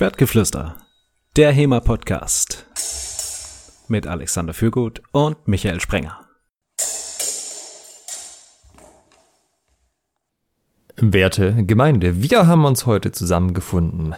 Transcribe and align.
Schwertgeflüster, 0.00 0.76
der 1.36 1.52
HEMA-Podcast. 1.52 2.64
Mit 3.88 4.06
Alexander 4.06 4.54
Fürgut 4.54 5.02
und 5.12 5.46
Michael 5.46 5.78
Sprenger. 5.78 6.26
Werte 10.96 11.66
Gemeinde, 11.66 12.22
wir 12.22 12.46
haben 12.46 12.64
uns 12.64 12.86
heute 12.86 13.12
zusammengefunden, 13.12 14.14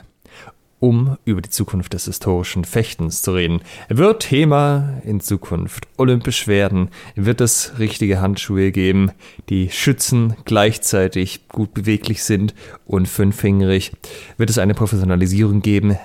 um 0.83 1.17
über 1.25 1.41
die 1.41 1.49
Zukunft 1.49 1.93
des 1.93 2.07
historischen 2.07 2.64
Fechtens 2.64 3.23
zu 3.23 3.35
reden. 3.35 3.61
Wird 3.89 4.25
Thema 4.25 5.01
in 5.05 5.21
Zukunft 5.21 5.87
olympisch 5.96 6.49
werden? 6.49 6.91
Wird 7.14 7.41
es 7.41 7.75
richtige 7.79 8.21
Handschuhe 8.21 8.73
geben, 8.73 9.13
die 9.49 9.71
schützen, 9.71 10.35
gleichzeitig 10.45 11.46
gut 11.46 11.73
beweglich 11.73 12.25
sind 12.25 12.53
und 12.85 13.07
fünffingerig? 13.07 13.93
Wird 14.36 14.50
es 14.50 14.58
eine 14.58 14.75
Professionalisierung 14.75 15.63
geben? 15.63 15.99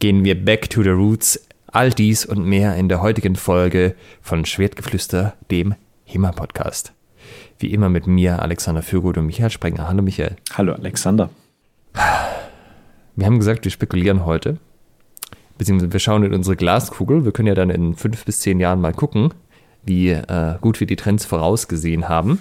Gehen 0.00 0.24
wir 0.24 0.44
back 0.44 0.68
to 0.70 0.82
the 0.82 0.90
roots. 0.90 1.46
All 1.68 1.90
dies 1.90 2.26
und 2.26 2.44
mehr 2.44 2.74
in 2.74 2.88
der 2.88 3.02
heutigen 3.02 3.36
Folge 3.36 3.94
von 4.22 4.44
Schwertgeflüster, 4.44 5.34
dem 5.52 5.76
HEMA-Podcast. 6.06 6.92
Wie 7.60 7.72
immer 7.72 7.88
mit 7.88 8.08
mir, 8.08 8.42
Alexander 8.42 8.82
Fürgut 8.82 9.18
und 9.18 9.26
Michael 9.26 9.50
Sprenger. 9.50 9.86
Hallo 9.86 10.02
Michael. 10.02 10.34
Hallo 10.56 10.72
Alexander. 10.72 11.30
Wir 13.20 13.26
haben 13.26 13.38
gesagt, 13.38 13.64
wir 13.64 13.70
spekulieren 13.70 14.24
heute. 14.24 14.56
Beziehungsweise 15.58 15.92
wir 15.92 16.00
schauen 16.00 16.22
in 16.22 16.32
unsere 16.32 16.56
Glaskugel. 16.56 17.26
Wir 17.26 17.32
können 17.32 17.48
ja 17.48 17.54
dann 17.54 17.68
in 17.68 17.94
fünf 17.94 18.24
bis 18.24 18.40
zehn 18.40 18.60
Jahren 18.60 18.80
mal 18.80 18.94
gucken, 18.94 19.34
wie 19.82 20.08
äh, 20.08 20.54
gut 20.62 20.80
wir 20.80 20.86
die 20.86 20.96
Trends 20.96 21.26
vorausgesehen 21.26 22.08
haben. 22.08 22.38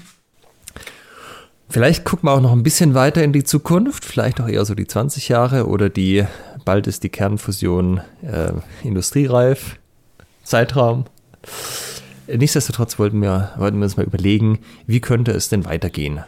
Vielleicht 1.68 2.06
gucken 2.06 2.30
wir 2.30 2.32
auch 2.32 2.40
noch 2.40 2.54
ein 2.54 2.64
bisschen 2.64 2.94
weiter 2.94 3.22
in 3.22 3.34
die 3.34 3.44
Zukunft, 3.44 4.06
vielleicht 4.06 4.40
auch 4.40 4.48
eher 4.48 4.64
so 4.64 4.74
die 4.74 4.88
20 4.88 5.28
Jahre 5.28 5.68
oder 5.68 5.90
die, 5.90 6.26
bald 6.64 6.88
ist 6.88 7.04
die 7.04 7.10
Kernfusion 7.10 8.00
äh, 8.22 8.54
industriereif, 8.82 9.76
Zeitraum. 10.46 11.04
Nichtsdestotrotz 12.28 12.98
wollten 12.98 13.22
wir, 13.22 13.52
wollten 13.58 13.80
wir 13.80 13.84
uns 13.84 13.98
mal 13.98 14.06
überlegen, 14.06 14.60
wie 14.88 15.02
könnte 15.02 15.34
es 15.34 15.50
denn 15.50 15.66
weitergehen? 15.66 16.24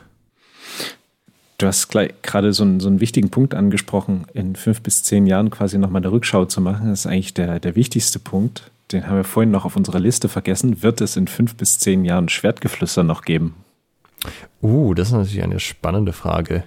Du 1.61 1.67
hast 1.67 1.89
gerade 1.89 2.53
so 2.53 2.63
einen, 2.63 2.79
so 2.79 2.87
einen 2.87 3.01
wichtigen 3.01 3.29
Punkt 3.29 3.53
angesprochen, 3.53 4.25
in 4.33 4.55
fünf 4.55 4.81
bis 4.81 5.03
zehn 5.03 5.27
Jahren 5.27 5.51
quasi 5.51 5.77
nochmal 5.77 6.01
eine 6.01 6.11
Rückschau 6.11 6.45
zu 6.45 6.59
machen. 6.59 6.89
Das 6.89 7.01
ist 7.01 7.05
eigentlich 7.05 7.35
der, 7.35 7.59
der 7.59 7.75
wichtigste 7.75 8.17
Punkt. 8.17 8.71
Den 8.91 9.05
haben 9.05 9.17
wir 9.17 9.23
vorhin 9.23 9.51
noch 9.51 9.63
auf 9.63 9.75
unserer 9.75 9.99
Liste 9.99 10.27
vergessen. 10.27 10.81
Wird 10.81 11.01
es 11.01 11.17
in 11.17 11.27
fünf 11.27 11.55
bis 11.55 11.77
zehn 11.77 12.03
Jahren 12.03 12.29
Schwertgeflüster 12.29 13.03
noch 13.03 13.21
geben? 13.21 13.53
Uh, 14.63 14.95
das 14.95 15.09
ist 15.09 15.13
natürlich 15.13 15.43
eine 15.43 15.59
spannende 15.59 16.13
Frage. 16.13 16.63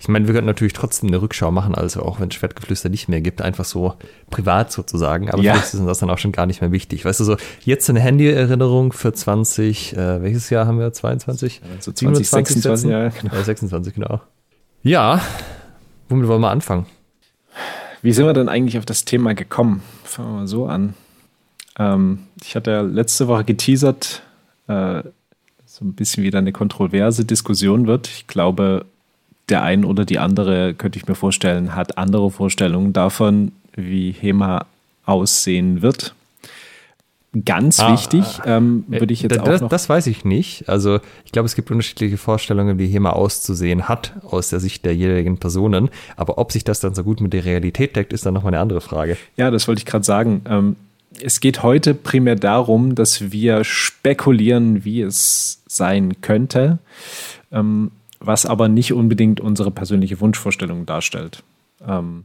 Ich 0.00 0.08
meine, 0.08 0.26
wir 0.26 0.34
könnten 0.34 0.46
natürlich 0.46 0.72
trotzdem 0.72 1.08
eine 1.08 1.20
Rückschau 1.22 1.50
machen, 1.50 1.74
also 1.74 2.02
auch 2.02 2.20
wenn 2.20 2.28
es 2.28 2.34
Schwertgeflüster 2.34 2.88
nicht 2.88 3.08
mehr 3.08 3.20
gibt, 3.20 3.42
einfach 3.42 3.64
so 3.64 3.94
privat 4.30 4.72
sozusagen. 4.72 5.30
Aber 5.30 5.42
ja. 5.42 5.52
vielleicht 5.52 5.74
ist 5.74 5.86
das 5.86 5.98
dann 5.98 6.10
auch 6.10 6.18
schon 6.18 6.32
gar 6.32 6.46
nicht 6.46 6.60
mehr 6.60 6.72
wichtig. 6.72 7.04
Weißt 7.04 7.20
du, 7.20 7.24
so 7.24 7.36
jetzt 7.64 7.88
eine 7.88 8.00
Handy-Erinnerung 8.00 8.92
für 8.92 9.12
20, 9.12 9.96
äh, 9.96 10.22
welches 10.22 10.50
Jahr 10.50 10.66
haben 10.66 10.78
wir? 10.78 10.92
22? 10.92 11.60
Also 11.76 11.92
20, 11.92 12.28
26, 12.28 12.90
ja, 12.90 13.08
genau. 13.08 13.34
Äh, 13.34 13.44
26, 13.44 13.94
genau. 13.94 14.20
Ja, 14.82 15.20
womit 16.08 16.28
wollen 16.28 16.40
wir 16.40 16.50
anfangen? 16.50 16.86
Wie 18.02 18.12
sind 18.12 18.26
wir 18.26 18.32
denn 18.32 18.48
eigentlich 18.48 18.78
auf 18.78 18.86
das 18.86 19.04
Thema 19.04 19.34
gekommen? 19.34 19.82
Fangen 20.04 20.28
wir 20.28 20.34
mal 20.40 20.46
so 20.46 20.66
an. 20.66 20.94
Ähm, 21.78 22.20
ich 22.42 22.56
hatte 22.56 22.70
ja 22.70 22.80
letzte 22.80 23.28
Woche 23.28 23.44
geteasert, 23.44 24.22
äh, 24.66 25.02
so 25.66 25.84
ein 25.84 25.94
bisschen 25.94 26.22
wieder 26.22 26.38
eine 26.38 26.52
kontroverse 26.52 27.24
Diskussion 27.24 27.86
wird. 27.86 28.08
Ich 28.08 28.26
glaube, 28.26 28.86
der 29.48 29.62
ein 29.62 29.84
oder 29.84 30.04
die 30.04 30.18
andere, 30.18 30.74
könnte 30.74 30.98
ich 30.98 31.06
mir 31.06 31.14
vorstellen, 31.14 31.74
hat 31.74 31.98
andere 31.98 32.30
Vorstellungen 32.30 32.92
davon, 32.92 33.52
wie 33.74 34.12
HEMA 34.12 34.66
aussehen 35.04 35.82
wird. 35.82 36.14
Ganz 37.44 37.78
ah, 37.80 37.92
wichtig, 37.92 38.24
ähm, 38.46 38.84
äh, 38.90 39.00
würde 39.00 39.12
ich 39.12 39.22
jetzt 39.22 39.36
das, 39.36 39.46
auch 39.46 39.60
noch. 39.60 39.68
Das 39.68 39.88
weiß 39.88 40.06
ich 40.06 40.24
nicht. 40.24 40.68
Also 40.68 40.98
ich 41.26 41.32
glaube, 41.32 41.46
es 41.46 41.54
gibt 41.54 41.70
unterschiedliche 41.70 42.16
Vorstellungen, 42.16 42.78
wie 42.78 42.86
HEMA 42.86 43.10
auszusehen 43.10 43.86
hat, 43.86 44.14
aus 44.24 44.48
der 44.48 44.60
Sicht 44.60 44.86
der 44.86 44.96
jeweiligen 44.96 45.36
Personen. 45.36 45.90
Aber 46.16 46.38
ob 46.38 46.52
sich 46.52 46.64
das 46.64 46.80
dann 46.80 46.94
so 46.94 47.04
gut 47.04 47.20
mit 47.20 47.34
der 47.34 47.44
Realität 47.44 47.96
deckt, 47.96 48.14
ist 48.14 48.24
dann 48.24 48.32
nochmal 48.32 48.54
eine 48.54 48.62
andere 48.62 48.80
Frage. 48.80 49.18
Ja, 49.36 49.50
das 49.50 49.68
wollte 49.68 49.80
ich 49.80 49.86
gerade 49.86 50.04
sagen. 50.04 50.40
Ähm, 50.48 50.76
es 51.20 51.40
geht 51.40 51.62
heute 51.62 51.94
primär 51.94 52.36
darum, 52.36 52.94
dass 52.94 53.30
wir 53.30 53.62
spekulieren, 53.62 54.84
wie 54.86 55.02
es 55.02 55.62
sein 55.66 56.20
könnte. 56.22 56.78
Ähm, 57.52 57.90
was 58.20 58.46
aber 58.46 58.68
nicht 58.68 58.92
unbedingt 58.92 59.40
unsere 59.40 59.70
persönliche 59.70 60.20
Wunschvorstellung 60.20 60.86
darstellt. 60.86 61.42
Ähm, 61.86 62.24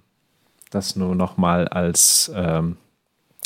das 0.71 0.95
nur 0.95 1.15
nochmal 1.15 1.67
als, 1.67 2.31
ähm, 2.35 2.77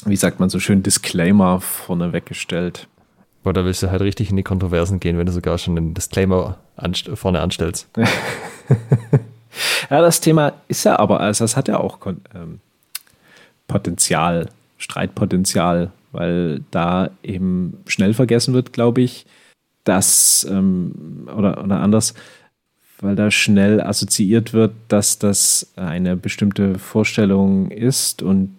wie 0.06 0.16
sagt 0.16 0.40
man 0.40 0.50
so 0.50 0.60
schön, 0.60 0.84
Disclaimer 0.84 1.60
vorne 1.60 2.14
weggestellt. 2.14 2.88
Boah, 3.44 3.54
da 3.54 3.66
willst 3.66 3.84
du 3.84 3.92
halt 3.92 4.02
richtig 4.02 4.30
in 4.30 4.38
die 4.38 4.44
Kontroversen 4.44 5.00
gehen, 5.00 5.18
wenn 5.18 5.26
du 5.26 5.32
sogar 5.32 5.58
schon 5.58 5.78
einen 5.78 5.94
Disclaimer 5.94 6.58
anst 6.76 7.10
vorne 7.16 7.42
anstellst. 7.42 7.88
ja, 9.90 10.02
das 10.02 10.22
Thema 10.22 10.54
ist 10.68 10.84
ja 10.84 11.00
aber, 11.00 11.20
also 11.20 11.44
das 11.44 11.58
hat 11.58 11.68
ja 11.68 11.80
auch 11.80 12.00
ähm, 12.34 12.60
Potenzial, 13.68 14.50
Streitpotenzial, 14.78 15.92
weil 16.12 16.62
da 16.72 17.10
eben 17.24 17.78
schnell 17.88 18.14
vergessen 18.14 18.54
wird, 18.54 18.74
glaube 18.74 19.02
ich, 19.02 19.26
dass, 19.88 20.46
ähm, 20.50 21.28
oder, 21.36 21.64
oder 21.64 21.80
anders, 21.80 22.14
weil 23.00 23.16
da 23.16 23.32
schnell 23.32 23.80
assoziiert 23.80 24.54
wird, 24.54 24.74
dass 24.88 25.20
das 25.20 25.72
eine 25.76 26.16
bestimmte 26.18 26.78
Vorstellung 26.80 27.72
ist 27.72 28.22
und 28.22 28.52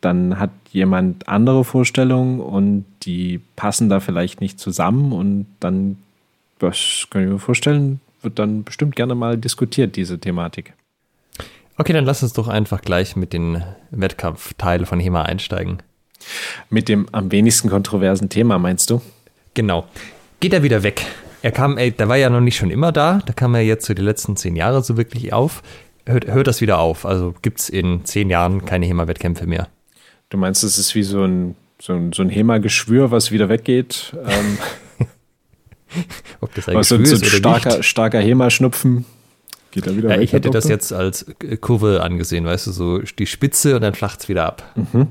dann 0.00 0.38
hat 0.38 0.50
jemand 0.70 1.28
andere 1.28 1.64
Vorstellungen 1.64 2.40
und 2.40 2.84
die 3.02 3.40
passen 3.56 3.88
da 3.88 4.00
vielleicht 4.00 4.40
nicht 4.40 4.60
zusammen 4.60 5.12
und 5.12 5.46
dann, 5.60 5.96
das 6.58 7.06
kann 7.10 7.24
ich 7.24 7.28
mir 7.30 7.38
vorstellen, 7.38 8.00
wird 8.22 8.38
dann 8.38 8.62
bestimmt 8.62 8.94
gerne 8.94 9.14
mal 9.14 9.38
diskutiert, 9.38 9.96
diese 9.96 10.18
Thematik. 10.18 10.74
Okay, 11.78 11.92
dann 11.92 12.04
lass 12.04 12.22
uns 12.22 12.32
doch 12.32 12.48
einfach 12.48 12.82
gleich 12.82 13.16
mit 13.16 13.32
den 13.32 13.62
Wettkampfteilen 13.90 14.86
von 14.86 15.00
HEMA 15.00 15.22
einsteigen. 15.22 15.82
Mit 16.70 16.88
dem 16.88 17.06
am 17.12 17.32
wenigsten 17.32 17.68
kontroversen 17.68 18.28
Thema, 18.28 18.58
meinst 18.58 18.90
du? 18.90 19.02
Genau. 19.54 19.86
Geht 20.40 20.52
er 20.52 20.62
wieder 20.62 20.82
weg. 20.82 21.06
Er 21.42 21.52
kam, 21.52 21.78
ey, 21.78 21.92
der 21.92 22.08
war 22.08 22.16
ja 22.16 22.28
noch 22.28 22.40
nicht 22.40 22.56
schon 22.56 22.70
immer 22.70 22.92
da, 22.92 23.20
da 23.24 23.32
kam 23.32 23.54
er 23.54 23.62
jetzt 23.62 23.86
so 23.86 23.94
die 23.94 24.02
letzten 24.02 24.36
zehn 24.36 24.56
Jahre 24.56 24.82
so 24.82 24.96
wirklich 24.96 25.32
auf. 25.32 25.62
Hört, 26.04 26.26
hört 26.26 26.46
das 26.46 26.60
wieder 26.60 26.78
auf? 26.78 27.06
Also 27.06 27.34
gibt 27.42 27.60
es 27.60 27.68
in 27.68 28.04
zehn 28.04 28.30
Jahren 28.30 28.64
keine 28.64 28.86
HEMA-Wettkämpfe 28.86 29.46
mehr? 29.46 29.68
Du 30.28 30.38
meinst, 30.38 30.62
es 30.62 30.78
ist 30.78 30.94
wie 30.94 31.02
so 31.02 31.24
ein, 31.24 31.56
so 31.80 31.94
ein, 31.94 32.12
so 32.12 32.22
ein 32.22 32.28
HEMA-Geschwür, 32.28 33.10
was 33.10 33.32
wieder 33.32 33.48
weggeht? 33.48 34.14
Ähm, 34.26 34.58
Ob 36.40 36.54
das 36.54 36.68
ein 36.68 36.76
Geschwür 36.76 37.06
so, 37.06 37.16
so 37.16 37.24
ein 37.24 37.30
starker, 37.30 37.76
nicht? 37.76 37.84
starker 37.84 38.20
HEMA-Schnupfen 38.20 39.04
geht 39.70 39.86
er 39.86 39.96
wieder 39.96 40.10
ja, 40.10 40.16
weg. 40.16 40.24
Ich 40.24 40.32
hätte 40.32 40.50
das 40.50 40.68
jetzt 40.68 40.92
als 40.92 41.26
Kurve 41.60 42.02
angesehen, 42.02 42.44
weißt 42.44 42.66
du, 42.66 42.72
so 42.72 42.98
die 42.98 43.26
Spitze 43.26 43.76
und 43.76 43.82
dann 43.82 43.94
flacht 43.94 44.20
es 44.20 44.28
wieder 44.28 44.46
ab. 44.46 44.64
Mhm. 44.74 45.08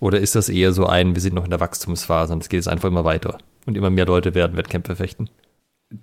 Oder 0.00 0.20
ist 0.20 0.34
das 0.34 0.48
eher 0.48 0.72
so 0.72 0.86
ein, 0.86 1.14
wir 1.14 1.22
sind 1.22 1.34
noch 1.34 1.44
in 1.44 1.50
der 1.50 1.60
Wachstumsphase 1.60 2.32
und 2.32 2.42
es 2.42 2.48
geht 2.48 2.58
jetzt 2.58 2.68
einfach 2.68 2.88
immer 2.88 3.04
weiter 3.04 3.38
und 3.68 3.76
immer 3.76 3.90
mehr 3.90 4.06
Leute 4.06 4.34
werden 4.34 4.56
Wettkämpfe 4.56 4.96
fechten? 4.96 5.28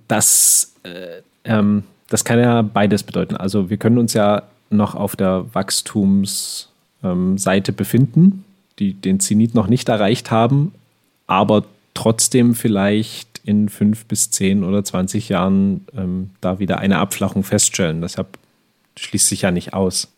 Das, 0.07 0.73
äh, 0.83 1.21
ähm, 1.43 1.83
das 2.07 2.23
kann 2.23 2.39
ja 2.39 2.61
beides 2.61 3.03
bedeuten. 3.03 3.35
Also 3.35 3.69
wir 3.69 3.77
können 3.77 3.97
uns 3.97 4.13
ja 4.13 4.43
noch 4.69 4.95
auf 4.95 5.15
der 5.15 5.53
Wachstumsseite 5.53 7.71
ähm, 7.71 7.75
befinden, 7.75 8.45
die 8.79 8.93
den 8.93 9.19
Zenit 9.19 9.53
noch 9.53 9.67
nicht 9.67 9.89
erreicht 9.89 10.31
haben, 10.31 10.73
aber 11.27 11.65
trotzdem 11.93 12.55
vielleicht 12.55 13.41
in 13.43 13.69
fünf 13.69 14.05
bis 14.05 14.31
zehn 14.31 14.63
oder 14.63 14.83
zwanzig 14.83 15.29
Jahren 15.29 15.85
ähm, 15.95 16.31
da 16.41 16.59
wieder 16.59 16.79
eine 16.79 16.99
Abflachung 16.99 17.43
feststellen. 17.43 18.01
Deshalb 18.01 18.39
schließt 18.97 19.27
sich 19.27 19.43
ja 19.43 19.51
nicht 19.51 19.73
aus. 19.73 20.11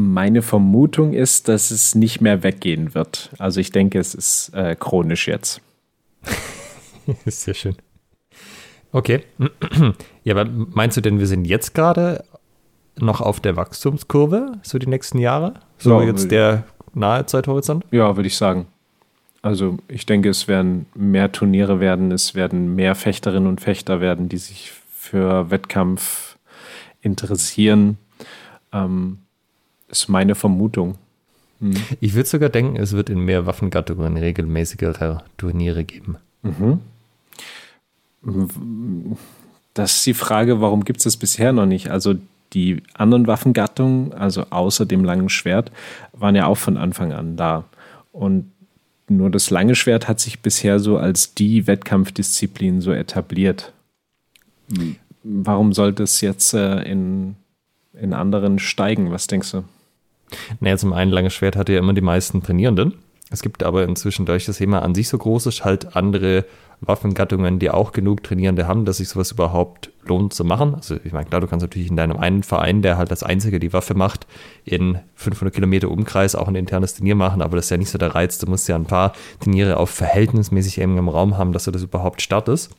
Meine 0.00 0.42
Vermutung 0.42 1.12
ist, 1.12 1.48
dass 1.48 1.72
es 1.72 1.96
nicht 1.96 2.20
mehr 2.20 2.44
weggehen 2.44 2.94
wird. 2.94 3.30
Also 3.38 3.58
ich 3.58 3.72
denke, 3.72 3.98
es 3.98 4.14
ist 4.14 4.54
äh, 4.54 4.76
chronisch 4.78 5.26
jetzt. 5.26 5.60
Sehr 7.26 7.54
schön. 7.54 7.74
Okay. 8.92 9.24
Ja, 10.22 10.34
aber 10.34 10.44
meinst 10.44 10.96
du 10.98 11.00
denn, 11.00 11.18
wir 11.18 11.26
sind 11.26 11.46
jetzt 11.46 11.74
gerade 11.74 12.22
noch 12.98 13.22
auf 13.22 13.40
der 13.40 13.56
Wachstumskurve, 13.56 14.52
so 14.62 14.78
die 14.78 14.86
nächsten 14.86 15.18
Jahre? 15.18 15.54
So 15.78 16.00
ja, 16.00 16.06
jetzt 16.06 16.30
der 16.30 16.64
nahe 16.92 17.24
Zeithorizont? 17.24 17.84
Ja, 17.90 18.14
würde 18.14 18.26
ich 18.26 18.36
sagen. 18.36 18.66
Also 19.40 19.78
ich 19.88 20.04
denke, 20.04 20.28
es 20.28 20.46
werden 20.46 20.84
mehr 20.94 21.32
Turniere 21.32 21.80
werden, 21.80 22.12
es 22.12 22.34
werden 22.34 22.74
mehr 22.74 22.94
Fechterinnen 22.94 23.48
und 23.48 23.62
Fechter 23.62 24.02
werden, 24.02 24.28
die 24.28 24.36
sich 24.36 24.70
für 24.92 25.50
Wettkampf 25.50 26.36
interessieren. 27.00 27.96
Ähm, 28.70 29.20
ist 29.88 30.08
meine 30.08 30.34
Vermutung. 30.34 30.96
Hm. 31.60 31.74
Ich 32.00 32.14
würde 32.14 32.28
sogar 32.28 32.48
denken, 32.48 32.76
es 32.76 32.92
wird 32.92 33.10
in 33.10 33.20
mehr 33.20 33.46
Waffengattungen 33.46 34.16
regelmäßigere 34.16 35.22
Turniere 35.36 35.84
geben. 35.84 36.16
Mhm. 36.42 36.80
Das 39.74 39.96
ist 39.96 40.06
die 40.06 40.14
Frage, 40.14 40.60
warum 40.60 40.84
gibt 40.84 40.98
es 40.98 41.04
das 41.04 41.16
bisher 41.16 41.52
noch 41.52 41.66
nicht? 41.66 41.90
Also 41.90 42.14
die 42.52 42.82
anderen 42.94 43.26
Waffengattungen, 43.26 44.12
also 44.12 44.46
außer 44.50 44.86
dem 44.86 45.04
langen 45.04 45.28
Schwert, 45.28 45.70
waren 46.12 46.34
ja 46.34 46.46
auch 46.46 46.56
von 46.56 46.76
Anfang 46.76 47.12
an 47.12 47.36
da. 47.36 47.64
Und 48.12 48.50
nur 49.08 49.30
das 49.30 49.50
lange 49.50 49.74
Schwert 49.74 50.08
hat 50.08 50.20
sich 50.20 50.40
bisher 50.40 50.78
so 50.78 50.98
als 50.98 51.34
die 51.34 51.66
Wettkampfdisziplin 51.66 52.80
so 52.80 52.92
etabliert. 52.92 53.72
Warum 55.22 55.72
sollte 55.72 56.02
es 56.02 56.20
jetzt 56.20 56.54
äh, 56.54 56.82
in, 56.82 57.36
in 57.94 58.12
anderen 58.12 58.58
steigen? 58.58 59.10
Was 59.10 59.26
denkst 59.26 59.52
du? 59.52 59.64
Naja, 60.60 60.76
zum 60.76 60.92
einen, 60.92 61.10
lange 61.10 61.30
Schwert 61.30 61.56
hatte 61.56 61.72
ja 61.72 61.78
immer 61.78 61.94
die 61.94 62.00
meisten 62.00 62.42
Trainierenden. 62.42 62.94
Es 63.30 63.42
gibt 63.42 63.62
aber 63.62 63.84
inzwischen, 63.84 64.24
dadurch 64.24 64.46
das 64.46 64.58
Thema 64.58 64.82
an 64.82 64.94
sich 64.94 65.08
so 65.08 65.18
groß 65.18 65.46
ist, 65.46 65.64
halt 65.64 65.96
andere 65.96 66.46
Waffengattungen, 66.80 67.58
die 67.58 67.70
auch 67.70 67.92
genug 67.92 68.22
Trainierende 68.22 68.66
haben, 68.68 68.84
dass 68.84 68.98
sich 68.98 69.08
sowas 69.08 69.32
überhaupt 69.32 69.90
lohnt 70.04 70.32
zu 70.32 70.44
machen. 70.44 70.74
Also 70.74 70.96
ich 71.02 71.12
meine, 71.12 71.26
klar, 71.26 71.40
du 71.40 71.46
kannst 71.46 71.62
natürlich 71.62 71.90
in 71.90 71.96
deinem 71.96 72.16
einen 72.16 72.42
Verein, 72.42 72.82
der 72.82 72.96
halt 72.96 73.10
als 73.10 73.22
einziger 73.22 73.58
die 73.58 73.72
Waffe 73.72 73.94
macht, 73.94 74.26
in 74.64 74.98
500 75.16 75.54
Kilometer 75.54 75.90
Umkreis 75.90 76.34
auch 76.34 76.48
ein 76.48 76.54
internes 76.54 76.94
Turnier 76.94 77.16
machen, 77.16 77.42
aber 77.42 77.56
das 77.56 77.66
ist 77.66 77.70
ja 77.70 77.76
nicht 77.76 77.90
so 77.90 77.98
der 77.98 78.14
Reiz. 78.14 78.38
Du 78.38 78.46
musst 78.46 78.68
ja 78.68 78.76
ein 78.76 78.86
paar 78.86 79.12
Turniere 79.40 79.76
auf 79.76 79.90
verhältnismäßig 79.90 80.78
engem 80.78 81.08
Raum 81.08 81.36
haben, 81.36 81.52
dass 81.52 81.64
du 81.64 81.72
das 81.72 81.82
überhaupt 81.82 82.22
startest. 82.22 82.70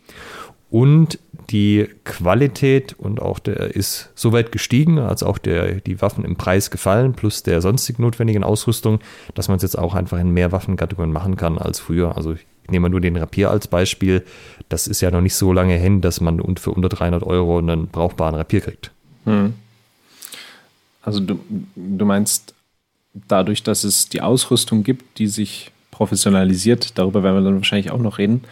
Und 0.69 1.19
die 1.50 1.89
Qualität 2.04 2.94
und 2.94 3.21
auch 3.21 3.39
der 3.39 3.75
ist 3.75 4.12
so 4.13 4.31
weit 4.31 4.51
gestiegen, 4.51 5.00
als 5.00 5.24
auch 5.24 5.38
der, 5.39 5.75
die 5.81 6.01
Waffen 6.01 6.24
im 6.24 6.36
Preis 6.36 6.69
gefallen, 6.69 7.13
plus 7.13 7.42
der 7.42 7.62
sonstig 7.62 7.98
notwendigen 7.98 8.44
Ausrüstung, 8.44 9.00
dass 9.33 9.48
man 9.48 9.57
es 9.57 9.63
jetzt 9.63 9.77
auch 9.77 9.95
einfach 9.95 10.19
in 10.19 10.31
mehr 10.31 10.51
Waffengattungen 10.51 11.12
machen 11.12 11.38
kann 11.38 11.57
als 11.57 11.80
früher. 11.80 12.16
Also 12.16 12.33
ich 12.33 12.45
nehme 12.69 12.89
nur 12.89 13.01
den 13.01 13.18
Rapier 13.18 13.50
als 13.50 13.68
Beispiel. 13.68 14.24
Das 14.69 14.86
ist 14.86 15.01
ja 15.01 15.10
noch 15.10 15.21
nicht 15.21 15.36
so 15.36 15.51
lange 15.51 15.75
hin, 15.75 16.01
dass 16.01 16.21
man 16.21 16.39
für 16.57 16.72
unter 16.72 16.89
300 16.89 17.24
Euro 17.24 17.57
einen 17.57 17.88
brauchbaren 17.88 18.36
Rapier 18.36 18.62
kriegt. 18.62 18.92
Hm. 19.25 19.56
Also 21.01 21.19
du, 21.19 21.39
du 21.75 22.06
meinst, 22.06 22.54
dadurch, 23.27 23.63
dass 23.63 23.83
es 23.83 24.10
die 24.10 24.22
Ausrüstung 24.22 24.83
gibt, 24.83 25.18
die 25.18 25.27
sich 25.27 25.72
professionalisiert, 25.89 26.98
darüber 26.98 27.24
werden 27.24 27.38
wir 27.38 27.44
dann 27.44 27.56
wahrscheinlich 27.56 27.92
auch 27.92 28.00
noch 28.00 28.19
reden, 28.19 28.44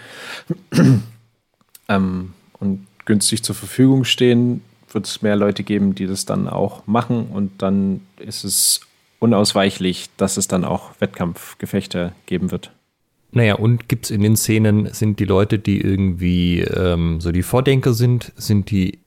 ähm, 1.89 2.33
und 2.59 2.87
günstig 3.05 3.43
zur 3.43 3.55
Verfügung 3.55 4.03
stehen, 4.03 4.61
wird 4.91 5.05
es 5.05 5.21
mehr 5.21 5.35
Leute 5.35 5.63
geben, 5.63 5.95
die 5.95 6.07
das 6.07 6.25
dann 6.25 6.47
auch 6.47 6.85
machen 6.87 7.27
und 7.27 7.61
dann 7.61 8.01
ist 8.19 8.43
es 8.43 8.81
unausweichlich, 9.19 10.09
dass 10.17 10.37
es 10.37 10.47
dann 10.47 10.63
auch 10.63 10.91
Wettkampfgefechte 10.99 12.13
geben 12.25 12.51
wird. 12.51 12.71
Naja, 13.31 13.55
und 13.55 13.89
gibt 13.89 14.05
es 14.05 14.11
in 14.11 14.21
den 14.21 14.37
Szenen, 14.37 14.93
sind 14.93 15.19
die 15.19 15.25
Leute, 15.25 15.59
die 15.59 15.81
irgendwie 15.81 16.61
ähm, 16.61 17.19
so 17.19 17.31
die 17.31 17.43
Vordenker 17.43 17.93
sind, 17.93 18.31
sind 18.37 18.71
die 18.71 18.99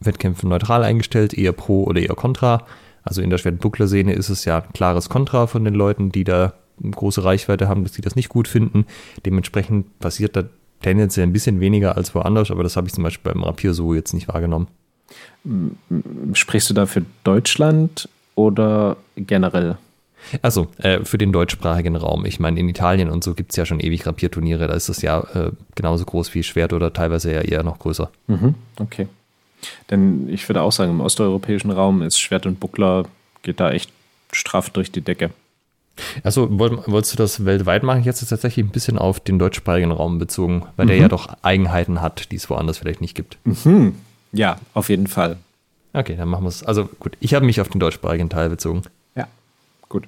Wettkämpfe 0.00 0.48
neutral 0.48 0.84
eingestellt, 0.84 1.34
eher 1.34 1.52
pro 1.52 1.84
oder 1.84 2.00
eher 2.00 2.14
contra? 2.14 2.64
Also 3.02 3.20
in 3.20 3.30
der 3.30 3.38
Schwertbuckler-Szene 3.38 4.12
ist 4.12 4.28
es 4.28 4.44
ja 4.44 4.58
ein 4.62 4.72
klares 4.72 5.08
Kontra 5.08 5.46
von 5.46 5.64
den 5.64 5.74
Leuten, 5.74 6.10
die 6.10 6.24
da 6.24 6.54
große 6.82 7.24
Reichweite 7.24 7.68
haben, 7.68 7.82
dass 7.82 7.92
die 7.92 8.02
das 8.02 8.16
nicht 8.16 8.28
gut 8.28 8.48
finden. 8.48 8.86
Dementsprechend 9.26 9.98
passiert 9.98 10.36
da 10.36 10.44
tendenziell 10.82 11.26
ein 11.26 11.32
bisschen 11.32 11.60
weniger 11.60 11.96
als 11.96 12.14
woanders, 12.14 12.50
aber 12.50 12.62
das 12.62 12.76
habe 12.76 12.86
ich 12.86 12.94
zum 12.94 13.04
Beispiel 13.04 13.32
beim 13.32 13.42
Rapier 13.42 13.74
so 13.74 13.94
jetzt 13.94 14.12
nicht 14.12 14.28
wahrgenommen. 14.28 14.68
Sprichst 16.34 16.70
du 16.70 16.74
da 16.74 16.86
für 16.86 17.04
Deutschland 17.24 18.08
oder 18.34 18.96
generell? 19.16 19.78
Also 20.42 20.68
äh, 20.78 21.04
für 21.04 21.16
den 21.16 21.32
deutschsprachigen 21.32 21.96
Raum. 21.96 22.24
Ich 22.26 22.40
meine, 22.40 22.58
in 22.60 22.68
Italien 22.68 23.08
und 23.08 23.24
so 23.24 23.34
gibt 23.34 23.52
es 23.52 23.56
ja 23.56 23.64
schon 23.64 23.80
ewig 23.80 24.06
Rapierturniere. 24.06 24.66
Da 24.66 24.74
ist 24.74 24.88
das 24.88 25.00
ja 25.00 25.20
äh, 25.34 25.52
genauso 25.74 26.04
groß 26.04 26.34
wie 26.34 26.42
Schwert 26.42 26.72
oder 26.72 26.92
teilweise 26.92 27.32
ja 27.32 27.40
eher 27.40 27.62
noch 27.62 27.78
größer. 27.78 28.10
Mhm, 28.26 28.54
okay. 28.78 29.08
Denn 29.90 30.28
ich 30.28 30.48
würde 30.48 30.62
auch 30.62 30.72
sagen, 30.72 30.92
im 30.92 31.00
osteuropäischen 31.00 31.70
Raum 31.70 32.02
ist 32.02 32.18
Schwert 32.18 32.46
und 32.46 32.60
Buckler 32.60 33.04
geht 33.42 33.60
da 33.60 33.70
echt 33.70 33.90
straff 34.32 34.70
durch 34.70 34.92
die 34.92 35.00
Decke. 35.00 35.30
Also 36.22 36.48
wolltest 36.50 37.12
du 37.12 37.16
das 37.16 37.44
weltweit 37.44 37.82
machen? 37.82 38.04
Jetzt 38.04 38.22
ist 38.22 38.28
tatsächlich 38.28 38.64
ein 38.64 38.70
bisschen 38.70 38.98
auf 38.98 39.20
den 39.20 39.38
deutschsprachigen 39.38 39.92
Raum 39.92 40.18
bezogen, 40.18 40.66
weil 40.76 40.86
mhm. 40.86 40.88
der 40.88 40.98
ja 40.98 41.08
doch 41.08 41.28
Eigenheiten 41.42 42.00
hat, 42.00 42.30
die 42.30 42.36
es 42.36 42.48
woanders 42.50 42.78
vielleicht 42.78 43.00
nicht 43.00 43.14
gibt. 43.14 43.38
Mhm. 43.44 43.94
Ja, 44.32 44.58
auf 44.74 44.88
jeden 44.88 45.06
Fall. 45.06 45.36
Okay, 45.92 46.16
dann 46.16 46.28
machen 46.28 46.44
wir 46.44 46.48
es. 46.48 46.62
Also 46.62 46.88
gut, 47.00 47.16
ich 47.20 47.34
habe 47.34 47.46
mich 47.46 47.60
auf 47.60 47.68
den 47.68 47.80
deutschsprachigen 47.80 48.28
Teil 48.28 48.50
bezogen. 48.50 48.82
Ja, 49.14 49.26
gut. 49.88 50.06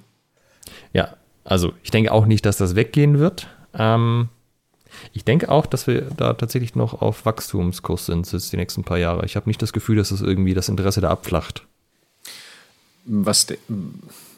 Ja, 0.93 1.15
also 1.45 1.73
ich 1.83 1.91
denke 1.91 2.13
auch 2.13 2.27
nicht, 2.27 2.45
dass 2.45 2.59
das 2.59 2.77
weggehen 2.77 3.19
wird. 3.19 3.49
Ähm, 3.75 4.29
ich 5.13 5.25
denke 5.25 5.49
auch, 5.49 5.67
dass 5.67 5.87
wir 5.87 6.03
da 6.17 6.35
tatsächlich 6.35 6.75
noch 6.75 7.01
auf 7.01 7.25
Wachstumskurs 7.25 8.07
sind 8.07 8.31
jetzt 8.31 8.53
die 8.53 8.57
nächsten 8.57 8.85
paar 8.85 8.99
Jahre. 8.99 9.25
Ich 9.25 9.37
habe 9.37 9.49
nicht 9.49 9.63
das 9.63 9.73
Gefühl, 9.73 9.97
dass 9.97 10.11
das 10.11 10.21
irgendwie 10.21 10.55
das 10.55 10.69
Interesse 10.69 11.01
da 11.01 11.11
abflacht. 11.11 11.67
Was, 13.13 13.47
de 13.47 13.59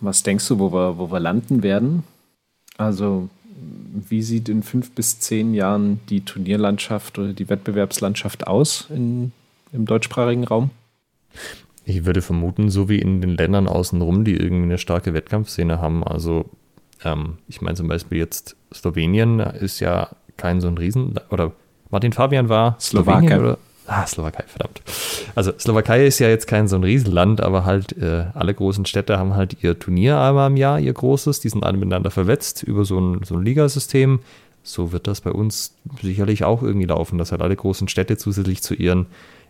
was 0.00 0.22
denkst 0.22 0.48
du, 0.48 0.58
wo 0.58 0.72
wir, 0.72 0.96
wo 0.96 1.10
wir 1.10 1.20
landen 1.20 1.62
werden? 1.62 2.04
Also, 2.78 3.28
wie 4.08 4.22
sieht 4.22 4.48
in 4.48 4.62
fünf 4.62 4.92
bis 4.92 5.20
zehn 5.20 5.52
Jahren 5.52 6.00
die 6.08 6.24
Turnierlandschaft 6.24 7.18
oder 7.18 7.34
die 7.34 7.50
Wettbewerbslandschaft 7.50 8.46
aus 8.46 8.86
in, 8.88 9.32
im 9.72 9.84
deutschsprachigen 9.84 10.44
Raum? 10.44 10.70
Ich 11.84 12.06
würde 12.06 12.22
vermuten, 12.22 12.70
so 12.70 12.88
wie 12.88 12.98
in 12.98 13.20
den 13.20 13.36
Ländern 13.36 13.68
außenrum, 13.68 14.24
die 14.24 14.36
irgendwie 14.36 14.64
eine 14.64 14.78
starke 14.78 15.12
Wettkampfszene 15.12 15.80
haben. 15.80 16.02
Also, 16.02 16.46
ähm, 17.04 17.38
ich 17.48 17.60
meine 17.60 17.76
zum 17.76 17.88
Beispiel 17.88 18.18
jetzt 18.18 18.56
Slowenien 18.72 19.40
ist 19.40 19.80
ja 19.80 20.10
kein 20.38 20.62
so 20.62 20.68
ein 20.68 20.78
Riesen, 20.78 21.14
oder 21.30 21.52
Martin 21.90 22.14
Fabian 22.14 22.48
war 22.48 22.80
Slowakei. 22.80 23.38
oder? 23.38 23.58
Ah, 23.86 24.06
Slowakei, 24.06 24.44
verdammt. 24.46 24.80
Also 25.34 25.52
Slowakei 25.58 26.06
ist 26.06 26.18
ja 26.20 26.28
jetzt 26.28 26.46
kein 26.46 26.68
so 26.68 26.76
ein 26.76 26.84
Riesenland, 26.84 27.40
aber 27.40 27.64
halt 27.64 27.96
äh, 27.98 28.26
alle 28.34 28.54
großen 28.54 28.86
Städte 28.86 29.18
haben 29.18 29.34
halt 29.34 29.62
ihr 29.62 29.78
Turnier 29.78 30.20
einmal 30.20 30.50
im 30.50 30.56
Jahr, 30.56 30.78
ihr 30.78 30.92
großes, 30.92 31.40
die 31.40 31.48
sind 31.48 31.64
alle 31.64 31.76
miteinander 31.76 32.10
verwetzt 32.10 32.62
über 32.62 32.84
so 32.84 33.00
ein, 33.00 33.22
so 33.24 33.36
ein 33.36 33.44
Ligasystem. 33.44 34.20
So 34.62 34.92
wird 34.92 35.08
das 35.08 35.20
bei 35.22 35.32
uns 35.32 35.74
sicherlich 36.00 36.44
auch 36.44 36.62
irgendwie 36.62 36.86
laufen, 36.86 37.18
dass 37.18 37.32
halt 37.32 37.42
alle 37.42 37.56
großen 37.56 37.88
Städte 37.88 38.16
zusätzlich 38.16 38.62
zu 38.62 38.74
ihren 38.74 39.06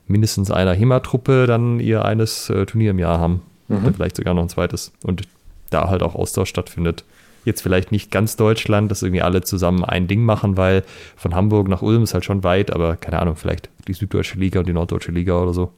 mindestens 0.06 0.50
einer 0.50 0.72
HEMA-Truppe 0.72 1.46
dann 1.46 1.78
ihr 1.78 2.04
eines 2.04 2.48
äh, 2.48 2.64
Turnier 2.64 2.92
im 2.92 2.98
Jahr 2.98 3.18
haben. 3.18 3.42
Mhm. 3.68 3.84
Oder 3.84 3.92
vielleicht 3.92 4.16
sogar 4.16 4.32
noch 4.32 4.42
ein 4.42 4.48
zweites. 4.48 4.92
Und 5.04 5.22
da 5.68 5.88
halt 5.88 6.02
auch 6.02 6.14
Austausch 6.14 6.48
stattfindet 6.48 7.04
jetzt 7.44 7.62
vielleicht 7.62 7.92
nicht 7.92 8.10
ganz 8.10 8.36
Deutschland, 8.36 8.90
dass 8.90 9.02
irgendwie 9.02 9.22
alle 9.22 9.42
zusammen 9.42 9.84
ein 9.84 10.08
Ding 10.08 10.24
machen, 10.24 10.56
weil 10.56 10.84
von 11.16 11.34
Hamburg 11.34 11.68
nach 11.68 11.82
Ulm 11.82 12.02
ist 12.02 12.14
halt 12.14 12.24
schon 12.24 12.44
weit, 12.44 12.72
aber 12.72 12.96
keine 12.96 13.20
Ahnung, 13.20 13.36
vielleicht 13.36 13.68
die 13.88 13.92
Süddeutsche 13.92 14.38
Liga 14.38 14.60
und 14.60 14.68
die 14.68 14.72
Norddeutsche 14.72 15.12
Liga 15.12 15.40
oder 15.40 15.52
so. 15.52 15.72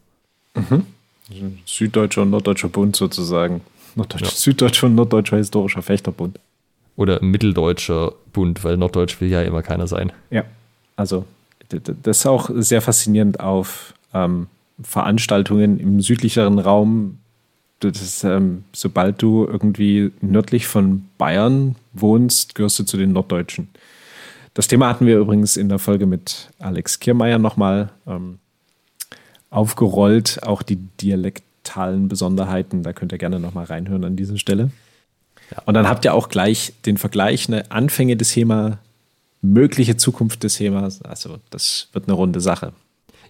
Mhm. 0.55 0.85
Süddeutscher 1.65 2.23
und 2.23 2.31
Norddeutscher 2.31 2.69
Bund 2.69 2.95
sozusagen. 2.97 3.63
Norddeutscher, 3.95 4.27
ja. 4.27 4.33
Süddeutscher 4.33 4.87
und 4.87 4.95
Norddeutscher 4.95 5.37
Historischer 5.39 5.83
Fechterbund. 5.83 6.39
Oder 6.97 7.23
Mitteldeutscher 7.23 8.13
Bund, 8.33 8.63
weil 8.63 8.77
Norddeutsch 8.77 9.21
will 9.21 9.29
ja 9.29 9.43
immer 9.43 9.63
keiner 9.63 9.87
sein. 9.87 10.13
Ja, 10.31 10.45
also 10.97 11.25
das 11.69 12.19
ist 12.19 12.27
auch 12.27 12.51
sehr 12.55 12.83
faszinierend 12.83 13.41
auf 13.41 13.95
ähm, 14.13 14.47
Veranstaltungen 14.83 15.81
im 15.81 16.01
südlicheren 16.01 16.59
Raum 16.59 17.19
das, 17.91 18.25
ähm, 18.25 18.65
sobald 18.73 19.21
du 19.23 19.47
irgendwie 19.47 20.13
nördlich 20.21 20.67
von 20.67 21.07
Bayern 21.19 21.77
wohnst, 21.93 22.55
gehörst 22.55 22.79
du 22.79 22.85
zu 22.85 22.97
den 22.97 23.13
Norddeutschen. 23.13 23.69
Das 24.55 24.69
Thema 24.69 24.89
hatten 24.89 25.07
wir 25.07 25.19
übrigens 25.19 25.57
in 25.57 25.69
der 25.69 25.79
Folge 25.79 26.07
mit 26.07 26.51
Alex 26.61 27.01
Kiermeier 27.01 27.39
nochmal 27.39 27.91
ähm, 28.07 28.39
aufgerollt, 29.51 30.43
auch 30.43 30.63
die 30.63 30.77
dialektalen 30.77 32.09
Besonderheiten. 32.09 32.83
Da 32.83 32.93
könnt 32.93 33.13
ihr 33.13 33.19
gerne 33.19 33.41
nochmal 33.41 33.65
reinhören 33.65 34.05
an 34.05 34.17
dieser 34.17 34.39
Stelle. 34.39 34.71
Ja. 35.51 35.63
Und 35.67 35.75
dann 35.75 35.89
habt 35.89 36.05
ihr 36.05 36.15
auch 36.15 36.29
gleich 36.29 36.73
den 36.87 36.99
Vergleich, 36.99 37.49
eine 37.49 37.71
Anfänge 37.71 38.17
des 38.17 38.35
HEMA, 38.35 38.79
mögliche 39.43 39.97
Zukunft 39.97 40.43
des 40.45 40.59
HEMAs. 40.59 41.03
Also 41.03 41.39
das 41.51 41.89
wird 41.93 42.09
eine 42.09 42.15
runde 42.15 42.41
Sache. 42.41 42.73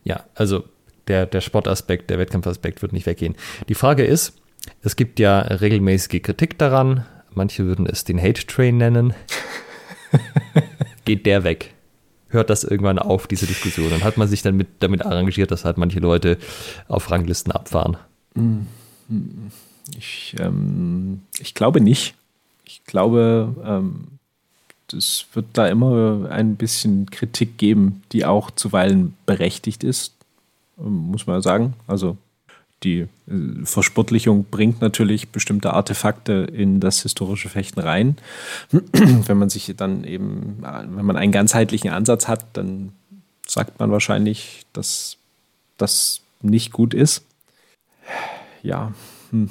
Ja, 0.05 0.25
also 0.35 0.65
der, 1.09 1.27
der 1.27 1.41
Sportaspekt, 1.41 2.11
der 2.11 2.19
Wettkampfaspekt 2.19 2.83
wird 2.83 2.93
nicht 2.93 3.07
weggehen. 3.07 3.35
Die 3.69 3.75
Frage 3.75 4.05
ist, 4.05 4.35
es 4.83 4.97
gibt 4.97 5.19
ja 5.19 5.41
regelmäßige 5.41 6.23
Kritik 6.23 6.59
daran. 6.59 7.05
Manche 7.33 7.65
würden 7.65 7.87
es 7.87 8.05
den 8.05 8.21
Hate 8.21 8.47
Train 8.47 8.79
nennen. 8.79 9.15
Geht 11.05 11.27
der 11.27 11.45
weg? 11.45 11.75
Hört 12.29 12.51
das 12.51 12.65
irgendwann 12.65 12.99
auf, 12.99 13.27
diese 13.27 13.47
Diskussion? 13.47 13.91
Dann 13.91 14.05
hat 14.05 14.17
man 14.17 14.29
sich 14.29 14.43
dann 14.43 14.57
mit, 14.57 14.69
damit 14.81 15.05
arrangiert, 15.05 15.51
dass 15.51 15.65
halt 15.65 15.79
manche 15.79 16.01
Leute 16.01 16.39
auf 16.89 17.11
Ranglisten 17.11 17.53
abfahren. 17.53 17.97
Ich, 19.97 20.35
ähm, 20.39 21.23
ich 21.39 21.55
glaube 21.55 21.81
nicht. 21.81 22.15
Ich 22.65 22.83
glaube, 22.85 23.55
ähm, 23.65 24.19
es 24.93 25.27
wird 25.33 25.47
da 25.53 25.69
immer 25.69 26.29
ein 26.31 26.57
bisschen 26.57 27.11
Kritik 27.11 27.59
geben, 27.59 28.03
die 28.13 28.25
auch 28.25 28.51
zuweilen 28.51 29.17
berechtigt 29.27 29.85
ist, 29.85 30.15
muss 30.77 31.27
man 31.27 31.43
sagen. 31.43 31.75
Also 31.87 32.17
die 32.85 33.01
äh, 33.01 33.65
Versportlichung 33.65 34.45
bringt 34.45 34.81
natürlich 34.81 35.31
bestimmte 35.31 35.73
Artefakte 35.73 36.33
in 36.53 36.81
das 36.81 37.03
historische 37.03 37.49
Fechten 37.49 37.81
rein. 37.81 38.17
wenn 38.71 39.39
man 39.39 39.49
sich 39.49 39.73
dann 39.77 40.05
eben, 40.05 40.59
wenn 40.61 41.05
man 41.05 41.17
einen 41.17 41.33
ganzheitlichen 41.33 41.91
Ansatz 41.91 42.29
hat, 42.29 42.47
dann 42.53 42.93
sagt 43.47 43.81
man 43.81 43.91
wahrscheinlich, 43.91 44.67
dass 44.73 45.17
das 45.79 46.21
nicht 46.43 46.73
gut 46.73 46.95
ist. 46.95 47.25
ja, 48.63 48.93
hm, 49.31 49.51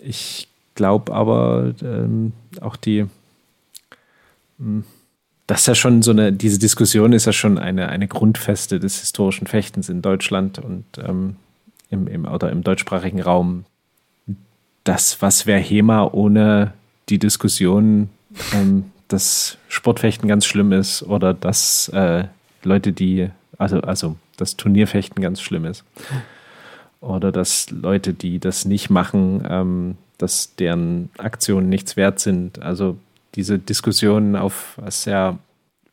ich 0.00 0.48
glaube 0.74 1.14
aber 1.14 1.74
ähm, 1.82 2.32
auch 2.60 2.76
die, 2.76 3.06
hm, 4.58 4.84
das 5.46 5.60
ist 5.60 5.66
ja 5.66 5.74
schon 5.74 6.02
so 6.02 6.10
eine, 6.10 6.32
diese 6.32 6.58
Diskussion 6.58 7.12
ist 7.12 7.26
ja 7.26 7.32
schon 7.32 7.58
eine, 7.58 7.88
eine 7.88 8.08
Grundfeste 8.08 8.80
des 8.80 9.00
historischen 9.00 9.46
Fechtens 9.46 9.88
in 9.88 10.00
Deutschland 10.00 10.58
und 10.58 10.84
ähm, 10.98 11.36
im, 11.90 12.06
im, 12.08 12.24
oder 12.26 12.50
im 12.50 12.62
deutschsprachigen 12.62 13.20
Raum. 13.20 13.64
Das, 14.84 15.22
was 15.22 15.46
wäre 15.46 15.60
HEMA 15.60 16.10
ohne 16.12 16.72
die 17.08 17.18
Diskussion, 17.18 18.10
ähm, 18.52 18.90
dass 19.08 19.58
Sportfechten 19.68 20.28
ganz 20.28 20.46
schlimm 20.46 20.72
ist 20.72 21.02
oder 21.02 21.34
dass 21.34 21.88
äh, 21.90 22.24
Leute, 22.62 22.92
die, 22.92 23.30
also, 23.58 23.80
also 23.80 24.16
das 24.36 24.56
Turnierfechten 24.56 25.22
ganz 25.22 25.40
schlimm 25.40 25.64
ist. 25.64 25.84
Oder 27.00 27.32
dass 27.32 27.70
Leute, 27.70 28.14
die 28.14 28.38
das 28.38 28.64
nicht 28.64 28.88
machen, 28.88 29.46
ähm, 29.48 29.96
dass 30.18 30.56
deren 30.56 31.10
Aktionen 31.18 31.68
nichts 31.68 31.96
wert 31.96 32.18
sind. 32.18 32.62
Also 32.62 32.96
diese 33.34 33.58
Diskussionen 33.58 34.36
auf 34.36 34.74
was 34.76 35.04
ja 35.04 35.38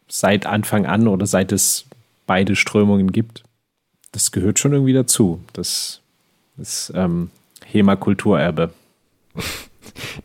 seit 0.07 0.45
Anfang 0.45 0.85
an 0.85 1.07
oder 1.07 1.25
seit 1.25 1.51
es 1.51 1.85
beide 2.27 2.55
Strömungen 2.55 3.11
gibt, 3.11 3.43
das 4.11 4.31
gehört 4.31 4.59
schon 4.59 4.73
irgendwie 4.73 4.93
dazu. 4.93 5.41
Das 5.53 6.01
ist 6.57 6.91
ähm, 6.95 7.29
HEMA-Kulturerbe. 7.65 8.71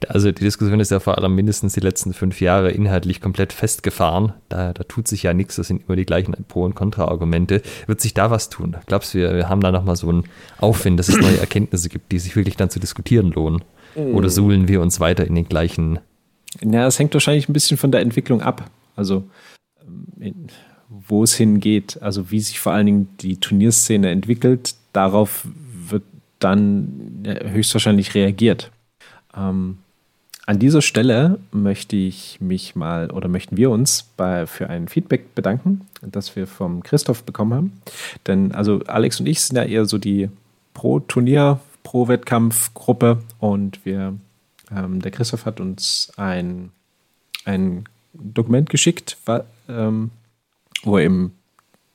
Also 0.08 0.30
die 0.30 0.44
Diskussion 0.44 0.80
ist 0.80 0.90
ja 0.90 1.00
vor 1.00 1.18
allem 1.18 1.34
mindestens 1.34 1.74
die 1.74 1.80
letzten 1.80 2.12
fünf 2.12 2.40
Jahre 2.40 2.70
inhaltlich 2.70 3.20
komplett 3.20 3.52
festgefahren. 3.52 4.32
Da, 4.48 4.72
da 4.72 4.84
tut 4.84 5.08
sich 5.08 5.22
ja 5.22 5.34
nichts, 5.34 5.56
das 5.56 5.68
sind 5.68 5.82
immer 5.86 5.96
die 5.96 6.06
gleichen 6.06 6.34
Pro- 6.46 6.64
und 6.64 6.74
Kontra-Argumente. 6.74 7.62
Wird 7.86 8.00
sich 8.00 8.14
da 8.14 8.30
was 8.30 8.48
tun? 8.48 8.76
Glaubst 8.86 9.14
du, 9.14 9.18
wir, 9.18 9.34
wir 9.34 9.48
haben 9.48 9.60
da 9.60 9.72
nochmal 9.72 9.96
so 9.96 10.08
einen 10.08 10.24
Aufwind, 10.58 10.98
dass 10.98 11.08
es 11.08 11.16
neue 11.16 11.38
Erkenntnisse 11.38 11.88
gibt, 11.88 12.12
die 12.12 12.18
sich 12.18 12.36
wirklich 12.36 12.56
dann 12.56 12.70
zu 12.70 12.80
diskutieren 12.80 13.32
lohnen? 13.32 13.62
Oder 13.94 14.28
suhlen 14.28 14.68
wir 14.68 14.82
uns 14.82 15.00
weiter 15.00 15.26
in 15.26 15.34
den 15.34 15.48
gleichen? 15.48 15.98
Ja, 16.60 16.86
es 16.86 16.98
hängt 16.98 17.14
wahrscheinlich 17.14 17.48
ein 17.48 17.54
bisschen 17.54 17.78
von 17.78 17.90
der 17.90 18.02
Entwicklung 18.02 18.42
ab. 18.42 18.70
Also 18.94 19.24
ähm, 20.20 20.46
wo 20.88 21.22
es 21.22 21.34
hingeht, 21.34 22.00
also 22.02 22.30
wie 22.30 22.40
sich 22.40 22.60
vor 22.60 22.72
allen 22.72 22.86
Dingen 22.86 23.08
die 23.20 23.38
Turnierszene 23.38 24.10
entwickelt, 24.10 24.74
darauf 24.92 25.46
wird 25.88 26.04
dann 26.38 27.24
höchstwahrscheinlich 27.24 28.14
reagiert. 28.14 28.70
Ähm, 29.36 29.78
an 30.46 30.60
dieser 30.60 30.80
Stelle 30.80 31.40
möchte 31.50 31.96
ich 31.96 32.40
mich 32.40 32.76
mal 32.76 33.10
oder 33.10 33.26
möchten 33.26 33.56
wir 33.56 33.70
uns 33.70 34.04
bei, 34.16 34.46
für 34.46 34.70
ein 34.70 34.86
Feedback 34.86 35.34
bedanken, 35.34 35.88
das 36.02 36.36
wir 36.36 36.46
vom 36.46 36.84
Christoph 36.84 37.24
bekommen 37.24 37.54
haben. 37.54 37.72
Denn 38.28 38.52
also 38.52 38.80
Alex 38.86 39.18
und 39.18 39.26
ich 39.26 39.40
sind 39.40 39.56
ja 39.56 39.64
eher 39.64 39.86
so 39.86 39.98
die 39.98 40.30
Pro-Turnier, 40.72 41.58
Pro-Wettkampf-Gruppe 41.82 43.22
und 43.40 43.84
wir, 43.84 44.14
ähm, 44.70 45.02
der 45.02 45.10
Christoph 45.10 45.46
hat 45.46 45.58
uns 45.58 46.12
ein, 46.16 46.70
ein 47.44 47.84
Dokument 48.14 48.70
geschickt, 48.70 49.16
ähm, 49.68 50.10
wo 50.84 50.98
er 50.98 51.04
eben 51.04 51.32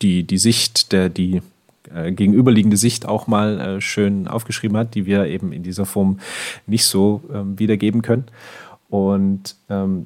die, 0.02 0.24
die 0.24 0.38
Sicht 0.38 0.92
der, 0.92 1.10
die 1.10 1.42
äh, 1.94 2.12
gegenüberliegende 2.12 2.78
Sicht 2.78 3.06
auch 3.06 3.28
mal 3.28 3.60
äh, 3.60 3.82
schön 3.82 4.28
aufgeschrieben 4.28 4.78
hat, 4.78 4.96
die 4.96 5.06
wir 5.06 5.26
eben 5.26 5.52
in 5.52 5.64
dieser 5.64 5.86
Form 5.86 6.20
nicht 6.68 6.86
so 6.86 7.22
ähm, 7.34 7.58
wiedergeben 7.60 8.02
können. 8.02 8.26
Und 8.90 9.56
ähm, 9.70 10.06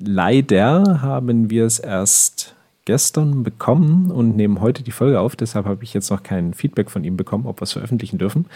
leider 0.00 1.02
haben 1.02 1.50
wir 1.50 1.64
es 1.64 1.78
erst 1.78 2.54
gestern 2.86 3.44
bekommen 3.44 4.10
und 4.10 4.36
nehmen 4.36 4.60
heute 4.60 4.82
die 4.82 4.90
Folge 4.90 5.20
auf. 5.20 5.36
Deshalb 5.36 5.64
habe 5.64 5.84
ich 5.84 5.94
jetzt 5.94 6.10
noch 6.10 6.22
kein 6.22 6.52
Feedback 6.52 6.90
von 6.90 7.02
ihm 7.02 7.16
bekommen, 7.16 7.46
ob 7.46 7.60
wir 7.60 7.64
es 7.64 7.72
veröffentlichen 7.72 8.18
dürfen. 8.18 8.46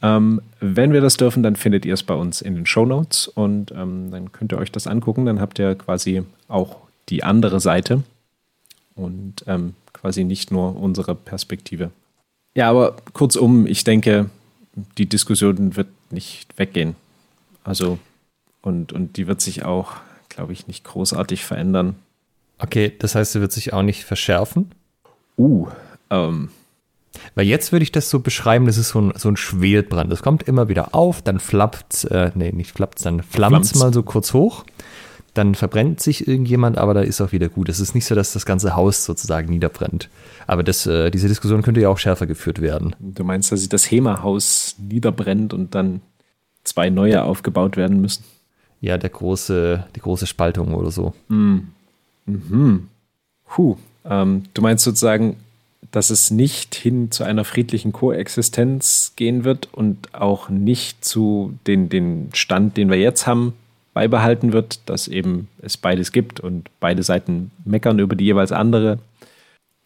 Ähm, 0.00 0.40
wenn 0.60 0.92
wir 0.92 1.00
das 1.00 1.16
dürfen, 1.16 1.42
dann 1.42 1.56
findet 1.56 1.84
ihr 1.84 1.94
es 1.94 2.04
bei 2.04 2.14
uns 2.14 2.40
in 2.40 2.54
den 2.54 2.66
Show 2.66 2.86
Notes 2.86 3.26
und 3.26 3.72
ähm, 3.72 4.10
dann 4.10 4.32
könnt 4.32 4.52
ihr 4.52 4.58
euch 4.58 4.70
das 4.70 4.86
angucken. 4.86 5.26
Dann 5.26 5.40
habt 5.40 5.58
ihr 5.58 5.74
quasi 5.74 6.22
auch 6.46 6.76
die 7.08 7.24
andere 7.24 7.58
Seite 7.58 8.04
und 8.94 9.44
ähm, 9.46 9.74
quasi 9.92 10.24
nicht 10.24 10.50
nur 10.50 10.76
unsere 10.76 11.14
Perspektive. 11.14 11.90
Ja, 12.54 12.70
aber 12.70 12.96
kurzum, 13.12 13.66
ich 13.66 13.84
denke, 13.84 14.30
die 14.98 15.06
Diskussion 15.06 15.76
wird 15.76 15.88
nicht 16.10 16.56
weggehen. 16.58 16.94
Also, 17.64 17.98
und, 18.62 18.92
und 18.92 19.16
die 19.16 19.26
wird 19.26 19.40
sich 19.40 19.64
auch, 19.64 19.94
glaube 20.28 20.52
ich, 20.52 20.66
nicht 20.66 20.84
großartig 20.84 21.44
verändern. 21.44 21.96
Okay, 22.58 22.92
das 22.98 23.14
heißt, 23.14 23.32
sie 23.32 23.40
wird 23.40 23.52
sich 23.52 23.72
auch 23.72 23.82
nicht 23.82 24.04
verschärfen? 24.04 24.70
Uh, 25.36 25.68
ähm. 26.10 26.50
Weil 27.34 27.46
jetzt 27.46 27.72
würde 27.72 27.84
ich 27.84 27.92
das 27.92 28.10
so 28.10 28.20
beschreiben, 28.20 28.66
das 28.66 28.76
ist 28.76 28.90
so 28.90 29.00
ein, 29.00 29.12
so 29.16 29.28
ein 29.28 29.36
Schwelbrand. 29.36 30.10
Das 30.10 30.22
kommt 30.22 30.44
immer 30.44 30.68
wieder 30.68 30.94
auf, 30.94 31.22
dann 31.22 31.38
flappt, 31.38 32.04
äh, 32.10 32.32
nee, 32.34 32.52
nicht 32.52 32.72
flappt, 32.72 33.04
dann 33.04 33.22
flammt 33.22 33.64
es 33.64 33.74
mal 33.76 33.92
so 33.92 34.02
kurz 34.02 34.32
hoch 34.32 34.64
dann 35.34 35.54
verbrennt 35.54 36.00
sich 36.00 36.26
irgendjemand, 36.26 36.78
aber 36.78 36.94
da 36.94 37.00
ist 37.00 37.20
auch 37.20 37.32
wieder 37.32 37.48
gut. 37.48 37.68
Es 37.68 37.80
ist 37.80 37.94
nicht 37.94 38.06
so, 38.06 38.14
dass 38.14 38.32
das 38.32 38.46
ganze 38.46 38.76
Haus 38.76 39.04
sozusagen 39.04 39.50
niederbrennt. 39.50 40.08
Aber 40.46 40.62
das, 40.62 40.86
äh, 40.86 41.10
diese 41.10 41.28
Diskussion 41.28 41.62
könnte 41.62 41.80
ja 41.80 41.88
auch 41.88 41.98
schärfer 41.98 42.26
geführt 42.26 42.60
werden. 42.60 42.94
Du 43.00 43.24
meinst, 43.24 43.50
dass 43.50 43.68
das 43.68 43.90
HEMA-Haus 43.90 44.76
niederbrennt 44.78 45.52
und 45.52 45.74
dann 45.74 46.00
zwei 46.62 46.88
neue 46.88 47.22
aufgebaut 47.22 47.76
werden 47.76 48.00
müssen? 48.00 48.24
Ja, 48.80 48.96
der 48.96 49.10
große, 49.10 49.84
die 49.96 50.00
große 50.00 50.26
Spaltung 50.26 50.74
oder 50.74 50.90
so. 50.90 51.14
Mm. 51.28 51.58
Mhm. 52.26 52.88
Puh. 53.46 53.76
Ähm, 54.04 54.44
du 54.54 54.62
meinst 54.62 54.84
sozusagen, 54.84 55.36
dass 55.90 56.10
es 56.10 56.30
nicht 56.30 56.74
hin 56.74 57.10
zu 57.10 57.24
einer 57.24 57.44
friedlichen 57.44 57.92
Koexistenz 57.92 59.12
gehen 59.16 59.44
wird 59.44 59.68
und 59.72 60.14
auch 60.14 60.48
nicht 60.48 61.04
zu 61.04 61.58
den, 61.66 61.88
den 61.88 62.30
Stand, 62.34 62.76
den 62.76 62.90
wir 62.90 62.98
jetzt 62.98 63.26
haben, 63.26 63.54
beibehalten 63.94 64.52
wird, 64.52 64.88
dass 64.88 65.08
eben 65.08 65.48
es 65.62 65.76
beides 65.76 66.12
gibt 66.12 66.40
und 66.40 66.68
beide 66.80 67.02
Seiten 67.02 67.52
meckern 67.64 68.00
über 68.00 68.16
die 68.16 68.24
jeweils 68.24 68.52
andere, 68.52 68.98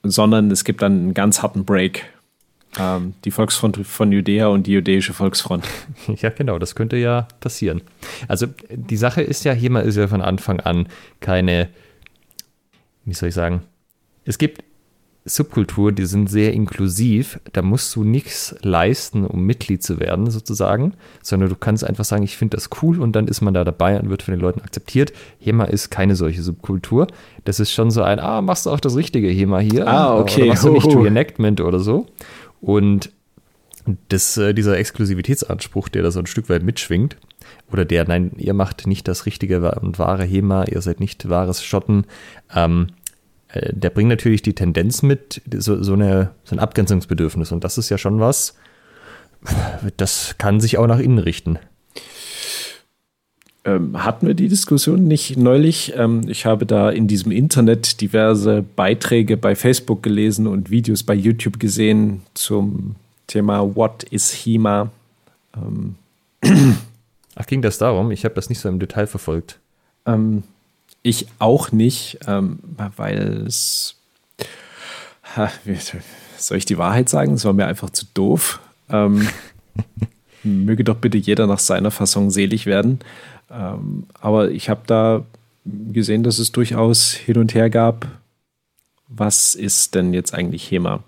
sondern 0.03 0.51
es 0.51 0.65
gibt 0.65 0.83
dann 0.83 0.93
einen 0.93 1.15
ganz 1.15 1.43
harten 1.43 1.65
Break. 1.65 2.07
Ähm, 2.79 3.15
die 3.25 3.31
Volksfront 3.31 3.79
von 3.87 4.13
Judäa 4.13 4.49
und 4.49 4.67
die 4.67 4.73
jüdische 4.73 5.13
Volksfront. 5.13 5.65
Ja, 6.21 6.31
genau, 6.31 6.59
das 6.59 6.75
könnte 6.75 6.97
ja 6.97 7.29
passieren. 7.41 7.83
Also 8.29 8.47
die 8.71 8.97
Sache 8.97 9.23
ist 9.23 9.45
ja, 9.45 9.53
hier 9.53 9.71
mal 9.71 9.85
ist 9.85 9.97
ja 9.97 10.09
von 10.09 10.23
Anfang 10.23 10.61
an 10.61 10.89
keine, 11.21 11.69
wie 13.05 13.15
soll 13.15 13.29
ich 13.29 13.35
sagen, 13.35 13.63
es 14.25 14.39
gibt 14.39 14.63
Subkultur, 15.29 15.93
die 15.93 16.07
sind 16.07 16.31
sehr 16.31 16.53
inklusiv. 16.53 17.41
Da 17.53 17.63
musst 17.63 17.95
du 17.95 18.05
nichts 18.05 18.55
leisten, 18.63 19.25
um 19.27 19.45
Mitglied 19.45 19.83
zu 19.83 20.01
werden, 20.01 20.31
sozusagen, 20.31 20.95
sondern 21.23 21.49
du 21.49 21.57
kannst 21.57 21.85
einfach 21.85 22.05
sagen, 22.05 22.23
ich 22.23 22.37
finde 22.37 22.57
das 22.57 22.71
cool 22.83 23.01
und 23.01 23.13
dann 23.13 23.29
ist 23.29 23.41
man 23.41 23.55
da 23.55 23.65
dabei 23.65 23.99
und 24.01 24.11
wird 24.11 24.23
von 24.23 24.33
den 24.33 24.41
Leuten 24.41 24.61
akzeptiert. 24.61 25.13
HEMA 25.41 25.65
ist 25.65 25.91
keine 25.91 26.17
solche 26.17 26.43
Subkultur. 26.43 27.07
Das 27.45 27.61
ist 27.61 27.73
schon 27.73 27.91
so 27.91 28.03
ein, 28.03 28.19
ah, 28.19 28.43
machst 28.43 28.67
du 28.67 28.71
auch 28.71 28.81
das 28.81 28.97
richtige 28.97 29.29
HEMA 29.29 29.59
hier? 29.61 29.87
Ah, 29.87 30.19
okay. 30.19 30.43
Oder 30.43 30.49
machst 30.51 30.65
du 30.65 30.73
nicht 30.73 30.87
Reenactment 30.97 31.61
oder 31.61 31.81
so? 31.81 32.07
Und 32.61 33.11
das, 34.09 34.37
äh, 34.37 34.55
dieser 34.55 34.79
Exklusivitätsanspruch, 34.79 35.89
der 35.89 36.03
da 36.03 36.11
so 36.11 36.19
ein 36.19 36.27
Stück 36.27 36.49
weit 36.49 36.63
mitschwingt, 36.63 37.17
oder 37.71 37.85
der, 37.85 38.07
nein, 38.07 38.33
ihr 38.37 38.55
macht 38.55 38.87
nicht 38.87 39.09
das 39.09 39.27
richtige 39.27 39.73
und 39.73 39.99
wahre 39.99 40.25
HEMA, 40.25 40.65
ihr 40.65 40.81
seid 40.81 41.01
nicht 41.01 41.29
wahres 41.29 41.63
Schotten, 41.63 42.05
ähm, 42.55 42.89
äh, 42.89 42.98
der 43.55 43.91
bringt 43.91 44.11
natürlich 44.11 44.43
die 44.43 44.55
Tendenz 44.55 45.03
mit, 45.03 45.41
so, 45.57 45.83
so, 45.83 45.95
eine, 45.95 46.31
so 46.45 46.55
ein 46.55 46.59
Abgrenzungsbedürfnis. 46.59 47.53
Und 47.53 47.65
das 47.65 47.79
ist 47.79 47.89
ja 47.89 47.99
schon 47.99 48.21
was, 48.21 48.55
das 49.97 50.37
kann 50.39 50.61
sich 50.61 50.79
auch 50.79 50.87
nach 50.87 50.99
innen 50.99 51.19
richten. 51.19 51.59
Ähm, 53.65 54.03
hatten 54.03 54.27
wir 54.27 54.35
die 54.35 54.49
Diskussion 54.49 55.05
nicht 55.05 55.37
neulich? 55.37 55.93
Ähm, 55.97 56.23
ich 56.29 56.47
habe 56.47 56.65
da 56.65 56.91
in 56.91 57.07
diesem 57.07 57.33
Internet 57.33 58.01
diverse 58.01 58.63
Beiträge 58.63 59.37
bei 59.37 59.55
Facebook 59.55 60.03
gelesen 60.03 60.47
und 60.47 60.71
Videos 60.71 61.03
bei 61.03 61.15
YouTube 61.15 61.59
gesehen 61.59 62.23
zum 62.35 62.97
Thema 63.27 63.75
What 63.77 64.05
is 64.05 64.33
HEMA? 64.33 64.91
Ähm. 65.55 65.97
Ach, 67.35 67.47
ging 67.47 67.63
das 67.63 67.79
darum? 67.79 68.11
Ich 68.11 68.25
habe 68.25 68.35
das 68.35 68.49
nicht 68.49 68.61
so 68.61 68.69
im 68.69 68.79
Detail 68.79 69.07
verfolgt. 69.07 69.59
Ähm, 70.07 70.45
ich 71.03 71.27
auch 71.39 71.73
nicht, 71.73 72.19
ähm, 72.27 72.59
weil 72.97 73.45
es. 73.47 73.97
Ha, 75.37 75.51
soll 76.37 76.59
ich 76.59 76.65
die 76.65 76.79
Wahrheit 76.79 77.09
sagen? 77.09 77.35
Es 77.35 77.45
war 77.45 77.53
mir 77.53 77.67
einfach 77.67 77.91
zu 77.91 78.07
doof. 78.15 78.61
Ähm, 78.89 79.29
möge 80.43 80.85
doch 80.85 80.97
bitte 80.97 81.19
jeder 81.19 81.47
nach 81.47 81.59
seiner 81.59 81.91
Fassung 81.91 82.31
selig 82.31 82.67
werden. 82.67 83.01
Ähm, 83.51 84.07
aber 84.21 84.51
ich 84.51 84.69
habe 84.69 84.83
da 84.87 85.25
gesehen, 85.65 86.23
dass 86.23 86.39
es 86.39 86.53
durchaus 86.53 87.13
hin 87.13 87.39
und 87.39 87.55
her 87.55 87.71
gab. 87.71 88.07
Was 89.09 89.55
ist 89.55 89.95
denn 89.95 90.13
jetzt 90.13 90.35
eigentlich 90.35 90.71
HEMA? 90.71 91.03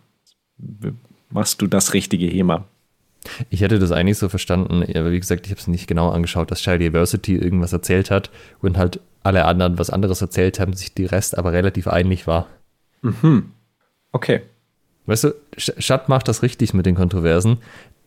Machst 1.30 1.62
du 1.62 1.66
das 1.66 1.94
richtige 1.94 2.26
HEMA? 2.26 2.64
Ich 3.50 3.60
hätte 3.60 3.78
das 3.78 3.92
eigentlich 3.92 4.18
so 4.18 4.28
verstanden, 4.28 4.82
aber 4.96 5.12
wie 5.12 5.20
gesagt, 5.20 5.46
ich 5.46 5.52
habe 5.52 5.60
es 5.60 5.66
nicht 5.66 5.86
genau 5.86 6.10
angeschaut, 6.10 6.50
dass 6.50 6.60
Child 6.60 6.80
Diversity 6.80 7.36
irgendwas 7.36 7.72
erzählt 7.72 8.10
hat 8.10 8.30
und 8.62 8.78
halt 8.78 9.00
alle 9.22 9.44
anderen 9.44 9.78
was 9.78 9.90
anderes 9.90 10.22
erzählt 10.22 10.58
haben, 10.58 10.72
sich 10.72 10.94
die 10.94 11.04
Rest 11.04 11.36
aber 11.36 11.52
relativ 11.52 11.86
einig 11.86 12.26
war. 12.26 12.46
Mhm. 13.02 13.52
Okay. 14.12 14.40
Weißt 15.06 15.24
du, 15.24 15.34
Schatt 15.56 16.08
macht 16.08 16.28
das 16.28 16.42
richtig 16.42 16.72
mit 16.74 16.86
den 16.86 16.94
Kontroversen. 16.94 17.58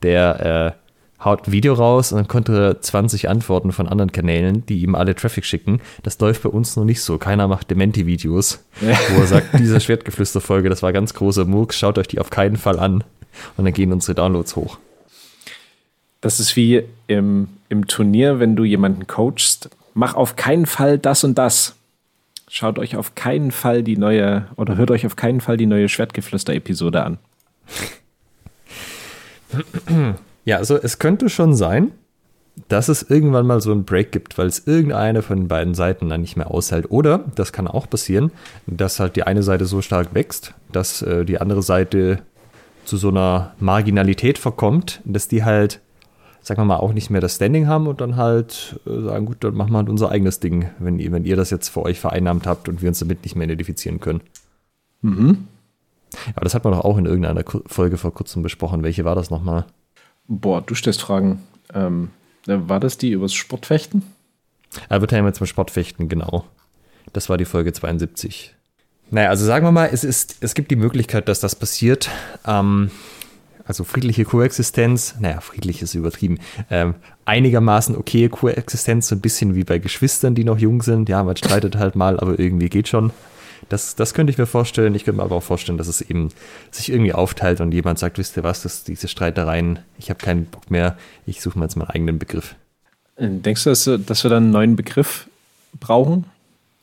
Der 0.01 0.75
äh, 0.75 1.23
haut 1.23 1.47
ein 1.47 1.51
Video 1.51 1.73
raus 1.73 2.11
und 2.11 2.17
dann 2.17 2.27
konnte 2.27 2.57
er 2.57 2.81
20 2.81 3.29
Antworten 3.29 3.71
von 3.71 3.87
anderen 3.87 4.11
Kanälen, 4.11 4.65
die 4.65 4.81
ihm 4.81 4.95
alle 4.95 5.15
Traffic 5.15 5.45
schicken. 5.45 5.81
Das 6.03 6.19
läuft 6.19 6.43
bei 6.43 6.49
uns 6.49 6.75
noch 6.75 6.85
nicht 6.85 7.01
so. 7.01 7.17
Keiner 7.17 7.47
macht 7.47 7.71
Dementi-Videos, 7.71 8.63
ja. 8.81 8.97
wo 9.13 9.21
er 9.21 9.27
sagt, 9.27 9.59
diese 9.59 9.79
Schwertgeflüster-Folge, 9.79 10.69
das 10.69 10.83
war 10.83 10.93
ganz 10.93 11.13
großer 11.13 11.45
Murks, 11.45 11.77
schaut 11.77 11.97
euch 11.97 12.07
die 12.07 12.19
auf 12.19 12.29
keinen 12.29 12.57
Fall 12.57 12.79
an. 12.79 13.03
Und 13.57 13.65
dann 13.65 13.73
gehen 13.73 13.91
unsere 13.91 14.15
Downloads 14.15 14.55
hoch. 14.55 14.77
Das 16.23 16.39
ist 16.39 16.55
wie 16.55 16.85
im, 17.07 17.49
im 17.67 17.85
Turnier, 17.85 18.39
wenn 18.39 18.55
du 18.55 18.63
jemanden 18.63 19.07
coachst, 19.07 19.69
mach 19.93 20.15
auf 20.15 20.37
keinen 20.37 20.65
Fall 20.65 20.97
das 20.97 21.25
und 21.25 21.37
das. 21.37 21.75
Schaut 22.47 22.79
euch 22.79 22.95
auf 22.95 23.13
keinen 23.13 23.51
Fall 23.51 23.83
die 23.83 23.97
neue 23.97 24.47
oder 24.55 24.77
hört 24.77 24.89
euch 24.91 25.05
auf 25.05 25.17
keinen 25.17 25.41
Fall 25.41 25.57
die 25.57 25.65
neue 25.65 25.89
Schwertgeflüster-Episode 25.89 27.03
an. 27.03 27.17
Ja, 30.45 30.57
also 30.57 30.77
es 30.77 30.97
könnte 30.97 31.29
schon 31.29 31.55
sein, 31.55 31.91
dass 32.69 32.87
es 32.87 33.03
irgendwann 33.03 33.45
mal 33.45 33.59
so 33.59 33.73
einen 33.73 33.83
Break 33.83 34.13
gibt, 34.13 34.37
weil 34.37 34.47
es 34.47 34.65
irgendeine 34.65 35.23
von 35.23 35.37
den 35.39 35.47
beiden 35.49 35.73
Seiten 35.73 36.07
dann 36.07 36.21
nicht 36.21 36.37
mehr 36.37 36.51
aushält. 36.51 36.89
Oder, 36.89 37.25
das 37.35 37.51
kann 37.51 37.67
auch 37.67 37.89
passieren, 37.89 38.31
dass 38.65 39.01
halt 39.01 39.17
die 39.17 39.23
eine 39.23 39.43
Seite 39.43 39.65
so 39.65 39.81
stark 39.81 40.13
wächst, 40.13 40.53
dass 40.71 41.01
äh, 41.01 41.25
die 41.25 41.41
andere 41.41 41.63
Seite 41.63 42.19
zu 42.85 42.95
so 42.95 43.09
einer 43.09 43.53
Marginalität 43.59 44.37
verkommt, 44.37 45.01
dass 45.03 45.27
die 45.27 45.43
halt, 45.43 45.81
sagen 46.43 46.61
wir 46.61 46.65
mal, 46.65 46.77
auch 46.77 46.93
nicht 46.93 47.09
mehr 47.09 47.21
das 47.21 47.35
Standing 47.35 47.67
haben 47.67 47.87
und 47.87 48.01
dann 48.01 48.17
halt 48.17 48.79
äh, 48.85 49.01
sagen, 49.01 49.25
gut, 49.25 49.37
dann 49.39 49.55
machen 49.55 49.71
wir 49.71 49.77
halt 49.77 49.89
unser 49.89 50.11
eigenes 50.11 50.39
Ding, 50.39 50.69
wenn 50.77 50.99
ihr, 50.99 51.11
wenn 51.11 51.25
ihr 51.25 51.35
das 51.35 51.49
jetzt 51.49 51.69
für 51.69 51.81
euch 51.81 51.99
vereinnahmt 51.99 52.45
habt 52.45 52.67
und 52.67 52.81
wir 52.81 52.89
uns 52.89 52.99
damit 52.99 53.23
nicht 53.23 53.35
mehr 53.35 53.45
identifizieren 53.45 53.99
können. 53.99 54.21
Mhm. 55.01 55.47
Aber 56.35 56.43
das 56.43 56.53
hat 56.53 56.63
man 56.63 56.73
doch 56.73 56.83
auch 56.83 56.97
in 56.97 57.05
irgendeiner 57.05 57.43
Folge 57.65 57.97
vor 57.97 58.13
kurzem 58.13 58.43
besprochen. 58.43 58.83
Welche 58.83 59.05
war 59.05 59.15
das 59.15 59.31
nochmal? 59.31 59.65
Boah, 60.27 60.61
du 60.61 60.75
stellst 60.75 61.01
Fragen. 61.01 61.41
Ähm, 61.73 62.09
äh, 62.47 62.57
war 62.67 62.79
das 62.79 62.97
die 62.97 63.11
übers 63.11 63.33
Sportfechten? 63.33 64.03
Er 64.89 65.01
wird 65.01 65.11
ja 65.11 65.19
immer 65.19 65.33
zum 65.33 65.47
Sportfechten, 65.47 66.09
genau. 66.09 66.45
Das 67.13 67.29
war 67.29 67.37
die 67.37 67.45
Folge 67.45 67.73
72. 67.73 68.53
Naja, 69.11 69.29
also 69.29 69.45
sagen 69.45 69.65
wir 69.65 69.71
mal, 69.71 69.89
es, 69.91 70.03
ist, 70.03 70.37
es 70.41 70.55
gibt 70.55 70.71
die 70.71 70.75
Möglichkeit, 70.75 71.27
dass 71.27 71.39
das 71.39 71.55
passiert. 71.55 72.09
Ähm, 72.45 72.89
also 73.65 73.83
friedliche 73.83 74.25
Koexistenz, 74.25 75.15
naja, 75.19 75.39
friedlich 75.39 75.81
ist 75.81 75.95
übertrieben. 75.95 76.39
Ähm, 76.69 76.95
einigermaßen 77.25 77.95
okay 77.95 78.29
Koexistenz, 78.29 79.07
so 79.07 79.15
ein 79.15 79.21
bisschen 79.21 79.55
wie 79.55 79.63
bei 79.63 79.79
Geschwistern, 79.79 80.35
die 80.35 80.43
noch 80.43 80.59
jung 80.59 80.81
sind. 80.81 81.09
Ja, 81.09 81.23
man 81.23 81.37
streitet 81.37 81.77
halt 81.77 81.95
mal, 81.95 82.19
aber 82.19 82.39
irgendwie 82.39 82.69
geht 82.69 82.87
schon. 82.87 83.11
Das, 83.69 83.95
das 83.95 84.13
könnte 84.13 84.31
ich 84.31 84.37
mir 84.37 84.45
vorstellen. 84.45 84.93
Ich 84.95 85.05
könnte 85.05 85.17
mir 85.17 85.23
aber 85.23 85.37
auch 85.37 85.43
vorstellen, 85.43 85.77
dass 85.77 85.87
es 85.87 86.01
eben 86.01 86.29
sich 86.71 86.91
irgendwie 86.91 87.13
aufteilt 87.13 87.61
und 87.61 87.73
jemand 87.73 87.99
sagt, 87.99 88.17
wisst 88.17 88.35
ihr 88.35 88.43
was, 88.43 88.63
das, 88.63 88.83
diese 88.83 89.07
Streitereien, 89.07 89.79
ich 89.97 90.09
habe 90.09 90.19
keinen 90.19 90.45
Bock 90.45 90.69
mehr, 90.69 90.97
ich 91.25 91.41
suche 91.41 91.57
mal 91.57 91.65
jetzt 91.65 91.75
meinen 91.75 91.89
eigenen 91.89 92.19
Begriff. 92.19 92.55
Äh, 93.15 93.29
denkst 93.29 93.63
du, 93.63 93.69
dass, 93.69 93.89
dass 94.05 94.23
wir 94.23 94.29
dann 94.29 94.43
einen 94.43 94.51
neuen 94.51 94.75
Begriff 94.75 95.29
brauchen? 95.79 96.25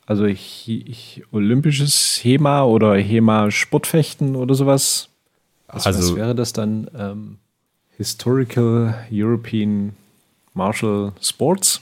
Also 0.07 0.25
ich, 0.25 0.65
ich, 0.67 1.23
olympisches 1.31 2.19
HEMA 2.23 2.63
oder 2.63 2.95
HEMA 2.95 3.51
Sportfechten 3.51 4.35
oder 4.35 4.55
sowas? 4.55 5.10
Was, 5.71 5.85
also, 5.85 6.11
was 6.11 6.15
wäre 6.15 6.35
das 6.35 6.53
dann? 6.53 6.89
Ähm, 6.95 7.37
Historical 7.97 8.95
European 9.11 9.93
Martial 10.53 11.13
Sports? 11.21 11.81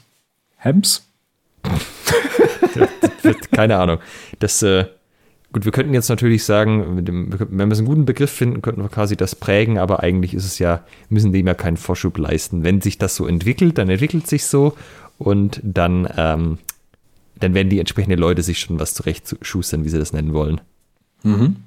HEMS? 0.57 1.05
Keine 3.51 3.77
Ahnung. 3.77 3.99
Das, 4.39 4.61
äh, 4.61 4.85
gut, 5.53 5.65
wir 5.65 5.71
könnten 5.71 5.93
jetzt 5.93 6.09
natürlich 6.09 6.43
sagen, 6.43 7.05
dem, 7.05 7.31
wenn 7.31 7.69
wir 7.69 7.77
einen 7.77 7.85
guten 7.85 8.05
Begriff 8.05 8.31
finden, 8.31 8.61
könnten 8.61 8.81
wir 8.81 8.89
quasi 8.89 9.15
das 9.15 9.35
prägen, 9.35 9.77
aber 9.77 10.01
eigentlich 10.01 10.33
ist 10.33 10.45
es 10.45 10.59
ja, 10.59 10.83
müssen 11.09 11.31
dem 11.31 11.47
ja 11.47 11.53
keinen 11.53 11.77
Vorschub 11.77 12.17
leisten. 12.17 12.63
Wenn 12.63 12.81
sich 12.81 12.97
das 12.97 13.15
so 13.15 13.25
entwickelt, 13.25 13.77
dann 13.77 13.89
entwickelt 13.89 14.27
sich 14.27 14.45
so 14.45 14.75
und 15.17 15.61
dann, 15.63 16.07
ähm, 16.17 16.57
dann 17.39 17.53
werden 17.53 17.69
die 17.69 17.79
entsprechenden 17.79 18.19
Leute 18.19 18.43
sich 18.43 18.59
schon 18.59 18.79
was 18.79 18.93
zurechtschustern, 18.93 19.85
wie 19.85 19.89
sie 19.89 19.99
das 19.99 20.13
nennen 20.13 20.33
wollen. 20.33 20.59
Mhm. 21.23 21.57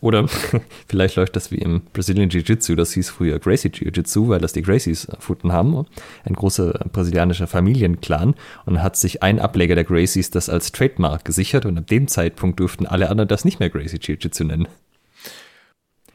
Oder 0.00 0.26
vielleicht 0.88 1.16
läuft 1.16 1.36
das 1.36 1.50
wie 1.50 1.58
im 1.58 1.82
Brazilian 1.92 2.28
Jiu-Jitsu, 2.28 2.74
das 2.74 2.92
hieß 2.92 3.10
früher 3.10 3.38
Gracie 3.38 3.68
Jiu-Jitsu, 3.68 4.28
weil 4.28 4.40
das 4.40 4.52
die 4.52 4.62
Gracies 4.62 5.04
erfunden 5.06 5.52
haben. 5.52 5.86
Ein 6.24 6.34
großer 6.34 6.86
brasilianischer 6.92 7.46
Familienclan 7.46 8.34
und 8.66 8.82
hat 8.82 8.96
sich 8.96 9.22
ein 9.22 9.38
Ableger 9.38 9.74
der 9.74 9.84
Gracies 9.84 10.30
das 10.30 10.48
als 10.48 10.72
Trademark 10.72 11.24
gesichert 11.24 11.66
und 11.66 11.78
ab 11.78 11.86
dem 11.86 12.08
Zeitpunkt 12.08 12.60
durften 12.60 12.86
alle 12.86 13.10
anderen 13.10 13.28
das 13.28 13.44
nicht 13.44 13.60
mehr 13.60 13.70
Gracie 13.70 13.98
Jiu-Jitsu 13.98 14.44
nennen. 14.44 14.68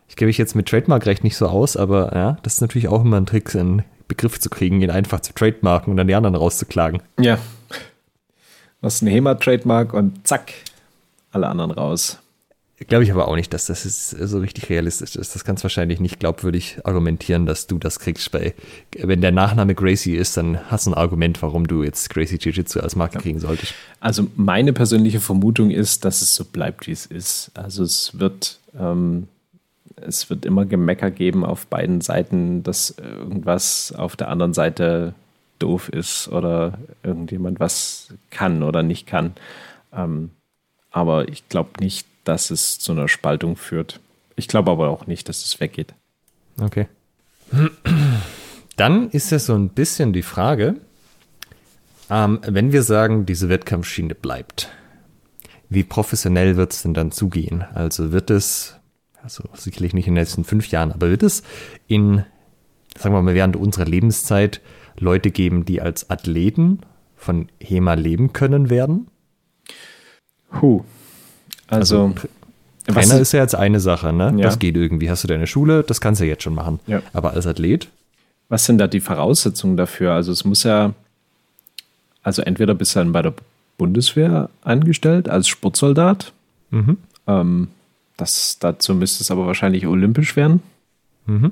Ich 0.08 0.16
gebe 0.16 0.28
mich 0.28 0.38
jetzt 0.38 0.56
mit 0.56 0.68
Trademark-Recht 0.68 1.24
nicht 1.24 1.36
so 1.36 1.48
aus, 1.48 1.76
aber 1.76 2.14
ja, 2.16 2.38
das 2.44 2.56
ist 2.56 2.62
natürlich 2.62 2.88
auch 2.88 3.04
immer 3.04 3.18
ein 3.18 3.26
Trick, 3.26 3.54
einen 3.56 3.84
Begriff 4.08 4.40
zu 4.40 4.50
kriegen, 4.50 4.82
ihn 4.82 4.92
einfach 4.92 5.20
zu 5.20 5.34
trademarken 5.34 5.92
und 5.92 5.98
dann 5.98 6.08
die 6.08 6.16
anderen 6.16 6.36
rauszuklagen. 6.36 7.02
Ja. 7.20 7.38
Was 8.82 9.02
ein 9.02 9.08
HEMA-Trademark 9.08 9.94
und 9.94 10.26
zack, 10.28 10.54
alle 11.32 11.48
anderen 11.48 11.72
raus. 11.72 12.20
Glaube 12.88 13.06
ich 13.06 13.12
aber 13.12 13.30
auch 13.30 13.36
nicht, 13.36 13.54
dass 13.54 13.68
das 13.68 14.10
so 14.10 14.40
richtig 14.40 14.70
realistisch 14.70 15.16
ist. 15.16 15.34
Das 15.34 15.46
kannst 15.46 15.64
du 15.64 15.66
wahrscheinlich 15.66 16.02
nicht 16.02 16.20
glaubwürdig 16.20 16.80
argumentieren, 16.84 17.46
dass 17.46 17.68
du 17.68 17.78
das 17.78 18.00
kriegst. 18.00 18.30
Bei, 18.32 18.54
wenn 18.98 19.22
der 19.22 19.32
Nachname 19.32 19.76
Gracie 19.76 20.16
ist, 20.16 20.36
dann 20.36 20.60
hast 20.70 20.86
du 20.86 20.92
ein 20.92 20.94
Argument, 20.94 21.42
warum 21.42 21.68
du 21.68 21.84
jetzt 21.84 22.10
Gracie 22.10 22.36
Jiu-Jitsu 22.36 22.82
als 22.82 22.98
Marke 22.98 23.16
ja. 23.16 23.22
kriegen 23.22 23.40
solltest. 23.40 23.74
Also 24.02 24.28
meine 24.36 24.74
persönliche 24.74 25.22
Vermutung 25.22 25.72
ist, 25.72 26.04
dass 26.04 26.22
es 26.22 26.36
so 26.36 26.44
bleibt, 26.44 26.86
wie 26.88 26.92
es 26.92 27.06
ist. 27.06 27.52
Also 27.54 27.82
es 27.82 28.20
wird, 28.20 28.60
ähm, 28.78 29.30
es 29.96 30.30
wird 30.30 30.46
immer 30.46 30.66
Gemecker 30.66 31.12
geben 31.12 31.46
auf 31.46 31.68
beiden 31.68 32.02
Seiten, 32.02 32.62
dass 32.64 32.94
irgendwas 32.98 33.94
auf 33.98 34.18
der 34.18 34.28
anderen 34.28 34.54
Seite 34.54 35.14
doof 35.60 35.88
ist 35.88 36.28
oder 36.28 36.78
irgendjemand 37.04 37.62
was 37.62 38.10
kann 38.32 38.64
oder 38.64 38.84
nicht 38.84 39.08
kann. 39.08 39.34
Ähm, 39.94 40.32
aber 40.92 41.30
ich 41.30 41.48
glaube 41.48 41.70
nicht, 41.80 42.06
dass 42.26 42.52
es 42.52 42.80
zu 42.80 42.92
einer 42.92 43.08
Spaltung 43.08 43.56
führt. 43.56 44.02
Ich 44.36 44.48
glaube 44.48 44.72
aber 44.72 44.90
auch 44.90 45.08
nicht, 45.08 45.30
dass 45.30 45.46
es 45.46 45.60
weggeht. 45.60 45.94
Okay. 46.60 46.88
Dann 48.76 49.10
ist 49.12 49.32
ja 49.32 49.40
so 49.40 49.56
ein 49.56 49.70
bisschen 49.70 50.12
die 50.12 50.24
Frage, 50.24 50.76
ähm, 52.10 52.40
wenn 52.46 52.72
wir 52.72 52.84
sagen, 52.84 53.26
diese 53.26 53.50
Wettkampfschiene 53.50 54.16
bleibt, 54.16 54.70
wie 55.70 55.84
professionell 55.84 56.58
wird 56.58 56.74
es 56.74 56.84
denn 56.84 56.94
dann 56.94 57.12
zugehen? 57.12 57.64
Also 57.74 58.12
wird 58.12 58.30
es, 58.30 58.76
also 59.24 59.44
sicherlich 59.54 59.94
nicht 59.94 60.08
in 60.08 60.16
den 60.16 60.22
letzten 60.22 60.44
fünf 60.44 60.68
Jahren, 60.68 60.92
aber 60.92 61.10
wird 61.10 61.24
es 61.24 61.44
in, 61.88 62.26
sagen 62.98 63.16
wir 63.16 63.22
mal, 63.22 63.34
während 63.34 63.56
unserer 63.56 63.86
Lebenszeit 63.86 64.62
Leute 64.98 65.32
geben, 65.32 65.66
die 65.66 65.82
als 65.82 66.10
Athleten 66.10 66.82
von 67.16 67.50
HEMA 67.60 67.96
leben 67.96 68.34
können 68.34 68.70
werden? 68.70 69.08
Huh. 70.62 70.84
Also, 71.68 72.14
also 72.16 72.28
Trainer 72.88 73.20
ist 73.20 73.32
ja 73.32 73.42
jetzt 73.42 73.56
eine 73.56 73.80
Sache, 73.80 74.14
ne? 74.14 74.34
Ja. 74.38 74.44
Das 74.44 74.60
geht 74.60 74.76
irgendwie. 74.76 75.10
Hast 75.10 75.24
du 75.24 75.28
deine 75.28 75.48
Schule, 75.48 75.84
das 75.84 76.02
kannst 76.02 76.22
du 76.22 76.26
jetzt 76.26 76.44
schon 76.44 76.54
machen. 76.54 76.80
Ja. 76.88 77.02
Aber 77.14 77.32
als 77.32 77.48
Athlet? 77.48 77.88
Was 78.50 78.66
sind 78.66 78.78
da 78.78 78.88
die 78.88 79.00
Voraussetzungen 79.00 79.76
dafür? 79.76 80.14
Also 80.14 80.32
es 80.32 80.46
muss 80.46 80.64
ja, 80.64 80.94
also 82.22 82.44
entweder 82.44 82.76
bist 82.76 82.96
du 82.96 83.00
dann 83.00 83.12
bei 83.12 83.24
der 83.24 83.34
Bundeswehr 83.78 84.50
angestellt 84.62 85.28
als 85.30 85.48
Sportsoldat. 85.48 86.32
Mhm. 86.70 86.98
Ähm, 87.28 87.68
das, 88.18 88.58
dazu 88.60 88.94
müsste 88.94 89.24
es 89.24 89.32
aber 89.32 89.48
wahrscheinlich 89.48 89.88
olympisch 89.88 90.36
werden. 90.36 90.62
Mhm. 91.26 91.52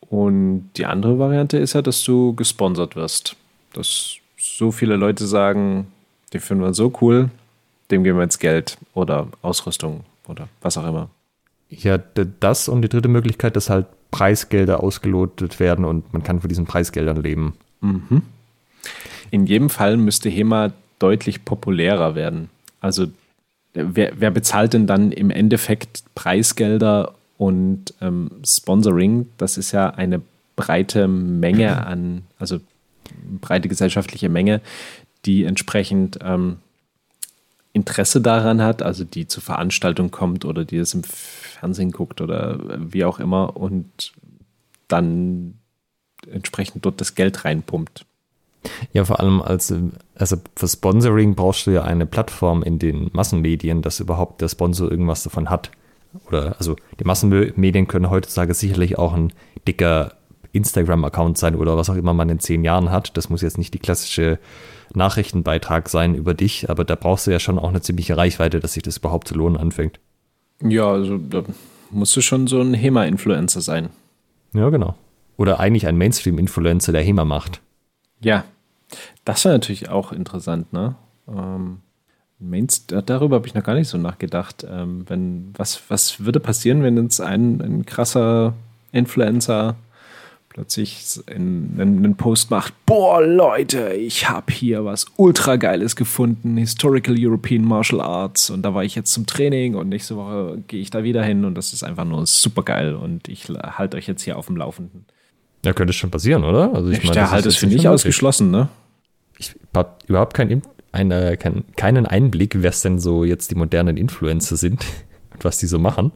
Und 0.00 0.70
die 0.76 0.86
andere 0.86 1.18
Variante 1.18 1.58
ist 1.58 1.72
ja, 1.72 1.82
dass 1.82 2.02
du 2.04 2.34
gesponsert 2.34 2.94
wirst. 2.94 3.36
Dass 3.72 4.16
so 4.38 4.70
viele 4.70 4.96
Leute 4.96 5.26
sagen, 5.26 5.86
die 6.32 6.40
finden 6.40 6.62
wir 6.62 6.74
so 6.74 6.92
cool, 7.00 7.30
dem 7.90 8.04
geben 8.04 8.18
wir 8.18 8.24
jetzt 8.24 8.38
Geld 8.38 8.78
oder 8.94 9.28
Ausrüstung 9.42 10.04
oder 10.26 10.48
was 10.60 10.76
auch 10.76 10.86
immer. 10.86 11.10
Ja, 11.70 11.98
das 11.98 12.68
und 12.68 12.82
die 12.82 12.88
dritte 12.88 13.08
Möglichkeit, 13.08 13.56
dass 13.56 13.70
halt 13.70 13.86
Preisgelder 14.10 14.82
ausgelotet 14.82 15.60
werden 15.60 15.84
und 15.84 16.12
man 16.12 16.22
kann 16.22 16.40
von 16.40 16.48
diesen 16.48 16.66
Preisgeldern 16.66 17.22
leben. 17.22 17.54
Mhm. 17.80 18.22
In 19.30 19.46
jedem 19.46 19.68
Fall 19.68 19.96
müsste 19.96 20.30
HEMA 20.30 20.72
deutlich 20.98 21.44
populärer 21.44 22.14
werden. 22.14 22.48
Also 22.80 23.08
wer, 23.74 24.12
wer 24.16 24.30
bezahlt 24.30 24.72
denn 24.72 24.86
dann 24.86 25.12
im 25.12 25.30
Endeffekt 25.30 26.02
Preisgelder 26.14 27.14
und 27.36 27.94
ähm, 28.00 28.30
Sponsoring? 28.44 29.28
Das 29.36 29.58
ist 29.58 29.72
ja 29.72 29.90
eine 29.90 30.22
breite 30.56 31.06
Menge 31.06 31.86
an, 31.86 32.22
also 32.38 32.58
breite 33.40 33.68
gesellschaftliche 33.68 34.28
Menge, 34.28 34.60
die 35.24 35.44
entsprechend 35.44 36.18
ähm, 36.22 36.56
Interesse 37.78 38.20
daran 38.20 38.62
hat, 38.62 38.82
also 38.82 39.04
die 39.04 39.28
zur 39.28 39.42
Veranstaltung 39.42 40.10
kommt 40.10 40.44
oder 40.44 40.64
die 40.64 40.76
es 40.76 40.94
im 40.94 41.04
Fernsehen 41.04 41.90
guckt 41.90 42.20
oder 42.20 42.58
wie 42.76 43.04
auch 43.04 43.20
immer 43.20 43.56
und 43.56 44.12
dann 44.88 45.54
entsprechend 46.30 46.84
dort 46.84 47.00
das 47.00 47.14
Geld 47.14 47.44
reinpumpt. 47.44 48.04
Ja, 48.92 49.04
vor 49.04 49.20
allem 49.20 49.40
als 49.40 49.72
also 50.16 50.36
für 50.56 50.68
Sponsoring 50.68 51.34
brauchst 51.34 51.66
du 51.66 51.70
ja 51.70 51.84
eine 51.84 52.06
Plattform 52.06 52.62
in 52.62 52.78
den 52.78 53.10
Massenmedien, 53.12 53.82
dass 53.82 54.00
überhaupt 54.00 54.40
der 54.40 54.48
Sponsor 54.48 54.90
irgendwas 54.90 55.22
davon 55.22 55.48
hat. 55.48 55.70
Oder 56.26 56.56
also 56.58 56.76
die 56.98 57.04
Massenmedien 57.04 57.86
können 57.86 58.10
heutzutage 58.10 58.54
sicherlich 58.54 58.98
auch 58.98 59.12
ein 59.12 59.32
dicker 59.66 60.14
Instagram-Account 60.52 61.38
sein 61.38 61.54
oder 61.54 61.76
was 61.76 61.90
auch 61.90 61.94
immer 61.94 62.14
man 62.14 62.30
in 62.30 62.40
zehn 62.40 62.64
Jahren 62.64 62.90
hat. 62.90 63.16
Das 63.16 63.28
muss 63.30 63.42
jetzt 63.42 63.58
nicht 63.58 63.74
die 63.74 63.78
klassische 63.78 64.38
Nachrichtenbeitrag 64.94 65.88
sein 65.88 66.14
über 66.14 66.34
dich, 66.34 66.70
aber 66.70 66.84
da 66.84 66.94
brauchst 66.94 67.26
du 67.26 67.30
ja 67.30 67.38
schon 67.38 67.58
auch 67.58 67.68
eine 67.68 67.80
ziemliche 67.80 68.16
Reichweite, 68.16 68.60
dass 68.60 68.74
sich 68.74 68.82
das 68.82 68.98
überhaupt 68.98 69.28
zu 69.28 69.34
lohnen 69.34 69.56
anfängt. 69.56 70.00
Ja, 70.62 70.90
also 70.90 71.18
da 71.18 71.42
musst 71.90 72.16
du 72.16 72.20
schon 72.20 72.46
so 72.46 72.60
ein 72.60 72.74
HEMA-Influencer 72.74 73.60
sein. 73.60 73.90
Ja, 74.52 74.70
genau. 74.70 74.94
Oder 75.36 75.60
eigentlich 75.60 75.86
ein 75.86 75.96
Mainstream-Influencer, 75.96 76.92
der 76.92 77.02
HEMA 77.02 77.24
macht. 77.24 77.60
Ja, 78.20 78.44
das 79.24 79.44
wäre 79.44 79.54
natürlich 79.54 79.88
auch 79.88 80.12
interessant, 80.12 80.72
ne? 80.72 80.96
Ähm, 81.28 81.78
Mainst 82.40 82.94
darüber 83.06 83.36
habe 83.36 83.48
ich 83.48 83.54
noch 83.54 83.64
gar 83.64 83.74
nicht 83.74 83.88
so 83.88 83.98
nachgedacht. 83.98 84.64
Ähm, 84.68 85.04
wenn, 85.08 85.52
was, 85.56 85.82
was 85.88 86.24
würde 86.24 86.38
passieren, 86.38 86.84
wenn 86.84 86.96
jetzt 87.02 87.20
ein, 87.20 87.60
ein 87.60 87.84
krasser 87.84 88.54
Influencer 88.92 89.74
plötzlich 90.58 91.20
einen, 91.28 91.76
einen 91.78 92.16
Post 92.16 92.50
macht, 92.50 92.74
boah 92.84 93.22
Leute, 93.22 93.92
ich 93.92 94.28
habe 94.28 94.52
hier 94.52 94.84
was 94.84 95.06
ultra 95.16 95.54
geiles 95.54 95.94
gefunden, 95.94 96.56
Historical 96.56 97.14
European 97.16 97.64
Martial 97.64 98.00
Arts 98.00 98.50
und 98.50 98.62
da 98.62 98.74
war 98.74 98.82
ich 98.82 98.96
jetzt 98.96 99.12
zum 99.12 99.24
Training 99.24 99.76
und 99.76 99.88
nächste 99.88 100.16
Woche 100.16 100.58
gehe 100.66 100.80
ich 100.80 100.90
da 100.90 101.04
wieder 101.04 101.22
hin 101.22 101.44
und 101.44 101.54
das 101.54 101.72
ist 101.72 101.84
einfach 101.84 102.04
nur 102.04 102.26
super 102.26 102.64
geil 102.64 102.96
und 102.96 103.28
ich 103.28 103.48
halte 103.48 103.96
euch 103.96 104.08
jetzt 104.08 104.22
hier 104.22 104.36
auf 104.36 104.46
dem 104.46 104.56
Laufenden. 104.56 105.04
Ja, 105.64 105.72
könnte 105.72 105.92
schon 105.92 106.10
passieren, 106.10 106.42
oder? 106.42 106.74
Also 106.74 106.90
ich, 106.90 107.04
ich 107.04 107.08
meine, 107.08 107.30
halt 107.30 107.46
ist 107.46 107.58
für 107.58 107.68
mich 107.68 107.86
ausgeschlossen, 107.86 108.50
ne? 108.50 108.68
Ich 109.38 109.54
habe 109.76 109.90
überhaupt 110.08 110.34
keinen, 110.34 110.62
eine, 110.90 111.36
kein, 111.36 111.62
keinen 111.76 112.04
Einblick, 112.04 112.56
wer 112.62 112.70
es 112.70 112.82
denn 112.82 112.98
so 112.98 113.22
jetzt 113.22 113.52
die 113.52 113.54
modernen 113.54 113.96
Influencer 113.96 114.56
sind 114.56 114.84
und 115.32 115.44
was 115.44 115.58
die 115.58 115.66
so 115.66 115.78
machen. 115.78 116.10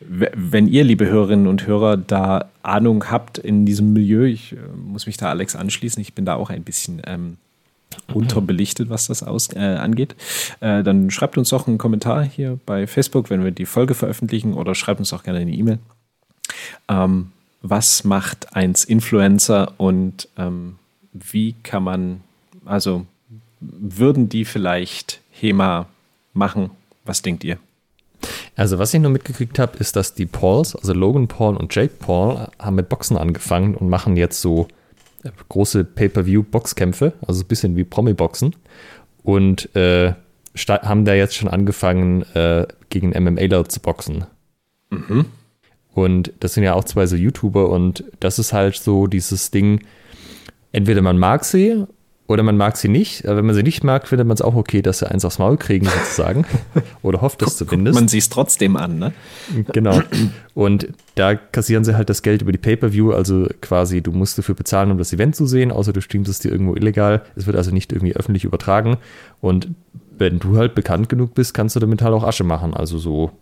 Wenn 0.00 0.66
ihr, 0.66 0.82
liebe 0.84 1.06
Hörerinnen 1.06 1.46
und 1.46 1.66
Hörer, 1.66 1.98
da 1.98 2.48
Ahnung 2.62 3.10
habt 3.10 3.36
in 3.36 3.66
diesem 3.66 3.92
Milieu, 3.92 4.24
ich 4.24 4.52
äh, 4.52 4.56
muss 4.74 5.06
mich 5.06 5.18
da 5.18 5.28
Alex 5.28 5.54
anschließen, 5.54 6.00
ich 6.00 6.14
bin 6.14 6.24
da 6.24 6.36
auch 6.36 6.48
ein 6.48 6.62
bisschen 6.62 7.02
ähm, 7.04 7.36
unterbelichtet, 8.12 8.88
was 8.88 9.08
das 9.08 9.22
aus, 9.22 9.52
äh, 9.54 9.58
angeht, 9.58 10.16
äh, 10.60 10.82
dann 10.82 11.10
schreibt 11.10 11.36
uns 11.36 11.50
doch 11.50 11.68
einen 11.68 11.78
Kommentar 11.78 12.24
hier 12.24 12.58
bei 12.64 12.86
Facebook, 12.86 13.28
wenn 13.28 13.44
wir 13.44 13.50
die 13.50 13.66
Folge 13.66 13.94
veröffentlichen, 13.94 14.54
oder 14.54 14.74
schreibt 14.74 15.00
uns 15.00 15.12
auch 15.12 15.22
gerne 15.22 15.40
eine 15.40 15.52
E-Mail. 15.52 15.78
Ähm, 16.88 17.32
was 17.62 18.04
macht 18.04 18.56
eins 18.56 18.84
Influencer 18.84 19.74
und 19.76 20.28
ähm, 20.38 20.76
wie 21.12 21.54
kann 21.62 21.82
man, 21.82 22.20
also 22.64 23.06
würden 23.60 24.30
die 24.30 24.46
vielleicht 24.46 25.20
HEMA 25.32 25.86
machen? 26.32 26.70
Was 27.04 27.20
denkt 27.20 27.44
ihr? 27.44 27.58
Also, 28.56 28.78
was 28.78 28.92
ich 28.92 29.00
nur 29.00 29.10
mitgekriegt 29.10 29.58
habe, 29.58 29.78
ist, 29.78 29.96
dass 29.96 30.14
die 30.14 30.26
Pauls, 30.26 30.74
also 30.76 30.92
Logan 30.92 31.28
Paul 31.28 31.56
und 31.56 31.74
Jake 31.74 31.94
Paul, 31.98 32.48
haben 32.58 32.76
mit 32.76 32.88
Boxen 32.88 33.16
angefangen 33.16 33.74
und 33.74 33.88
machen 33.88 34.16
jetzt 34.16 34.40
so 34.40 34.68
äh, 35.22 35.30
große 35.48 35.84
Pay-Per-View-Boxkämpfe, 35.84 37.12
also 37.26 37.42
ein 37.42 37.48
bisschen 37.48 37.76
wie 37.76 37.84
Promi-Boxen. 37.84 38.56
Und 39.22 39.74
äh, 39.76 40.14
haben 40.68 41.04
da 41.04 41.14
jetzt 41.14 41.36
schon 41.36 41.48
angefangen, 41.48 42.22
äh, 42.34 42.66
gegen 42.88 43.10
MMAler 43.10 43.68
zu 43.68 43.80
boxen. 43.80 44.24
Mhm. 44.90 45.26
Und 45.92 46.32
das 46.40 46.54
sind 46.54 46.64
ja 46.64 46.74
auch 46.74 46.84
zwei 46.84 47.06
so 47.06 47.16
YouTuber 47.16 47.68
und 47.70 48.04
das 48.20 48.38
ist 48.38 48.52
halt 48.52 48.76
so 48.76 49.06
dieses 49.06 49.50
Ding, 49.50 49.84
entweder 50.72 51.02
man 51.02 51.18
mag 51.18 51.44
sie 51.44 51.84
oder 52.30 52.44
man 52.44 52.56
mag 52.56 52.76
sie 52.76 52.86
nicht. 52.86 53.26
Aber 53.26 53.38
wenn 53.38 53.46
man 53.46 53.56
sie 53.56 53.64
nicht 53.64 53.82
mag, 53.82 54.06
findet 54.06 54.24
man 54.24 54.36
es 54.36 54.40
auch 54.40 54.54
okay, 54.54 54.82
dass 54.82 55.00
sie 55.00 55.10
eins 55.10 55.24
aufs 55.24 55.40
Maul 55.40 55.56
kriegen, 55.56 55.86
sozusagen. 55.86 56.46
Oder 57.02 57.22
hofft 57.22 57.42
es 57.42 57.56
zumindest. 57.56 57.96
man 57.96 58.06
sieht 58.06 58.22
es 58.22 58.28
trotzdem 58.28 58.76
an, 58.76 59.00
ne? 59.00 59.12
Genau. 59.72 60.00
Und 60.54 60.90
da 61.16 61.34
kassieren 61.34 61.82
sie 61.82 61.96
halt 61.96 62.08
das 62.08 62.22
Geld 62.22 62.42
über 62.42 62.52
die 62.52 62.58
Pay-Per-View. 62.58 63.10
Also 63.10 63.48
quasi, 63.60 64.00
du 64.00 64.12
musst 64.12 64.38
dafür 64.38 64.54
bezahlen, 64.54 64.92
um 64.92 64.98
das 64.98 65.12
Event 65.12 65.34
zu 65.34 65.44
sehen, 65.44 65.72
außer 65.72 65.92
du 65.92 66.00
streamst 66.00 66.30
es 66.30 66.38
dir 66.38 66.52
irgendwo 66.52 66.76
illegal. 66.76 67.22
Es 67.34 67.46
wird 67.46 67.56
also 67.56 67.72
nicht 67.72 67.92
irgendwie 67.92 68.14
öffentlich 68.14 68.44
übertragen. 68.44 68.98
Und 69.40 69.66
wenn 70.16 70.38
du 70.38 70.56
halt 70.56 70.76
bekannt 70.76 71.08
genug 71.08 71.34
bist, 71.34 71.52
kannst 71.52 71.74
du 71.74 71.80
damit 71.80 72.00
halt 72.00 72.14
auch 72.14 72.22
Asche 72.22 72.44
machen. 72.44 72.74
Also 72.74 72.98
so, 72.98 73.32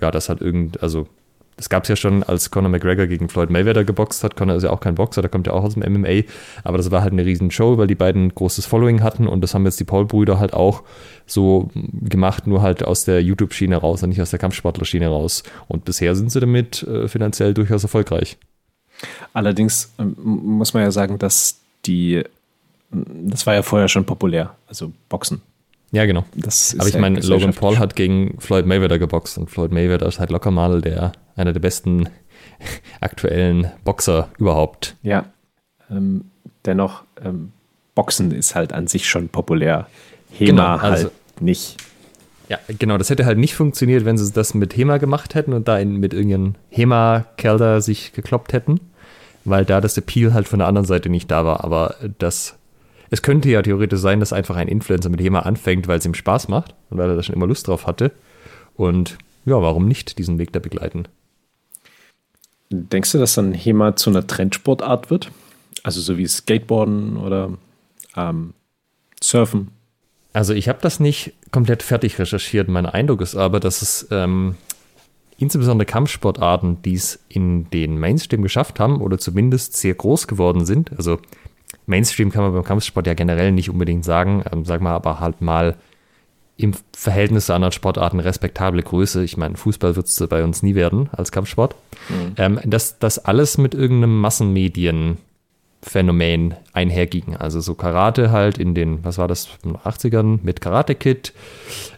ja, 0.00 0.10
das 0.10 0.28
hat 0.28 0.40
irgend, 0.40 0.82
also 0.82 1.06
das 1.56 1.70
gab 1.70 1.84
es 1.84 1.88
ja 1.88 1.96
schon, 1.96 2.22
als 2.22 2.50
Conor 2.50 2.70
McGregor 2.70 3.06
gegen 3.06 3.30
Floyd 3.30 3.48
Mayweather 3.48 3.84
geboxt 3.84 4.22
hat. 4.22 4.36
Conor 4.36 4.56
ist 4.56 4.64
ja 4.64 4.70
auch 4.70 4.80
kein 4.80 4.94
Boxer, 4.94 5.22
der 5.22 5.30
kommt 5.30 5.46
ja 5.46 5.54
auch 5.54 5.64
aus 5.64 5.74
dem 5.74 5.90
MMA. 5.90 6.24
Aber 6.64 6.76
das 6.76 6.90
war 6.90 7.00
halt 7.00 7.12
eine 7.12 7.24
riesen 7.24 7.50
Show, 7.50 7.78
weil 7.78 7.86
die 7.86 7.94
beiden 7.94 8.34
großes 8.34 8.66
Following 8.66 9.02
hatten. 9.02 9.26
Und 9.26 9.40
das 9.40 9.54
haben 9.54 9.64
jetzt 9.64 9.80
die 9.80 9.84
Paul-Brüder 9.84 10.38
halt 10.38 10.52
auch 10.52 10.82
so 11.24 11.70
gemacht, 11.74 12.46
nur 12.46 12.60
halt 12.60 12.84
aus 12.84 13.04
der 13.04 13.22
YouTube-Schiene 13.22 13.76
raus 13.76 14.02
und 14.02 14.10
nicht 14.10 14.20
aus 14.20 14.30
der 14.30 14.38
Kampfsportler-Schiene 14.38 15.08
raus. 15.08 15.44
Und 15.66 15.86
bisher 15.86 16.14
sind 16.14 16.30
sie 16.30 16.40
damit 16.40 16.82
äh, 16.82 17.08
finanziell 17.08 17.54
durchaus 17.54 17.82
erfolgreich. 17.82 18.36
Allerdings 19.32 19.92
ähm, 19.98 20.14
muss 20.18 20.74
man 20.74 20.82
ja 20.82 20.90
sagen, 20.90 21.18
dass 21.18 21.60
die, 21.86 22.22
das 22.90 23.46
war 23.46 23.54
ja 23.54 23.62
vorher 23.62 23.88
schon 23.88 24.04
populär, 24.04 24.54
also 24.68 24.92
Boxen. 25.08 25.40
Ja, 25.92 26.04
genau. 26.04 26.24
Aber 26.78 26.88
ich 26.88 26.94
ja 26.94 27.00
meine, 27.00 27.20
Logan 27.20 27.54
Paul 27.54 27.78
hat 27.78 27.96
gegen 27.96 28.38
Floyd 28.40 28.66
Mayweather 28.66 28.98
geboxt 28.98 29.38
und 29.38 29.50
Floyd 29.50 29.72
Mayweather 29.72 30.06
ist 30.06 30.18
halt 30.18 30.30
locker 30.30 30.50
mal 30.50 30.82
der, 30.82 31.12
einer 31.36 31.52
der 31.52 31.60
besten 31.60 32.08
aktuellen 33.00 33.70
Boxer 33.84 34.28
überhaupt. 34.38 34.96
Ja. 35.02 35.26
Ähm, 35.90 36.26
dennoch, 36.64 37.04
ähm, 37.22 37.52
Boxen 37.94 38.32
ist 38.32 38.54
halt 38.54 38.72
an 38.72 38.86
sich 38.86 39.08
schon 39.08 39.28
populär. 39.28 39.86
HEMA 40.32 40.50
genau, 40.50 40.76
also, 40.76 41.04
halt 41.04 41.40
nicht. 41.40 41.76
Ja, 42.48 42.58
genau, 42.78 42.98
das 42.98 43.10
hätte 43.10 43.24
halt 43.24 43.38
nicht 43.38 43.54
funktioniert, 43.54 44.04
wenn 44.04 44.18
sie 44.18 44.30
das 44.32 44.54
mit 44.54 44.76
HEMA 44.76 44.98
gemacht 44.98 45.34
hätten 45.34 45.52
und 45.52 45.68
da 45.68 45.78
in, 45.78 45.96
mit 45.96 46.14
irgendeinem 46.14 46.54
HEMA-Kelder 46.70 47.80
sich 47.80 48.12
gekloppt 48.12 48.52
hätten, 48.52 48.80
weil 49.44 49.64
da 49.64 49.80
das 49.80 49.96
Appeal 49.96 50.32
halt 50.32 50.46
von 50.46 50.60
der 50.60 50.68
anderen 50.68 50.86
Seite 50.86 51.08
nicht 51.08 51.30
da 51.30 51.44
war. 51.44 51.64
Aber 51.64 51.96
das 52.18 52.56
es 53.10 53.22
könnte 53.22 53.48
ja 53.48 53.62
theoretisch 53.62 54.00
sein, 54.00 54.20
dass 54.20 54.32
einfach 54.32 54.56
ein 54.56 54.68
Influencer 54.68 55.08
mit 55.08 55.20
HEMA 55.20 55.40
anfängt, 55.40 55.88
weil 55.88 55.98
es 55.98 56.06
ihm 56.06 56.14
Spaß 56.14 56.48
macht 56.48 56.74
und 56.90 56.98
weil 56.98 57.08
er 57.08 57.16
da 57.16 57.22
schon 57.22 57.34
immer 57.34 57.46
Lust 57.46 57.68
drauf 57.68 57.86
hatte. 57.86 58.12
Und 58.74 59.18
ja, 59.44 59.60
warum 59.60 59.86
nicht 59.86 60.18
diesen 60.18 60.38
Weg 60.38 60.52
da 60.52 60.58
begleiten? 60.58 61.06
Denkst 62.70 63.12
du, 63.12 63.18
dass 63.18 63.34
dann 63.34 63.54
HEMA 63.54 63.96
zu 63.96 64.10
einer 64.10 64.26
Trendsportart 64.26 65.10
wird? 65.10 65.30
Also 65.82 66.00
so 66.00 66.18
wie 66.18 66.26
Skateboarden 66.26 67.16
oder 67.16 67.50
ähm, 68.16 68.54
Surfen? 69.22 69.68
Also 70.32 70.52
ich 70.52 70.68
habe 70.68 70.80
das 70.82 71.00
nicht 71.00 71.32
komplett 71.50 71.82
fertig 71.82 72.18
recherchiert. 72.18 72.68
Mein 72.68 72.86
Eindruck 72.86 73.20
ist 73.20 73.36
aber, 73.36 73.60
dass 73.60 73.82
es 73.82 74.08
ähm, 74.10 74.56
insbesondere 75.38 75.86
Kampfsportarten, 75.86 76.82
die 76.82 76.94
es 76.94 77.20
in 77.28 77.70
den 77.70 77.98
Mainstream 77.98 78.42
geschafft 78.42 78.80
haben 78.80 79.00
oder 79.00 79.18
zumindest 79.18 79.76
sehr 79.76 79.94
groß 79.94 80.26
geworden 80.26 80.66
sind, 80.66 80.90
also 80.96 81.18
Mainstream 81.86 82.30
kann 82.30 82.42
man 82.42 82.52
beim 82.52 82.64
Kampfsport 82.64 83.06
ja 83.06 83.14
generell 83.14 83.52
nicht 83.52 83.70
unbedingt 83.70 84.04
sagen, 84.04 84.44
ähm, 84.52 84.64
sag 84.64 84.80
mal 84.80 84.94
aber 84.94 85.20
halt 85.20 85.40
mal 85.40 85.76
im 86.56 86.72
Verhältnis 86.96 87.46
zu 87.46 87.54
anderen 87.54 87.72
Sportarten 87.72 88.20
respektable 88.20 88.82
Größe. 88.82 89.22
Ich 89.22 89.36
meine, 89.36 89.56
Fußball 89.56 89.96
wird 89.96 90.06
es 90.06 90.16
bei 90.28 90.42
uns 90.42 90.62
nie 90.62 90.74
werden 90.74 91.10
als 91.12 91.30
Kampfsport. 91.30 91.76
Mhm. 92.08 92.32
Ähm, 92.38 92.58
dass 92.64 92.98
das 92.98 93.18
alles 93.18 93.58
mit 93.58 93.74
irgendeinem 93.74 94.18
Massenmedienphänomen 94.20 96.54
einherging. 96.72 97.36
Also 97.36 97.60
so 97.60 97.74
Karate 97.74 98.30
halt 98.30 98.56
in 98.56 98.74
den, 98.74 99.04
was 99.04 99.18
war 99.18 99.28
das, 99.28 99.50
80ern 99.64 100.38
mit 100.42 100.62
Karate 100.62 100.94
Kid, 100.94 101.34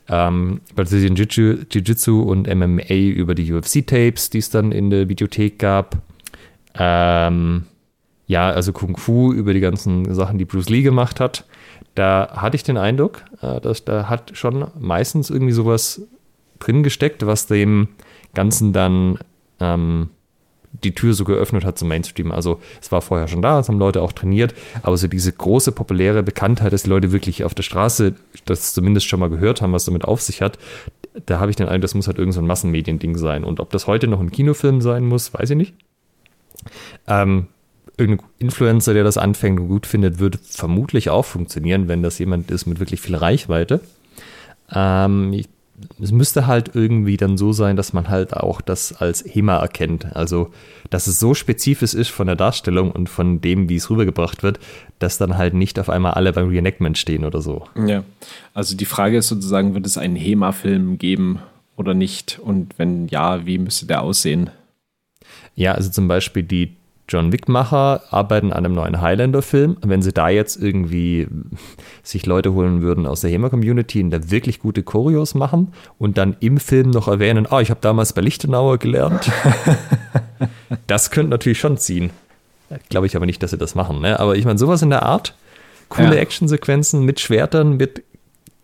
ähm, 0.08 0.60
Brazilian 0.74 1.14
Jiu-Jitsu 1.14 2.22
und 2.22 2.52
MMA 2.52 2.94
über 2.94 3.36
die 3.36 3.52
UFC-Tapes, 3.52 4.30
die 4.30 4.38
es 4.38 4.50
dann 4.50 4.72
in 4.72 4.90
der 4.90 5.08
Videothek 5.08 5.60
gab. 5.60 5.98
Ähm, 6.74 7.66
ja, 8.26 8.50
also 8.50 8.72
Kung 8.72 8.96
Fu 8.96 9.32
über 9.32 9.54
die 9.54 9.60
ganzen 9.60 10.12
Sachen, 10.14 10.38
die 10.38 10.44
Bruce 10.44 10.68
Lee 10.68 10.82
gemacht 10.82 11.20
hat, 11.20 11.44
da 11.98 12.28
hatte 12.36 12.56
ich 12.56 12.62
den 12.62 12.76
Eindruck, 12.76 13.24
äh, 13.42 13.60
dass 13.60 13.84
da 13.84 14.08
hat 14.08 14.32
schon 14.34 14.68
meistens 14.78 15.30
irgendwie 15.30 15.52
sowas 15.52 16.02
drin 16.60 16.82
gesteckt, 16.82 17.26
was 17.26 17.46
dem 17.46 17.88
Ganzen 18.34 18.72
dann 18.72 19.18
ähm, 19.58 20.10
die 20.84 20.94
Tür 20.94 21.14
so 21.14 21.24
geöffnet 21.24 21.64
hat 21.64 21.78
zum 21.78 21.88
Mainstream. 21.88 22.30
Also 22.30 22.60
es 22.80 22.92
war 22.92 23.00
vorher 23.02 23.26
schon 23.26 23.42
da, 23.42 23.58
es 23.58 23.68
haben 23.68 23.78
Leute 23.78 24.02
auch 24.02 24.12
trainiert, 24.12 24.54
aber 24.82 24.96
so 24.96 25.08
diese 25.08 25.32
große 25.32 25.72
populäre 25.72 26.22
Bekanntheit, 26.22 26.72
dass 26.72 26.84
die 26.84 26.90
Leute 26.90 27.10
wirklich 27.10 27.42
auf 27.42 27.54
der 27.54 27.64
Straße 27.64 28.14
das 28.44 28.74
zumindest 28.74 29.08
schon 29.08 29.18
mal 29.18 29.30
gehört 29.30 29.60
haben, 29.60 29.72
was 29.72 29.84
damit 29.84 30.04
auf 30.04 30.22
sich 30.22 30.40
hat, 30.40 30.58
da 31.26 31.40
habe 31.40 31.50
ich 31.50 31.56
den 31.56 31.66
Eindruck, 31.66 31.82
das 31.82 31.94
muss 31.94 32.06
halt 32.06 32.18
irgendein 32.18 32.42
so 32.42 32.46
Massenmediending 32.46 33.16
sein. 33.16 33.42
Und 33.42 33.58
ob 33.58 33.70
das 33.70 33.88
heute 33.88 34.06
noch 34.06 34.20
ein 34.20 34.30
Kinofilm 34.30 34.80
sein 34.80 35.04
muss, 35.04 35.34
weiß 35.34 35.50
ich 35.50 35.56
nicht. 35.56 35.74
Ähm, 37.08 37.48
irgendein 37.98 38.26
Influencer, 38.38 38.94
der 38.94 39.04
das 39.04 39.18
anfängt 39.18 39.60
und 39.60 39.68
gut 39.68 39.86
findet, 39.86 40.18
würde 40.18 40.38
vermutlich 40.42 41.10
auch 41.10 41.24
funktionieren, 41.24 41.88
wenn 41.88 42.02
das 42.02 42.18
jemand 42.18 42.50
ist 42.50 42.66
mit 42.66 42.80
wirklich 42.80 43.00
viel 43.00 43.16
Reichweite. 43.16 43.80
Ähm, 44.72 45.32
ich, 45.32 45.48
es 46.00 46.12
müsste 46.12 46.46
halt 46.46 46.74
irgendwie 46.74 47.16
dann 47.16 47.36
so 47.36 47.52
sein, 47.52 47.76
dass 47.76 47.92
man 47.92 48.08
halt 48.08 48.34
auch 48.34 48.60
das 48.60 48.92
als 48.92 49.24
HEMA 49.26 49.58
erkennt. 49.58 50.16
Also, 50.16 50.50
dass 50.90 51.06
es 51.06 51.20
so 51.20 51.34
spezifisch 51.34 51.94
ist 51.94 52.08
von 52.08 52.26
der 52.26 52.36
Darstellung 52.36 52.90
und 52.90 53.08
von 53.08 53.40
dem, 53.40 53.68
wie 53.68 53.76
es 53.76 53.90
rübergebracht 53.90 54.42
wird, 54.42 54.58
dass 54.98 55.18
dann 55.18 55.36
halt 55.36 55.54
nicht 55.54 55.78
auf 55.78 55.90
einmal 55.90 56.12
alle 56.12 56.32
beim 56.32 56.48
Reenactment 56.48 56.98
stehen 56.98 57.24
oder 57.24 57.42
so. 57.42 57.66
Ja, 57.86 58.04
also 58.54 58.76
die 58.76 58.86
Frage 58.86 59.18
ist 59.18 59.28
sozusagen, 59.28 59.74
wird 59.74 59.86
es 59.86 59.98
einen 59.98 60.16
HEMA-Film 60.16 60.98
geben 60.98 61.40
oder 61.76 61.94
nicht? 61.94 62.38
Und 62.42 62.78
wenn 62.78 63.08
ja, 63.08 63.46
wie 63.46 63.58
müsste 63.58 63.86
der 63.86 64.02
aussehen? 64.02 64.50
Ja, 65.54 65.72
also 65.72 65.90
zum 65.90 66.08
Beispiel 66.08 66.42
die 66.42 66.77
John 67.08 67.32
Wick-Macher 67.32 68.02
arbeiten 68.10 68.52
an 68.52 68.64
einem 68.64 68.74
neuen 68.74 69.00
Highlander-Film. 69.00 69.78
Wenn 69.82 70.02
sie 70.02 70.12
da 70.12 70.28
jetzt 70.28 70.56
irgendwie 70.60 71.26
sich 72.02 72.26
Leute 72.26 72.52
holen 72.52 72.82
würden 72.82 73.06
aus 73.06 73.22
der 73.22 73.30
HEMA-Community 73.30 74.02
und 74.02 74.10
da 74.10 74.30
wirklich 74.30 74.60
gute 74.60 74.82
Choreos 74.82 75.34
machen 75.34 75.72
und 75.98 76.18
dann 76.18 76.36
im 76.40 76.58
Film 76.58 76.90
noch 76.90 77.08
erwähnen, 77.08 77.46
ah, 77.46 77.56
oh, 77.56 77.60
ich 77.60 77.70
habe 77.70 77.80
damals 77.80 78.12
bei 78.12 78.20
Lichtenauer 78.20 78.78
gelernt. 78.78 79.30
das 80.86 81.10
könnte 81.10 81.30
natürlich 81.30 81.58
schon 81.58 81.78
ziehen. 81.78 82.10
Glaube 82.90 83.06
ich 83.06 83.16
aber 83.16 83.26
nicht, 83.26 83.42
dass 83.42 83.52
sie 83.52 83.58
das 83.58 83.74
machen. 83.74 84.00
Ne? 84.00 84.20
Aber 84.20 84.36
ich 84.36 84.44
meine, 84.44 84.58
sowas 84.58 84.82
in 84.82 84.90
der 84.90 85.02
Art, 85.02 85.34
coole 85.88 86.16
ja. 86.16 86.20
Actionsequenzen 86.20 87.04
mit 87.04 87.20
Schwertern, 87.20 87.78
mit 87.78 88.04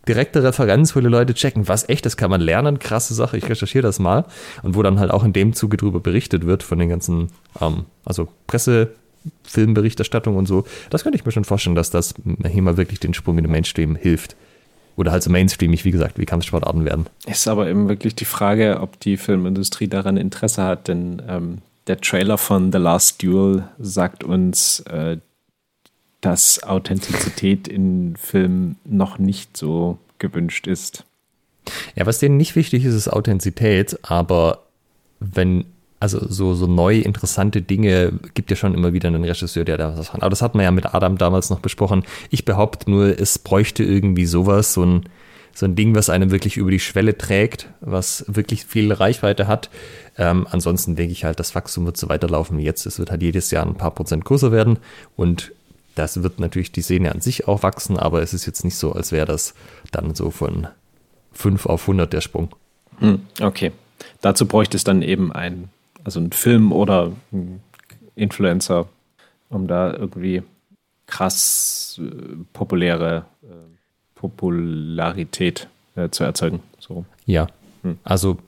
direkte 0.09 0.43
Referenz, 0.43 0.95
wo 0.95 1.01
die 1.01 1.07
Leute 1.07 1.35
checken, 1.35 1.69
was 1.69 1.88
echt, 1.88 2.07
das 2.07 2.17
kann 2.17 2.31
man 2.31 2.40
lernen, 2.40 2.79
krasse 2.79 3.14
Sache, 3.14 3.37
ich 3.37 3.49
recherchiere 3.49 3.83
das 3.83 3.99
mal. 3.99 4.25
Und 4.62 4.75
wo 4.75 4.83
dann 4.83 4.99
halt 4.99 5.11
auch 5.11 5.25
in 5.25 5.33
dem 5.33 5.55
Zuge 5.55 5.77
drüber 5.77 6.01
berichtet 6.01 6.47
wird 6.47 6.62
von 6.62 6.79
den 6.79 6.88
ganzen, 6.88 7.31
ähm, 7.61 7.85
also 8.05 8.29
Presse, 8.47 8.95
Filmberichterstattung 9.45 10.37
und 10.37 10.47
so. 10.47 10.64
Das 10.90 11.03
könnte 11.03 11.19
ich 11.19 11.25
mir 11.25 11.33
schon 11.33 11.45
vorstellen, 11.45 11.77
dass 11.77 11.90
das 11.90 12.14
hier 12.51 12.62
mal 12.62 12.77
wirklich 12.77 13.01
den 13.01 13.14
Sprung 13.14 13.38
in 13.38 13.45
den 13.45 13.51
Mainstream 13.51 13.97
hilft. 13.97 14.37
Oder 14.97 15.11
halt 15.11 15.23
so 15.25 15.31
mainstreamig, 15.31 15.85
wie 15.85 15.90
gesagt, 15.90 16.19
wie 16.19 16.25
Kampfsportarten 16.25 16.85
werden. 16.85 17.07
Ist 17.27 17.49
aber 17.49 17.69
eben 17.69 17.88
wirklich 17.88 18.14
die 18.14 18.27
Frage, 18.27 18.79
ob 18.81 19.01
die 19.01 19.17
Filmindustrie 19.17 19.88
daran 19.88 20.17
Interesse 20.17 20.62
hat, 20.62 20.87
denn 20.87 21.21
ähm, 21.29 21.59
der 21.88 22.01
Trailer 22.01 22.38
von 22.38 22.71
The 22.71 22.79
Last 22.79 23.23
Duel 23.23 23.64
sagt 23.79 24.23
uns, 24.23 24.81
äh, 24.81 25.19
dass 26.25 26.63
Authentizität 26.63 27.69
in 27.69 28.17
Filmen 28.17 28.77
noch 28.85 29.19
nicht 29.19 29.57
so 29.57 29.99
gewünscht 30.19 30.67
ist. 30.67 31.05
Ja, 31.97 32.07
was 32.07 32.19
denen 32.19 32.39
nicht 32.39 32.57
wichtig 32.57 32.85
ist, 32.85 32.95
ist 32.95 33.09
Authentizität, 33.09 33.99
aber 34.03 34.63
wenn, 35.21 35.67
also 36.01 36.27
so, 36.27 36.55
so 36.55 36.67
neue, 36.67 37.01
interessante 37.01 37.61
Dinge 37.61 38.13
gibt 38.33 38.51
ja 38.51 38.57
schon 38.57 38.75
immer 38.75 38.95
wieder 38.95 39.09
einen 39.09 39.25
Regisseur, 39.25 39.65
der 39.65 39.77
da 39.77 39.99
was 39.99 40.15
hat. 40.15 40.23
Aber 40.23 40.31
das 40.31 40.41
hat 40.41 40.55
man 40.55 40.65
ja 40.65 40.71
mit 40.71 40.95
Adam 40.95 41.19
damals 41.19 41.51
noch 41.51 41.61
besprochen. 41.61 42.05
Ich 42.31 42.47
behaupte 42.47 42.91
nur, 42.91 43.19
es 43.19 43.39
bräuchte 43.39 43.83
irgendwie 43.85 44.25
sowas, 44.27 44.73
so 44.73 44.85
ein, 44.85 45.09
so 45.55 45.67
ein 45.67 45.77
Ding, 45.77 45.95
was 45.95 46.09
einem 46.09 46.31
wirklich 46.31 46.57
über 46.57 46.71
die 46.71 46.81
Schwelle 46.81 47.19
trägt, 47.19 47.69
was 47.81 48.25
wirklich 48.29 48.65
viel 48.65 48.93
Reichweite 48.93 49.47
hat. 49.47 49.69
Ähm, 50.17 50.47
ansonsten 50.51 50.97
denke 50.97 51.13
ich 51.13 51.25
halt, 51.25 51.39
das 51.39 51.55
Wachstum 51.55 51.85
wird 51.85 51.99
so 51.99 52.09
weiterlaufen 52.09 52.57
wie 52.57 52.65
jetzt. 52.65 52.87
Es 52.87 52.99
wird 52.99 53.11
halt 53.11 53.23
jedes 53.23 53.51
Jahr 53.51 53.67
ein 53.67 53.77
paar 53.77 53.95
Prozent 53.95 54.25
größer 54.25 54.53
werden 54.53 54.79
und 55.17 55.53
das 55.94 56.22
wird 56.22 56.40
natürlich 56.40 56.72
die 56.72 56.83
Szene 56.83 57.12
an 57.12 57.20
sich 57.20 57.48
auch 57.48 57.62
wachsen, 57.62 57.98
aber 57.98 58.22
es 58.22 58.35
ist 58.35 58.46
jetzt 58.46 58.64
nicht 58.64 58.76
so, 58.76 58.92
als 58.92 59.12
wäre 59.12 59.26
das 59.26 59.54
dann 59.92 60.14
so 60.14 60.30
von 60.30 60.68
5 61.33 61.66
auf 61.66 61.83
100 61.83 62.12
der 62.12 62.20
Sprung. 62.20 62.48
Hm, 62.98 63.22
okay. 63.40 63.72
Dazu 64.20 64.46
bräuchte 64.46 64.76
es 64.76 64.85
dann 64.85 65.02
eben 65.02 65.33
ein, 65.33 65.68
also 66.04 66.20
ein 66.20 66.33
Film 66.33 66.72
oder 66.72 67.12
ein 67.33 67.61
Influencer, 68.14 68.88
um 69.50 69.66
da 69.66 69.92
irgendwie 69.92 70.42
krass 71.07 72.00
äh, 72.02 72.37
populäre 72.52 73.24
äh, 73.42 73.46
Popularität 74.14 75.68
äh, 75.96 76.09
zu 76.11 76.24
erzeugen. 76.24 76.62
So. 76.78 77.04
Ja, 77.26 77.46
hm. 77.83 77.98
also 78.04 78.38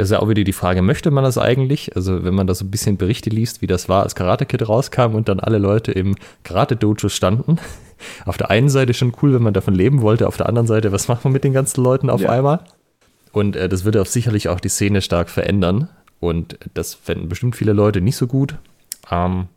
das 0.00 0.08
ist 0.08 0.12
ja 0.12 0.20
auch 0.20 0.28
wieder 0.30 0.44
die 0.44 0.54
Frage, 0.54 0.80
möchte 0.80 1.10
man 1.10 1.24
das 1.24 1.36
eigentlich? 1.36 1.94
Also 1.94 2.24
wenn 2.24 2.34
man 2.34 2.46
da 2.46 2.54
so 2.54 2.64
ein 2.64 2.70
bisschen 2.70 2.96
Berichte 2.96 3.28
liest, 3.28 3.60
wie 3.60 3.66
das 3.66 3.90
war, 3.90 4.02
als 4.02 4.14
Karate 4.14 4.46
Kid 4.46 4.66
rauskam 4.66 5.14
und 5.14 5.28
dann 5.28 5.40
alle 5.40 5.58
Leute 5.58 5.92
im 5.92 6.16
Karate-Dojo 6.42 7.10
standen. 7.10 7.58
Auf 8.24 8.38
der 8.38 8.48
einen 8.48 8.70
Seite 8.70 8.94
schon 8.94 9.12
cool, 9.20 9.34
wenn 9.34 9.42
man 9.42 9.52
davon 9.52 9.74
leben 9.74 10.00
wollte, 10.00 10.26
auf 10.26 10.38
der 10.38 10.48
anderen 10.48 10.66
Seite, 10.66 10.90
was 10.90 11.08
macht 11.08 11.22
man 11.24 11.34
mit 11.34 11.44
den 11.44 11.52
ganzen 11.52 11.84
Leuten 11.84 12.08
auf 12.08 12.22
ja. 12.22 12.30
einmal? 12.30 12.60
Und 13.30 13.56
äh, 13.56 13.68
das 13.68 13.84
würde 13.84 14.00
auch 14.00 14.06
sicherlich 14.06 14.48
auch 14.48 14.58
die 14.58 14.70
Szene 14.70 15.02
stark 15.02 15.28
verändern. 15.28 15.90
Und 16.18 16.58
das 16.72 16.94
fänden 16.94 17.28
bestimmt 17.28 17.56
viele 17.56 17.74
Leute 17.74 18.00
nicht 18.00 18.16
so 18.16 18.26
gut. 18.26 18.54
Ähm, 19.10 19.48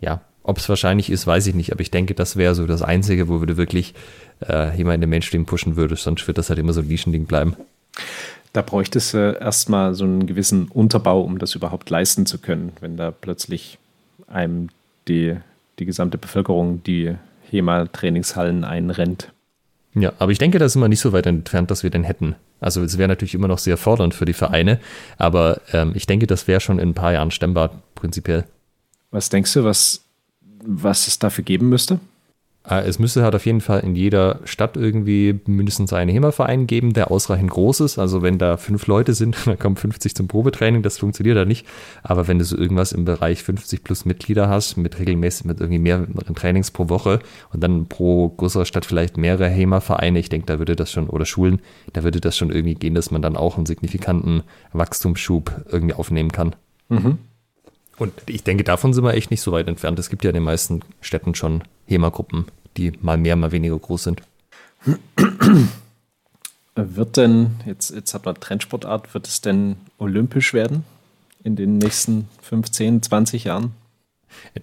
ja, 0.00 0.20
ob 0.44 0.58
es 0.58 0.68
wahrscheinlich 0.68 1.10
ist, 1.10 1.26
weiß 1.26 1.48
ich 1.48 1.54
nicht. 1.56 1.72
Aber 1.72 1.80
ich 1.80 1.90
denke, 1.90 2.14
das 2.14 2.36
wäre 2.36 2.54
so 2.54 2.64
das 2.68 2.82
Einzige, 2.82 3.28
wo 3.28 3.38
du 3.38 3.56
wirklich 3.56 3.94
äh, 4.48 4.76
jemand 4.76 4.94
in 4.94 5.00
den 5.00 5.10
Mainstream 5.10 5.46
pushen 5.46 5.74
würdest. 5.74 6.04
Sonst 6.04 6.28
wird 6.28 6.38
das 6.38 6.48
halt 6.48 6.60
immer 6.60 6.72
so 6.72 6.82
ein 6.82 6.86
Nischending 6.86 7.26
bleiben. 7.26 7.56
Da 8.52 8.62
bräuchte 8.62 8.98
es 8.98 9.14
äh, 9.14 9.38
erstmal 9.38 9.94
so 9.94 10.04
einen 10.04 10.26
gewissen 10.26 10.68
Unterbau, 10.68 11.22
um 11.22 11.38
das 11.38 11.54
überhaupt 11.54 11.88
leisten 11.90 12.26
zu 12.26 12.38
können, 12.38 12.72
wenn 12.80 12.96
da 12.96 13.10
plötzlich 13.10 13.78
einem 14.26 14.68
die, 15.06 15.36
die 15.78 15.84
gesamte 15.86 16.18
Bevölkerung 16.18 16.82
die 16.82 17.14
HEMA-Trainingshallen 17.50 18.64
einrennt. 18.64 19.32
Ja, 19.94 20.12
aber 20.18 20.30
ich 20.30 20.38
denke, 20.38 20.58
da 20.58 20.68
sind 20.68 20.80
wir 20.80 20.88
nicht 20.88 21.00
so 21.00 21.12
weit 21.12 21.26
entfernt, 21.26 21.70
dass 21.70 21.82
wir 21.82 21.90
den 21.90 22.04
hätten. 22.04 22.36
Also 22.60 22.82
es 22.82 22.98
wäre 22.98 23.08
natürlich 23.08 23.34
immer 23.34 23.48
noch 23.48 23.58
sehr 23.58 23.76
fordernd 23.76 24.14
für 24.14 24.24
die 24.24 24.32
Vereine, 24.32 24.78
aber 25.16 25.60
ähm, 25.72 25.92
ich 25.94 26.06
denke, 26.06 26.26
das 26.26 26.46
wäre 26.46 26.60
schon 26.60 26.78
in 26.78 26.90
ein 26.90 26.94
paar 26.94 27.12
Jahren 27.12 27.30
stemmbar, 27.30 27.82
prinzipiell. 27.94 28.44
Was 29.10 29.30
denkst 29.30 29.54
du, 29.54 29.64
was, 29.64 30.04
was 30.64 31.08
es 31.08 31.18
dafür 31.18 31.42
geben 31.42 31.68
müsste? 31.68 31.98
Äh, 32.68 32.82
es 32.82 32.98
müsste 32.98 33.22
halt 33.22 33.34
auf 33.34 33.46
jeden 33.46 33.60
Fall 33.60 33.80
in 33.80 33.94
jeder 33.94 34.40
Stadt 34.44 34.76
irgendwie 34.76 35.40
mindestens 35.46 35.92
einen 35.92 36.10
HEMA-Verein 36.10 36.66
geben, 36.66 36.92
der 36.92 37.10
ausreichend 37.10 37.50
groß 37.50 37.80
ist. 37.80 37.98
Also 37.98 38.22
wenn 38.22 38.38
da 38.38 38.56
fünf 38.56 38.86
Leute 38.86 39.14
sind, 39.14 39.36
dann 39.46 39.58
kommen 39.58 39.76
50 39.76 40.14
zum 40.14 40.28
Probetraining, 40.28 40.82
das 40.82 40.98
funktioniert 40.98 41.36
da 41.36 41.44
nicht. 41.44 41.66
Aber 42.02 42.28
wenn 42.28 42.38
du 42.38 42.44
so 42.44 42.56
irgendwas 42.56 42.92
im 42.92 43.04
Bereich 43.04 43.42
50 43.42 43.82
plus 43.82 44.04
Mitglieder 44.04 44.48
hast, 44.48 44.76
mit 44.76 44.98
regelmäßig, 44.98 45.46
mit 45.46 45.60
irgendwie 45.60 45.78
mehreren 45.78 46.34
Trainings 46.34 46.70
pro 46.70 46.88
Woche 46.88 47.20
und 47.52 47.62
dann 47.62 47.86
pro 47.86 48.28
größerer 48.28 48.66
Stadt 48.66 48.84
vielleicht 48.84 49.16
mehrere 49.16 49.48
HEMA-Vereine, 49.48 50.18
ich 50.18 50.28
denke, 50.28 50.46
da 50.46 50.58
würde 50.58 50.76
das 50.76 50.92
schon, 50.92 51.08
oder 51.08 51.24
Schulen, 51.24 51.60
da 51.92 52.04
würde 52.04 52.20
das 52.20 52.36
schon 52.36 52.50
irgendwie 52.50 52.74
gehen, 52.74 52.94
dass 52.94 53.10
man 53.10 53.22
dann 53.22 53.36
auch 53.36 53.56
einen 53.56 53.66
signifikanten 53.66 54.42
Wachstumsschub 54.72 55.64
irgendwie 55.70 55.94
aufnehmen 55.94 56.30
kann. 56.30 56.54
Mhm. 56.88 57.18
Und 58.00 58.14
ich 58.24 58.42
denke, 58.42 58.64
davon 58.64 58.94
sind 58.94 59.04
wir 59.04 59.12
echt 59.12 59.30
nicht 59.30 59.42
so 59.42 59.52
weit 59.52 59.68
entfernt. 59.68 59.98
Es 59.98 60.08
gibt 60.08 60.24
ja 60.24 60.30
in 60.30 60.34
den 60.34 60.42
meisten 60.42 60.80
Städten 61.02 61.34
schon 61.34 61.62
HEMA-Gruppen, 61.84 62.46
die 62.78 62.92
mal 63.02 63.18
mehr, 63.18 63.36
mal 63.36 63.52
weniger 63.52 63.78
groß 63.78 64.04
sind. 64.04 64.22
Wird 66.74 67.18
denn, 67.18 67.56
jetzt, 67.66 67.90
jetzt 67.90 68.14
hat 68.14 68.24
man 68.24 68.36
Trendsportart, 68.36 69.12
wird 69.12 69.28
es 69.28 69.42
denn 69.42 69.76
olympisch 69.98 70.54
werden 70.54 70.84
in 71.44 71.56
den 71.56 71.76
nächsten 71.76 72.26
15, 72.40 73.02
20 73.02 73.44
Jahren? 73.44 73.74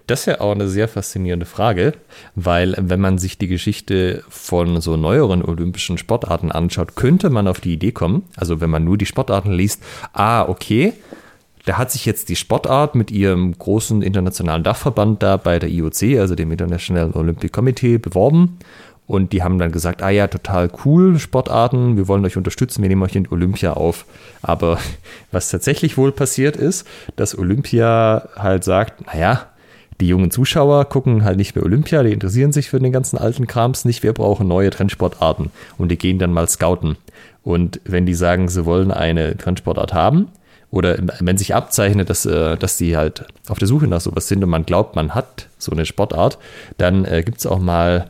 Das 0.08 0.20
ist 0.20 0.26
ja 0.26 0.40
auch 0.40 0.50
eine 0.50 0.68
sehr 0.68 0.88
faszinierende 0.88 1.46
Frage, 1.46 1.92
weil 2.34 2.74
wenn 2.76 2.98
man 2.98 3.18
sich 3.18 3.38
die 3.38 3.46
Geschichte 3.46 4.24
von 4.28 4.80
so 4.80 4.96
neueren 4.96 5.44
olympischen 5.44 5.96
Sportarten 5.96 6.50
anschaut, 6.50 6.96
könnte 6.96 7.30
man 7.30 7.46
auf 7.46 7.60
die 7.60 7.74
Idee 7.74 7.92
kommen, 7.92 8.24
also 8.34 8.60
wenn 8.60 8.70
man 8.70 8.82
nur 8.82 8.98
die 8.98 9.06
Sportarten 9.06 9.52
liest, 9.52 9.84
ah, 10.12 10.48
okay, 10.48 10.94
da 11.68 11.76
hat 11.76 11.90
sich 11.90 12.06
jetzt 12.06 12.30
die 12.30 12.36
Sportart 12.36 12.94
mit 12.94 13.10
ihrem 13.10 13.56
großen 13.56 14.00
internationalen 14.00 14.64
Dachverband 14.64 15.22
da 15.22 15.36
bei 15.36 15.58
der 15.58 15.68
IOC, 15.68 16.18
also 16.18 16.34
dem 16.34 16.50
International 16.50 17.10
Olympic 17.12 17.52
Committee, 17.52 17.98
beworben. 17.98 18.58
Und 19.06 19.34
die 19.34 19.42
haben 19.42 19.58
dann 19.58 19.70
gesagt, 19.70 20.02
ah 20.02 20.08
ja, 20.08 20.28
total 20.28 20.70
cool, 20.84 21.18
Sportarten, 21.18 21.98
wir 21.98 22.08
wollen 22.08 22.24
euch 22.24 22.38
unterstützen, 22.38 22.80
wir 22.80 22.88
nehmen 22.88 23.02
euch 23.02 23.16
in 23.16 23.28
Olympia 23.30 23.74
auf. 23.74 24.06
Aber 24.40 24.78
was 25.30 25.50
tatsächlich 25.50 25.98
wohl 25.98 26.10
passiert 26.10 26.56
ist, 26.56 26.86
dass 27.16 27.36
Olympia 27.36 28.28
halt 28.34 28.64
sagt, 28.64 29.06
naja, 29.06 29.46
die 30.00 30.08
jungen 30.08 30.30
Zuschauer 30.30 30.86
gucken 30.86 31.22
halt 31.22 31.36
nicht 31.36 31.54
mehr 31.54 31.64
Olympia, 31.64 32.02
die 32.02 32.12
interessieren 32.12 32.52
sich 32.52 32.70
für 32.70 32.78
den 32.78 32.92
ganzen 32.92 33.18
alten 33.18 33.46
Krams 33.46 33.84
nicht, 33.84 34.02
wir 34.02 34.14
brauchen 34.14 34.48
neue 34.48 34.70
Trendsportarten. 34.70 35.50
Und 35.76 35.90
die 35.90 35.98
gehen 35.98 36.18
dann 36.18 36.32
mal 36.32 36.48
scouten. 36.48 36.96
Und 37.42 37.80
wenn 37.84 38.06
die 38.06 38.14
sagen, 38.14 38.48
sie 38.48 38.64
wollen 38.64 38.90
eine 38.90 39.36
Trendsportart 39.36 39.92
haben, 39.92 40.28
oder 40.70 40.98
wenn 41.20 41.38
sich 41.38 41.54
abzeichnet, 41.54 42.10
dass, 42.10 42.26
äh, 42.26 42.56
dass 42.56 42.76
die 42.76 42.96
halt 42.96 43.26
auf 43.48 43.58
der 43.58 43.68
Suche 43.68 43.86
nach 43.86 44.00
sowas 44.00 44.28
sind 44.28 44.44
und 44.44 44.50
man 44.50 44.66
glaubt, 44.66 44.96
man 44.96 45.14
hat 45.14 45.48
so 45.58 45.72
eine 45.72 45.86
Sportart, 45.86 46.38
dann 46.76 47.04
äh, 47.04 47.22
gibt 47.24 47.38
es 47.38 47.46
auch 47.46 47.58
mal 47.58 48.08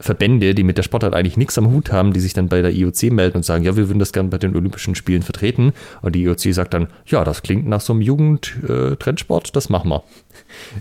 Verbände, 0.00 0.54
die 0.54 0.62
mit 0.62 0.78
der 0.78 0.82
Sportart 0.82 1.14
eigentlich 1.14 1.36
nichts 1.36 1.58
am 1.58 1.70
Hut 1.70 1.92
haben, 1.92 2.14
die 2.14 2.20
sich 2.20 2.32
dann 2.32 2.48
bei 2.48 2.62
der 2.62 2.72
IOC 2.72 3.12
melden 3.12 3.36
und 3.36 3.44
sagen, 3.44 3.64
ja, 3.64 3.76
wir 3.76 3.88
würden 3.88 3.98
das 3.98 4.12
gerne 4.12 4.30
bei 4.30 4.38
den 4.38 4.56
Olympischen 4.56 4.94
Spielen 4.94 5.22
vertreten. 5.22 5.74
Und 6.00 6.14
die 6.14 6.22
IOC 6.22 6.54
sagt 6.54 6.72
dann, 6.72 6.88
ja, 7.06 7.22
das 7.22 7.42
klingt 7.42 7.68
nach 7.68 7.82
so 7.82 7.92
einem 7.92 8.00
Jugendtrendsport, 8.00 9.48
äh, 9.48 9.52
das 9.52 9.68
machen 9.68 9.90
wir. 9.90 10.02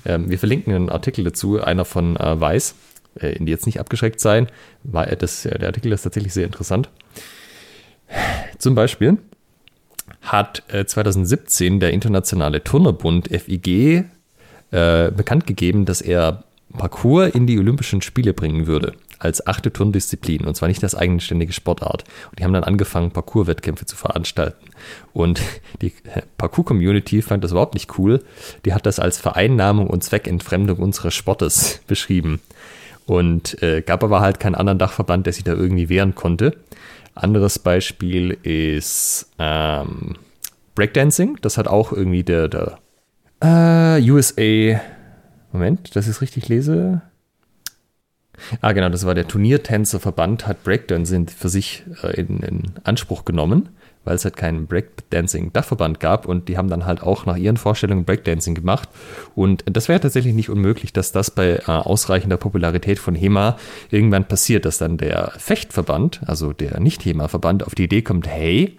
Ähm, 0.06 0.30
wir 0.30 0.40
verlinken 0.40 0.74
einen 0.74 0.90
Artikel 0.90 1.26
dazu, 1.26 1.62
einer 1.62 1.84
von 1.84 2.16
äh, 2.16 2.40
Weiß, 2.40 2.76
äh, 3.20 3.34
in 3.34 3.46
die 3.46 3.52
jetzt 3.52 3.66
nicht 3.66 3.82
abgeschreckt 3.82 4.22
sein, 4.22 4.48
weil 4.84 5.14
das, 5.18 5.44
der 5.44 5.68
Artikel 5.68 5.92
ist 5.92 6.04
tatsächlich 6.04 6.34
sehr 6.34 6.46
interessant. 6.46 6.90
Zum 8.58 8.74
Beispiel 8.74 9.18
hat 10.22 10.64
äh, 10.70 10.86
2017 10.86 11.80
der 11.80 11.92
Internationale 11.92 12.64
Turnerbund 12.64 13.30
FIG 13.30 14.06
äh, 14.72 15.12
bekannt 15.12 15.48
gegeben, 15.48 15.86
dass 15.86 16.02
er 16.02 16.44
Parkour 16.78 17.34
in 17.34 17.48
die 17.48 17.58
Olympischen 17.58 18.02
Spiele 18.02 18.34
bringen 18.34 18.68
würde 18.68 18.94
als 19.20 19.46
achte 19.46 19.72
Turndisziplin 19.72 20.46
und 20.46 20.56
zwar 20.56 20.70
nicht 20.70 20.84
als 20.84 20.96
eigenständige 20.96 21.52
Sportart. 21.52 22.06
Und 22.30 22.40
die 22.40 22.44
haben 22.44 22.54
dann 22.54 22.64
angefangen, 22.64 23.12
Parkour-Wettkämpfe 23.12 23.86
zu 23.86 23.96
veranstalten. 23.98 24.70
Und 25.14 25.42
die 25.82 25.94
Parkour-Community 26.38 27.22
fand 27.22 27.44
das 27.44 27.52
überhaupt 27.52 27.74
nicht 27.74 27.98
cool. 28.00 28.24
Die 28.66 28.74
hat 28.74 28.86
das 28.86 29.00
als 29.00 29.18
Vereinnahmung 29.18 29.88
und 29.88 30.04
Zweckentfremdung 30.04 30.78
unseres 30.78 31.14
Sportes 31.14 31.82
beschrieben. 31.88 32.40
Und 33.06 33.62
äh, 33.62 33.82
gab 33.82 34.04
aber 34.04 34.22
halt 34.22 34.40
keinen 34.40 34.56
anderen 34.56 34.80
Dachverband, 34.80 35.26
der 35.26 35.34
sich 35.34 35.44
da 35.44 35.52
irgendwie 35.52 35.90
wehren 35.90 36.16
konnte. 36.16 36.56
Anderes 37.22 37.60
Beispiel 37.60 38.32
ist 38.44 39.30
ähm, 39.40 40.16
Breakdancing. 40.76 41.38
Das 41.42 41.58
hat 41.58 41.68
auch 41.68 41.92
irgendwie 41.92 42.24
der, 42.24 42.48
der 42.48 42.80
äh, 43.42 44.10
USA. 44.10 44.80
Moment, 45.52 45.96
dass 45.96 46.06
ich 46.06 46.12
es 46.12 46.22
richtig 46.22 46.48
lese. 46.48 47.02
Ah, 48.62 48.72
genau, 48.72 48.90
das 48.90 49.06
war 49.06 49.16
der 49.16 49.28
Turniertänzerverband, 49.28 50.48
hat 50.48 50.64
Breakdancing 50.64 51.28
für 51.28 51.50
sich 51.50 51.84
äh, 52.04 52.20
in, 52.20 52.40
in 52.40 52.64
Anspruch 52.84 53.26
genommen 53.26 53.70
weil 54.06 54.16
es 54.16 54.24
halt 54.24 54.38
keinen 54.38 54.68
Breakdancing-Dachverband 54.68 56.00
gab 56.00 56.26
und 56.26 56.50
die 56.50 56.58
haben 56.58 56.70
dann 56.70 56.86
halt 56.86 57.02
auch 57.04 57.26
nach 57.26 57.38
ihren 57.38 57.58
Vorstellungen 57.58 58.06
Breakdancing 58.06 58.56
gemacht. 58.56 58.90
Und 59.36 59.64
das 59.66 59.88
wäre 59.88 60.00
tatsächlich 60.00 60.34
nicht 60.34 60.50
unmöglich, 60.50 60.94
dass 60.94 61.12
das 61.12 61.32
bei 61.32 61.56
äh, 61.56 61.64
ausreichender 61.66 62.38
Popularität 62.38 63.00
von 63.00 63.16
HEMA 63.16 63.58
irgendwann 63.92 64.28
passiert, 64.28 64.66
dass 64.66 64.78
dann 64.78 64.98
der 64.98 65.32
Fechtverband, 65.38 66.22
also 66.26 66.54
der 66.54 66.80
Nicht-HEMA-Verband, 66.80 67.66
auf 67.66 67.76
die 67.76 67.84
Idee 67.84 68.02
kommt, 68.02 68.28
hey, 68.28 68.78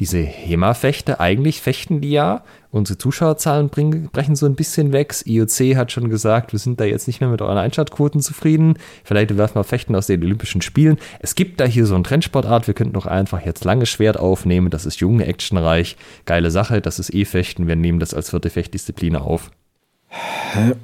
diese 0.00 0.18
HEMA-Fechte, 0.18 1.18
eigentlich 1.18 1.60
fechten 1.60 2.00
die 2.00 2.12
ja. 2.12 2.44
Unsere 2.70 2.98
Zuschauerzahlen 2.98 3.68
bringen, 3.68 4.10
brechen 4.12 4.36
so 4.36 4.46
ein 4.46 4.54
bisschen 4.54 4.92
weg. 4.92 5.08
Das 5.08 5.26
IOC 5.26 5.76
hat 5.76 5.90
schon 5.90 6.08
gesagt, 6.08 6.52
wir 6.52 6.60
sind 6.60 6.78
da 6.78 6.84
jetzt 6.84 7.06
nicht 7.06 7.20
mehr 7.20 7.30
mit 7.30 7.42
euren 7.42 7.58
Einschaltquoten 7.58 8.20
zufrieden. 8.20 8.74
Vielleicht 9.02 9.36
werfen 9.36 9.56
wir 9.56 9.64
Fechten 9.64 9.96
aus 9.96 10.06
den 10.06 10.22
Olympischen 10.22 10.62
Spielen. 10.62 10.98
Es 11.18 11.34
gibt 11.34 11.60
da 11.60 11.64
hier 11.64 11.86
so 11.86 11.94
eine 11.94 12.04
Trendsportart. 12.04 12.66
Wir 12.66 12.74
könnten 12.74 12.92
doch 12.92 13.06
einfach 13.06 13.44
jetzt 13.44 13.64
lange 13.64 13.86
Schwert 13.86 14.18
aufnehmen. 14.18 14.70
Das 14.70 14.86
ist 14.86 15.00
junge, 15.00 15.26
actionreich. 15.26 15.96
Geile 16.26 16.50
Sache. 16.50 16.80
Das 16.80 16.98
ist 16.98 17.12
E-Fechten. 17.12 17.66
Wir 17.66 17.76
nehmen 17.76 17.98
das 17.98 18.14
als 18.14 18.30
vierte 18.30 18.50
Fechtdisziplin 18.50 19.16
auf. 19.16 19.50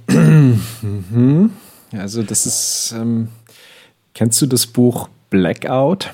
Mhm. 0.09 1.51
Also, 1.93 2.23
das 2.23 2.47
ist. 2.47 2.95
Ähm, 2.97 3.29
kennst 4.15 4.41
du 4.43 4.47
das 4.47 4.67
Buch 4.67 5.09
Blackout? 5.31 6.13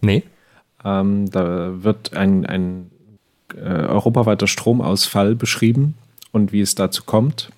Nee. 0.00 0.22
Ähm, 0.88 1.30
da 1.30 1.82
wird 1.82 2.14
ein, 2.14 2.46
ein 2.46 2.90
äh, 3.54 3.60
europaweiter 3.60 4.46
Stromausfall 4.46 5.34
beschrieben 5.34 5.94
und 6.32 6.52
wie 6.52 6.60
es 6.60 6.74
dazu 6.74 7.04
kommt. 7.04 7.50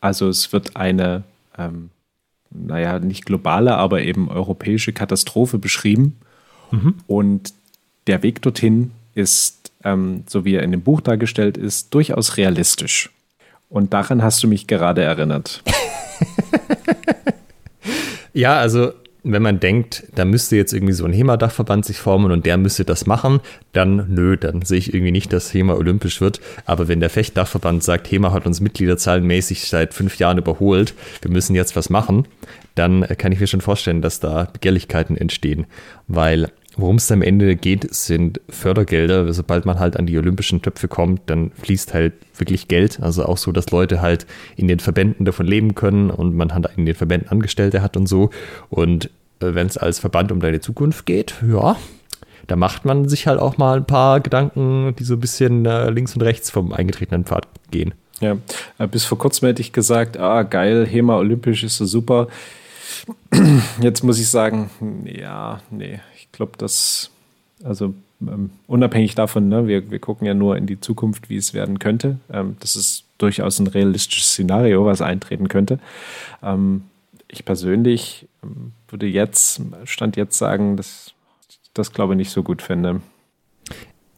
Also 0.00 0.28
es 0.28 0.52
wird 0.52 0.76
eine, 0.76 1.22
ähm, 1.56 1.90
naja, 2.50 2.98
nicht 2.98 3.24
globale, 3.24 3.76
aber 3.76 4.02
eben 4.02 4.28
europäische 4.28 4.92
Katastrophe 4.92 5.58
beschrieben. 5.58 6.16
Mhm. 6.70 6.94
Und 7.06 7.54
der 8.06 8.22
Weg 8.22 8.42
dorthin 8.42 8.90
ist, 9.14 9.72
ähm, 9.82 10.24
so 10.26 10.44
wie 10.44 10.54
er 10.54 10.62
in 10.62 10.72
dem 10.72 10.82
Buch 10.82 11.00
dargestellt 11.00 11.56
ist, 11.56 11.94
durchaus 11.94 12.36
realistisch. 12.36 13.10
Und 13.70 13.94
daran 13.94 14.22
hast 14.22 14.42
du 14.42 14.48
mich 14.48 14.66
gerade 14.66 15.02
erinnert. 15.02 15.62
ja, 18.34 18.58
also 18.58 18.92
wenn 19.24 19.42
man 19.42 19.58
denkt, 19.58 20.04
da 20.14 20.26
müsste 20.26 20.56
jetzt 20.56 20.74
irgendwie 20.74 20.92
so 20.92 21.06
ein 21.06 21.12
HEMA-Dachverband 21.12 21.84
sich 21.84 21.98
formen 21.98 22.30
und 22.30 22.44
der 22.44 22.58
müsste 22.58 22.84
das 22.84 23.06
machen, 23.06 23.40
dann 23.72 24.06
nö, 24.08 24.36
dann 24.36 24.62
sehe 24.62 24.78
ich 24.78 24.92
irgendwie 24.92 25.12
nicht, 25.12 25.32
dass 25.32 25.52
HEMA 25.52 25.74
olympisch 25.74 26.20
wird. 26.20 26.40
Aber 26.66 26.88
wenn 26.88 27.00
der 27.00 27.10
Fechtdachverband 27.10 27.82
sagt, 27.82 28.10
HEMA 28.10 28.32
hat 28.32 28.46
uns 28.46 28.60
mitgliederzahlenmäßig 28.60 29.66
seit 29.66 29.94
fünf 29.94 30.18
Jahren 30.18 30.38
überholt, 30.38 30.94
wir 31.22 31.30
müssen 31.30 31.56
jetzt 31.56 31.74
was 31.74 31.88
machen, 31.88 32.28
dann 32.74 33.02
kann 33.18 33.32
ich 33.32 33.40
mir 33.40 33.46
schon 33.46 33.62
vorstellen, 33.62 34.02
dass 34.02 34.20
da 34.20 34.44
Begehrlichkeiten 34.52 35.16
entstehen. 35.16 35.66
Weil 36.06 36.50
Worum 36.76 36.96
es 36.96 37.10
am 37.12 37.22
Ende 37.22 37.54
geht, 37.54 37.94
sind 37.94 38.40
Fördergelder. 38.48 39.32
Sobald 39.32 39.64
man 39.64 39.78
halt 39.78 39.96
an 39.96 40.06
die 40.06 40.18
olympischen 40.18 40.60
Töpfe 40.60 40.88
kommt, 40.88 41.22
dann 41.26 41.52
fließt 41.62 41.94
halt 41.94 42.14
wirklich 42.36 42.66
Geld. 42.66 42.98
Also 43.00 43.24
auch 43.26 43.36
so, 43.36 43.52
dass 43.52 43.70
Leute 43.70 44.00
halt 44.00 44.26
in 44.56 44.66
den 44.66 44.80
Verbänden 44.80 45.24
davon 45.24 45.46
leben 45.46 45.74
können 45.74 46.10
und 46.10 46.34
man 46.34 46.52
halt 46.52 46.68
in 46.76 46.84
den 46.84 46.94
Verbänden 46.94 47.28
Angestellte 47.28 47.80
hat 47.80 47.96
und 47.96 48.08
so. 48.08 48.30
Und 48.70 49.06
äh, 49.40 49.54
wenn 49.54 49.68
es 49.68 49.76
als 49.76 50.00
Verband 50.00 50.32
um 50.32 50.40
deine 50.40 50.60
Zukunft 50.60 51.06
geht, 51.06 51.34
ja, 51.48 51.76
da 52.46 52.56
macht 52.56 52.84
man 52.84 53.08
sich 53.08 53.26
halt 53.26 53.40
auch 53.40 53.56
mal 53.56 53.78
ein 53.78 53.86
paar 53.86 54.20
Gedanken, 54.20 54.94
die 54.98 55.04
so 55.04 55.14
ein 55.14 55.20
bisschen 55.20 55.64
äh, 55.66 55.90
links 55.90 56.14
und 56.14 56.22
rechts 56.22 56.50
vom 56.50 56.72
eingetretenen 56.72 57.24
Pfad 57.24 57.46
gehen. 57.70 57.94
Ja, 58.20 58.36
äh, 58.78 58.86
bis 58.86 59.04
vor 59.04 59.18
kurzem 59.18 59.46
hätte 59.46 59.62
ich 59.62 59.72
gesagt, 59.72 60.18
ah, 60.18 60.42
geil, 60.42 60.86
HEMA 60.86 61.16
olympisch 61.16 61.64
ist 61.64 61.76
so 61.76 61.86
super. 61.86 62.28
Jetzt 63.80 64.02
muss 64.02 64.18
ich 64.18 64.28
sagen, 64.28 64.70
ja, 65.04 65.60
nee, 65.70 66.00
glaube, 66.36 66.52
dass, 66.58 67.10
also 67.62 67.94
ähm, 68.20 68.50
unabhängig 68.66 69.14
davon, 69.14 69.48
ne, 69.48 69.66
wir, 69.66 69.90
wir 69.90 69.98
gucken 69.98 70.26
ja 70.26 70.34
nur 70.34 70.56
in 70.56 70.66
die 70.66 70.80
Zukunft, 70.80 71.28
wie 71.28 71.36
es 71.36 71.54
werden 71.54 71.78
könnte. 71.78 72.18
Ähm, 72.32 72.56
das 72.60 72.76
ist 72.76 73.04
durchaus 73.18 73.58
ein 73.58 73.66
realistisches 73.66 74.28
Szenario, 74.28 74.84
was 74.84 75.00
eintreten 75.00 75.48
könnte. 75.48 75.78
Ähm, 76.42 76.84
ich 77.28 77.44
persönlich 77.44 78.26
ähm, 78.42 78.72
würde 78.88 79.06
jetzt, 79.06 79.60
Stand 79.84 80.16
jetzt 80.16 80.38
sagen, 80.38 80.76
dass 80.76 81.12
das 81.74 81.92
glaube 81.92 82.14
ich 82.14 82.18
nicht 82.18 82.30
so 82.30 82.42
gut 82.42 82.62
finde. 82.62 83.00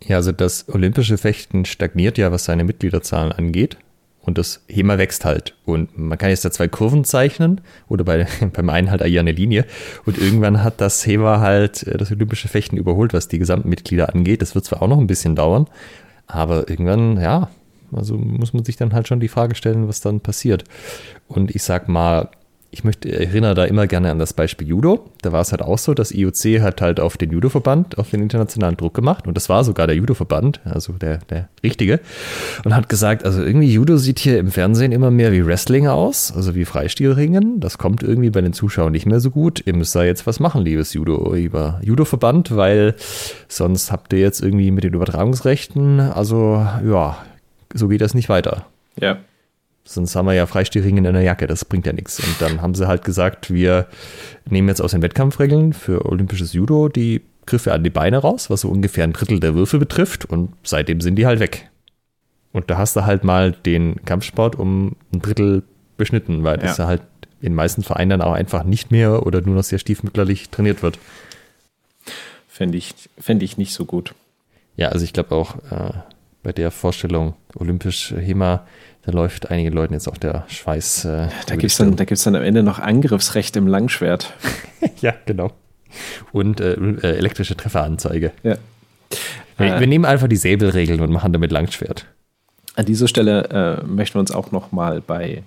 Ja, 0.05 0.17
also 0.17 0.33
das 0.33 0.69
olympische 0.69 1.19
Fechten 1.19 1.65
stagniert 1.65 2.19
ja, 2.19 2.31
was 2.31 2.45
seine 2.45 2.65
Mitgliederzahlen 2.65 3.33
angeht. 3.33 3.79
Und 4.27 4.39
das 4.39 4.65
HEMA 4.69 4.99
wächst 4.99 5.25
halt. 5.25 5.55
Und 5.65 5.97
man 5.97 6.19
kann 6.19 6.31
jetzt 6.31 6.45
da 6.45 6.51
zwei 6.51 6.67
Kurven 6.69 7.05
zeichnen 7.05 7.61
oder 7.89 8.05
bei, 8.05 8.27
beim 8.53 8.69
einen 8.69 8.91
halt 8.91 9.01
eher 9.01 9.21
eine 9.21 9.33
Linie. 9.33 9.65
Und 10.05 10.19
irgendwann 10.19 10.63
hat 10.63 10.81
das 10.81 11.07
HEMA 11.07 11.41
halt 11.41 11.85
äh, 11.85 11.97
das 11.97 12.11
olympische 12.11 12.49
Fechten 12.49 12.77
überholt, 12.77 13.15
was 13.15 13.29
die 13.29 13.39
gesamten 13.39 13.69
Mitglieder 13.69 14.13
angeht. 14.13 14.43
Das 14.43 14.55
wird 14.55 14.65
zwar 14.65 14.83
auch 14.83 14.89
noch 14.89 14.99
ein 14.99 15.07
bisschen 15.07 15.37
dauern, 15.37 15.69
aber 16.27 16.69
irgendwann, 16.69 17.21
ja, 17.21 17.49
also 17.93 18.17
muss 18.17 18.53
man 18.53 18.65
sich 18.65 18.77
dann 18.77 18.93
halt 18.93 19.07
schon 19.07 19.21
die 19.21 19.29
Frage 19.29 19.55
stellen, 19.55 19.87
was 19.87 20.01
dann 20.01 20.21
passiert. 20.21 20.65
Und 21.29 21.55
ich 21.55 21.63
sag 21.63 21.89
mal, 21.89 22.29
ich 22.77 22.85
möchte, 22.85 23.11
erinnere 23.11 23.55
da 23.55 23.65
immer 23.65 23.87
gerne 23.87 24.11
an 24.11 24.19
das 24.19 24.35
Beispiel 24.35 24.69
Judo. 24.69 25.11
Da 25.23 25.33
war 25.33 25.41
es 25.41 25.51
halt 25.51 25.63
auch 25.63 25.79
so, 25.79 25.95
das 25.95 26.13
IOC 26.13 26.61
hat 26.61 26.83
halt 26.83 27.01
auf 27.01 27.17
den 27.17 27.31
Judo-Verband, 27.31 27.97
auf 27.97 28.11
den 28.11 28.21
internationalen 28.21 28.77
Druck 28.77 28.93
gemacht. 28.93 29.27
Und 29.27 29.35
das 29.35 29.49
war 29.49 29.65
sogar 29.65 29.87
der 29.87 29.97
Judo-Verband, 29.97 30.61
also 30.67 30.93
der, 30.93 31.19
der 31.31 31.49
richtige. 31.63 32.01
Und 32.67 32.77
hat 32.77 32.91
gesagt, 32.91 33.25
also 33.25 33.43
irgendwie 33.43 33.73
Judo 33.73 33.97
sieht 33.97 34.19
hier 34.19 34.39
im 34.39 34.51
Fernsehen 34.51 34.93
immer 34.93 35.11
mehr 35.11 35.33
wie 35.33 35.47
Wrestling 35.47 35.87
aus, 35.87 36.35
also 36.37 36.55
wie 36.55 36.67
Freistilringen. 36.67 37.61
Das 37.61 37.79
kommt 37.79 38.03
irgendwie 38.03 38.29
bei 38.29 38.43
den 38.43 38.53
Zuschauern 38.53 38.93
nicht 38.93 39.07
mehr 39.07 39.21
so 39.21 39.31
gut. 39.31 39.63
Ihr 39.65 39.75
müsst 39.75 39.95
da 39.95 40.05
jetzt 40.05 40.27
was 40.27 40.39
machen, 40.39 40.63
liebes 40.63 40.93
Judo, 40.93 41.33
lieber 41.33 41.81
Judo-Verband, 41.83 42.55
weil 42.55 42.95
sonst 43.49 43.91
habt 43.91 44.13
ihr 44.13 44.19
jetzt 44.19 44.43
irgendwie 44.43 44.71
mit 44.71 44.85
den 44.85 44.93
Übertragungsrechten, 44.93 46.01
also 46.01 46.67
ja, 46.87 47.17
so 47.73 47.89
geht 47.89 48.03
das 48.03 48.13
nicht 48.13 48.29
weiter. 48.29 48.67
Ja. 49.01 49.17
Sonst 49.87 50.17
haben 50.17 50.27
wir 50.27 50.35
ja 50.35 50.47
Freistilringen 50.47 51.05
in 51.05 51.15
der 51.15 51.23
Jacke, 51.23 51.47
das 51.47 51.65
bringt 51.65 51.87
ja 51.87 51.93
nichts. 51.93 52.19
Und 52.19 52.35
dann 52.41 52.61
haben 52.61 52.75
sie 52.75 52.89
halt 52.89 53.05
gesagt, 53.05 53.53
wir 53.53 53.87
nehmen 54.51 54.69
jetzt 54.69 54.81
aus 54.81 54.91
den 54.91 55.03
Wettkampfregeln 55.03 55.73
für 55.73 56.05
olympisches 56.07 56.53
Judo 56.53 56.89
die 56.89 57.23
Griffe 57.47 57.73
an 57.73 57.85
die 57.85 57.91
Beine 57.91 58.19
raus, 58.19 58.51
was 58.51 58.63
so 58.63 58.69
ungefähr 58.69 59.05
ein 59.05 59.13
Drittel 59.13 59.39
der 59.39 59.55
Würfe 59.55 59.79
betrifft. 59.79 60.25
Und 60.25 60.53
seitdem 60.65 61.01
sind 61.01 61.17
die 61.17 61.27
halt 61.27 61.39
weg. 61.39 61.71
Und 62.53 62.69
da 62.69 62.79
hast 62.79 62.97
du 62.97 63.07
halt 63.07 63.23
mal 63.23 63.53
den 63.53 64.05
Kampfsport 64.05 64.57
um 64.57 64.97
ein 65.13 65.23
Drittel 65.23 65.63
beschnitten, 65.97 66.43
weil 66.43 66.59
das 66.59 66.79
ja 66.79 66.87
halt 66.87 67.03
in 67.41 67.55
meisten 67.55 67.83
Vereinen 67.83 68.11
dann 68.11 68.23
auch 68.23 68.33
einfach 68.33 68.65
nicht 68.65 68.91
mehr 68.91 69.25
oder 69.25 69.41
nur 69.41 69.55
noch 69.55 69.65
sehr 69.65 69.79
stiefmütterlich 69.79 70.51
trainiert 70.51 70.83
wird. 70.83 70.99
Fände 72.49 72.77
ich, 72.77 72.95
fänd 73.19 73.43
ich 73.43 73.57
nicht 73.57 73.73
so 73.73 73.85
gut. 73.85 74.15
Ja, 74.77 74.89
also 74.89 75.05
ich 75.05 75.13
glaube 75.13 75.35
auch 75.35 75.57
äh, 75.71 75.93
bei 76.43 76.53
der 76.53 76.71
Vorstellung 76.71 77.35
olympisch 77.55 78.13
HEMA, 78.13 78.67
da 79.07 79.13
läuft 79.13 79.51
einigen 79.53 79.73
Leuten 79.73 79.95
jetzt 79.95 80.09
auch 80.09 80.17
der 80.17 80.45
Schweiß. 80.49 81.05
Äh, 81.05 81.29
da 81.47 81.55
gibt 81.55 81.71
es 81.71 81.79
dann, 81.79 81.95
dann 81.95 82.35
am 82.35 82.43
Ende 82.43 82.65
noch 82.65 82.81
Angriffsrecht 82.81 83.57
im 83.57 83.69
Langschwert. 83.69 84.35
ja, 85.01 85.15
genau. 85.27 85.53
Und 86.33 86.61
äh, 86.61 86.73
äh, 86.75 87.17
elektrische 87.17 87.57
Trefferanzeige. 87.57 88.33
Ja. 88.43 88.57
Wir, 89.59 89.81
wir, 89.81 89.87
nehmen 89.87 90.05
einfach 90.05 90.27
die 90.27 90.37
Säbelregeln 90.37 91.01
und 91.01 91.13
machen 91.13 91.33
damit 91.33 91.53
Langschwert. 91.53 92.05
An 92.75 92.85
dieser 92.85 93.07
Stelle 93.07 93.81
äh, 93.81 93.87
möchten 93.87 94.17
wir 94.17 94.21
uns 94.21 94.33
auch 94.33 94.51
nochmal 94.51 95.01
bei 95.01 95.45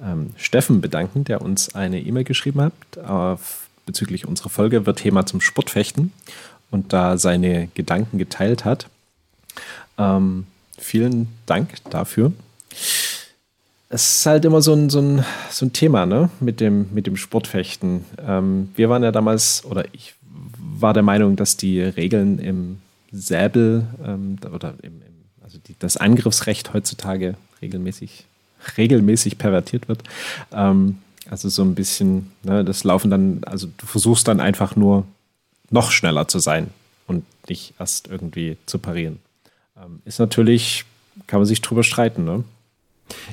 ähm, 0.00 0.30
Steffen 0.36 0.82
bedanken, 0.82 1.24
der 1.24 1.40
uns 1.40 1.74
eine 1.74 2.00
E-Mail 2.00 2.24
geschrieben 2.24 2.60
hat 2.60 3.04
auf, 3.04 3.68
bezüglich 3.86 4.28
unserer 4.28 4.50
Folge 4.50 4.84
wird 4.84 4.98
Thema 4.98 5.24
zum 5.24 5.40
Sportfechten 5.40 6.12
und 6.70 6.92
da 6.92 7.16
seine 7.16 7.68
Gedanken 7.74 8.18
geteilt 8.18 8.66
hat. 8.66 8.86
Ähm, 9.96 10.46
vielen 10.76 11.28
Dank 11.46 11.70
dafür 11.90 12.32
es 13.90 14.18
ist 14.18 14.26
halt 14.26 14.44
immer 14.44 14.60
so 14.60 14.74
ein, 14.74 14.90
so 14.90 15.00
ein, 15.00 15.24
so 15.50 15.66
ein 15.66 15.72
Thema, 15.72 16.04
ne, 16.04 16.30
mit 16.40 16.60
dem, 16.60 16.88
mit 16.92 17.06
dem 17.06 17.16
Sportfechten. 17.16 18.04
Ähm, 18.26 18.70
wir 18.76 18.90
waren 18.90 19.02
ja 19.02 19.12
damals, 19.12 19.64
oder 19.64 19.84
ich 19.92 20.14
war 20.58 20.92
der 20.92 21.02
Meinung, 21.02 21.36
dass 21.36 21.56
die 21.56 21.80
Regeln 21.80 22.38
im 22.38 22.78
Säbel 23.12 23.86
ähm, 24.04 24.36
oder 24.52 24.74
im, 24.82 24.92
im, 24.92 25.02
also 25.42 25.58
die, 25.66 25.74
das 25.78 25.96
Angriffsrecht 25.96 26.74
heutzutage 26.74 27.36
regelmäßig, 27.62 28.26
regelmäßig 28.76 29.38
pervertiert 29.38 29.88
wird. 29.88 30.02
Ähm, 30.52 30.98
also 31.30 31.48
so 31.48 31.62
ein 31.62 31.74
bisschen, 31.74 32.30
ne, 32.42 32.64
das 32.64 32.84
Laufen 32.84 33.10
dann, 33.10 33.40
also 33.46 33.68
du 33.74 33.86
versuchst 33.86 34.28
dann 34.28 34.40
einfach 34.40 34.76
nur 34.76 35.06
noch 35.70 35.90
schneller 35.92 36.28
zu 36.28 36.38
sein 36.38 36.68
und 37.06 37.24
nicht 37.48 37.74
erst 37.78 38.08
irgendwie 38.08 38.58
zu 38.66 38.78
parieren. 38.78 39.18
Ähm, 39.82 40.00
ist 40.04 40.18
natürlich, 40.18 40.84
kann 41.26 41.40
man 41.40 41.46
sich 41.46 41.62
drüber 41.62 41.82
streiten, 41.82 42.24
ne? 42.24 42.44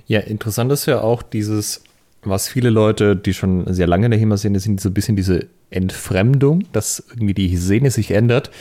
Ja, 0.08 0.20
interessant 0.20 0.72
ist 0.72 0.86
ja 0.86 1.02
auch 1.02 1.22
dieses 1.22 1.84
was 2.26 2.48
viele 2.48 2.70
Leute, 2.70 3.16
die 3.16 3.34
schon 3.34 3.72
sehr 3.74 3.88
lange 3.88 4.06
in 4.06 4.12
der 4.12 4.20
HEMA-Szene 4.20 4.60
sind, 4.60 4.82
so 4.82 4.90
ein 4.90 4.94
bisschen 4.94 5.16
diese 5.16 5.48
Entfremdung, 5.70 6.64
dass 6.72 7.04
irgendwie 7.12 7.34
die 7.34 7.56
Szene 7.56 7.92
sich 7.92 8.12
ändert. 8.12 8.52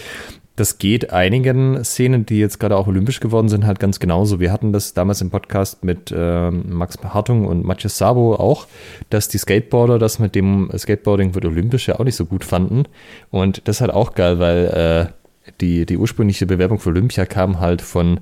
Das 0.57 0.79
geht 0.79 1.13
einigen 1.13 1.83
Szenen, 1.83 2.27
die 2.27 2.39
jetzt 2.39 2.61
gerade 2.61 2.77
auch 2.77 2.87
olympisch 2.87 3.19
geworden 3.19 3.49
sind, 3.49 3.67
halt 3.67 3.81
ganz 3.81 3.99
genauso. 3.99 4.39
Wir 4.39 4.53
hatten 4.53 4.73
das 4.73 4.95
damals 4.95 5.21
im 5.21 5.31
Podcast 5.31 5.83
mit 5.83 6.15
ähm, 6.17 6.65
Max 6.69 6.97
Hartung 7.03 7.47
und 7.47 7.65
Matthias 7.65 7.99
Sabo 7.99 8.37
auch, 8.37 8.69
dass 9.11 9.27
die 9.27 9.39
Skateboarder 9.39 9.99
das 9.99 10.21
mit 10.21 10.37
dem 10.37 10.71
Skateboarding 10.77 11.35
wird 11.35 11.45
olympisch 11.45 11.89
ja 11.89 11.99
auch 11.99 12.05
nicht 12.05 12.15
so 12.15 12.25
gut 12.25 12.45
fanden. 12.45 12.85
Und 13.31 13.67
das 13.67 13.77
ist 13.77 13.81
halt 13.81 13.93
auch 13.93 14.15
geil, 14.15 14.39
weil 14.39 15.11
äh, 15.11 15.51
die, 15.61 15.87
die 15.87 15.97
ursprüngliche 15.97 16.47
Bewerbung 16.47 16.79
für 16.79 16.91
Olympia 16.91 17.27
kam 17.27 17.59
halt 17.59 17.83
von 17.83 18.21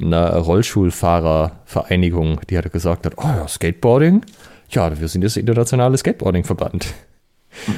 einer 0.00 0.36
Rollschulfahrervereinigung, 0.36 2.40
die 2.48 2.58
hatte 2.58 2.70
gesagt 2.70 3.06
hat, 3.06 3.14
oh 3.16 3.26
ja, 3.26 3.48
Skateboarding, 3.48 4.24
ja, 4.70 4.98
wir 4.98 5.08
sind 5.08 5.22
das 5.22 5.36
internationale 5.36 5.96
Skateboarding-Verband. 5.96 6.94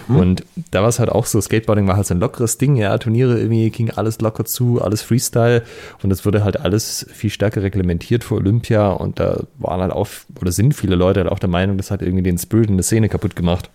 Mhm. 0.08 0.16
Und 0.16 0.44
da 0.70 0.82
war 0.82 0.88
es 0.88 0.98
halt 0.98 1.10
auch 1.10 1.26
so, 1.26 1.40
Skateboarding 1.40 1.86
war 1.86 1.96
halt 1.96 2.06
so 2.06 2.14
ein 2.14 2.20
lockeres 2.20 2.58
Ding, 2.58 2.76
ja, 2.76 2.96
Turniere 2.98 3.38
irgendwie 3.38 3.70
ging 3.70 3.90
alles 3.90 4.20
locker 4.20 4.44
zu, 4.44 4.82
alles 4.82 5.02
Freestyle 5.02 5.62
und 6.02 6.10
es 6.10 6.26
wurde 6.26 6.44
halt 6.44 6.60
alles 6.60 7.06
viel 7.12 7.30
stärker 7.30 7.62
reglementiert 7.62 8.24
für 8.24 8.34
Olympia 8.34 8.90
und 8.90 9.20
da 9.20 9.44
waren 9.58 9.80
halt 9.80 9.92
auch, 9.92 10.08
oder 10.40 10.52
sind 10.52 10.74
viele 10.74 10.96
Leute 10.96 11.20
halt 11.20 11.32
auch 11.32 11.38
der 11.38 11.48
Meinung, 11.48 11.76
das 11.76 11.90
hat 11.90 12.02
irgendwie 12.02 12.22
den 12.22 12.38
Spirit 12.38 12.68
in 12.68 12.76
der 12.76 12.84
Szene 12.84 13.08
kaputt 13.08 13.36
gemacht. 13.36 13.70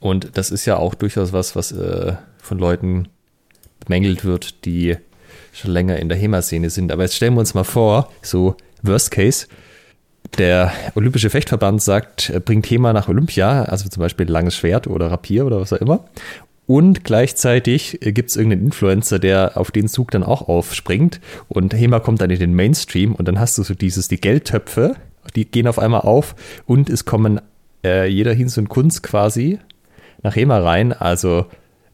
Und 0.00 0.36
das 0.36 0.50
ist 0.50 0.66
ja 0.66 0.76
auch 0.76 0.94
durchaus 0.94 1.32
was, 1.32 1.56
was 1.56 1.72
äh, 1.72 2.14
von 2.36 2.58
Leuten 2.58 3.08
bemängelt 3.80 4.24
wird, 4.24 4.66
die 4.66 4.96
schon 5.54 5.70
länger 5.70 5.96
in 5.98 6.08
der 6.08 6.18
HEMA-Szene 6.18 6.68
sind. 6.70 6.92
Aber 6.92 7.02
jetzt 7.02 7.16
stellen 7.16 7.34
wir 7.34 7.40
uns 7.40 7.54
mal 7.54 7.64
vor, 7.64 8.10
so 8.22 8.56
Worst 8.82 9.10
Case, 9.10 9.46
der 10.38 10.72
Olympische 10.94 11.30
Fechtverband 11.30 11.80
sagt, 11.80 12.32
bringt 12.44 12.66
Thema 12.66 12.92
nach 12.92 13.08
Olympia, 13.08 13.64
also 13.64 13.88
zum 13.88 14.00
Beispiel 14.00 14.28
langes 14.28 14.56
Schwert 14.56 14.86
oder 14.86 15.10
Rapier 15.10 15.46
oder 15.46 15.60
was 15.60 15.72
auch 15.72 15.78
immer. 15.78 16.04
Und 16.66 17.04
gleichzeitig 17.04 17.98
gibt 18.00 18.30
es 18.30 18.36
irgendeinen 18.36 18.66
Influencer, 18.66 19.18
der 19.18 19.56
auf 19.56 19.70
den 19.70 19.86
Zug 19.86 20.10
dann 20.10 20.22
auch 20.22 20.48
aufspringt 20.48 21.20
und 21.48 21.74
HEMA 21.74 22.00
kommt 22.00 22.22
dann 22.22 22.30
in 22.30 22.40
den 22.40 22.54
Mainstream 22.54 23.14
und 23.14 23.28
dann 23.28 23.38
hast 23.38 23.58
du 23.58 23.62
so 23.62 23.74
dieses, 23.74 24.08
die 24.08 24.20
Geldtöpfe, 24.20 24.96
die 25.36 25.44
gehen 25.44 25.68
auf 25.68 25.78
einmal 25.78 26.00
auf 26.00 26.34
und 26.66 26.88
es 26.88 27.04
kommen 27.04 27.40
äh, 27.84 28.06
jeder 28.08 28.32
Hinz 28.32 28.56
und 28.56 28.70
Kunst 28.70 29.02
quasi 29.02 29.58
nach 30.22 30.36
HEMA 30.36 30.58
rein. 30.58 30.92
Also 30.94 31.46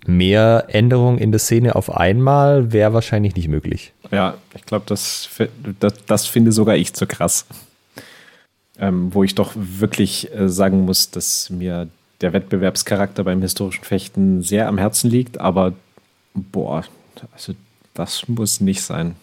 mehr 0.06 0.66
Änderungen 0.68 1.18
in 1.18 1.30
der 1.30 1.38
Szene 1.38 1.76
auf 1.76 1.94
einmal 1.94 2.72
wäre 2.72 2.92
wahrscheinlich 2.92 3.36
nicht 3.36 3.48
möglich. 3.48 3.92
Ja, 4.10 4.34
ich 4.54 4.64
glaube, 4.64 4.84
das, 4.86 5.28
das, 5.78 5.94
das 6.06 6.26
finde 6.26 6.52
sogar 6.52 6.76
ich 6.76 6.94
zu 6.94 7.06
krass 7.06 7.46
ähm, 8.80 9.14
wo 9.14 9.22
ich 9.22 9.34
doch 9.34 9.52
wirklich 9.54 10.34
äh, 10.34 10.48
sagen 10.48 10.84
muss, 10.84 11.10
dass 11.10 11.50
mir 11.50 11.88
der 12.20 12.32
Wettbewerbscharakter 12.32 13.24
beim 13.24 13.42
historischen 13.42 13.84
Fechten 13.84 14.42
sehr 14.42 14.68
am 14.68 14.78
Herzen 14.78 15.10
liegt, 15.10 15.38
aber 15.38 15.74
boah, 16.34 16.84
also 17.32 17.54
das 17.94 18.28
muss 18.28 18.60
nicht 18.60 18.82
sein. 18.82 19.14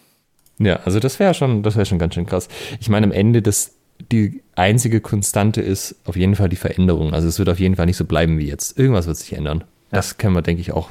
Ja, 0.60 0.78
also 0.86 1.00
das 1.00 1.20
wäre 1.20 1.34
schon, 1.34 1.64
das 1.64 1.76
wäre 1.76 1.86
schon 1.86 2.00
ganz 2.00 2.14
schön 2.14 2.26
krass. 2.26 2.48
Ich 2.80 2.90
meine, 2.90 3.06
am 3.06 3.12
Ende 3.12 3.42
das 3.42 3.74
die 4.12 4.44
einzige 4.56 5.02
Konstante 5.02 5.60
ist 5.60 5.96
auf 6.06 6.16
jeden 6.16 6.36
Fall 6.36 6.50
die 6.50 6.56
Veränderung. 6.56 7.16
Also 7.16 7.28
es 7.28 7.40
wird 7.40 7.50
auf 7.50 7.60
jeden 7.60 7.76
Fall 7.76 7.88
nicht 7.88 7.98
so 7.98 8.06
bleiben 8.06 8.38
wie 8.38 8.48
jetzt. 8.48 8.78
Irgendwas 8.78 9.08
wird 9.08 9.18
sich 9.18 9.34
ändern. 9.34 9.64
Das 9.92 10.18
können 10.18 10.36
wir, 10.36 10.42
denke 10.42 10.62
ich, 10.62 10.72
auch 10.72 10.90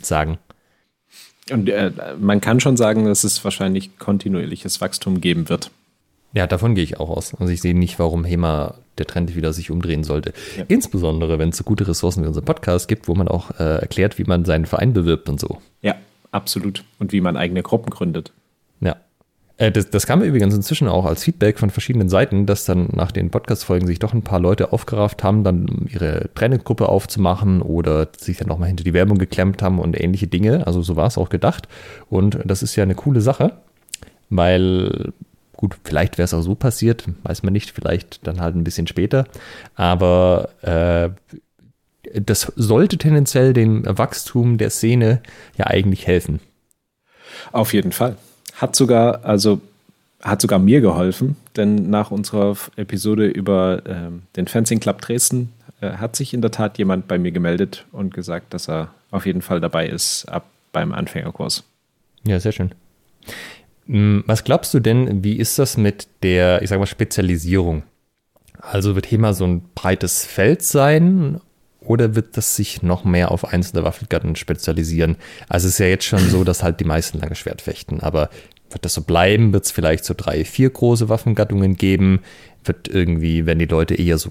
sagen. 0.00 0.38
Und 1.50 1.68
äh, 1.68 1.92
man 2.20 2.40
kann 2.40 2.60
schon 2.60 2.76
sagen, 2.76 3.04
dass 3.06 3.24
es 3.24 3.42
wahrscheinlich 3.42 3.98
kontinuierliches 3.98 4.80
Wachstum 4.80 5.20
geben 5.20 5.48
wird. 5.48 5.70
Ja, 6.34 6.46
davon 6.46 6.74
gehe 6.74 6.84
ich 6.84 7.00
auch 7.00 7.08
aus. 7.08 7.34
Also 7.34 7.52
ich 7.52 7.60
sehe 7.60 7.76
nicht, 7.76 7.98
warum 7.98 8.24
HEMA 8.24 8.74
der 8.98 9.06
Trend 9.06 9.34
wieder 9.34 9.52
sich 9.52 9.70
umdrehen 9.70 10.04
sollte. 10.04 10.34
Ja. 10.56 10.64
Insbesondere, 10.68 11.38
wenn 11.38 11.50
es 11.50 11.56
so 11.56 11.64
gute 11.64 11.88
Ressourcen 11.88 12.22
wie 12.22 12.28
unser 12.28 12.42
Podcast 12.42 12.88
gibt, 12.88 13.08
wo 13.08 13.14
man 13.14 13.28
auch 13.28 13.50
äh, 13.58 13.80
erklärt, 13.80 14.18
wie 14.18 14.24
man 14.24 14.44
seinen 14.44 14.66
Verein 14.66 14.92
bewirbt 14.92 15.28
und 15.28 15.40
so. 15.40 15.58
Ja, 15.80 15.94
absolut. 16.30 16.84
Und 16.98 17.12
wie 17.12 17.20
man 17.20 17.36
eigene 17.36 17.62
Gruppen 17.62 17.90
gründet. 17.90 18.32
Äh, 19.58 19.70
das, 19.70 19.90
das 19.90 20.06
kam 20.06 20.22
übrigens 20.22 20.54
inzwischen 20.54 20.88
auch 20.88 21.04
als 21.04 21.24
Feedback 21.24 21.58
von 21.58 21.68
verschiedenen 21.68 22.08
Seiten, 22.08 22.46
dass 22.46 22.64
dann 22.64 22.88
nach 22.92 23.12
den 23.12 23.30
Podcast-Folgen 23.30 23.86
sich 23.86 23.98
doch 23.98 24.14
ein 24.14 24.22
paar 24.22 24.40
Leute 24.40 24.72
aufgerafft 24.72 25.22
haben, 25.22 25.44
dann 25.44 25.86
ihre 25.88 26.30
Trainingsgruppe 26.34 26.88
aufzumachen 26.88 27.60
oder 27.60 28.08
sich 28.16 28.38
dann 28.38 28.48
nochmal 28.48 28.68
hinter 28.68 28.84
die 28.84 28.94
Werbung 28.94 29.18
geklemmt 29.18 29.62
haben 29.62 29.78
und 29.78 30.00
ähnliche 30.00 30.28
Dinge. 30.28 30.66
Also 30.66 30.80
so 30.80 30.96
war 30.96 31.06
es 31.06 31.18
auch 31.18 31.28
gedacht. 31.28 31.68
Und 32.08 32.38
das 32.44 32.62
ist 32.62 32.74
ja 32.76 32.84
eine 32.84 32.94
coole 32.94 33.20
Sache, 33.20 33.58
weil 34.30 35.12
Gut, 35.58 35.74
vielleicht 35.82 36.18
wäre 36.18 36.24
es 36.24 36.34
auch 36.34 36.42
so 36.42 36.54
passiert, 36.54 37.04
weiß 37.24 37.42
man 37.42 37.52
nicht, 37.52 37.72
vielleicht 37.72 38.24
dann 38.28 38.40
halt 38.40 38.54
ein 38.54 38.62
bisschen 38.62 38.86
später. 38.86 39.24
Aber 39.74 40.50
äh, 40.62 41.10
das 42.20 42.52
sollte 42.54 42.96
tendenziell 42.96 43.54
dem 43.54 43.82
Wachstum 43.84 44.56
der 44.56 44.70
Szene 44.70 45.20
ja 45.56 45.66
eigentlich 45.66 46.06
helfen. 46.06 46.38
Auf 47.50 47.72
jeden 47.72 47.90
Fall. 47.90 48.16
Hat 48.58 48.76
sogar, 48.76 49.24
also 49.24 49.60
hat 50.22 50.40
sogar 50.42 50.58
mir 50.58 50.80
geholfen, 50.80 51.36
denn 51.56 51.90
nach 51.90 52.10
unserer 52.10 52.56
Episode 52.76 53.26
über 53.26 53.86
äh, 53.86 54.10
den 54.36 54.48
Fencing 54.48 54.80
Club 54.80 55.00
Dresden 55.00 55.52
äh, 55.80 55.92
hat 55.92 56.16
sich 56.16 56.34
in 56.34 56.42
der 56.42 56.50
Tat 56.50 56.76
jemand 56.76 57.06
bei 57.06 57.18
mir 57.18 57.30
gemeldet 57.30 57.86
und 57.92 58.12
gesagt, 58.12 58.52
dass 58.52 58.68
er 58.68 58.88
auf 59.10 59.26
jeden 59.26 59.42
Fall 59.42 59.60
dabei 59.60 59.88
ist 59.88 60.26
ab 60.26 60.44
beim 60.72 60.92
Anfängerkurs. 60.92 61.64
Ja, 62.24 62.40
sehr 62.40 62.52
schön. 62.52 62.72
Hm, 63.86 64.24
was 64.26 64.44
glaubst 64.44 64.74
du 64.74 64.80
denn, 64.80 65.24
wie 65.24 65.36
ist 65.36 65.58
das 65.58 65.76
mit 65.76 66.08
der, 66.22 66.60
ich 66.62 66.68
sag 66.68 66.78
mal, 66.78 66.86
Spezialisierung? 66.86 67.84
Also 68.60 68.96
wird 68.96 69.10
HEMA 69.10 69.32
so 69.34 69.46
ein 69.46 69.62
breites 69.74 70.26
Feld 70.26 70.62
sein 70.62 71.40
oder 71.88 72.14
wird 72.14 72.36
das 72.36 72.54
sich 72.54 72.82
noch 72.82 73.04
mehr 73.04 73.30
auf 73.30 73.52
einzelne 73.52 73.82
Waffengatten 73.82 74.36
spezialisieren? 74.36 75.16
Also 75.48 75.66
es 75.66 75.74
ist 75.74 75.78
ja 75.80 75.86
jetzt 75.86 76.04
schon 76.04 76.20
so, 76.30 76.44
dass 76.44 76.62
halt 76.62 76.80
die 76.80 76.84
meisten 76.84 77.18
lange 77.18 77.34
Schwert 77.34 77.62
fechten, 77.62 78.00
aber 78.00 78.30
wird 78.70 78.84
das 78.84 78.94
so 78.94 79.02
bleiben? 79.02 79.52
Wird 79.52 79.64
es 79.64 79.70
vielleicht 79.70 80.04
so 80.04 80.14
drei, 80.16 80.44
vier 80.44 80.68
große 80.68 81.08
Waffengattungen 81.08 81.76
geben? 81.76 82.20
Wird 82.64 82.88
irgendwie, 82.88 83.46
wenn 83.46 83.58
die 83.58 83.66
Leute 83.66 83.94
eher 83.94 84.18
so 84.18 84.30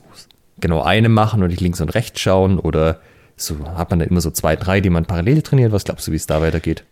genau 0.59 0.81
eine 0.83 1.09
machen 1.09 1.41
und 1.41 1.49
nicht 1.49 1.61
links 1.61 1.81
und 1.81 1.89
rechts 1.89 2.21
schauen 2.21 2.59
oder 2.59 2.99
so 3.35 3.57
hat 3.75 3.89
man 3.89 3.99
dann 3.99 4.09
immer 4.09 4.21
so 4.21 4.31
zwei, 4.31 4.55
drei, 4.55 4.81
die 4.81 4.89
man 4.89 5.05
parallel 5.05 5.41
trainiert? 5.41 5.71
Was 5.71 5.83
glaubst 5.83 6.07
du, 6.07 6.11
wie 6.11 6.15
es 6.17 6.27
da 6.27 6.41
weitergeht? 6.41 6.83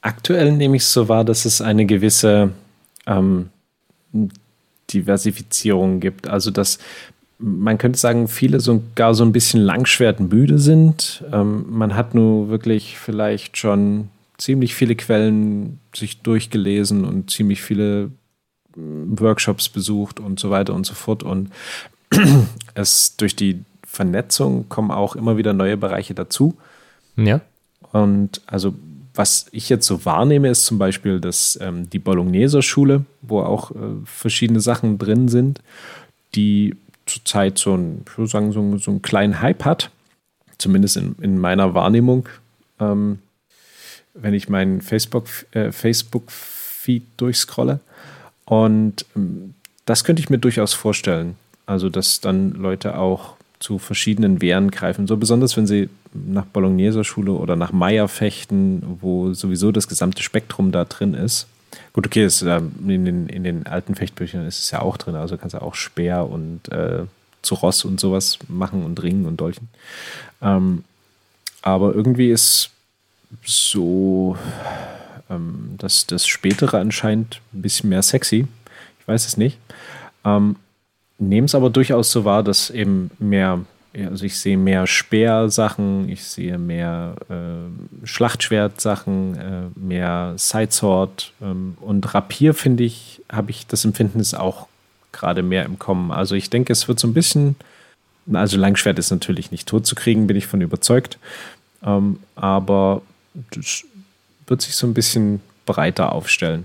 Aktuell 0.00 0.52
nehme 0.52 0.76
ich 0.76 0.82
es 0.82 0.92
so 0.92 1.08
wahr, 1.08 1.24
dass 1.24 1.44
es 1.44 1.60
eine 1.60 1.86
gewisse 1.86 2.50
ähm, 3.06 3.50
Diversifizierung 4.92 6.00
gibt. 6.00 6.28
Also, 6.28 6.50
dass 6.50 6.78
man 7.38 7.78
könnte 7.78 7.98
sagen, 7.98 8.28
viele 8.28 8.60
sogar 8.60 9.14
so 9.14 9.24
ein 9.24 9.32
bisschen 9.32 9.60
langschwertmüde 9.60 10.58
sind. 10.58 11.24
Ähm, 11.32 11.66
man 11.68 11.94
hat 11.94 12.14
nur 12.14 12.48
wirklich 12.48 12.98
vielleicht 12.98 13.56
schon 13.56 14.08
ziemlich 14.38 14.74
viele 14.74 14.94
Quellen 14.94 15.80
sich 15.94 16.20
durchgelesen 16.20 17.04
und 17.04 17.30
ziemlich 17.30 17.62
viele 17.62 18.10
mm, 18.76 19.18
Workshops 19.18 19.68
besucht 19.68 20.20
und 20.20 20.38
so 20.38 20.50
weiter 20.50 20.74
und 20.74 20.86
so 20.86 20.94
fort. 20.94 21.22
Und 21.22 21.50
es 22.74 23.16
durch 23.16 23.36
die 23.36 23.60
Vernetzung 23.86 24.68
kommen 24.68 24.90
auch 24.90 25.16
immer 25.16 25.36
wieder 25.36 25.52
neue 25.52 25.76
Bereiche 25.76 26.14
dazu. 26.14 26.56
Ja. 27.16 27.40
Und 27.92 28.40
also 28.46 28.74
was 29.14 29.46
ich 29.52 29.68
jetzt 29.68 29.86
so 29.86 30.04
wahrnehme, 30.04 30.48
ist 30.48 30.66
zum 30.66 30.78
Beispiel 30.78 31.20
dass 31.20 31.58
ähm, 31.60 31.88
die 31.88 32.00
Bologneser 32.00 32.62
Schule, 32.62 33.04
wo 33.22 33.40
auch 33.40 33.70
äh, 33.70 33.74
verschiedene 34.04 34.60
Sachen 34.60 34.98
drin 34.98 35.28
sind, 35.28 35.60
die 36.34 36.74
zurzeit 37.06 37.58
so, 37.58 37.74
ein, 37.74 38.02
ich 38.06 38.18
würde 38.18 38.30
sagen, 38.30 38.52
so, 38.52 38.76
so 38.78 38.90
einen 38.90 39.02
kleinen 39.02 39.40
Hype 39.40 39.64
hat, 39.64 39.90
zumindest 40.58 40.96
in, 40.96 41.16
in 41.20 41.38
meiner 41.38 41.74
Wahrnehmung. 41.74 42.28
Ähm, 42.80 43.18
wenn 44.14 44.34
ich 44.34 44.48
meinen 44.48 44.80
Facebook-Feed 44.80 45.56
äh, 45.56 45.72
Facebook 45.72 46.32
durchscrolle. 47.16 47.80
Und 48.44 49.04
ähm, 49.16 49.54
das 49.86 50.04
könnte 50.04 50.20
ich 50.20 50.30
mir 50.30 50.38
durchaus 50.38 50.72
vorstellen. 50.72 51.36
Also, 51.66 51.88
dass 51.88 52.20
dann 52.20 52.52
Leute 52.52 52.96
auch 52.98 53.34
zu 53.58 53.78
verschiedenen 53.78 54.40
Wehren 54.42 54.70
greifen. 54.70 55.06
So 55.06 55.16
besonders, 55.16 55.56
wenn 55.56 55.66
sie 55.66 55.88
nach 56.12 56.44
Bologneser 56.44 57.02
Schule 57.02 57.32
oder 57.32 57.56
nach 57.56 57.72
Meier 57.72 58.08
fechten, 58.08 58.98
wo 59.00 59.32
sowieso 59.32 59.72
das 59.72 59.88
gesamte 59.88 60.22
Spektrum 60.22 60.70
da 60.70 60.84
drin 60.84 61.14
ist. 61.14 61.46
Gut, 61.92 62.06
okay, 62.06 62.24
ist, 62.24 62.42
äh, 62.42 62.58
in, 62.58 63.04
den, 63.04 63.28
in 63.28 63.44
den 63.44 63.66
alten 63.66 63.94
Fechtbüchern 63.94 64.46
ist 64.46 64.58
es 64.58 64.70
ja 64.70 64.82
auch 64.82 64.96
drin, 64.96 65.14
also 65.14 65.36
kannst 65.36 65.54
du 65.54 65.62
auch 65.62 65.74
Speer 65.74 66.28
und 66.28 66.70
äh, 66.70 67.04
zu 67.42 67.54
Ross 67.54 67.84
und 67.84 68.00
sowas 68.00 68.38
machen 68.48 68.84
und 68.84 69.02
Ringen 69.02 69.26
und 69.26 69.40
Dolchen. 69.40 69.68
Ähm, 70.42 70.84
aber 71.62 71.94
irgendwie 71.94 72.30
ist 72.30 72.70
so 73.44 74.36
ähm, 75.30 75.74
das, 75.78 76.06
das 76.06 76.26
Spätere 76.26 76.78
anscheinend 76.78 77.40
ein 77.52 77.62
bisschen 77.62 77.90
mehr 77.90 78.02
sexy. 78.02 78.46
Ich 79.00 79.08
weiß 79.08 79.26
es 79.26 79.36
nicht. 79.36 79.58
Ähm, 80.24 80.56
nehme 81.18 81.46
es 81.46 81.54
aber 81.54 81.70
durchaus 81.70 82.10
so 82.10 82.24
wahr, 82.24 82.42
dass 82.42 82.70
eben 82.70 83.10
mehr, 83.18 83.60
also 83.96 84.24
ich 84.24 84.38
sehe 84.38 84.56
mehr 84.56 84.86
Speersachen, 84.86 86.08
ich 86.08 86.24
sehe 86.24 86.58
mehr 86.58 87.14
äh, 87.28 88.06
Schlachtschwertsachen, 88.06 89.36
äh, 89.36 89.78
mehr 89.78 90.34
Sidesword 90.36 91.32
ähm, 91.40 91.76
und 91.80 92.12
Rapier 92.12 92.54
finde 92.54 92.84
ich, 92.84 93.22
habe 93.30 93.50
ich 93.50 93.66
das 93.66 93.84
Empfinden, 93.84 94.18
ist 94.18 94.34
auch 94.34 94.66
gerade 95.12 95.42
mehr 95.42 95.64
im 95.64 95.78
Kommen. 95.78 96.10
Also 96.10 96.34
ich 96.34 96.50
denke, 96.50 96.72
es 96.72 96.88
wird 96.88 96.98
so 96.98 97.06
ein 97.06 97.14
bisschen, 97.14 97.56
also 98.32 98.56
Langschwert 98.56 98.98
ist 98.98 99.10
natürlich 99.10 99.52
nicht 99.52 99.68
tot 99.68 99.86
zu 99.86 99.94
kriegen, 99.94 100.26
bin 100.26 100.36
ich 100.36 100.46
von 100.46 100.60
überzeugt. 100.60 101.18
Ähm, 101.84 102.18
aber 102.34 103.02
das 103.52 103.84
wird 104.46 104.62
sich 104.62 104.74
so 104.74 104.86
ein 104.86 104.94
bisschen 104.94 105.40
breiter 105.66 106.12
aufstellen. 106.12 106.64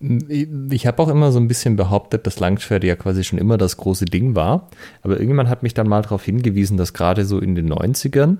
Ich 0.00 0.86
habe 0.86 1.02
auch 1.02 1.08
immer 1.08 1.32
so 1.32 1.40
ein 1.40 1.48
bisschen 1.48 1.74
behauptet, 1.74 2.26
dass 2.26 2.38
Langschwert 2.38 2.84
ja 2.84 2.94
quasi 2.94 3.24
schon 3.24 3.38
immer 3.38 3.58
das 3.58 3.76
große 3.76 4.04
Ding 4.04 4.36
war. 4.36 4.68
Aber 5.02 5.14
irgendjemand 5.14 5.48
hat 5.48 5.64
mich 5.64 5.74
dann 5.74 5.88
mal 5.88 6.02
darauf 6.02 6.24
hingewiesen, 6.24 6.76
dass 6.76 6.92
gerade 6.92 7.24
so 7.24 7.40
in 7.40 7.54
den 7.56 7.72
90ern 7.72 8.38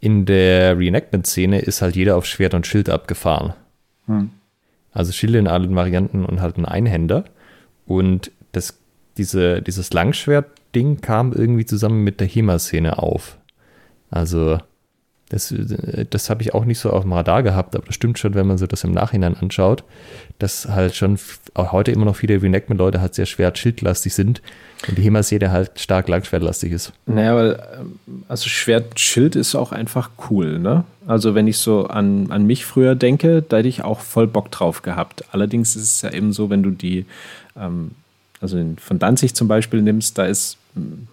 in 0.00 0.26
der 0.26 0.78
Reenactment-Szene 0.78 1.60
ist 1.60 1.80
halt 1.80 1.96
jeder 1.96 2.16
auf 2.16 2.26
Schwert 2.26 2.54
und 2.54 2.66
Schild 2.66 2.90
abgefahren. 2.90 3.54
Hm. 4.06 4.30
Also 4.92 5.12
Schilde 5.12 5.38
in 5.38 5.46
allen 5.46 5.74
Varianten 5.74 6.24
und 6.24 6.40
halt 6.40 6.58
ein 6.58 6.64
Einhänder. 6.64 7.24
Und 7.86 8.32
das, 8.52 8.78
diese, 9.16 9.62
dieses 9.62 9.92
Langschwert-Ding 9.92 11.00
kam 11.00 11.32
irgendwie 11.32 11.66
zusammen 11.66 12.02
mit 12.02 12.20
der 12.20 12.26
HEMA-Szene 12.26 12.98
auf. 12.98 13.38
Also 14.10 14.58
das, 15.28 15.52
das 16.10 16.30
habe 16.30 16.42
ich 16.42 16.54
auch 16.54 16.64
nicht 16.64 16.78
so 16.78 16.90
auf 16.90 17.02
dem 17.02 17.12
Radar 17.12 17.42
gehabt, 17.42 17.74
aber 17.74 17.86
das 17.86 17.96
stimmt 17.96 18.18
schon, 18.18 18.34
wenn 18.34 18.46
man 18.46 18.58
sich 18.58 18.68
das 18.68 18.84
im 18.84 18.92
Nachhinein 18.92 19.36
anschaut, 19.36 19.82
dass 20.38 20.68
halt 20.68 20.94
schon 20.94 21.18
auch 21.54 21.72
heute 21.72 21.90
immer 21.90 22.04
noch 22.04 22.14
viele 22.14 22.40
Reenactment-Leute 22.40 23.00
halt 23.00 23.14
sehr 23.14 23.26
schwer 23.26 23.54
schildlastig 23.54 24.14
sind 24.14 24.40
und 24.86 24.98
die 24.98 25.02
HEMA-Serie 25.02 25.50
halt 25.50 25.80
stark 25.80 26.06
langschwertlastig 26.08 26.70
ist. 26.70 26.92
Naja, 27.06 27.34
weil 27.34 27.62
ähm, 27.78 27.98
also 28.28 28.48
Schwert-Schild 28.48 29.34
ist 29.34 29.56
auch 29.56 29.72
einfach 29.72 30.10
cool, 30.30 30.60
ne? 30.60 30.84
Also 31.08 31.34
wenn 31.34 31.48
ich 31.48 31.58
so 31.58 31.86
an, 31.86 32.30
an 32.30 32.46
mich 32.46 32.64
früher 32.64 32.94
denke, 32.94 33.42
da 33.42 33.58
hätte 33.58 33.68
ich 33.68 33.82
auch 33.82 34.00
voll 34.00 34.26
Bock 34.28 34.50
drauf 34.52 34.82
gehabt. 34.82 35.24
Allerdings 35.32 35.74
ist 35.74 35.82
es 35.82 36.02
ja 36.02 36.12
eben 36.12 36.32
so, 36.32 36.50
wenn 36.50 36.62
du 36.62 36.70
die, 36.70 37.04
ähm, 37.56 37.92
also 38.40 38.64
von 38.78 38.98
Danzig 39.00 39.34
zum 39.34 39.48
Beispiel 39.48 39.82
nimmst, 39.82 40.18
da 40.18 40.26
ist 40.26 40.58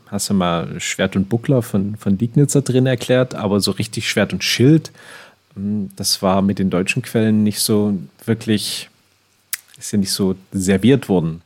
hast 0.07 0.29
du 0.29 0.33
mal 0.33 0.79
Schwert 0.79 1.15
und 1.15 1.29
Buckler 1.29 1.61
von, 1.61 1.95
von 1.95 2.17
Liegnitzer 2.17 2.61
drin 2.61 2.85
erklärt, 2.85 3.35
aber 3.35 3.59
so 3.59 3.71
richtig 3.71 4.09
Schwert 4.09 4.33
und 4.33 4.43
Schild, 4.43 4.91
hm, 5.55 5.91
das 5.95 6.21
war 6.21 6.41
mit 6.41 6.59
den 6.59 6.69
deutschen 6.69 7.01
Quellen 7.01 7.43
nicht 7.43 7.59
so 7.59 7.97
wirklich, 8.25 8.89
ist 9.77 9.91
ja 9.91 9.97
nicht 9.97 10.11
so 10.11 10.35
serviert 10.51 11.09
worden. 11.09 11.41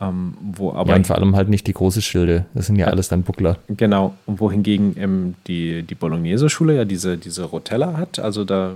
Ähm, 0.00 0.34
wo 0.40 0.72
aber 0.72 0.90
ja, 0.90 0.96
und 0.96 1.06
vor 1.06 1.16
allem 1.16 1.36
halt 1.36 1.48
nicht 1.48 1.68
die 1.68 1.72
große 1.72 2.02
Schilde. 2.02 2.46
Das 2.52 2.66
sind 2.66 2.76
ja, 2.76 2.86
ja 2.86 2.92
alles 2.92 3.08
dann 3.08 3.22
Buckler. 3.22 3.58
Genau. 3.68 4.14
Und 4.26 4.40
wohingegen 4.40 4.96
ähm, 4.98 5.34
die, 5.46 5.84
die 5.84 5.94
Bolognese-Schule 5.94 6.74
ja 6.74 6.84
diese, 6.84 7.16
diese 7.16 7.44
Rotella 7.44 7.96
hat, 7.96 8.18
also 8.18 8.44
da 8.44 8.74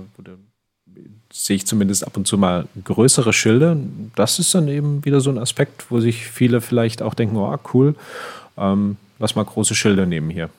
sehe 1.31 1.57
ich 1.57 1.67
zumindest 1.67 2.05
ab 2.05 2.17
und 2.17 2.25
zu 2.25 2.37
mal 2.37 2.65
größere 2.83 3.33
Schilde. 3.33 3.77
Das 4.15 4.39
ist 4.39 4.53
dann 4.55 4.67
eben 4.67 5.05
wieder 5.05 5.21
so 5.21 5.29
ein 5.29 5.37
Aspekt, 5.37 5.91
wo 5.91 5.99
sich 5.99 6.25
viele 6.25 6.61
vielleicht 6.61 7.01
auch 7.01 7.13
denken, 7.13 7.37
oh 7.37 7.55
cool, 7.73 7.95
ähm, 8.59 8.97
lass 9.19 9.35
mal 9.35 9.45
große 9.45 9.75
Schilder 9.75 10.05
nehmen 10.05 10.29
hier. 10.29 10.49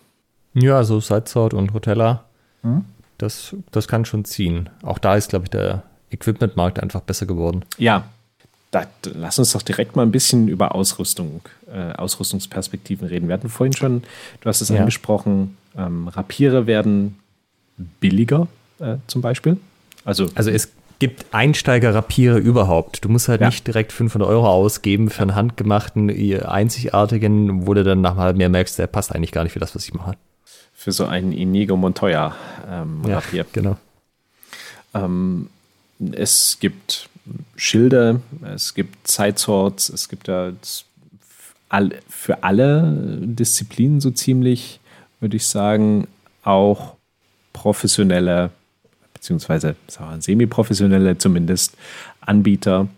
Ja, 0.55 0.83
so 0.85 1.01
Sidesword 1.01 1.55
und 1.55 1.75
Hotella, 1.75 2.25
hm? 2.63 2.85
das, 3.19 3.55
das 3.71 3.87
kann 3.87 4.05
schon 4.05 4.25
ziehen. 4.25 4.69
Auch 4.83 4.99
da 4.99 5.15
ist, 5.15 5.31
glaube 5.31 5.45
ich, 5.45 5.51
der 5.51 5.85
Equipmentmarkt 6.11 6.81
einfach 6.81 7.01
besser 7.01 7.27
geworden. 7.27 7.65
Ja, 7.79 8.05
da, 8.71 8.87
lass 9.15 9.39
uns 9.39 9.53
doch 9.53 9.63
direkt 9.63 9.97
mal 9.97 10.03
ein 10.03 10.13
bisschen 10.13 10.49
über 10.49 10.75
Ausrüstung, 10.75 11.43
äh, 11.73 11.93
Ausrüstungsperspektiven 11.93 13.09
reden. 13.09 13.29
Wir 13.29 13.35
hatten 13.35 13.49
vorhin 13.49 13.73
schon, 13.73 14.03
du 14.41 14.49
hast 14.49 14.61
es 14.61 14.69
ja. 14.69 14.79
angesprochen, 14.79 15.57
ähm, 15.77 16.09
Rapiere 16.09 16.67
werden 16.67 17.17
billiger 18.01 18.49
äh, 18.79 18.97
zum 19.07 19.23
Beispiel. 19.23 19.57
Also, 20.05 20.29
also 20.35 20.51
es 20.51 20.71
gibt 21.01 21.35
Einsteiger-Rapiere 21.35 22.39
überhaupt. 22.39 23.05
Du 23.05 23.09
musst 23.09 23.29
halt 23.29 23.41
ja. 23.41 23.49
nicht 23.49 23.67
direkt 23.67 23.91
500 23.91 24.29
Euro 24.29 24.49
ausgeben 24.49 25.11
für 25.11 25.23
einen 25.23 25.35
handgemachten, 25.35 26.11
einzigartigen, 26.45 27.67
wo 27.67 27.75
du 27.75 27.83
dann 27.83 28.03
nach 28.03 28.15
mal 28.15 28.35
mehr 28.35 28.51
merkst, 28.51 28.79
der 28.79 28.87
passt 28.87 29.13
eigentlich 29.13 29.33
gar 29.33 29.43
nicht 29.43 29.55
für 29.55 29.59
das, 29.59 29.75
was 29.75 29.85
ich 29.85 29.95
mache. 29.95 30.13
Für 30.75 30.93
so 30.93 31.07
einen 31.07 31.33
Inigo 31.33 31.77
Montoya 31.77 32.37
ähm. 32.71 33.01
Genau. 33.53 33.77
Ähm, 34.95 35.49
es 36.13 36.59
gibt 36.61 37.09
Schilde, 37.57 38.21
es 38.55 38.75
gibt 38.75 39.09
Sideswords, 39.09 39.89
es 39.89 40.09
gibt 40.09 40.29
ja 40.29 40.53
für 42.09 42.43
alle 42.43 43.19
Disziplinen 43.21 44.01
so 44.01 44.11
ziemlich, 44.11 44.81
würde 45.21 45.37
ich 45.37 45.47
sagen, 45.47 46.09
auch 46.43 46.97
professionelle 47.53 48.51
beziehungsweise 49.21 49.77
semi-professionelle 50.19 51.19
zumindest 51.19 51.77
Anbieter, 52.23 52.89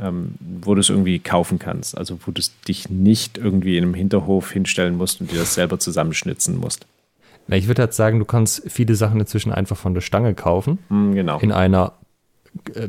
ähm, 0.00 0.34
wo 0.40 0.74
du 0.74 0.80
es 0.80 0.88
irgendwie 0.88 1.18
kaufen 1.18 1.58
kannst. 1.58 1.96
Also 1.96 2.18
wo 2.26 2.32
du 2.32 2.42
dich 2.66 2.88
nicht 2.88 3.36
irgendwie 3.36 3.76
in 3.76 3.84
einem 3.84 3.94
Hinterhof 3.94 4.50
hinstellen 4.50 4.96
musst 4.96 5.20
und 5.20 5.30
dir 5.30 5.38
das 5.38 5.54
selber 5.54 5.78
zusammenschnitzen 5.78 6.56
musst. 6.56 6.86
Na, 7.48 7.56
ich 7.56 7.66
würde 7.66 7.82
halt 7.82 7.92
sagen, 7.92 8.18
du 8.18 8.24
kannst 8.24 8.62
viele 8.70 8.94
Sachen 8.94 9.20
inzwischen 9.20 9.52
einfach 9.52 9.76
von 9.76 9.94
der 9.94 10.00
Stange 10.00 10.34
kaufen. 10.34 10.78
Mm, 10.88 11.12
genau. 11.12 11.38
In 11.40 11.52
einer 11.52 11.92
äh, 12.74 12.88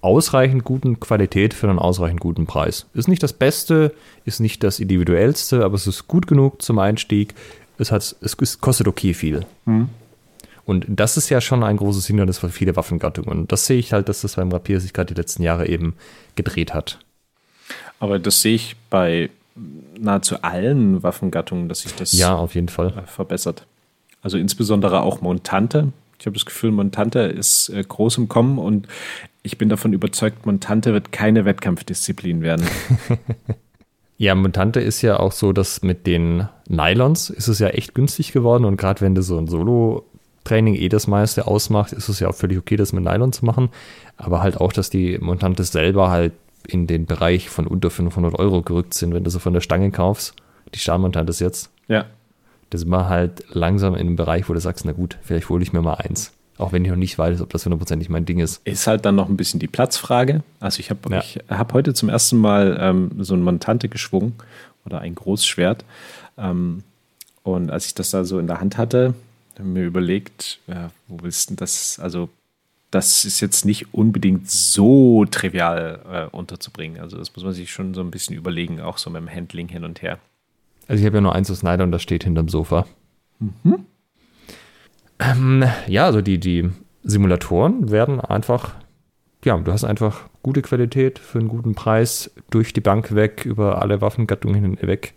ausreichend 0.00 0.62
guten 0.62 1.00
Qualität 1.00 1.54
für 1.54 1.68
einen 1.68 1.80
ausreichend 1.80 2.20
guten 2.20 2.46
Preis. 2.46 2.86
Ist 2.94 3.08
nicht 3.08 3.22
das 3.22 3.32
Beste, 3.32 3.92
ist 4.24 4.38
nicht 4.38 4.62
das 4.62 4.78
individuellste, 4.78 5.64
aber 5.64 5.74
es 5.74 5.86
ist 5.86 6.06
gut 6.06 6.28
genug 6.28 6.62
zum 6.62 6.78
Einstieg. 6.78 7.34
Es, 7.78 7.90
hat, 7.90 8.14
es 8.20 8.60
kostet 8.60 8.86
okay 8.86 9.14
viel. 9.14 9.46
Mhm. 9.64 9.88
Und 10.68 10.84
das 10.86 11.16
ist 11.16 11.30
ja 11.30 11.40
schon 11.40 11.64
ein 11.64 11.78
großes 11.78 12.06
Hindernis 12.08 12.40
für 12.40 12.50
viele 12.50 12.76
Waffengattungen. 12.76 13.30
Und 13.30 13.52
das 13.52 13.64
sehe 13.64 13.78
ich 13.78 13.94
halt, 13.94 14.10
dass 14.10 14.20
das 14.20 14.36
beim 14.36 14.52
Rapier 14.52 14.80
sich 14.80 14.92
gerade 14.92 15.14
die 15.14 15.18
letzten 15.18 15.42
Jahre 15.42 15.66
eben 15.66 15.94
gedreht 16.36 16.74
hat. 16.74 16.98
Aber 18.00 18.18
das 18.18 18.42
sehe 18.42 18.56
ich 18.56 18.76
bei 18.90 19.30
nahezu 19.98 20.42
allen 20.42 21.02
Waffengattungen, 21.02 21.70
dass 21.70 21.80
sich 21.80 21.94
das 21.94 22.12
ja, 22.12 22.36
auf 22.36 22.54
jeden 22.54 22.68
Fall. 22.68 22.88
Äh, 22.88 23.06
verbessert. 23.06 23.66
Also 24.20 24.36
insbesondere 24.36 25.00
auch 25.00 25.22
Montante. 25.22 25.90
Ich 26.20 26.26
habe 26.26 26.34
das 26.34 26.44
Gefühl, 26.44 26.72
Montante 26.72 27.20
ist 27.20 27.70
äh, 27.70 27.82
groß 27.82 28.18
im 28.18 28.28
Kommen 28.28 28.58
und 28.58 28.88
ich 29.42 29.56
bin 29.56 29.70
davon 29.70 29.94
überzeugt, 29.94 30.44
Montante 30.44 30.92
wird 30.92 31.12
keine 31.12 31.46
Wettkampfdisziplin 31.46 32.42
werden. 32.42 32.66
Ja, 34.20 34.34
Montante 34.34 34.80
ist 34.80 35.00
ja 35.02 35.20
auch 35.20 35.30
so, 35.30 35.52
dass 35.52 35.82
mit 35.82 36.08
den 36.08 36.48
Nylons 36.68 37.30
ist 37.30 37.46
es 37.46 37.60
ja 37.60 37.68
echt 37.68 37.94
günstig 37.94 38.32
geworden 38.32 38.64
und 38.64 38.76
gerade 38.76 39.00
wenn 39.00 39.14
du 39.14 39.22
so 39.22 39.38
ein 39.38 39.46
Solo 39.46 40.07
Training 40.48 40.74
eh 40.74 40.88
das 40.88 41.06
meiste 41.06 41.46
ausmacht, 41.46 41.92
ist 41.92 42.08
es 42.08 42.20
ja 42.20 42.28
auch 42.28 42.34
völlig 42.34 42.58
okay, 42.58 42.76
das 42.76 42.92
mit 42.92 43.04
Nylon 43.04 43.32
zu 43.32 43.44
machen. 43.44 43.68
Aber 44.16 44.42
halt 44.42 44.56
auch, 44.58 44.72
dass 44.72 44.90
die 44.90 45.18
Montantes 45.18 45.72
selber 45.72 46.10
halt 46.10 46.32
in 46.66 46.86
den 46.86 47.06
Bereich 47.06 47.48
von 47.48 47.66
unter 47.66 47.90
500 47.90 48.38
Euro 48.38 48.62
gerückt 48.62 48.94
sind, 48.94 49.14
wenn 49.14 49.24
du 49.24 49.30
so 49.30 49.38
von 49.38 49.52
der 49.52 49.60
Stange 49.60 49.90
kaufst. 49.90 50.34
Die 50.74 50.78
Stahlmontantes 50.78 51.40
jetzt. 51.40 51.70
Ja. 51.86 52.06
Das 52.70 52.82
ist 52.82 52.86
mal 52.86 53.08
halt 53.08 53.44
langsam 53.50 53.94
in 53.94 54.00
einem 54.00 54.16
Bereich, 54.16 54.48
wo 54.48 54.52
du 54.52 54.60
sagst, 54.60 54.84
na 54.84 54.92
gut, 54.92 55.18
vielleicht 55.22 55.48
hole 55.48 55.62
ich 55.62 55.72
mir 55.72 55.80
mal 55.80 55.94
eins. 55.94 56.32
Auch 56.58 56.72
wenn 56.72 56.84
ich 56.84 56.90
noch 56.90 56.98
nicht 56.98 57.16
weiß, 57.16 57.40
ob 57.40 57.50
das 57.50 57.64
hundertprozentig 57.64 58.08
mein 58.08 58.24
Ding 58.24 58.40
ist. 58.40 58.60
Ist 58.64 58.86
halt 58.86 59.04
dann 59.04 59.14
noch 59.14 59.28
ein 59.28 59.36
bisschen 59.36 59.60
die 59.60 59.68
Platzfrage. 59.68 60.42
Also 60.60 60.80
ich 60.80 60.90
habe 60.90 61.00
ja. 61.10 61.22
hab 61.56 61.72
heute 61.72 61.94
zum 61.94 62.08
ersten 62.08 62.36
Mal 62.38 62.76
ähm, 62.80 63.10
so 63.20 63.34
ein 63.34 63.42
Montante 63.42 63.88
geschwungen 63.88 64.34
oder 64.84 65.00
ein 65.00 65.14
Großschwert. 65.14 65.84
Ähm, 66.36 66.82
und 67.44 67.70
als 67.70 67.86
ich 67.86 67.94
das 67.94 68.10
da 68.10 68.24
so 68.24 68.38
in 68.38 68.48
der 68.48 68.60
Hand 68.60 68.76
hatte, 68.76 69.14
mir 69.58 69.84
überlegt, 69.84 70.60
ja, 70.66 70.90
wo 71.06 71.18
willst 71.22 71.50
du 71.50 71.54
das? 71.54 71.98
Also, 71.98 72.28
das 72.90 73.24
ist 73.24 73.40
jetzt 73.40 73.64
nicht 73.64 73.92
unbedingt 73.92 74.50
so 74.50 75.24
trivial 75.26 76.00
äh, 76.32 76.36
unterzubringen. 76.36 77.00
Also, 77.00 77.18
das 77.18 77.34
muss 77.34 77.44
man 77.44 77.52
sich 77.52 77.70
schon 77.72 77.94
so 77.94 78.00
ein 78.00 78.10
bisschen 78.10 78.36
überlegen, 78.36 78.80
auch 78.80 78.98
so 78.98 79.10
mit 79.10 79.20
dem 79.20 79.30
Handling 79.30 79.68
hin 79.68 79.84
und 79.84 80.02
her. 80.02 80.18
Also, 80.86 81.00
ich 81.00 81.06
habe 81.06 81.18
ja 81.18 81.20
nur 81.20 81.34
eins 81.34 81.50
aus 81.50 81.60
Snyder 81.60 81.84
und 81.84 81.92
das 81.92 82.02
steht 82.02 82.24
hinterm 82.24 82.48
Sofa. 82.48 82.86
Mhm. 83.38 83.86
Ähm, 85.18 85.64
ja, 85.86 86.06
also 86.06 86.20
die, 86.20 86.38
die 86.38 86.70
Simulatoren 87.02 87.90
werden 87.90 88.20
einfach, 88.20 88.74
ja, 89.44 89.56
du 89.56 89.72
hast 89.72 89.84
einfach 89.84 90.28
gute 90.42 90.62
Qualität 90.62 91.18
für 91.18 91.38
einen 91.38 91.48
guten 91.48 91.74
Preis 91.74 92.30
durch 92.50 92.72
die 92.72 92.80
Bank 92.80 93.14
weg, 93.14 93.44
über 93.44 93.82
alle 93.82 94.00
Waffengattungen 94.00 94.62
hinweg 94.62 95.14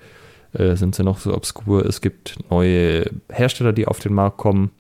äh, 0.54 0.76
sind 0.76 0.95
sie 0.95 1.04
noch 1.04 1.20
so 1.20 1.34
obskur. 1.34 1.86
Es 1.86 2.02
gibt 2.02 2.38
neue 2.49 3.10
Hersteller, 3.30 3.74
die 3.74 3.88
auf 3.88 3.99
den 3.99 4.14
Markt 4.14 4.38
kommen. 4.38 4.72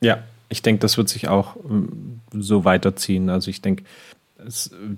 Ja, 0.00 0.18
ich 0.48 0.62
denke, 0.62 0.80
das 0.80 0.96
wird 0.96 1.08
sich 1.08 1.28
auch 1.28 1.56
ähm, 1.68 2.20
so 2.32 2.64
weiterziehen. 2.64 3.28
Also 3.28 3.50
ich 3.50 3.62
denke, 3.62 3.84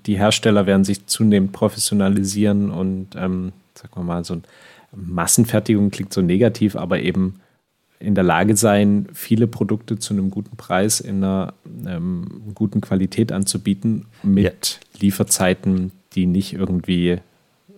die 0.07 0.18
Hersteller 0.18 0.66
werden 0.66 0.85
sich 0.85 1.07
zunehmend 1.07 1.53
professionalisieren 1.53 2.71
und, 2.71 3.16
ähm, 3.16 3.53
sagen 3.75 3.95
wir 3.95 4.03
mal, 4.03 4.25
so 4.25 4.35
eine 4.35 4.43
Massenfertigung 4.93 5.91
klingt 5.91 6.12
so 6.12 6.21
negativ, 6.21 6.77
aber 6.77 7.01
eben 7.01 7.41
in 7.99 8.14
der 8.14 8.25
Lage 8.25 8.57
sein, 8.57 9.09
viele 9.12 9.47
Produkte 9.47 9.99
zu 9.99 10.14
einem 10.14 10.31
guten 10.31 10.57
Preis 10.57 11.01
in 11.01 11.23
einer 11.23 11.55
ähm, 11.87 12.53
guten 12.55 12.81
Qualität 12.81 13.31
anzubieten, 13.31 14.07
mit 14.23 14.81
ja. 14.83 15.01
Lieferzeiten, 15.01 15.93
die 16.14 16.27
nicht 16.27 16.55
irgendwie 16.55 17.18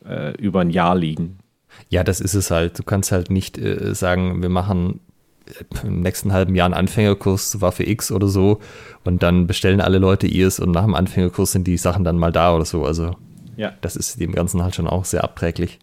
äh, 0.04 0.36
über 0.36 0.60
ein 0.60 0.70
Jahr 0.70 0.96
liegen. 0.96 1.38
Ja, 1.88 2.04
das 2.04 2.20
ist 2.20 2.34
es 2.34 2.50
halt. 2.50 2.78
Du 2.78 2.82
kannst 2.82 3.12
halt 3.12 3.30
nicht 3.30 3.58
äh, 3.58 3.94
sagen, 3.94 4.42
wir 4.42 4.48
machen 4.48 5.00
äh, 5.46 5.86
im 5.86 6.00
nächsten 6.00 6.32
halben 6.32 6.54
Jahr 6.54 6.66
einen 6.66 6.74
Anfängerkurs 6.74 7.50
zu 7.50 7.60
Waffe 7.60 7.88
X 7.88 8.10
oder 8.10 8.28
so 8.28 8.60
und 9.04 9.22
dann 9.22 9.46
bestellen 9.46 9.80
alle 9.80 9.98
Leute 9.98 10.26
ihrs 10.26 10.60
und 10.60 10.70
nach 10.70 10.84
dem 10.84 10.94
Anfängerkurs 10.94 11.52
sind 11.52 11.66
die 11.66 11.76
Sachen 11.76 12.04
dann 12.04 12.18
mal 12.18 12.32
da 12.32 12.54
oder 12.54 12.64
so. 12.64 12.84
Also 12.84 13.16
Ja. 13.56 13.72
Das 13.80 13.96
ist 13.96 14.20
dem 14.20 14.32
Ganzen 14.32 14.62
halt 14.62 14.74
schon 14.74 14.86
auch 14.86 15.04
sehr 15.04 15.24
abträglich. 15.24 15.78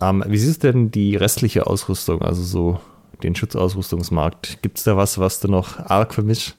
Ähm, 0.00 0.24
wie 0.26 0.38
siehst 0.38 0.64
du 0.64 0.72
denn 0.72 0.90
die 0.90 1.16
restliche 1.16 1.66
Ausrüstung, 1.66 2.22
also 2.22 2.42
so 2.42 2.80
den 3.22 3.34
Schutzausrüstungsmarkt? 3.36 4.62
Gibt 4.62 4.78
es 4.78 4.84
da 4.84 4.96
was, 4.96 5.18
was 5.18 5.40
du 5.40 5.48
noch 5.48 5.78
arg 5.78 6.12
vermisst? 6.12 6.56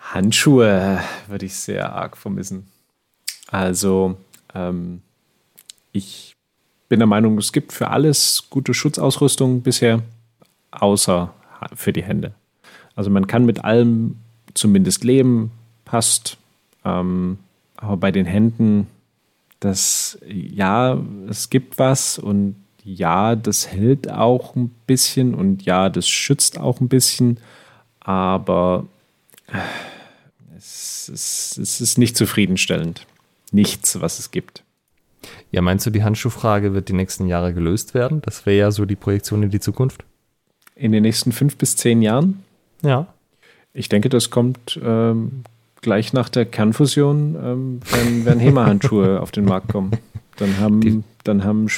Handschuhe 0.00 1.00
würde 1.28 1.46
ich 1.46 1.54
sehr 1.54 1.92
arg 1.92 2.16
vermissen. 2.16 2.66
Also, 3.48 4.16
ähm, 4.54 5.02
ich 5.92 6.36
bin 6.90 6.98
der 6.98 7.06
Meinung, 7.06 7.38
es 7.38 7.52
gibt 7.52 7.72
für 7.72 7.88
alles 7.88 8.48
gute 8.50 8.74
Schutzausrüstung 8.74 9.62
bisher, 9.62 10.02
außer 10.72 11.32
für 11.74 11.92
die 11.92 12.02
Hände. 12.02 12.34
Also 12.96 13.10
man 13.10 13.28
kann 13.28 13.46
mit 13.46 13.64
allem 13.64 14.16
zumindest 14.54 15.04
leben, 15.04 15.52
passt. 15.84 16.36
Ähm, 16.84 17.38
aber 17.76 17.96
bei 17.96 18.10
den 18.10 18.26
Händen, 18.26 18.88
das, 19.60 20.18
ja, 20.26 21.00
es 21.28 21.48
gibt 21.48 21.78
was 21.78 22.18
und 22.18 22.56
ja, 22.82 23.36
das 23.36 23.68
hält 23.68 24.10
auch 24.10 24.56
ein 24.56 24.74
bisschen 24.88 25.34
und 25.34 25.62
ja, 25.62 25.90
das 25.90 26.08
schützt 26.08 26.58
auch 26.58 26.80
ein 26.80 26.88
bisschen, 26.88 27.38
aber 28.00 28.86
es, 30.58 31.08
es, 31.08 31.56
es 31.56 31.80
ist 31.80 31.98
nicht 31.98 32.16
zufriedenstellend. 32.16 33.06
Nichts, 33.52 34.00
was 34.00 34.18
es 34.18 34.32
gibt. 34.32 34.64
Ja, 35.52 35.62
meinst 35.62 35.84
du, 35.84 35.90
die 35.90 36.04
Handschuhfrage 36.04 36.74
wird 36.74 36.88
die 36.88 36.92
nächsten 36.92 37.26
Jahre 37.26 37.52
gelöst 37.52 37.94
werden? 37.94 38.22
Das 38.22 38.46
wäre 38.46 38.56
ja 38.56 38.70
so 38.70 38.84
die 38.84 38.96
Projektion 38.96 39.42
in 39.42 39.50
die 39.50 39.60
Zukunft. 39.60 40.04
In 40.76 40.92
den 40.92 41.02
nächsten 41.02 41.32
fünf 41.32 41.56
bis 41.56 41.76
zehn 41.76 42.02
Jahren? 42.02 42.44
Ja. 42.82 43.08
Ich 43.72 43.88
denke, 43.88 44.08
das 44.08 44.30
kommt 44.30 44.78
ähm, 44.82 45.42
gleich 45.80 46.12
nach 46.12 46.28
der 46.28 46.46
Kernfusion, 46.46 47.36
ähm, 47.42 47.80
wenn, 47.90 48.24
wenn 48.24 48.38
HEMA-Handschuhe 48.38 49.20
auf 49.22 49.32
den 49.32 49.44
Markt 49.44 49.68
kommen. 49.68 49.92
Dann 50.36 50.58
haben, 50.58 50.80
die. 50.80 51.02
dann 51.24 51.44
haben 51.44 51.68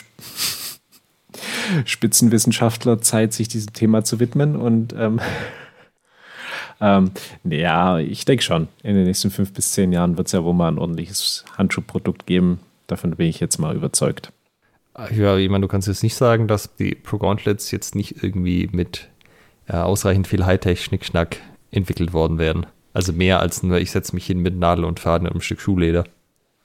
Spitzenwissenschaftler 1.85 3.01
Zeit, 3.01 3.33
sich 3.33 3.49
diesem 3.49 3.73
Thema 3.73 4.05
zu 4.05 4.20
widmen. 4.20 4.55
Und 4.55 4.95
ähm, 4.97 5.20
ähm, 6.81 7.11
ja, 7.45 7.99
ich 7.99 8.25
denke 8.27 8.43
schon, 8.43 8.68
in 8.83 8.95
den 8.95 9.05
nächsten 9.05 9.31
fünf 9.31 9.53
bis 9.53 9.73
zehn 9.73 9.93
Jahren 9.93 10.16
wird 10.18 10.27
es 10.27 10.33
ja 10.33 10.45
wohl 10.45 10.55
mal 10.55 10.68
ein 10.68 10.79
ordentliches 10.79 11.45
Handschuhprodukt 11.57 12.27
geben. 12.27 12.61
Davon 12.93 13.12
bin 13.12 13.26
ich 13.26 13.40
jetzt 13.40 13.57
mal 13.57 13.74
überzeugt. 13.74 14.32
Ja, 15.16 15.38
ich 15.38 15.49
meine, 15.49 15.62
du 15.62 15.68
kannst 15.68 15.88
jetzt 15.88 16.03
nicht 16.03 16.14
sagen, 16.14 16.47
dass 16.47 16.76
die 16.76 16.95
Pro 16.95 17.16
Gauntlets 17.16 17.70
jetzt 17.70 17.95
nicht 17.95 18.22
irgendwie 18.22 18.68
mit 18.70 19.09
äh, 19.66 19.76
ausreichend 19.76 20.26
viel 20.28 20.45
Hightech-Schnickschnack 20.45 21.38
entwickelt 21.70 22.12
worden 22.12 22.36
wären. 22.36 22.66
Also 22.93 23.14
mehr 23.14 23.40
als 23.40 23.62
nur, 23.62 23.78
ich 23.78 23.90
setze 23.90 24.14
mich 24.14 24.26
hin 24.26 24.40
mit 24.40 24.59
Nadel 24.59 24.84
und 24.84 25.01
Faden 25.01 25.26
und 25.26 25.32
einem 25.32 25.40
Stück 25.40 25.62
Schuhleder. 25.62 26.05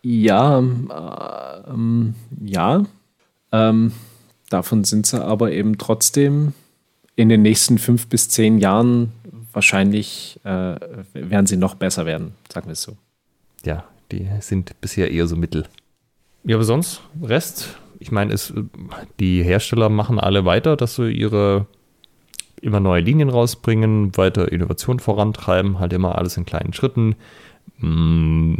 Ja, 0.01 0.59
äh, 0.59 1.69
ähm, 1.71 2.15
ja. 2.43 2.83
Ähm, 3.53 3.93
davon 4.49 4.83
sind 4.83 5.05
sie 5.05 5.23
aber 5.23 5.53
eben 5.53 5.77
trotzdem 5.77 6.51
in 7.15 7.29
den 7.29 7.41
nächsten 7.41 7.77
fünf 7.77 8.07
bis 8.07 8.27
zehn 8.27 8.57
Jahren 8.57 9.13
wahrscheinlich, 9.53 10.41
äh, 10.43 10.75
werden 11.13 11.47
sie 11.47 11.55
noch 11.55 11.75
besser 11.75 12.05
werden, 12.05 12.33
sagen 12.51 12.67
wir 12.67 12.73
es 12.73 12.81
so. 12.81 12.97
Ja, 13.63 13.85
die 14.11 14.27
sind 14.41 14.75
bisher 14.81 15.09
eher 15.09 15.27
so 15.27 15.37
mittel. 15.37 15.63
Ja, 16.47 16.55
aber 16.55 16.63
sonst, 16.63 17.01
Rest, 17.21 17.77
ich 17.99 18.09
meine, 18.09 18.33
die 19.19 19.43
Hersteller 19.43 19.89
machen 19.89 20.17
alle 20.17 20.45
weiter, 20.45 20.77
dass 20.77 20.95
sie 20.95 21.11
ihre 21.11 21.67
immer 22.61 22.79
neue 22.79 23.01
Linien 23.01 23.29
rausbringen, 23.29 24.15
weiter 24.15 24.49
Innovation 24.49 24.99
vorantreiben, 24.99 25.79
halt 25.79 25.91
immer 25.91 26.17
alles 26.17 26.37
in 26.37 26.45
kleinen 26.45 26.71
Schritten. 26.71 27.15
Mm, 27.79 28.55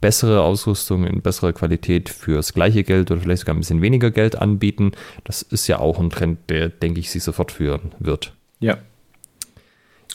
bessere 0.00 0.42
Ausrüstung 0.42 1.06
in 1.06 1.22
besserer 1.22 1.52
Qualität 1.52 2.08
fürs 2.08 2.54
gleiche 2.54 2.82
Geld 2.82 3.10
oder 3.12 3.20
vielleicht 3.20 3.40
sogar 3.40 3.54
ein 3.54 3.60
bisschen 3.60 3.82
weniger 3.82 4.10
Geld 4.10 4.34
anbieten. 4.34 4.90
Das 5.22 5.42
ist 5.42 5.68
ja 5.68 5.78
auch 5.78 6.00
ein 6.00 6.10
Trend, 6.10 6.38
der, 6.48 6.68
denke 6.70 6.98
ich, 6.98 7.08
sich 7.08 7.22
so 7.22 7.30
fortführen 7.30 7.92
wird. 8.00 8.32
Ja. 8.58 8.78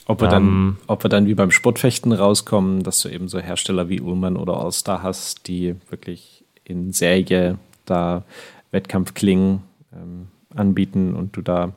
Ob 0.07 0.19
wir, 0.19 0.27
um, 0.27 0.31
dann, 0.31 0.43
ähm, 0.43 0.77
ob 0.87 1.05
wir 1.05 1.09
dann 1.09 1.27
wie 1.27 1.35
beim 1.35 1.51
Sportfechten 1.51 2.11
rauskommen, 2.11 2.83
dass 2.83 3.01
du 3.01 3.07
eben 3.07 3.29
so 3.29 3.39
Hersteller 3.39 3.87
wie 3.87 4.01
Ullmann 4.01 4.35
oder 4.35 4.59
Allstar 4.59 5.01
hast, 5.01 5.47
die 5.47 5.75
wirklich 5.89 6.32
in 6.63 6.93
Serie 6.93 7.57
da 7.85 8.23
Wettkampfklingen 8.71 9.61
ähm, 9.93 10.27
anbieten 10.55 11.13
und 11.13 11.35
du 11.35 11.41
da 11.41 11.73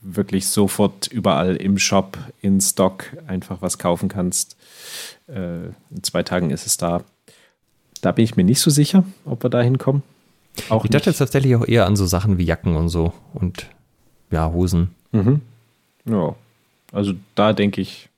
wirklich 0.00 0.46
sofort 0.46 1.06
überall 1.08 1.56
im 1.56 1.78
Shop, 1.78 2.18
in 2.42 2.60
Stock 2.60 3.16
einfach 3.26 3.62
was 3.62 3.78
kaufen 3.78 4.08
kannst. 4.08 4.56
Äh, 5.28 5.66
in 5.90 6.02
zwei 6.02 6.22
Tagen 6.22 6.50
ist 6.50 6.66
es 6.66 6.76
da. 6.76 7.02
Da 8.00 8.12
bin 8.12 8.24
ich 8.24 8.36
mir 8.36 8.44
nicht 8.44 8.60
so 8.60 8.70
sicher, 8.70 9.04
ob 9.24 9.42
wir 9.42 9.50
da 9.50 9.62
hinkommen. 9.62 10.02
Auch 10.68 10.84
ich 10.84 10.90
dachte 10.90 11.10
jetzt 11.10 11.18
tatsächlich 11.18 11.56
auch 11.56 11.66
eher 11.66 11.86
an 11.86 11.96
so 11.96 12.06
Sachen 12.06 12.38
wie 12.38 12.44
Jacken 12.44 12.76
und 12.76 12.88
so 12.88 13.12
und 13.32 13.66
ja, 14.30 14.52
Hosen. 14.52 14.94
Mhm. 15.12 15.40
Ja, 16.04 16.36
also 16.92 17.14
da 17.34 17.52
denke 17.52 17.80
ich, 17.80 18.08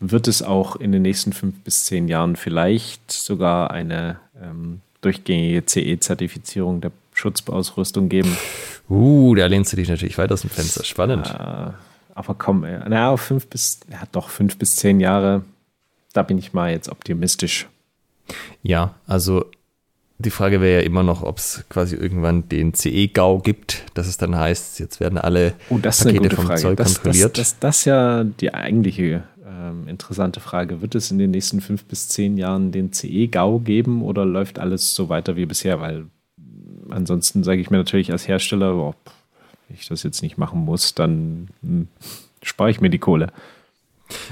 wird 0.00 0.26
es 0.26 0.42
auch 0.42 0.76
in 0.76 0.90
den 0.90 1.02
nächsten 1.02 1.32
fünf 1.32 1.54
bis 1.60 1.84
zehn 1.84 2.08
Jahren 2.08 2.36
vielleicht 2.36 3.12
sogar 3.12 3.70
eine 3.70 4.18
ähm, 4.40 4.80
durchgängige 5.00 5.64
CE-Zertifizierung 5.64 6.80
der 6.80 6.92
Schutzausrüstung 7.14 8.08
geben. 8.08 8.36
Uh, 8.88 9.34
da 9.34 9.46
lehnst 9.46 9.72
du 9.72 9.76
dich 9.76 9.88
natürlich 9.88 10.18
weit 10.18 10.32
aus 10.32 10.42
dem 10.42 10.50
Fenster. 10.50 10.84
Spannend. 10.84 11.26
Äh, 11.26 11.72
aber 12.14 12.34
komm, 12.36 12.64
äh, 12.64 12.80
na, 12.88 13.16
fünf 13.16 13.46
bis, 13.46 13.80
ja, 13.90 14.02
doch 14.12 14.28
fünf 14.28 14.58
bis 14.58 14.76
zehn 14.76 15.00
Jahre, 15.00 15.42
da 16.12 16.22
bin 16.22 16.38
ich 16.38 16.52
mal 16.52 16.70
jetzt 16.70 16.88
optimistisch. 16.88 17.68
Ja, 18.62 18.94
also 19.06 19.44
die 20.18 20.30
Frage 20.30 20.60
wäre 20.60 20.80
ja 20.80 20.86
immer 20.86 21.02
noch, 21.02 21.22
ob 21.22 21.38
es 21.38 21.64
quasi 21.70 21.96
irgendwann 21.96 22.48
den 22.48 22.74
CE-GAU 22.74 23.38
gibt, 23.38 23.84
dass 23.94 24.06
es 24.06 24.18
dann 24.18 24.36
heißt, 24.36 24.78
jetzt 24.78 25.00
werden 25.00 25.18
alle 25.18 25.54
oh, 25.70 25.78
das 25.78 26.04
Pakete 26.04 26.36
vom 26.36 26.46
Frage. 26.46 26.60
Zoll 26.60 26.76
das, 26.76 26.94
kontrolliert. 26.94 27.38
Das, 27.38 27.52
das, 27.52 27.58
das, 27.58 27.78
ist 27.78 27.84
ja 27.86 28.24
die 28.24 28.52
eigentliche 28.52 29.22
ähm, 29.60 29.88
interessante 29.88 30.40
Frage. 30.40 30.80
Wird 30.80 30.94
es 30.94 31.10
in 31.10 31.18
den 31.18 31.30
nächsten 31.30 31.60
fünf 31.60 31.84
bis 31.84 32.08
zehn 32.08 32.36
Jahren 32.36 32.72
den 32.72 32.92
CE-GAU 32.92 33.60
geben 33.60 34.02
oder 34.02 34.24
läuft 34.24 34.58
alles 34.58 34.94
so 34.94 35.08
weiter 35.08 35.36
wie 35.36 35.46
bisher? 35.46 35.80
Weil 35.80 36.06
ansonsten 36.88 37.44
sage 37.44 37.60
ich 37.60 37.70
mir 37.70 37.78
natürlich 37.78 38.12
als 38.12 38.26
Hersteller, 38.26 38.76
wenn 38.76 39.76
ich 39.76 39.88
das 39.88 40.02
jetzt 40.02 40.22
nicht 40.22 40.38
machen 40.38 40.64
muss, 40.64 40.94
dann 40.94 41.48
hm, 41.62 41.88
spare 42.42 42.70
ich 42.70 42.80
mir 42.80 42.90
die 42.90 42.98
Kohle. 42.98 43.32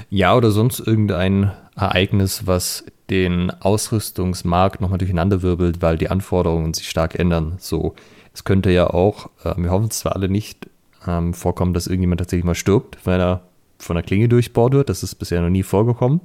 Ja, 0.09 0.35
oder 0.35 0.51
sonst 0.51 0.79
irgendein 0.79 1.51
Ereignis, 1.75 2.45
was 2.45 2.85
den 3.09 3.49
Ausrüstungsmarkt 3.49 4.81
nochmal 4.81 4.97
durcheinanderwirbelt, 4.97 5.81
weil 5.81 5.97
die 5.97 6.09
Anforderungen 6.09 6.73
sich 6.73 6.89
stark 6.89 7.17
ändern. 7.17 7.55
So, 7.59 7.95
es 8.33 8.43
könnte 8.43 8.71
ja 8.71 8.87
auch, 8.87 9.29
äh, 9.43 9.53
wir 9.57 9.71
hoffen 9.71 9.87
es 9.89 9.99
zwar 9.99 10.15
alle 10.15 10.29
nicht, 10.29 10.67
ähm, 11.07 11.33
vorkommen, 11.33 11.73
dass 11.73 11.87
irgendjemand 11.87 12.19
tatsächlich 12.19 12.45
mal 12.45 12.55
stirbt, 12.55 12.97
wenn 13.05 13.21
er 13.21 13.41
von 13.79 13.95
der 13.95 14.03
Klinge 14.03 14.29
durchbohrt 14.29 14.73
wird. 14.73 14.89
Das 14.89 15.03
ist 15.03 15.15
bisher 15.15 15.41
noch 15.41 15.49
nie 15.49 15.63
vorgekommen. 15.63 16.21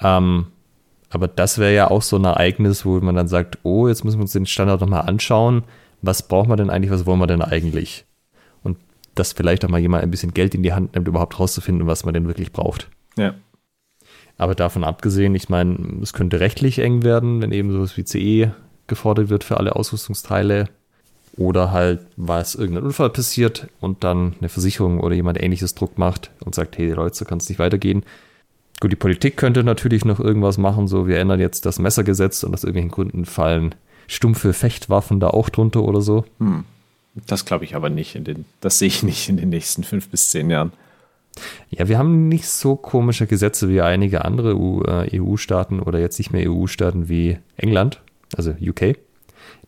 Ähm, 0.00 0.46
aber 1.10 1.28
das 1.28 1.58
wäre 1.58 1.74
ja 1.74 1.90
auch 1.90 2.02
so 2.02 2.16
ein 2.16 2.24
Ereignis, 2.24 2.84
wo 2.84 2.98
man 3.00 3.14
dann 3.14 3.28
sagt, 3.28 3.58
oh, 3.62 3.88
jetzt 3.88 4.04
müssen 4.04 4.18
wir 4.18 4.22
uns 4.22 4.32
den 4.32 4.46
Standard 4.46 4.80
nochmal 4.80 5.02
anschauen. 5.02 5.62
Was 6.02 6.26
braucht 6.26 6.48
man 6.48 6.58
denn 6.58 6.70
eigentlich, 6.70 6.90
was 6.90 7.06
wollen 7.06 7.20
wir 7.20 7.26
denn 7.26 7.42
eigentlich? 7.42 8.04
Und 8.62 8.78
dass 9.14 9.32
vielleicht 9.32 9.64
auch 9.64 9.68
mal 9.68 9.80
jemand 9.80 10.02
ein 10.02 10.10
bisschen 10.10 10.34
Geld 10.34 10.54
in 10.54 10.62
die 10.62 10.72
Hand 10.72 10.94
nimmt, 10.94 11.08
überhaupt 11.08 11.38
rauszufinden, 11.38 11.86
was 11.86 12.04
man 12.04 12.14
denn 12.14 12.26
wirklich 12.26 12.52
braucht. 12.52 12.88
Ja. 13.16 13.34
Aber 14.36 14.54
davon 14.54 14.82
abgesehen, 14.82 15.34
ich 15.34 15.48
meine, 15.48 16.00
es 16.02 16.12
könnte 16.12 16.40
rechtlich 16.40 16.80
eng 16.80 17.04
werden, 17.04 17.40
wenn 17.40 17.52
eben 17.52 17.70
sowas 17.70 17.96
wie 17.96 18.04
CE 18.04 18.52
gefordert 18.88 19.28
wird 19.28 19.44
für 19.44 19.56
alle 19.58 19.76
Ausrüstungsteile. 19.76 20.68
Oder 21.36 21.72
halt, 21.72 22.00
was 22.16 22.54
irgendein 22.54 22.84
Unfall 22.84 23.10
passiert 23.10 23.68
und 23.80 24.04
dann 24.04 24.34
eine 24.38 24.48
Versicherung 24.48 25.00
oder 25.00 25.14
jemand 25.16 25.42
ähnliches 25.42 25.74
Druck 25.74 25.98
macht 25.98 26.30
und 26.44 26.54
sagt, 26.54 26.78
hey 26.78 26.92
Leute, 26.92 27.16
so 27.16 27.24
kann 27.24 27.38
es 27.38 27.48
nicht 27.48 27.58
weitergehen. 27.58 28.04
Gut, 28.80 28.92
die 28.92 28.96
Politik 28.96 29.36
könnte 29.36 29.64
natürlich 29.64 30.04
noch 30.04 30.20
irgendwas 30.20 30.58
machen, 30.58 30.88
so 30.88 31.08
wir 31.08 31.18
ändern 31.18 31.40
jetzt 31.40 31.66
das 31.66 31.78
Messergesetz 31.78 32.42
und 32.44 32.54
aus 32.54 32.64
irgendwelchen 32.64 32.90
Gründen 32.90 33.24
fallen 33.24 33.74
stumpfe 34.06 34.52
Fechtwaffen 34.52 35.20
da 35.20 35.28
auch 35.28 35.48
drunter 35.48 35.82
oder 35.82 36.00
so. 36.00 36.24
Hm. 36.38 36.64
Das 37.26 37.44
glaube 37.44 37.64
ich 37.64 37.76
aber 37.76 37.90
nicht. 37.90 38.16
In 38.16 38.24
den, 38.24 38.44
das 38.60 38.78
sehe 38.78 38.88
ich 38.88 39.02
nicht 39.02 39.28
in 39.28 39.36
den 39.36 39.48
nächsten 39.48 39.84
fünf 39.84 40.08
bis 40.08 40.30
zehn 40.30 40.50
Jahren. 40.50 40.72
Ja, 41.70 41.88
wir 41.88 41.98
haben 41.98 42.28
nicht 42.28 42.48
so 42.48 42.76
komische 42.76 43.26
Gesetze 43.26 43.68
wie 43.68 43.80
einige 43.80 44.24
andere 44.24 44.56
EU-Staaten 44.56 45.78
äh, 45.78 45.82
oder 45.82 45.98
jetzt 45.98 46.18
nicht 46.18 46.32
mehr 46.32 46.50
EU-Staaten 46.50 47.08
wie 47.08 47.38
England, 47.56 48.00
also 48.36 48.54
UK. 48.60 48.96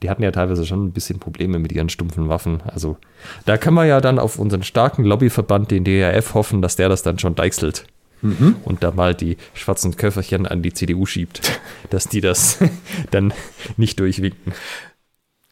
Die 0.03 0.11
hatten 0.11 0.22
ja 0.22 0.30
teilweise 0.30 0.66
schon 0.66 0.84
ein 0.84 0.92
bisschen 0.92 1.18
Probleme 1.18 1.59
mit 1.59 1.72
ihren 1.72 1.88
stumpfen 1.88 2.28
Waffen. 2.28 2.61
Also 2.62 2.97
da 3.44 3.57
kann 3.57 3.74
man 3.74 3.88
ja 3.88 4.01
dann 4.01 4.18
auf 4.18 4.38
unseren 4.38 4.62
starken 4.62 5.05
Lobbyverband, 5.05 5.70
den 5.70 5.84
DRF, 5.84 6.34
hoffen, 6.34 6.62
dass 6.62 6.76
der 6.76 6.88
das 6.88 7.03
dann 7.03 7.18
schon 7.18 7.34
deichselt 7.34 7.86
mhm. 8.22 8.57
und 8.64 8.82
da 8.82 8.90
mal 8.90 9.14
die 9.14 9.36
schwarzen 9.55 9.97
Köfferchen 9.97 10.47
an 10.47 10.62
die 10.62 10.72
CDU 10.72 11.07
schiebt, 11.07 11.61
dass 11.90 12.09
die 12.09 12.20
das 12.20 12.59
dann 13.11 13.32
nicht 13.76 14.01
durchwinken. 14.01 14.53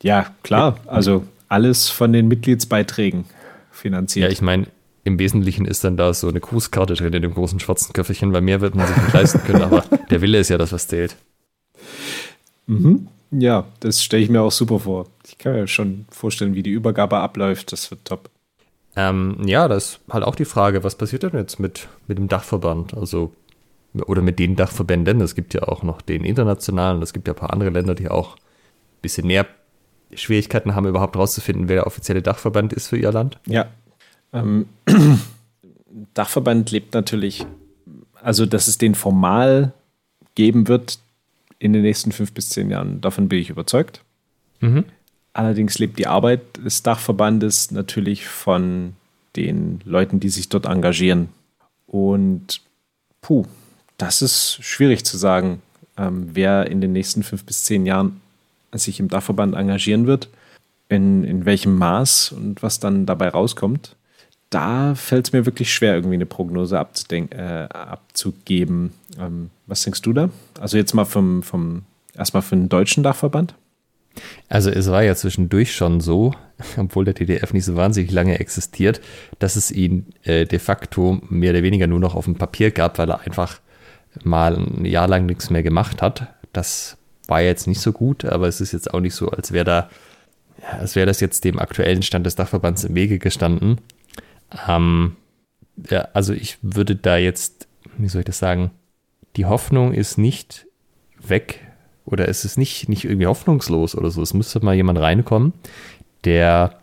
Ja, 0.03 0.35
klar. 0.43 0.79
Also 0.87 1.25
alles 1.49 1.89
von 1.89 2.13
den 2.13 2.29
Mitgliedsbeiträgen 2.29 3.25
finanziert. 3.71 4.25
Ja, 4.25 4.31
ich 4.31 4.43
meine, 4.43 4.67
im 5.05 5.19
Wesentlichen 5.19 5.67
ist 5.67 5.85
dann 5.85 5.97
da 5.97 6.13
so 6.15 6.29
eine 6.29 6.41
Grußkarte 6.41 6.95
drin 6.95 7.13
in 7.13 7.23
dem 7.23 7.35
großen 7.35 7.61
schwarzen 7.61 7.93
Köfferchen, 7.93 8.33
weil 8.33 8.41
mehr 8.41 8.61
wird 8.61 8.75
man 8.75 8.87
sich 8.87 8.97
nicht 8.97 9.13
leisten 9.13 9.43
können, 9.45 9.63
aber 9.63 9.85
der 10.11 10.21
Wille 10.21 10.39
ist 10.39 10.49
ja 10.49 10.59
das, 10.59 10.73
was 10.73 10.89
zählt. 10.89 11.17
Mhm. 12.67 13.09
Ja, 13.39 13.67
das 13.81 14.03
stelle 14.03 14.23
ich 14.23 14.31
mir 14.31 14.43
auch 14.43 14.53
super 14.53 14.81
vor. 14.81 15.07
Ich 15.27 15.39
kann 15.39 15.53
mir 15.53 15.67
schon 15.67 16.07
vorstellen, 16.11 16.55
wie 16.55 16.63
die 16.63 16.71
Übergabe 16.71 17.19
abläuft. 17.19 17.73
Das 17.73 17.91
wird 17.91 18.05
top. 18.05 18.31
Ähm, 18.97 19.39
ja, 19.45 19.67
das 19.67 19.85
ist 19.85 20.01
halt 20.09 20.25
auch 20.25 20.37
die 20.37 20.45
Frage, 20.45 20.85
was 20.85 20.95
passiert 20.95 21.25
denn 21.25 21.35
jetzt 21.35 21.59
mit, 21.59 21.89
mit 22.07 22.19
dem 22.19 22.29
Dachverband? 22.29 22.95
Also, 22.95 23.33
oder 24.07 24.23
mit 24.23 24.39
den 24.39 24.57
Dachverbänden. 24.57 25.21
Es 25.21 25.35
gibt 25.35 25.55
ja 25.55 25.63
auch 25.65 25.83
noch 25.83 26.01
den 26.01 26.25
internationalen, 26.25 27.03
es 27.03 27.13
gibt 27.13 27.27
ja 27.27 27.35
ein 27.35 27.39
paar 27.39 27.53
andere 27.53 27.71
Länder, 27.71 27.95
die 27.95 28.09
auch 28.09 28.37
ein 28.37 29.03
bisschen 29.03 29.27
mehr 29.27 29.47
Schwierigkeiten 30.13 30.75
haben, 30.75 30.87
überhaupt 30.87 31.17
rauszufinden, 31.17 31.69
wer 31.69 31.77
der 31.77 31.87
offizielle 31.87 32.23
Dachverband 32.23 32.73
ist 32.73 32.89
für 32.89 32.97
ihr 32.97 33.11
Land. 33.11 33.39
Ja. 33.47 33.67
Ähm, 34.33 34.67
Dachverband 36.15 36.71
lebt 36.71 36.95
natürlich, 36.95 37.47
also 38.21 38.47
dass 38.47 38.69
es 38.69 38.79
den 38.79 38.95
formal 38.95 39.73
geben 40.35 40.69
wird 40.69 40.99
in 41.59 41.73
den 41.73 41.83
nächsten 41.83 42.13
fünf 42.13 42.33
bis 42.33 42.51
zehn 42.51 42.71
Jahren, 42.71 43.01
davon 43.01 43.29
bin 43.29 43.39
ich 43.39 43.51
überzeugt. 43.51 44.03
Mhm. 44.61 44.85
Allerdings 45.33 45.79
lebt 45.79 45.99
die 45.99 46.07
Arbeit 46.07 46.41
des 46.65 46.83
Dachverbandes 46.83 47.71
natürlich 47.71 48.27
von 48.27 48.95
den 49.37 49.81
Leuten, 49.85 50.21
die 50.21 50.29
sich 50.29 50.49
dort 50.49 50.67
engagieren. 50.67 51.29
Und 51.87 52.61
puh, 53.21 53.45
das 53.99 54.23
ist 54.23 54.59
schwierig 54.63 55.05
zu 55.05 55.17
sagen, 55.17 55.61
ähm, 55.97 56.31
wer 56.33 56.71
in 56.71 56.81
den 56.81 56.93
nächsten 56.93 57.23
fünf 57.23 57.45
bis 57.45 57.65
zehn 57.65 57.87
Jahren 57.87 58.21
sich 58.73 59.01
im 59.01 59.09
Dachverband 59.09 59.55
engagieren 59.55 60.07
wird, 60.07 60.29
in, 60.89 61.25
in 61.25 61.45
welchem 61.45 61.77
Maß 61.77 62.33
und 62.33 62.63
was 62.63 62.81
dann 62.81 63.07
dabei 63.07 63.29
rauskommt. 63.29 63.97
Da 64.55 64.95
fällt 64.95 65.27
es 65.27 65.33
mir 65.33 65.47
wirklich 65.47 65.75
schwer, 65.75 65.95
irgendwie 65.95 66.15
eine 66.15 66.27
Prognose 66.27 66.77
äh, 66.77 67.63
abzugeben. 67.73 68.93
Ähm, 69.19 69.51
was 69.67 69.83
denkst 69.83 70.03
du 70.03 70.13
da? 70.13 70.31
Also 70.61 70.77
jetzt 70.77 70.95
mal 70.95 71.05
vom, 71.05 71.43
vom 71.43 71.83
erstmal 72.17 72.43
für 72.45 72.55
den 72.55 72.69
deutschen 72.69 73.03
Dachverband? 73.03 73.57
Also 74.49 74.71
es 74.71 74.89
war 74.89 75.03
ja 75.03 75.17
zwischendurch 75.17 75.75
schon 75.75 76.01
so, 76.01 76.35
obwohl 76.77 77.05
der 77.05 77.17
TDF 77.17 77.53
nicht 77.53 77.65
so 77.65 77.75
wahnsinnig 77.75 78.13
lange 78.13 78.39
existiert, 78.39 79.01
dass 79.41 79.57
es 79.57 79.73
ihn 79.73 80.07
äh, 80.23 80.45
de 80.45 80.61
facto 80.61 81.19
mehr 81.29 81.51
oder 81.51 81.65
weniger 81.65 81.89
nur 81.89 81.99
noch 81.99 82.15
auf 82.15 82.27
dem 82.27 82.37
Papier 82.37 82.71
gab, 82.71 82.99
weil 82.99 83.11
er 83.11 83.23
einfach 83.23 83.61
mal 84.23 84.57
ein 84.57 84.85
Jahr 84.85 85.09
lang 85.09 85.27
nichts 85.27 85.51
mehr 85.51 85.65
gemacht 85.65 86.01
hat. 86.01 86.29
Das 86.53 86.97
war 87.27 87.41
jetzt 87.41 87.67
nicht 87.67 87.81
so 87.81 87.91
gut, 87.91 88.25
aber 88.25 88.47
es 88.47 88.61
ist 88.61 88.71
jetzt 88.71 88.95
auch 88.95 89.01
nicht 89.01 89.17
so, 89.17 89.31
als 89.31 89.51
wäre 89.51 89.65
da, 89.65 89.91
als 90.79 90.95
wäre 90.95 91.07
das 91.07 91.19
jetzt 91.19 91.43
dem 91.43 91.59
aktuellen 91.59 92.03
Stand 92.03 92.25
des 92.25 92.37
Dachverbands 92.37 92.85
im 92.85 92.95
Wege 92.95 93.19
gestanden. 93.19 93.81
Ähm, 94.69 95.17
ja, 95.91 96.09
also 96.13 96.33
ich 96.33 96.59
würde 96.63 96.97
da 96.97 97.17
jetzt, 97.17 97.69
wie 97.97 98.09
soll 98.09 98.21
ich 98.21 98.27
das 98.27 98.39
sagen, 98.39 98.71
die 99.37 99.47
Hoffnung 99.47 99.93
ist 99.93 100.19
nicht 100.19 100.67
weg 101.21 101.61
oder 102.05 102.29
es 102.29 102.45
ist 102.45 102.59
nicht, 102.59 102.89
nicht 102.89 103.05
irgendwie 103.05 103.27
hoffnungslos 103.27 103.97
oder 103.97 104.11
so. 104.11 104.23
Es 104.23 104.35
müsste 104.35 104.65
mal 104.65 104.75
jemand 104.75 104.99
reinkommen, 105.01 105.53
der 106.25 106.79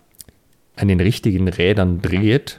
an 0.76 0.88
den 0.88 1.00
richtigen 1.00 1.48
Rädern 1.48 2.02
dreht 2.02 2.58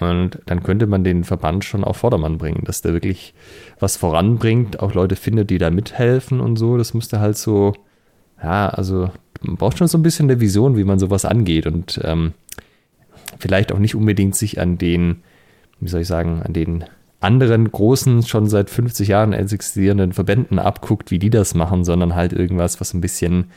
und 0.00 0.40
dann 0.46 0.62
könnte 0.62 0.86
man 0.86 1.04
den 1.04 1.24
Verband 1.24 1.64
schon 1.64 1.84
auf 1.84 1.98
Vordermann 1.98 2.38
bringen, 2.38 2.62
dass 2.64 2.82
der 2.82 2.92
wirklich 2.92 3.34
was 3.78 3.96
voranbringt, 3.96 4.80
auch 4.80 4.94
Leute 4.94 5.14
findet, 5.16 5.50
die 5.50 5.58
da 5.58 5.70
mithelfen 5.70 6.40
und 6.40 6.56
so. 6.56 6.78
Das 6.78 6.94
müsste 6.94 7.20
halt 7.20 7.36
so, 7.36 7.74
ja, 8.42 8.68
also 8.68 9.10
man 9.42 9.56
braucht 9.56 9.78
schon 9.78 9.88
so 9.88 9.98
ein 9.98 10.02
bisschen 10.02 10.28
eine 10.30 10.40
Vision, 10.40 10.76
wie 10.76 10.84
man 10.84 10.98
sowas 10.98 11.24
angeht 11.24 11.66
und 11.66 12.00
ähm, 12.02 12.32
vielleicht 13.38 13.72
auch 13.72 13.78
nicht 13.78 13.94
unbedingt 13.94 14.34
sich 14.34 14.60
an 14.60 14.78
den, 14.78 15.22
wie 15.80 15.88
soll 15.88 16.02
ich 16.02 16.08
sagen, 16.08 16.42
an 16.42 16.52
den 16.52 16.84
anderen 17.20 17.70
großen, 17.70 18.22
schon 18.24 18.48
seit 18.48 18.70
50 18.70 19.08
Jahren 19.08 19.32
existierenden 19.32 20.12
Verbänden 20.12 20.58
abguckt, 20.58 21.10
wie 21.10 21.18
die 21.18 21.30
das 21.30 21.54
machen, 21.54 21.84
sondern 21.84 22.14
halt 22.14 22.32
irgendwas, 22.32 22.80
was 22.80 22.92
ein 22.92 23.00
bisschen 23.00 23.50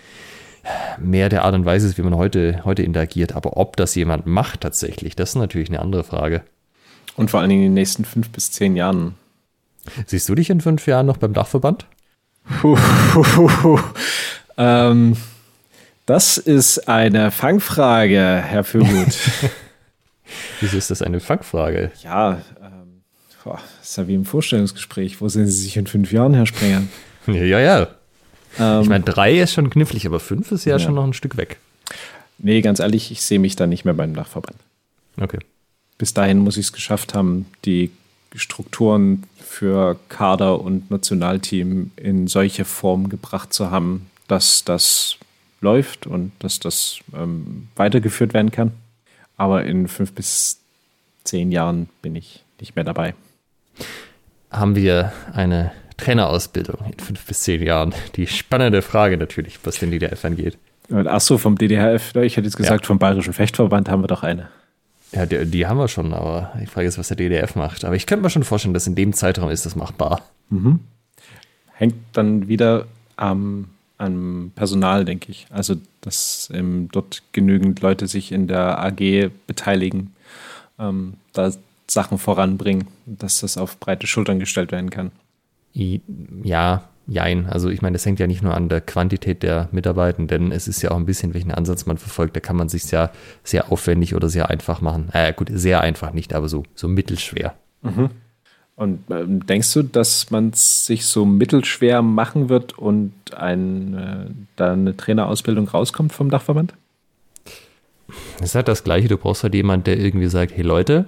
mehr 0.99 1.30
der 1.30 1.43
Art 1.43 1.53
und 1.53 1.65
Weise 1.65 1.88
ist, 1.88 1.97
wie 1.97 2.01
man 2.01 2.15
heute, 2.15 2.61
heute 2.65 2.84
interagiert. 2.84 3.34
Aber 3.34 3.57
ob 3.57 3.75
das 3.78 3.95
jemand 3.95 4.25
macht 4.25 4.61
tatsächlich, 4.61 5.15
das 5.15 5.30
ist 5.30 5.36
natürlich 5.36 5.69
eine 5.69 5.80
andere 5.80 6.03
Frage. 6.03 6.41
Und 7.15 7.30
vor 7.30 7.39
allen 7.39 7.49
Dingen 7.49 7.63
in 7.63 7.69
den 7.69 7.75
nächsten 7.75 8.05
fünf 8.05 8.30
bis 8.30 8.51
zehn 8.51 8.75
Jahren. 8.75 9.15
Siehst 10.05 10.28
du 10.30 10.36
dich 10.36 10.49
in 10.49 10.61
fünf 10.61 10.86
Jahren 10.88 11.05
noch 11.05 11.17
beim 11.17 11.34
Dachverband? 11.34 11.88
ähm, 14.57 15.17
das 16.05 16.38
ist 16.38 16.88
eine 16.88 17.32
Fangfrage, 17.32 18.41
Herr 18.45 18.63
Fürgut. 18.63 19.17
Wieso 20.61 20.78
ist 20.78 20.91
das 20.91 21.01
eine 21.01 21.19
Fangfrage? 21.19 21.91
Ja, 22.03 22.41
ähm, 22.61 23.03
boah, 23.43 23.59
ist 23.82 23.97
ja 23.97 24.07
wie 24.07 24.15
im 24.15 24.25
Vorstellungsgespräch. 24.25 25.21
Wo 25.21 25.30
sehen 25.30 25.47
Sie 25.47 25.63
sich 25.63 25.78
in 25.78 25.88
fünf 25.88 26.11
Jahren, 26.11 26.34
Herr 26.34 26.45
Sprenger? 26.45 26.84
Ja, 27.28 27.43
ja, 27.43 27.59
ja. 27.59 27.88
Ähm, 28.57 28.84
ich 28.84 28.88
meine, 28.88 29.03
drei 29.03 29.38
ist 29.38 29.51
schon 29.51 29.69
knifflig, 29.69 30.05
aber 30.07 30.21
fünf 30.21 30.49
ist 30.53 30.63
ja, 30.63 30.78
ja, 30.78 30.80
schon 30.80 30.95
noch 30.95 31.03
ein 31.03 31.11
Stück 31.11 31.36
weg. 31.36 31.57
Nee, 32.38 32.61
ganz 32.61 32.80
ehrlich, 32.80 33.11
ich 33.11 33.21
sehe 33.21 33.38
mich 33.38 33.57
da 33.57 33.67
nicht 33.67 33.84
mehr 33.84 33.93
beim 33.93 34.13
Dachverband. 34.13 34.55
Okay. 35.19 35.39
Bis 35.97 36.13
dahin 36.13 36.38
muss 36.38 36.55
ich 36.55 36.67
es 36.67 36.71
geschafft 36.71 37.13
haben, 37.13 37.47
die 37.65 37.91
Strukturen 38.36 39.23
für 39.43 39.97
Kader 40.09 40.61
und 40.61 40.91
Nationalteam 40.91 41.91
in 41.95 42.28
solche 42.28 42.65
Form 42.65 43.09
gebracht 43.09 43.53
zu 43.53 43.71
haben, 43.71 44.09
dass 44.28 44.63
das 44.63 45.17
läuft 45.61 46.05
und 46.05 46.32
dass 46.39 46.59
das 46.59 46.99
ähm, 47.15 47.67
weitergeführt 47.75 48.34
werden 48.34 48.51
kann. 48.51 48.71
Aber 49.38 49.64
in 49.64 49.88
fünf 49.88 50.14
bis 50.14 50.60
zehn 51.24 51.52
Jahren 51.52 51.90
bin 52.02 52.16
ich 52.16 52.44
nicht 52.60 52.76
mehr 52.76 52.84
dabei. 52.84 53.14
Haben 54.52 54.76
wir 54.76 55.14
eine 55.34 55.72
Trainerausbildung 55.98 56.78
in 56.92 57.00
fünf 57.00 57.26
bis 57.26 57.42
zehn 57.42 57.62
Jahren? 57.62 57.94
Die 58.16 58.28
spannende 58.28 58.82
Frage 58.82 59.18
natürlich, 59.18 59.60
was 59.64 59.80
den 59.80 59.92
DDF 59.92 60.26
angeht. 60.26 60.58
Achso, 60.90 61.38
vom 61.38 61.58
DDHF, 61.58 62.16
ich 62.16 62.38
hätte 62.38 62.48
jetzt 62.48 62.58
gesagt, 62.58 62.86
ja. 62.86 62.88
vom 62.88 62.98
Bayerischen 62.98 63.34
Fechtverband 63.34 63.90
haben 63.90 64.04
wir 64.04 64.08
doch 64.08 64.24
eine. 64.24 64.48
Ja, 65.12 65.26
die, 65.26 65.46
die, 65.46 65.68
haben 65.68 65.78
wir 65.78 65.88
schon, 65.88 66.14
aber 66.14 66.54
die 66.60 66.66
Frage 66.66 66.88
ist, 66.88 66.98
was 66.98 67.10
der 67.10 67.18
DDF 67.18 67.56
macht. 67.56 67.86
Aber 67.86 67.96
ich 67.96 68.06
könnte 68.06 68.24
mir 68.24 68.30
schon 68.30 68.44
vorstellen, 68.44 68.74
dass 68.74 68.88
in 68.88 68.96
dem 68.96 69.14
Zeitraum 69.14 69.50
ist 69.50 69.66
das 69.66 69.76
machbar. 69.76 70.22
Mhm. 70.50 70.80
Hängt 71.74 71.96
dann 72.14 72.48
wieder 72.48 72.88
am, 73.16 73.70
am 73.98 74.52
Personal, 74.56 75.06
denke 75.06 75.32
ich. 75.32 75.48
Also, 75.50 75.76
dass 76.02 76.50
ähm, 76.54 76.89
dort 76.91 77.24
genügend 77.32 77.82
Leute 77.82 78.08
sich 78.08 78.32
in 78.32 78.48
der 78.48 78.80
AG 78.84 79.32
beteiligen, 79.48 80.14
ähm, 80.80 81.16
da 81.34 81.52
Sachen 81.89 82.18
voranbringen, 82.18 82.88
dass 83.06 83.41
das 83.41 83.58
auf 83.58 83.80
breite 83.80 84.08
Schultern 84.08 84.39
gestellt 84.39 84.72
werden 84.72 84.89
kann. 84.89 85.12
Ja, 86.43 86.89
jein. 87.08 87.45
Also 87.48 87.70
ich 87.70 87.82
meine, 87.82 87.93
das 87.93 88.06
hängt 88.06 88.20
ja 88.20 88.28
nicht 88.28 88.43
nur 88.43 88.54
an 88.54 88.68
der 88.68 88.82
Quantität 88.82 89.43
der 89.43 89.70
Mitarbeitenden, 89.72 90.52
es 90.52 90.68
ist 90.68 90.82
ja 90.82 90.91
auch 90.91 90.98
ein 90.98 91.06
bisschen, 91.06 91.34
welchen 91.34 91.52
Ansatz 91.52 91.86
man 91.86 91.98
verfolgt. 91.98 92.36
Da 92.36 92.39
kann 92.39 92.58
man 92.58 92.68
sich 92.70 92.89
ja 92.91 93.12
sehr 93.43 93.72
aufwendig 93.72 94.16
oder 94.16 94.28
sehr 94.28 94.50
einfach 94.50 94.82
machen. 94.82 95.10
Äh, 95.14 95.34
gut, 95.34 95.50
sehr 95.52 95.82
einfach 95.82 96.12
nicht, 96.12 96.34
aber 96.34 96.50
so, 96.50 96.64
so 96.76 96.88
mittelschwer. 96.88 97.56
Mhm. 97.82 98.10
Und 98.78 98.99
ähm, 99.09 99.43
denkst 99.47 99.73
du, 99.73 99.82
dass 99.82 100.30
man 100.30 100.51
es 100.51 100.86
sich 100.86 101.07
so 101.07 101.25
mittelschwer 101.25 102.03
machen 102.03 102.47
wird 102.47 102.78
und 102.78 103.11
ein, 103.36 103.93
äh, 103.95 104.30
da 104.55 104.73
eine 104.73 104.95
Trainerausbildung 104.95 105.67
rauskommt 105.67 106.13
vom 106.13 106.30
Dachverband? 106.30 106.75
Es 108.38 108.49
ist 108.49 108.55
halt 108.55 108.67
das 108.67 108.84
Gleiche. 108.84 109.07
Du 109.07 109.17
brauchst 109.17 109.41
halt 109.41 109.55
jemanden, 109.55 109.86
der 109.86 109.99
irgendwie 109.99 110.28
sagt: 110.28 110.55
Hey 110.55 110.61
Leute, 110.61 111.07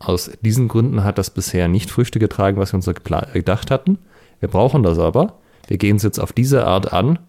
aus 0.00 0.32
diesen 0.40 0.66
Gründen 0.66 1.04
hat 1.04 1.16
das 1.16 1.30
bisher 1.30 1.68
nicht 1.68 1.92
Früchte 1.92 2.18
getragen, 2.18 2.56
was 2.56 2.72
wir 2.72 2.78
uns 2.78 2.90
gedacht 3.32 3.70
hatten. 3.70 3.98
Wir 4.40 4.48
brauchen 4.48 4.82
das 4.82 4.98
aber. 4.98 5.38
Wir 5.68 5.78
gehen 5.78 5.96
es 5.96 6.02
jetzt 6.02 6.18
auf 6.18 6.32
diese 6.32 6.66
Art 6.66 6.92
an 6.92 7.20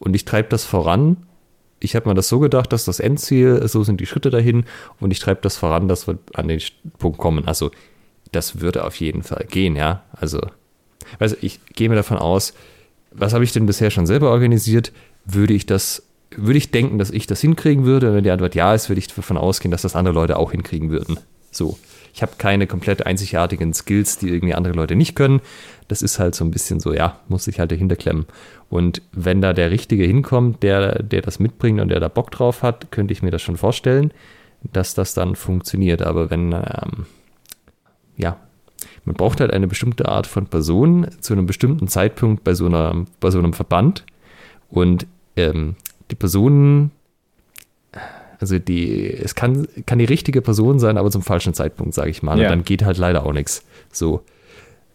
und 0.00 0.14
ich 0.14 0.26
treibe 0.26 0.50
das 0.50 0.64
voran. 0.64 1.16
Ich 1.80 1.96
habe 1.96 2.10
mir 2.10 2.14
das 2.14 2.28
so 2.28 2.40
gedacht, 2.40 2.74
dass 2.74 2.84
das 2.84 3.00
Endziel, 3.00 3.66
so 3.68 3.84
sind 3.84 4.00
die 4.00 4.06
Schritte 4.06 4.28
dahin 4.28 4.64
und 5.00 5.10
ich 5.12 5.18
treibe 5.18 5.40
das 5.40 5.56
voran, 5.56 5.88
dass 5.88 6.06
wir 6.06 6.18
an 6.34 6.48
den 6.48 6.60
Punkt 6.98 7.18
kommen. 7.18 7.48
Also 7.48 7.70
das 8.34 8.60
würde 8.60 8.84
auf 8.84 8.96
jeden 8.96 9.22
Fall 9.22 9.46
gehen, 9.48 9.76
ja. 9.76 10.02
Also, 10.12 10.40
also 11.18 11.36
ich 11.40 11.60
gehe 11.74 11.88
mir 11.88 11.96
davon 11.96 12.18
aus, 12.18 12.54
was 13.10 13.32
habe 13.32 13.44
ich 13.44 13.52
denn 13.52 13.66
bisher 13.66 13.90
schon 13.90 14.06
selber 14.06 14.30
organisiert? 14.30 14.92
Würde 15.24 15.54
ich 15.54 15.66
das, 15.66 16.02
würde 16.36 16.58
ich 16.58 16.70
denken, 16.70 16.98
dass 16.98 17.10
ich 17.10 17.26
das 17.26 17.40
hinkriegen 17.40 17.84
würde? 17.84 18.08
Und 18.08 18.16
wenn 18.16 18.24
die 18.24 18.30
Antwort 18.30 18.54
ja 18.54 18.74
ist, 18.74 18.88
würde 18.88 18.98
ich 18.98 19.08
davon 19.08 19.38
ausgehen, 19.38 19.70
dass 19.70 19.82
das 19.82 19.96
andere 19.96 20.14
Leute 20.14 20.36
auch 20.36 20.50
hinkriegen 20.50 20.90
würden. 20.90 21.18
So. 21.50 21.78
Ich 22.12 22.22
habe 22.22 22.34
keine 22.38 22.68
komplett 22.68 23.06
einzigartigen 23.06 23.74
Skills, 23.74 24.18
die 24.18 24.28
irgendwie 24.28 24.54
andere 24.54 24.74
Leute 24.74 24.94
nicht 24.94 25.16
können. 25.16 25.40
Das 25.88 26.00
ist 26.00 26.20
halt 26.20 26.36
so 26.36 26.44
ein 26.44 26.52
bisschen 26.52 26.78
so, 26.78 26.92
ja, 26.92 27.18
muss 27.26 27.48
ich 27.48 27.58
halt 27.58 27.72
dahinter 27.72 27.96
klemmen. 27.96 28.26
Und 28.70 29.02
wenn 29.10 29.40
da 29.40 29.52
der 29.52 29.72
Richtige 29.72 30.04
hinkommt, 30.04 30.62
der, 30.62 31.02
der 31.02 31.22
das 31.22 31.40
mitbringt 31.40 31.80
und 31.80 31.88
der 31.88 31.98
da 31.98 32.06
Bock 32.06 32.30
drauf 32.30 32.62
hat, 32.62 32.92
könnte 32.92 33.12
ich 33.12 33.22
mir 33.22 33.32
das 33.32 33.42
schon 33.42 33.56
vorstellen, 33.56 34.12
dass 34.72 34.94
das 34.94 35.14
dann 35.14 35.34
funktioniert. 35.34 36.02
Aber 36.02 36.30
wenn, 36.30 36.52
ähm, 36.52 37.06
ja, 38.16 38.36
man 39.04 39.16
braucht 39.16 39.40
halt 39.40 39.52
eine 39.52 39.66
bestimmte 39.66 40.08
Art 40.08 40.26
von 40.26 40.46
Person 40.46 41.08
zu 41.20 41.32
einem 41.32 41.46
bestimmten 41.46 41.88
Zeitpunkt 41.88 42.44
bei 42.44 42.54
so, 42.54 42.66
einer, 42.66 43.04
bei 43.20 43.30
so 43.30 43.38
einem 43.38 43.52
Verband. 43.52 44.04
Und 44.70 45.06
ähm, 45.36 45.76
die 46.10 46.16
Personen 46.16 46.90
also 48.40 48.58
die, 48.58 49.10
es 49.10 49.34
kann, 49.34 49.66
kann 49.86 49.98
die 49.98 50.04
richtige 50.04 50.42
Person 50.42 50.78
sein, 50.78 50.98
aber 50.98 51.10
zum 51.10 51.22
falschen 51.22 51.54
Zeitpunkt, 51.54 51.94
sage 51.94 52.10
ich 52.10 52.22
mal. 52.22 52.38
Ja. 52.38 52.44
Und 52.44 52.50
dann 52.50 52.64
geht 52.64 52.84
halt 52.84 52.98
leider 52.98 53.24
auch 53.24 53.32
nichts. 53.32 53.64
So. 53.90 54.22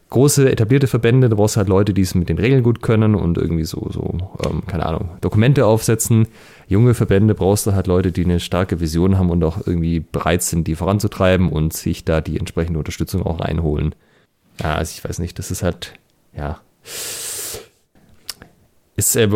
Große 0.10 0.52
etablierte 0.52 0.88
Verbände, 0.88 1.30
da 1.30 1.36
brauchst 1.36 1.56
du 1.56 1.60
halt 1.60 1.70
Leute, 1.70 1.94
die 1.94 2.02
es 2.02 2.16
mit 2.16 2.30
den 2.30 2.40
Regeln 2.40 2.64
gut 2.64 2.82
können 2.82 3.16
und 3.16 3.38
irgendwie 3.38 3.64
so, 3.64 3.88
so 3.92 4.32
ähm, 4.44 4.64
keine 4.66 4.86
Ahnung, 4.86 5.12
Dokumente 5.22 5.66
aufsetzen. 5.66 6.28
Junge 6.68 6.94
Verbände 6.94 7.36
brauchst 7.36 7.68
du 7.68 7.74
halt 7.74 7.88
Leute, 7.88 8.12
die 8.12 8.24
eine 8.24 8.40
starke 8.40 8.80
Vision 8.80 9.18
haben 9.18 9.30
und 9.30 9.44
auch 9.44 9.66
irgendwie 9.66 10.00
bereit 10.00 10.42
sind, 10.42 10.68
die 10.68 10.76
voranzutreiben 10.76 11.50
und 11.50 11.74
sich 11.74 12.06
da 12.06 12.22
die 12.22 12.40
entsprechende 12.40 12.80
Unterstützung 12.80 13.24
auch 13.24 13.40
reinholen. 13.40 13.94
Ja, 14.62 14.76
also 14.76 14.92
ich 14.96 15.04
weiß 15.04 15.20
nicht, 15.20 15.38
das 15.40 15.52
ist 15.52 15.64
halt, 15.64 15.94
ja. 16.36 16.60
Ist, 19.00 19.16
äh, 19.16 19.30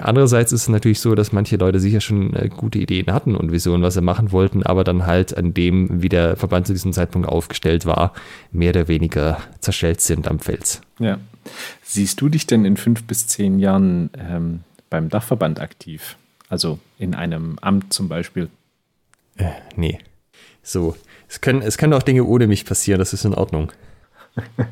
andererseits 0.00 0.52
ist 0.52 0.62
es 0.62 0.68
natürlich 0.68 1.00
so, 1.00 1.16
dass 1.16 1.32
manche 1.32 1.56
Leute 1.56 1.80
sicher 1.80 2.00
schon 2.00 2.34
äh, 2.34 2.48
gute 2.48 2.78
Ideen 2.78 3.12
hatten 3.12 3.34
und 3.34 3.50
Visionen, 3.50 3.82
was 3.82 3.94
sie 3.94 4.00
machen 4.00 4.30
wollten, 4.30 4.62
aber 4.62 4.84
dann 4.84 5.06
halt 5.06 5.36
an 5.36 5.52
dem, 5.52 6.02
wie 6.02 6.08
der 6.08 6.36
Verband 6.36 6.68
zu 6.68 6.72
diesem 6.72 6.92
Zeitpunkt 6.92 7.28
aufgestellt 7.28 7.84
war, 7.84 8.12
mehr 8.52 8.70
oder 8.70 8.86
weniger 8.86 9.40
zerschellt 9.58 10.00
sind 10.00 10.28
am 10.28 10.38
Fels. 10.38 10.82
Ja. 11.00 11.18
Siehst 11.82 12.20
du 12.20 12.28
dich 12.28 12.46
denn 12.46 12.64
in 12.64 12.76
fünf 12.76 13.02
bis 13.02 13.26
zehn 13.26 13.58
Jahren 13.58 14.10
ähm, 14.16 14.60
beim 14.88 15.08
Dachverband 15.08 15.58
aktiv? 15.58 16.16
Also 16.48 16.78
in 16.96 17.16
einem 17.16 17.58
Amt 17.60 17.92
zum 17.92 18.08
Beispiel? 18.08 18.50
Äh, 19.36 19.50
nee. 19.74 19.98
So, 20.62 20.94
es 21.28 21.40
können, 21.40 21.62
es 21.62 21.76
können 21.76 21.94
auch 21.94 22.04
Dinge 22.04 22.22
ohne 22.22 22.46
mich 22.46 22.64
passieren, 22.64 23.00
das 23.00 23.12
ist 23.12 23.24
in 23.24 23.34
Ordnung. 23.34 23.72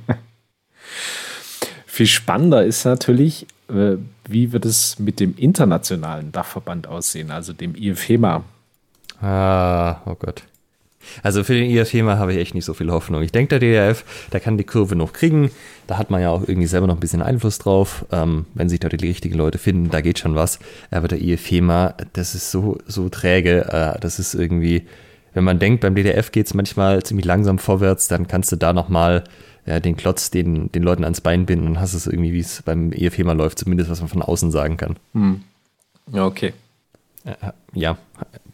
Viel 1.86 2.06
spannender 2.06 2.64
ist 2.64 2.84
natürlich, 2.84 3.48
äh, 3.70 3.98
wie 4.28 4.52
wird 4.52 4.64
es 4.64 4.98
mit 4.98 5.20
dem 5.20 5.34
internationalen 5.36 6.32
Dachverband 6.32 6.86
aussehen, 6.86 7.30
also 7.30 7.52
dem 7.52 7.74
IFEMA? 7.74 8.44
Ah, 9.20 10.00
oh 10.06 10.14
Gott. 10.14 10.44
Also 11.22 11.44
für 11.44 11.54
den 11.54 11.70
IFEMA 11.70 12.18
habe 12.18 12.32
ich 12.32 12.38
echt 12.38 12.54
nicht 12.54 12.64
so 12.64 12.74
viel 12.74 12.90
Hoffnung. 12.90 13.22
Ich 13.22 13.32
denke, 13.32 13.58
der 13.58 13.88
DRF, 13.88 14.04
der 14.32 14.40
kann 14.40 14.58
die 14.58 14.64
Kurve 14.64 14.96
noch 14.96 15.12
kriegen. 15.12 15.50
Da 15.86 15.98
hat 15.98 16.10
man 16.10 16.20
ja 16.20 16.30
auch 16.30 16.42
irgendwie 16.46 16.66
selber 16.66 16.86
noch 16.86 16.96
ein 16.96 17.00
bisschen 17.00 17.22
Einfluss 17.22 17.58
drauf. 17.58 18.04
Ähm, 18.12 18.46
wenn 18.54 18.68
sich 18.68 18.80
da 18.80 18.88
die 18.88 19.06
richtigen 19.06 19.36
Leute 19.36 19.58
finden, 19.58 19.90
da 19.90 20.00
geht 20.02 20.18
schon 20.18 20.34
was. 20.34 20.58
Aber 20.90 21.08
der 21.08 21.20
IFEMA, 21.20 21.94
das 22.12 22.34
ist 22.34 22.50
so, 22.50 22.78
so 22.86 23.08
träge. 23.08 23.66
Äh, 23.72 23.98
das 24.00 24.18
ist 24.18 24.34
irgendwie, 24.34 24.86
wenn 25.32 25.44
man 25.44 25.58
denkt, 25.58 25.80
beim 25.80 25.94
DDF 25.94 26.32
geht 26.32 26.46
es 26.46 26.54
manchmal 26.54 27.02
ziemlich 27.02 27.26
langsam 27.26 27.58
vorwärts, 27.58 28.08
dann 28.08 28.28
kannst 28.28 28.52
du 28.52 28.56
da 28.56 28.72
nochmal 28.72 29.24
ja, 29.66 29.80
den 29.80 29.96
Klotz 29.96 30.30
den, 30.30 30.70
den 30.72 30.82
Leuten 30.82 31.04
ans 31.04 31.20
Bein 31.20 31.46
binden 31.46 31.66
und 31.66 31.80
hast 31.80 31.94
es 31.94 32.06
irgendwie, 32.06 32.32
wie 32.32 32.40
es 32.40 32.62
beim 32.62 32.92
EFEMA 32.92 33.32
läuft, 33.32 33.58
zumindest 33.58 33.90
was 33.90 34.00
man 34.00 34.08
von 34.08 34.22
außen 34.22 34.50
sagen 34.50 34.76
kann. 34.76 34.96
Hm. 35.12 35.42
Ja, 36.12 36.26
okay. 36.26 36.52
Ja, 37.74 37.98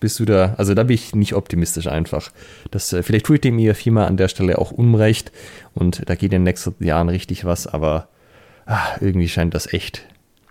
bist 0.00 0.18
du 0.18 0.24
da, 0.24 0.54
also 0.58 0.74
da 0.74 0.82
bin 0.82 0.94
ich 0.94 1.14
nicht 1.14 1.34
optimistisch 1.34 1.86
einfach. 1.86 2.30
Das, 2.70 2.92
äh, 2.92 3.02
vielleicht 3.02 3.26
tue 3.26 3.36
ich 3.36 3.40
dem 3.40 3.58
EFEMA 3.58 4.06
an 4.06 4.16
der 4.16 4.28
Stelle 4.28 4.58
auch 4.58 4.72
Unrecht 4.72 5.30
und 5.74 6.02
da 6.08 6.14
geht 6.14 6.32
in 6.32 6.40
den 6.40 6.42
nächsten 6.42 6.74
Jahren 6.84 7.08
richtig 7.08 7.44
was, 7.44 7.66
aber 7.66 8.08
ach, 8.66 9.00
irgendwie 9.00 9.28
scheint 9.28 9.54
das 9.54 9.72
echt 9.72 10.04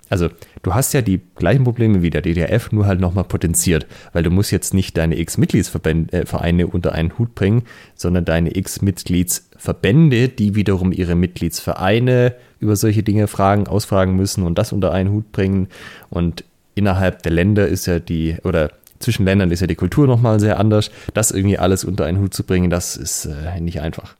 also 0.09 0.29
du 0.61 0.73
hast 0.73 0.93
ja 0.93 1.01
die 1.01 1.19
gleichen 1.35 1.63
Probleme 1.63 2.01
wie 2.01 2.09
der 2.09 2.21
DDRF, 2.21 2.71
nur 2.71 2.85
halt 2.85 2.99
nochmal 2.99 3.23
potenziert, 3.23 3.87
weil 4.13 4.23
du 4.23 4.29
musst 4.29 4.51
jetzt 4.51 4.73
nicht 4.73 4.97
deine 4.97 5.17
X-Mitgliedsvereine 5.19 6.61
äh, 6.61 6.65
unter 6.65 6.93
einen 6.93 7.17
Hut 7.17 7.35
bringen, 7.35 7.63
sondern 7.95 8.25
deine 8.25 8.55
X-Mitgliedsverbände, 8.55 10.29
die 10.29 10.55
wiederum 10.55 10.91
ihre 10.91 11.15
Mitgliedsvereine 11.15 12.35
über 12.59 12.75
solche 12.75 13.03
Dinge 13.03 13.27
fragen, 13.27 13.67
ausfragen 13.67 14.15
müssen 14.15 14.43
und 14.43 14.57
das 14.57 14.71
unter 14.71 14.91
einen 14.91 15.11
Hut 15.11 15.31
bringen. 15.31 15.67
Und 16.09 16.43
innerhalb 16.75 17.23
der 17.23 17.31
Länder 17.31 17.67
ist 17.67 17.85
ja 17.87 17.99
die, 17.99 18.37
oder 18.43 18.71
zwischen 18.99 19.25
Ländern 19.25 19.51
ist 19.51 19.59
ja 19.59 19.67
die 19.67 19.75
Kultur 19.75 20.07
nochmal 20.07 20.39
sehr 20.39 20.59
anders. 20.59 20.91
Das 21.13 21.31
irgendwie 21.31 21.57
alles 21.57 21.83
unter 21.83 22.05
einen 22.05 22.19
Hut 22.19 22.33
zu 22.33 22.43
bringen, 22.43 22.69
das 22.69 22.95
ist 22.95 23.25
äh, 23.25 23.59
nicht 23.59 23.81
einfach. 23.81 24.15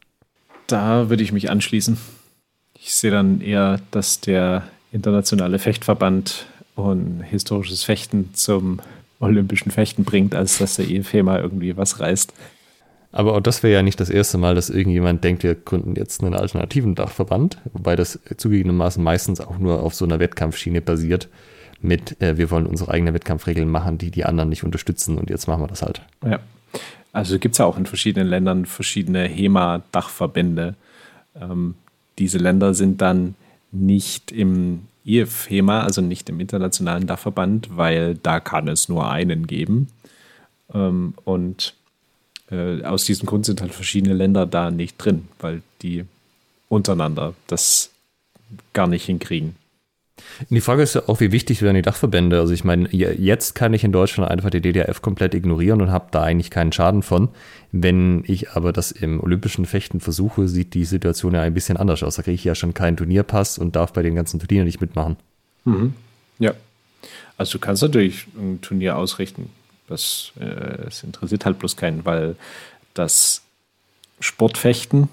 Da 0.68 1.10
würde 1.10 1.24
ich 1.24 1.32
mich 1.32 1.50
anschließen. 1.50 1.98
Ich 2.74 2.94
sehe 2.94 3.12
dann 3.12 3.42
eher, 3.42 3.80
dass 3.92 4.20
der 4.20 4.64
internationale 4.96 5.60
Fechtverband 5.60 6.48
und 6.76 7.22
historisches 7.22 7.84
Fechten 7.84 8.34
zum 8.34 8.80
olympischen 9.20 9.72
Fechten 9.72 10.04
bringt, 10.04 10.34
als 10.34 10.58
dass 10.58 10.78
der 10.78 10.90
IFEMA 10.90 11.40
irgendwie 11.40 11.78
was 11.78 12.00
reißt. 12.00 12.34
Aber 13.12 13.34
auch 13.36 13.42
das 13.42 13.64
wäre 13.64 13.74
ja 13.74 13.82
nicht 13.82 14.00
das 14.00 14.10
erste 14.10 14.38
Mal, 14.38 14.56
dass 14.56 14.70
irgendjemand 14.70 15.24
denkt, 15.24 15.44
wir 15.44 15.56
gründen 15.56 15.96
jetzt 15.96 16.22
einen 16.22 16.34
alternativen 16.34 16.96
Dachverband, 16.96 17.60
wobei 17.72 17.96
das 17.96 18.20
zugegebenermaßen 18.36 19.02
meistens 19.02 19.40
auch 19.40 19.58
nur 19.58 19.84
auf 19.84 19.94
so 19.94 20.04
einer 20.04 20.20
Wettkampfschiene 20.20 20.82
basiert 20.82 21.30
mit, 21.82 22.20
äh, 22.22 22.38
wir 22.38 22.52
wollen 22.52 22.66
unsere 22.66 22.92
eigenen 22.92 23.14
Wettkampfregeln 23.14 23.70
machen, 23.70 23.98
die 23.98 24.12
die 24.12 24.26
anderen 24.26 24.50
nicht 24.50 24.64
unterstützen 24.64 25.18
und 25.18 25.30
jetzt 25.30 25.48
machen 25.48 25.62
wir 25.62 25.68
das 25.68 25.82
halt. 25.82 26.02
Ja, 26.26 26.40
also 27.14 27.40
gibt 27.40 27.56
es 27.56 27.60
ja 27.60 27.66
auch 27.66 27.78
in 27.78 27.86
verschiedenen 27.86 28.28
Ländern 28.28 28.66
verschiedene 28.66 29.24
HEMA-Dachverbände. 29.28 30.76
Ähm, 31.40 31.76
diese 32.18 32.38
Länder 32.38 32.74
sind 32.74 33.02
dann 33.02 33.36
nicht 33.76 34.32
im 34.32 34.88
IFHEMA, 35.06 35.82
also 35.82 36.02
nicht 36.02 36.30
im 36.30 36.40
Internationalen 36.40 37.08
Dachverband, 37.08 37.78
weil 37.78 38.16
da 38.16 38.40
kann 38.40 38.68
es 38.68 38.90
nur 38.90 39.10
einen 39.10 39.48
geben. 39.48 39.88
Ähm, 40.74 41.14
und 41.24 41.76
äh, 42.52 42.84
aus 42.84 43.06
diesem 43.06 43.28
Grund 43.28 43.46
sind 43.46 43.62
halt 43.62 43.74
verschiedene 43.74 44.16
Länder 44.16 44.46
da 44.46 44.72
nicht 44.72 44.98
drin, 44.98 45.28
weil 45.40 45.62
die 45.82 46.06
untereinander 46.70 47.34
das 47.48 47.92
gar 48.74 48.88
nicht 48.88 49.06
hinkriegen. 49.06 49.56
Die 50.50 50.62
Frage 50.62 50.82
ist 50.82 50.96
ja 50.96 51.04
auch, 51.08 51.20
wie 51.20 51.32
wichtig 51.32 51.62
werden 51.62 51.76
die 51.76 51.82
Dachverbände? 51.82 52.40
Also 52.40 52.54
ich 52.54 52.64
meine, 52.64 52.90
jetzt 52.92 53.54
kann 53.54 53.74
ich 53.74 53.84
in 53.84 53.92
Deutschland 53.92 54.30
einfach 54.30 54.50
die 54.50 54.62
DDRF 54.62 55.02
komplett 55.02 55.34
ignorieren 55.34 55.82
und 55.82 55.92
habe 55.92 56.08
da 56.12 56.24
eigentlich 56.24 56.50
keinen 56.52 56.72
Schaden 56.72 57.04
von. 57.04 57.30
Wenn 57.72 58.24
ich 58.26 58.52
aber 58.52 58.72
das 58.72 58.92
im 58.92 59.22
olympischen 59.22 59.66
Fechten 59.66 60.00
versuche, 60.00 60.48
sieht 60.48 60.74
die 60.74 60.86
Situation 60.86 61.34
ja 61.34 61.42
ein 61.42 61.54
bisschen 61.54 61.78
anders 61.78 62.02
aus. 62.02 62.16
Da 62.16 62.24
kriege 62.24 62.36
ich 62.36 62.44
ja 62.44 62.56
schon 62.56 62.74
keinen 62.74 62.98
Turnierpass 62.98 63.58
und 63.58 63.76
darf 63.76 63.92
bei 63.94 64.04
den 64.04 64.16
ganzen 64.16 64.40
Turnieren 64.40 64.66
nicht 64.66 64.80
mitmachen. 64.80 65.18
Mhm. 65.66 65.94
Ja. 66.40 66.54
Also 67.38 67.54
du 67.54 67.60
kannst 67.60 67.82
natürlich 67.82 68.28
ein 68.38 68.62
Turnier 68.62 68.98
ausrichten. 68.98 69.50
Das, 69.88 70.32
äh, 70.40 70.84
das 70.84 71.04
interessiert 71.04 71.46
halt 71.46 71.60
bloß 71.60 71.76
keinen, 71.76 72.06
weil 72.06 72.36
das 72.94 73.42
Sportfechten, 74.20 75.10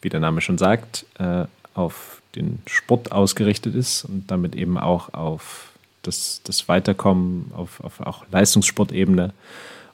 wie 0.00 0.08
der 0.08 0.20
Name 0.20 0.40
schon 0.40 0.58
sagt, 0.58 1.04
äh, 1.18 1.44
auf 1.78 2.20
den 2.34 2.58
Sport 2.66 3.12
ausgerichtet 3.12 3.74
ist 3.74 4.04
und 4.04 4.30
damit 4.30 4.54
eben 4.56 4.76
auch 4.76 5.14
auf 5.14 5.72
das, 6.02 6.40
das 6.44 6.68
Weiterkommen 6.68 7.52
auf, 7.54 7.82
auf 7.82 8.00
auch 8.00 8.24
Leistungssportebene 8.30 9.32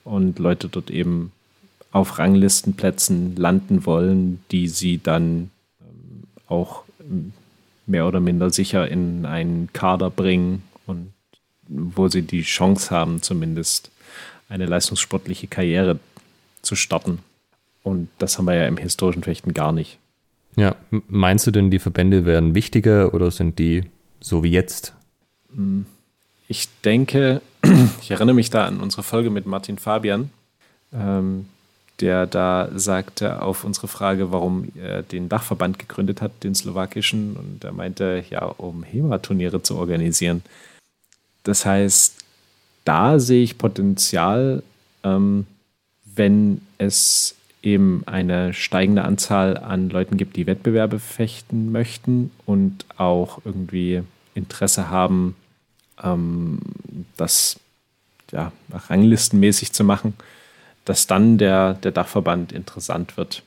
und 0.04 0.38
Leute 0.38 0.68
dort 0.68 0.90
eben 0.90 1.32
auf 1.92 2.18
Ranglistenplätzen 2.18 3.36
landen 3.36 3.86
wollen, 3.86 4.42
die 4.50 4.68
sie 4.68 4.98
dann 4.98 5.50
ähm, 5.80 6.24
auch 6.48 6.84
mehr 7.86 8.06
oder 8.06 8.20
minder 8.20 8.50
sicher 8.50 8.88
in 8.88 9.26
einen 9.26 9.72
Kader 9.72 10.10
bringen 10.10 10.62
und 10.86 11.12
wo 11.68 12.08
sie 12.08 12.22
die 12.22 12.42
Chance 12.42 12.90
haben, 12.90 13.22
zumindest 13.22 13.90
eine 14.48 14.66
leistungssportliche 14.66 15.46
Karriere 15.46 15.98
zu 16.62 16.76
starten. 16.76 17.18
Und 17.82 18.08
das 18.18 18.38
haben 18.38 18.46
wir 18.46 18.54
ja 18.54 18.66
im 18.66 18.78
historischen 18.78 19.22
Fechten 19.22 19.54
gar 19.54 19.72
nicht. 19.72 19.98
Ja, 20.56 20.76
meinst 21.08 21.46
du 21.46 21.50
denn, 21.50 21.70
die 21.70 21.78
Verbände 21.78 22.24
werden 22.24 22.54
wichtiger 22.54 23.12
oder 23.14 23.30
sind 23.30 23.58
die 23.58 23.84
so 24.20 24.44
wie 24.44 24.50
jetzt? 24.50 24.94
Hm, 25.54 25.86
ich 26.48 26.68
denke, 26.84 27.40
ich 28.00 28.10
erinnere 28.10 28.34
mich 28.34 28.50
da 28.50 28.66
an 28.66 28.80
unsere 28.80 29.02
Folge 29.02 29.30
mit 29.30 29.46
Martin 29.46 29.78
Fabian, 29.78 30.30
ähm, 30.92 31.46
der 32.00 32.26
da 32.26 32.70
sagte 32.74 33.42
auf 33.42 33.64
unsere 33.64 33.88
Frage, 33.88 34.32
warum 34.32 34.68
er 34.76 35.02
den 35.02 35.28
Dachverband 35.28 35.78
gegründet 35.78 36.20
hat, 36.20 36.32
den 36.42 36.54
slowakischen, 36.54 37.36
und 37.36 37.64
er 37.64 37.72
meinte, 37.72 38.24
ja, 38.30 38.44
um 38.44 38.82
HEMA-Turniere 38.82 39.62
zu 39.62 39.76
organisieren. 39.76 40.42
Das 41.44 41.66
heißt, 41.66 42.24
da 42.84 43.18
sehe 43.18 43.42
ich 43.42 43.58
Potenzial, 43.58 44.62
ähm, 45.02 45.46
wenn 46.04 46.60
es 46.78 47.36
eben 47.64 48.02
eine 48.06 48.52
steigende 48.52 49.04
Anzahl 49.04 49.56
an 49.56 49.88
Leuten 49.88 50.16
gibt, 50.16 50.36
die 50.36 50.46
Wettbewerbe 50.46 50.98
fechten 50.98 51.72
möchten 51.72 52.30
und 52.46 52.84
auch 52.96 53.40
irgendwie 53.44 54.02
Interesse 54.34 54.90
haben, 54.90 55.36
ähm, 56.02 56.60
das 57.16 57.58
ja, 58.32 58.52
ranglistenmäßig 58.72 59.72
zu 59.72 59.84
machen, 59.84 60.14
dass 60.84 61.06
dann 61.06 61.38
der, 61.38 61.74
der 61.74 61.92
Dachverband 61.92 62.52
interessant 62.52 63.16
wird. 63.16 63.42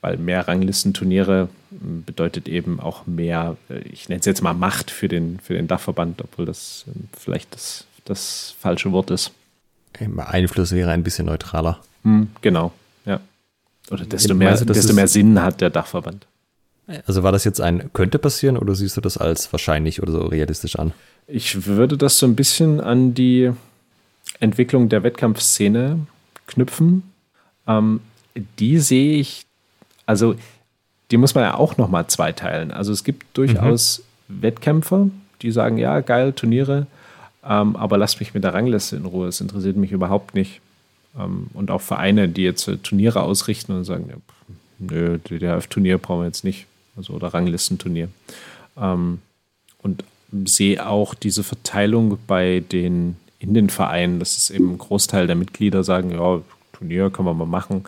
Weil 0.00 0.16
mehr 0.16 0.48
Ranglistenturniere 0.48 1.48
ähm, 1.70 2.02
bedeutet 2.04 2.48
eben 2.48 2.80
auch 2.80 3.06
mehr, 3.06 3.56
äh, 3.68 3.78
ich 3.80 4.08
nenne 4.08 4.20
es 4.20 4.26
jetzt 4.26 4.42
mal 4.42 4.54
Macht 4.54 4.90
für 4.90 5.08
den, 5.08 5.38
für 5.38 5.54
den 5.54 5.68
Dachverband, 5.68 6.22
obwohl 6.22 6.44
das 6.44 6.84
ähm, 6.88 7.08
vielleicht 7.16 7.54
das, 7.54 7.86
das 8.04 8.54
falsche 8.58 8.90
Wort 8.90 9.10
ist. 9.10 9.32
Einfluss 10.18 10.72
wäre 10.72 10.90
ein 10.90 11.04
bisschen 11.04 11.26
neutraler. 11.26 11.80
Hm, 12.02 12.30
genau, 12.40 12.72
ja. 13.04 13.20
Oder 13.90 14.04
desto 14.04 14.34
mehr, 14.34 14.56
du, 14.56 14.64
desto 14.66 14.94
mehr 14.94 15.08
Sinn 15.08 15.42
hat 15.42 15.60
der 15.60 15.70
Dachverband. 15.70 16.26
Also 17.06 17.22
war 17.22 17.32
das 17.32 17.44
jetzt 17.44 17.60
ein 17.60 17.90
könnte 17.92 18.18
passieren 18.18 18.56
oder 18.56 18.74
siehst 18.74 18.96
du 18.96 19.00
das 19.00 19.16
als 19.16 19.52
wahrscheinlich 19.52 20.02
oder 20.02 20.12
so 20.12 20.26
realistisch 20.26 20.76
an? 20.78 20.92
Ich 21.26 21.66
würde 21.66 21.96
das 21.96 22.18
so 22.18 22.26
ein 22.26 22.34
bisschen 22.36 22.80
an 22.80 23.14
die 23.14 23.52
Entwicklung 24.40 24.88
der 24.88 25.02
Wettkampfszene 25.02 26.00
knüpfen. 26.46 27.04
Ähm, 27.66 28.00
die 28.58 28.78
sehe 28.78 29.14
ich, 29.18 29.46
also 30.06 30.34
die 31.10 31.16
muss 31.16 31.34
man 31.34 31.44
ja 31.44 31.54
auch 31.54 31.76
nochmal 31.76 32.06
zweiteilen. 32.08 32.70
Also 32.70 32.92
es 32.92 33.04
gibt 33.04 33.26
durchaus 33.36 34.02
mhm. 34.28 34.42
Wettkämpfer, 34.42 35.08
die 35.42 35.52
sagen, 35.52 35.78
ja, 35.78 36.00
geil, 36.00 36.32
Turniere, 36.32 36.86
ähm, 37.44 37.76
aber 37.76 37.98
lasst 37.98 38.20
mich 38.20 38.34
mit 38.34 38.44
der 38.44 38.54
Rangliste 38.54 38.96
in 38.96 39.04
Ruhe, 39.04 39.28
es 39.28 39.40
interessiert 39.40 39.76
mich 39.76 39.92
überhaupt 39.92 40.34
nicht. 40.34 40.60
Ähm, 41.18 41.48
und 41.54 41.70
auch 41.70 41.80
Vereine, 41.80 42.28
die 42.28 42.42
jetzt 42.42 42.68
äh, 42.68 42.76
Turniere 42.78 43.22
ausrichten 43.22 43.72
und 43.72 43.84
sagen, 43.84 44.12
nö, 44.78 45.18
DDRF-Turnier 45.18 45.98
brauchen 45.98 46.20
wir 46.20 46.26
jetzt 46.26 46.44
nicht, 46.44 46.66
also 46.96 47.14
oder 47.14 47.28
Ranglistenturnier. 47.28 48.08
Ähm, 48.76 49.20
und 49.82 50.04
sehe 50.44 50.86
auch 50.86 51.14
diese 51.14 51.42
Verteilung 51.42 52.18
bei 52.26 52.60
den 52.60 53.16
in 53.38 53.54
den 53.54 53.70
Vereinen, 53.70 54.20
dass 54.20 54.38
es 54.38 54.50
eben 54.50 54.70
ein 54.70 54.78
Großteil 54.78 55.26
der 55.26 55.34
Mitglieder 55.34 55.82
sagen, 55.82 56.12
ja, 56.12 56.40
Turnier 56.72 57.10
können 57.10 57.26
wir 57.26 57.34
mal 57.34 57.44
machen. 57.44 57.84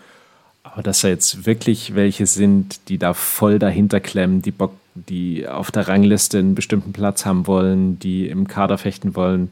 Aber 0.65 0.83
dass 0.83 1.03
da 1.03 1.09
jetzt 1.09 1.47
wirklich 1.47 1.95
welche 1.95 2.27
sind, 2.27 2.89
die 2.89 2.99
da 2.99 3.15
voll 3.15 3.61
dahinter 3.61 4.01
klemmen, 4.01 4.43
die 4.43 4.51
Bock, 4.51 4.73
die 4.95 5.47
auf 5.47 5.71
der 5.71 5.87
Rangliste 5.87 6.41
einen 6.41 6.57
bestimmten 6.57 6.93
Platz 6.93 7.25
haben 7.25 7.47
wollen, 7.47 8.01
die 8.01 8.29
im 8.29 8.49
Kader 8.49 8.79
fechten 8.79 9.15
wollen, 9.15 9.51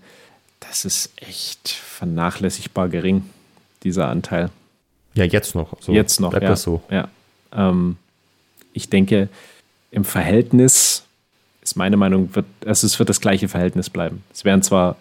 das 0.59 0.85
ist 0.85 1.13
echt 1.17 1.69
vernachlässigbar 1.69 2.89
gering, 2.89 3.23
dieser 3.85 4.09
Anteil. 4.09 4.51
Ja, 5.15 5.25
jetzt 5.25 5.55
noch. 5.55 5.77
So 5.81 5.93
jetzt 5.93 6.21
noch, 6.21 6.31
bleibt 6.31 6.45
ja. 6.45 6.51
das 6.51 6.63
so. 6.63 6.83
Ja. 6.91 7.09
Ähm, 7.53 7.97
ich 8.73 8.89
denke, 8.89 9.29
im 9.91 10.05
Verhältnis 10.05 11.05
ist 11.63 11.77
meine 11.77 11.97
Meinung, 11.97 12.35
wird, 12.35 12.47
also 12.67 12.87
es 12.87 12.99
wird 12.99 13.09
das 13.09 13.21
gleiche 13.21 13.49
Verhältnis 13.49 13.91
bleiben. 13.91 14.25
Es 14.33 14.45
werden 14.45 14.63
zwar 14.63 14.97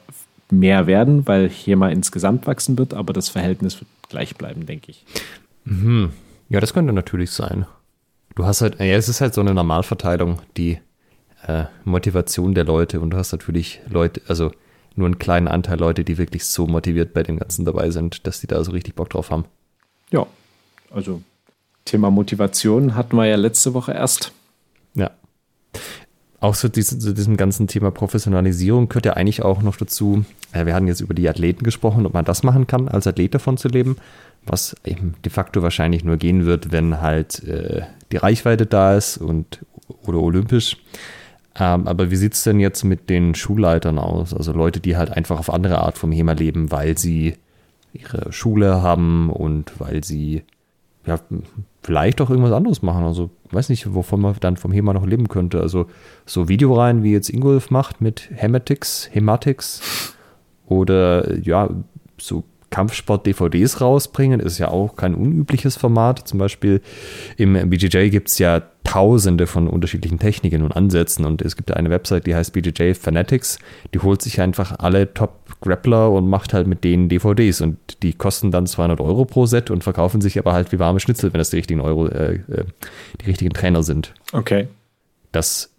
mehr 0.49 0.85
werden, 0.85 1.25
weil 1.27 1.49
hier 1.49 1.77
mal 1.77 1.91
insgesamt 1.91 2.45
wachsen 2.45 2.77
wird, 2.77 2.93
aber 2.93 3.13
das 3.13 3.29
Verhältnis 3.29 3.79
wird 3.79 3.89
gleich 4.09 4.35
bleiben, 4.35 4.65
denke 4.65 4.91
ich. 4.91 5.05
Mhm. 5.63 6.11
Ja, 6.49 6.59
das 6.59 6.73
könnte 6.73 6.93
natürlich 6.93 7.31
sein. 7.31 7.65
Du 8.35 8.45
hast 8.45 8.61
halt, 8.61 8.79
ja, 8.79 8.85
es 8.85 9.09
ist 9.09 9.21
halt 9.21 9.33
so 9.33 9.41
eine 9.41 9.53
Normalverteilung, 9.53 10.39
die 10.57 10.79
äh, 11.47 11.63
Motivation 11.85 12.53
der 12.53 12.65
Leute 12.65 12.99
und 12.99 13.11
du 13.11 13.17
hast 13.17 13.31
natürlich 13.31 13.81
Leute, 13.89 14.21
also 14.27 14.51
nur 14.95 15.07
einen 15.07 15.19
kleinen 15.19 15.47
Anteil 15.47 15.79
Leute, 15.79 16.03
die 16.03 16.17
wirklich 16.17 16.45
so 16.45 16.67
motiviert 16.67 17.13
bei 17.13 17.23
dem 17.23 17.37
Ganzen 17.37 17.65
dabei 17.65 17.89
sind, 17.91 18.27
dass 18.27 18.41
die 18.41 18.47
da 18.47 18.63
so 18.63 18.71
richtig 18.71 18.95
Bock 18.95 19.09
drauf 19.09 19.31
haben. 19.31 19.45
Ja, 20.11 20.27
also 20.93 21.21
Thema 21.85 22.11
Motivation 22.11 22.95
hatten 22.95 23.15
wir 23.15 23.25
ja 23.25 23.37
letzte 23.37 23.73
Woche 23.73 23.93
erst. 23.93 24.31
Ja 24.93 25.11
auch 26.41 26.55
so 26.55 26.67
diesem, 26.67 26.99
zu 26.99 27.13
diesem 27.13 27.37
ganzen 27.37 27.67
Thema 27.67 27.91
Professionalisierung 27.91 28.89
gehört 28.89 29.05
ja 29.05 29.13
eigentlich 29.13 29.43
auch 29.43 29.61
noch 29.61 29.77
dazu, 29.77 30.25
äh, 30.51 30.65
wir 30.65 30.73
hatten 30.73 30.87
jetzt 30.87 30.99
über 30.99 31.13
die 31.13 31.29
Athleten 31.29 31.63
gesprochen, 31.63 32.05
ob 32.05 32.13
man 32.13 32.25
das 32.25 32.43
machen 32.43 32.67
kann, 32.67 32.89
als 32.89 33.07
Athlet 33.07 33.35
davon 33.35 33.57
zu 33.57 33.67
leben, 33.67 33.95
was 34.43 34.75
eben 34.83 35.13
de 35.23 35.31
facto 35.31 35.61
wahrscheinlich 35.61 36.03
nur 36.03 36.17
gehen 36.17 36.45
wird, 36.45 36.71
wenn 36.71 36.99
halt 36.99 37.43
äh, 37.43 37.83
die 38.11 38.17
Reichweite 38.17 38.65
da 38.65 38.97
ist 38.97 39.17
und 39.17 39.59
oder 40.03 40.17
olympisch. 40.17 40.77
Ähm, 41.59 41.87
aber 41.87 42.11
wie 42.11 42.15
sieht 42.15 42.33
es 42.33 42.43
denn 42.43 42.59
jetzt 42.59 42.83
mit 42.83 43.09
den 43.09 43.35
Schulleitern 43.35 43.99
aus? 43.99 44.33
Also 44.33 44.53
Leute, 44.53 44.79
die 44.79 44.97
halt 44.97 45.11
einfach 45.11 45.39
auf 45.39 45.51
andere 45.51 45.79
Art 45.79 45.97
vom 45.97 46.11
HEMA 46.11 46.33
leben, 46.33 46.71
weil 46.71 46.97
sie 46.97 47.35
ihre 47.93 48.31
Schule 48.31 48.81
haben 48.81 49.29
und 49.29 49.79
weil 49.79 50.03
sie 50.03 50.43
ja, 51.05 51.19
vielleicht 51.81 52.21
auch 52.21 52.29
irgendwas 52.29 52.53
anderes 52.53 52.81
machen. 52.81 53.03
Also, 53.03 53.31
weiß 53.51 53.69
nicht, 53.69 53.93
wovon 53.93 54.21
man 54.21 54.35
dann 54.39 54.57
vom 54.57 54.71
HEMA 54.71 54.93
noch 54.93 55.05
leben 55.05 55.27
könnte. 55.27 55.59
Also, 55.59 55.87
so 56.25 56.47
Videoreihen, 56.47 57.03
wie 57.03 57.11
jetzt 57.11 57.29
Ingolf 57.29 57.71
macht 57.71 58.01
mit 58.01 58.29
Hematics, 58.33 59.09
Hematics 59.11 60.15
oder 60.67 61.37
ja, 61.39 61.69
so 62.19 62.43
Kampfsport-DVDs 62.71 63.81
rausbringen, 63.81 64.39
ist 64.39 64.57
ja 64.57 64.69
auch 64.69 64.95
kein 64.95 65.13
unübliches 65.13 65.77
Format. 65.77 66.27
Zum 66.27 66.39
Beispiel 66.39 66.81
im 67.37 67.69
BJJ 67.69 68.09
gibt 68.09 68.29
es 68.29 68.39
ja 68.39 68.63
tausende 68.83 69.45
von 69.45 69.67
unterschiedlichen 69.67 70.17
Techniken 70.17 70.63
und 70.63 70.71
Ansätzen 70.71 71.25
und 71.25 71.41
es 71.41 71.55
gibt 71.55 71.71
eine 71.71 71.89
Website, 71.89 72.25
die 72.25 72.35
heißt 72.35 72.51
BJJ 72.53 72.93
Fanatics, 72.93 73.59
die 73.93 73.99
holt 73.99 74.21
sich 74.21 74.41
einfach 74.41 74.79
alle 74.79 75.13
Top-Grappler 75.13 76.11
und 76.11 76.27
macht 76.27 76.53
halt 76.53 76.65
mit 76.65 76.83
denen 76.83 77.07
DVDs 77.07 77.61
und 77.61 77.77
die 78.01 78.13
kosten 78.13 78.51
dann 78.51 78.65
200 78.65 78.99
Euro 78.99 79.25
pro 79.25 79.45
Set 79.45 79.69
und 79.69 79.83
verkaufen 79.83 80.19
sich 80.19 80.39
aber 80.39 80.53
halt 80.53 80.71
wie 80.71 80.79
warme 80.79 80.99
Schnitzel, 80.99 81.31
wenn 81.31 81.37
das 81.39 81.51
die 81.51 81.57
richtigen 81.57 81.81
Euro, 81.81 82.07
äh, 82.07 82.35
äh 82.35 82.65
die 83.21 83.25
richtigen 83.25 83.51
Trainer 83.51 83.83
sind. 83.83 84.13
Okay. 84.33 84.67
Das 85.31 85.70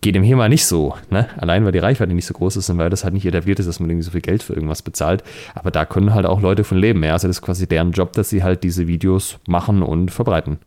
geht 0.00 0.16
im 0.16 0.22
HEMA 0.22 0.48
nicht 0.48 0.66
so. 0.66 0.94
Ne? 1.10 1.28
Allein 1.36 1.64
weil 1.64 1.72
die 1.72 1.78
Reichweite 1.78 2.12
nicht 2.12 2.26
so 2.26 2.34
groß 2.34 2.56
ist 2.56 2.68
und 2.70 2.78
weil 2.78 2.90
das 2.90 3.04
halt 3.04 3.14
nicht 3.14 3.26
etabliert 3.26 3.58
ist, 3.58 3.66
dass 3.66 3.80
man 3.80 3.88
irgendwie 3.88 4.04
so 4.04 4.10
viel 4.10 4.20
Geld 4.20 4.42
für 4.42 4.54
irgendwas 4.54 4.82
bezahlt. 4.82 5.24
Aber 5.54 5.70
da 5.70 5.84
können 5.84 6.14
halt 6.14 6.26
auch 6.26 6.40
Leute 6.40 6.64
von 6.64 6.78
leben. 6.78 7.02
Ja? 7.02 7.12
Also 7.12 7.28
das 7.28 7.38
ist 7.38 7.42
quasi 7.42 7.66
deren 7.66 7.92
Job, 7.92 8.12
dass 8.12 8.30
sie 8.30 8.42
halt 8.42 8.64
diese 8.64 8.86
Videos 8.86 9.38
machen 9.46 9.82
und 9.82 10.10
verbreiten. 10.10 10.58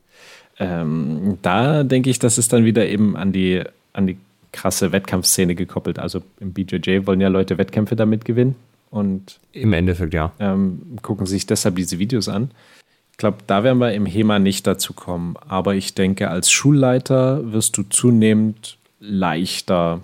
Ähm, 0.59 1.37
da 1.41 1.83
denke 1.83 2.09
ich, 2.09 2.19
das 2.19 2.37
ist 2.37 2.51
dann 2.53 2.65
wieder 2.65 2.87
eben 2.87 3.15
an 3.15 3.31
die, 3.31 3.63
an 3.93 4.07
die 4.07 4.17
krasse 4.51 4.91
Wettkampfszene 4.91 5.55
gekoppelt. 5.55 5.99
Also 5.99 6.21
im 6.39 6.53
BJJ 6.53 7.05
wollen 7.05 7.21
ja 7.21 7.27
Leute 7.27 7.57
Wettkämpfe 7.57 7.95
damit 7.95 8.25
gewinnen. 8.25 8.55
Und 8.89 9.39
im 9.51 9.73
Endeffekt, 9.73 10.13
ja. 10.13 10.31
Ähm, 10.39 10.97
gucken 11.01 11.25
sich 11.25 11.45
deshalb 11.45 11.75
diese 11.75 11.99
Videos 11.99 12.29
an. 12.29 12.51
Ich 13.11 13.17
glaube, 13.17 13.37
da 13.47 13.63
werden 13.63 13.79
wir 13.79 13.93
im 13.93 14.05
HEMA 14.05 14.39
nicht 14.39 14.65
dazu 14.65 14.93
kommen. 14.93 15.35
Aber 15.47 15.75
ich 15.75 15.93
denke, 15.93 16.29
als 16.29 16.51
Schulleiter 16.51 17.51
wirst 17.51 17.77
du 17.77 17.83
zunehmend 17.83 18.76
leichter, 18.99 20.01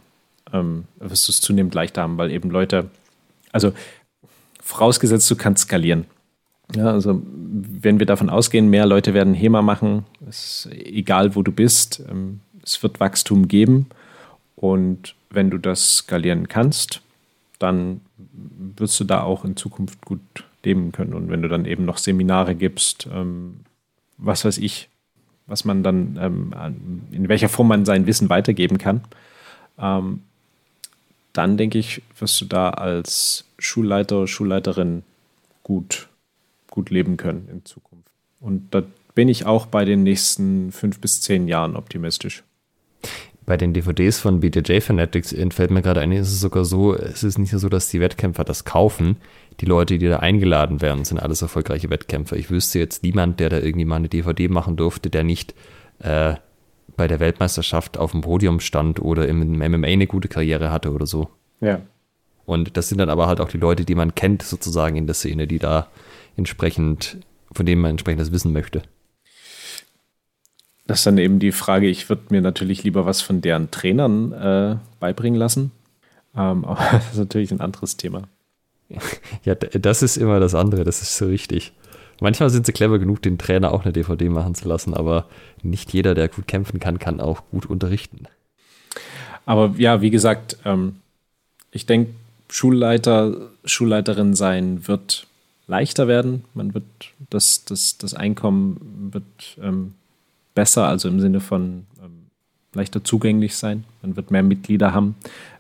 ähm, 0.52 0.86
wirst 1.00 1.28
du 1.28 1.32
es 1.32 1.41
zunehmend 1.41 1.74
leichter 1.74 2.02
haben, 2.02 2.18
weil 2.18 2.32
eben 2.32 2.50
Leute, 2.50 2.89
also 3.52 3.74
vorausgesetzt, 4.62 5.30
du 5.30 5.36
kannst 5.36 5.64
skalieren. 5.64 6.06
Ja, 6.76 6.91
also 6.91 7.22
wenn 7.26 8.00
wir 8.00 8.06
davon 8.06 8.30
ausgehen, 8.30 8.70
mehr 8.70 8.86
Leute 8.86 9.14
werden 9.14 9.34
HEMA 9.34 9.62
machen, 9.62 10.06
ist 10.28 10.70
egal 10.72 11.36
wo 11.36 11.44
du 11.44 11.52
bist, 11.52 12.02
ähm, 12.10 12.39
es 12.64 12.82
wird 12.82 13.00
Wachstum 13.00 13.48
geben 13.48 13.88
und 14.56 15.16
wenn 15.30 15.50
du 15.50 15.58
das 15.58 15.98
skalieren 15.98 16.48
kannst, 16.48 17.02
dann 17.60 18.02
wirst 18.78 19.00
du 19.00 19.04
da 19.04 19.24
auch 19.24 19.46
in 19.46 19.56
Zukunft 19.56 20.04
gut 20.06 20.22
leben 20.64 20.91
können. 20.91 21.14
Und 21.14 21.30
wenn 21.30 21.41
du 21.41 21.50
dann 21.50 21.66
eben 21.66 21.86
noch 21.86 21.98
Seminare 21.98 22.56
gibst, 22.56 23.08
ähm, 23.12 23.62
was 24.18 24.46
weiß 24.46 24.58
ich, 24.60 24.89
was 25.48 25.66
man 25.66 25.84
dann, 25.84 26.18
ähm, 26.22 27.02
in 27.12 27.30
welcher 27.30 27.50
Form 27.50 27.68
man 27.68 27.86
sein 27.86 28.08
Wissen 28.08 28.30
weitergeben 28.30 28.78
kann, 28.78 29.02
ähm, 29.78 30.22
dann 31.34 31.58
denke 31.58 31.80
ich, 31.80 32.02
wirst 32.20 32.39
du 32.41 32.46
da 32.46 32.70
als 32.70 33.46
Schulleiter, 33.58 34.28
Schulleiterin 34.28 35.04
gut, 35.64 36.08
gut 36.70 36.89
leben 36.89 37.18
können 37.18 37.48
in 37.52 37.66
Zukunft. 37.66 38.08
Und 38.39 38.74
da 38.74 38.84
bin 39.16 39.30
ich 39.30 39.46
auch 39.46 39.66
bei 39.66 39.86
den 39.86 40.04
nächsten 40.04 40.72
fünf 40.72 41.00
bis 41.00 41.22
zehn 41.22 41.48
Jahren 41.48 41.76
optimistisch. 41.76 42.44
Bei 43.46 43.58
den 43.58 43.74
DVDs 43.74 44.20
von 44.20 44.39
BJJ 44.39 44.80
Fanatics 44.80 45.36
fällt 45.52 45.72
mir 45.72 45.82
gerade 45.82 46.00
ein, 46.00 46.12
ist 46.14 46.32
es 46.32 46.39
sogar 46.39 46.64
so, 46.64 46.96
es 46.96 47.24
ist 47.24 47.38
nicht 47.38 47.52
so, 47.52 47.68
dass 47.68 47.89
die 47.89 48.00
Wettkämpfer 48.00 48.46
das 48.46 48.64
kaufen, 48.64 49.18
die 49.60 49.66
Leute, 49.66 49.97
die 49.97 50.08
da 50.08 50.20
eingeladen 50.20 50.82
werden, 50.82 51.06
sind 51.06 51.20
alles 51.20 51.41
erfolgreiche 51.41 51.89
Wettkämpfer. 51.89 52.36
Ich 52.36 52.49
wüsste 52.49 52.80
jetzt 52.80 53.04
niemand, 53.04 53.39
der 53.39 53.49
da 53.49 53.60
irgendwie 53.60 53.86
mal 53.86 53.97
eine 53.97 54.10
DVD 54.10 54.47
machen 54.47 54.76
durfte, 54.76 55.10
der 55.10 55.24
nicht 55.24 55.54
äh, 55.99 56.36
bei 56.95 57.08
der 57.08 57.20
Weltmeisterschaft 57.20 57.97
auf 57.97 58.12
dem 58.12 58.22
Podium 58.22 58.60
stand 58.60 58.99
oder 58.99 59.28
im 59.28 59.58
MMA 59.58 59.88
eine 59.88 60.08
gute 60.08 60.28
Karriere 60.28 60.72
hatte 60.72 60.91
oder 60.91 61.06
so. 61.06 61.30
Ja. 61.62 61.82
Und 62.45 62.76
das 62.78 62.89
sind 62.89 62.97
dann 62.97 63.10
aber 63.10 63.28
halt 63.28 63.39
auch 63.39 63.49
die 63.49 63.58
Leute, 63.58 63.86
die 63.86 63.95
man 63.95 64.16
kennt, 64.16 64.43
sozusagen 64.43 64.97
in 64.97 65.08
der 65.08 65.16
Szene, 65.16 65.47
die 65.47 65.60
da 65.60 65.88
entsprechend, 66.36 67.18
von 67.51 67.66
denen 67.66 67.82
man 67.82 67.91
entsprechend 67.91 68.22
das 68.22 68.32
wissen 68.32 68.51
möchte. 68.51 68.82
Das 70.86 70.99
ist 70.99 71.06
dann 71.06 71.18
eben 71.18 71.39
die 71.39 71.54
Frage, 71.54 71.88
ich 71.88 72.10
würde 72.10 72.24
mir 72.30 72.41
natürlich 72.41 72.84
lieber 72.84 73.06
was 73.06 73.22
von 73.22 73.39
deren 73.39 73.72
Trainern 73.72 74.34
äh, 74.34 74.76
beibringen 74.99 75.39
lassen. 75.39 75.72
Ähm, 76.36 76.66
aber 76.66 76.84
das 76.91 77.14
ist 77.14 77.18
natürlich 77.18 77.51
ein 77.51 77.62
anderes 77.62 77.97
Thema. 77.97 78.24
Ja, 79.43 79.55
das 79.55 80.03
ist 80.03 80.17
immer 80.17 80.39
das 80.39 80.55
andere, 80.55 80.84
das 80.84 81.01
ist 81.01 81.17
so 81.17 81.25
richtig. 81.25 81.73
Manchmal 82.21 82.49
sind 82.49 82.65
sie 82.65 82.73
clever 82.73 82.99
genug, 82.99 83.21
den 83.21 83.38
Trainer 83.38 83.73
auch 83.73 83.84
eine 83.84 83.93
DVD 83.93 84.29
machen 84.29 84.55
zu 84.55 84.67
lassen, 84.67 84.93
aber 84.93 85.25
nicht 85.61 85.93
jeder, 85.93 86.15
der 86.15 86.27
gut 86.29 86.47
kämpfen 86.47 86.79
kann, 86.79 86.99
kann 86.99 87.19
auch 87.19 87.43
gut 87.51 87.65
unterrichten. 87.65 88.27
Aber 89.45 89.73
ja, 89.77 90.01
wie 90.01 90.09
gesagt, 90.09 90.57
ähm, 90.63 90.97
ich 91.71 91.86
denke, 91.86 92.13
Schulleiter, 92.49 93.49
Schulleiterin 93.65 94.36
sein 94.36 94.88
wird 94.88 95.27
leichter 95.67 96.07
werden. 96.07 96.45
Man 96.53 96.73
wird 96.73 96.86
das, 97.29 97.65
das, 97.65 97.97
das 97.97 98.13
Einkommen 98.13 99.09
wird 99.11 99.57
ähm, 99.61 99.95
besser, 100.53 100.88
also 100.88 101.09
im 101.09 101.19
Sinne 101.19 101.39
von 101.39 101.88
ähm, 102.01 102.27
leichter 102.73 103.03
zugänglich 103.03 103.55
sein. 103.55 103.86
Man 104.01 104.15
wird 104.15 104.29
mehr 104.29 104.43
Mitglieder 104.43 104.93
haben 104.93 105.15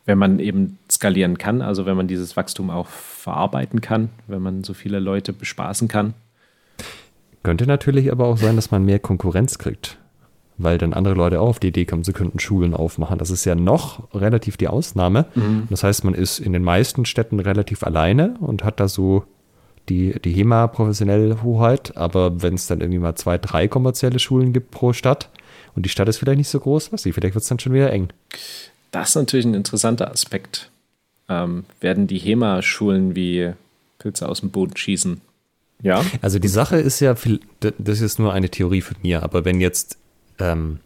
wenn 0.05 0.17
man 0.17 0.39
eben 0.39 0.77
skalieren 0.91 1.37
kann, 1.37 1.61
also 1.61 1.85
wenn 1.85 1.95
man 1.95 2.07
dieses 2.07 2.35
Wachstum 2.35 2.69
auch 2.69 2.87
verarbeiten 2.87 3.81
kann, 3.81 4.09
wenn 4.27 4.41
man 4.41 4.63
so 4.63 4.73
viele 4.73 4.99
Leute 4.99 5.31
bespaßen 5.33 5.87
kann. 5.87 6.13
Könnte 7.43 7.67
natürlich 7.67 8.11
aber 8.11 8.27
auch 8.27 8.37
sein, 8.37 8.55
dass 8.55 8.71
man 8.71 8.85
mehr 8.85 8.99
Konkurrenz 8.99 9.57
kriegt, 9.57 9.97
weil 10.57 10.77
dann 10.77 10.93
andere 10.93 11.13
Leute 11.13 11.39
auch 11.41 11.49
auf 11.49 11.59
die 11.59 11.67
Idee 11.67 11.85
kommen, 11.85 12.03
sie 12.03 12.13
könnten 12.13 12.39
Schulen 12.39 12.73
aufmachen. 12.73 13.17
Das 13.17 13.29
ist 13.29 13.45
ja 13.45 13.55
noch 13.55 14.13
relativ 14.13 14.57
die 14.57 14.67
Ausnahme. 14.67 15.25
Mhm. 15.35 15.67
Das 15.69 15.83
heißt, 15.83 16.03
man 16.03 16.13
ist 16.13 16.39
in 16.39 16.53
den 16.53 16.63
meisten 16.63 17.05
Städten 17.05 17.39
relativ 17.39 17.83
alleine 17.83 18.35
und 18.39 18.63
hat 18.63 18.79
da 18.79 18.87
so 18.87 19.25
die, 19.89 20.19
die 20.21 20.31
HEMA 20.31 20.67
professionelle 20.67 21.43
Hoheit, 21.43 21.97
aber 21.97 22.41
wenn 22.41 22.53
es 22.53 22.67
dann 22.67 22.79
irgendwie 22.79 22.99
mal 22.99 23.15
zwei, 23.15 23.37
drei 23.37 23.67
kommerzielle 23.67 24.19
Schulen 24.19 24.53
gibt 24.53 24.71
pro 24.71 24.93
Stadt 24.93 25.29
und 25.75 25.85
die 25.85 25.89
Stadt 25.89 26.07
ist 26.07 26.17
vielleicht 26.17 26.37
nicht 26.37 26.49
so 26.49 26.59
groß, 26.59 26.93
was 26.93 27.03
sie, 27.03 27.11
vielleicht 27.11 27.35
wird 27.35 27.43
es 27.43 27.49
dann 27.49 27.59
schon 27.59 27.73
wieder 27.73 27.91
eng. 27.91 28.09
Das 28.93 29.09
ist 29.09 29.15
natürlich 29.15 29.45
ein 29.45 29.55
interessanter 29.55 30.11
Aspekt. 30.11 30.69
Ähm, 31.27 31.65
werden 31.81 32.05
die 32.05 32.19
HEMA-Schulen 32.19 33.15
wie 33.15 33.53
Pilze 33.97 34.29
aus 34.29 34.41
dem 34.41 34.51
Boden 34.51 34.77
schießen? 34.77 35.19
Ja. 35.81 36.05
Also 36.21 36.37
die 36.37 36.47
Sache 36.47 36.77
ist 36.77 36.99
ja, 36.99 37.15
das 37.59 38.01
ist 38.01 38.19
nur 38.19 38.33
eine 38.33 38.49
Theorie 38.49 38.81
von 38.81 38.95
mir, 39.01 39.23
aber 39.23 39.45
wenn 39.45 39.59
jetzt 39.59 39.97
ähm, 40.39 40.79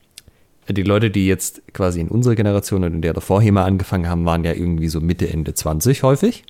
die 0.73 0.83
Leute, 0.83 1.09
die 1.09 1.27
jetzt 1.27 1.61
quasi 1.73 1.99
in 1.99 2.09
unserer 2.09 2.35
Generation 2.35 2.83
und 2.83 2.93
in 2.93 3.01
der 3.01 3.13
davor 3.13 3.41
HEMA 3.41 3.63
angefangen 3.63 4.09
haben, 4.09 4.25
waren 4.25 4.43
ja 4.43 4.53
irgendwie 4.53 4.89
so 4.89 4.99
Mitte, 4.99 5.29
Ende 5.29 5.53
20 5.53 6.03
häufig. 6.03 6.43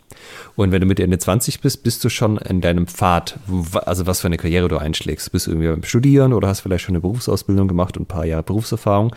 Und 0.55 0.71
wenn 0.71 0.81
du 0.81 0.87
Mitte, 0.87 1.03
Ende 1.03 1.19
20 1.19 1.61
bist, 1.61 1.83
bist 1.83 2.03
du 2.03 2.09
schon 2.09 2.37
in 2.37 2.61
deinem 2.61 2.87
Pfad, 2.87 3.39
also 3.85 4.07
was 4.07 4.21
für 4.21 4.27
eine 4.27 4.37
Karriere 4.37 4.67
du 4.67 4.77
einschlägst. 4.77 5.31
Bist 5.31 5.47
du 5.47 5.51
irgendwie 5.51 5.69
beim 5.69 5.83
Studieren 5.83 6.33
oder 6.33 6.47
hast 6.47 6.61
vielleicht 6.61 6.85
schon 6.85 6.95
eine 6.95 7.01
Berufsausbildung 7.01 7.67
gemacht 7.67 7.97
und 7.97 8.03
ein 8.03 8.07
paar 8.07 8.25
Jahre 8.25 8.43
Berufserfahrung. 8.43 9.15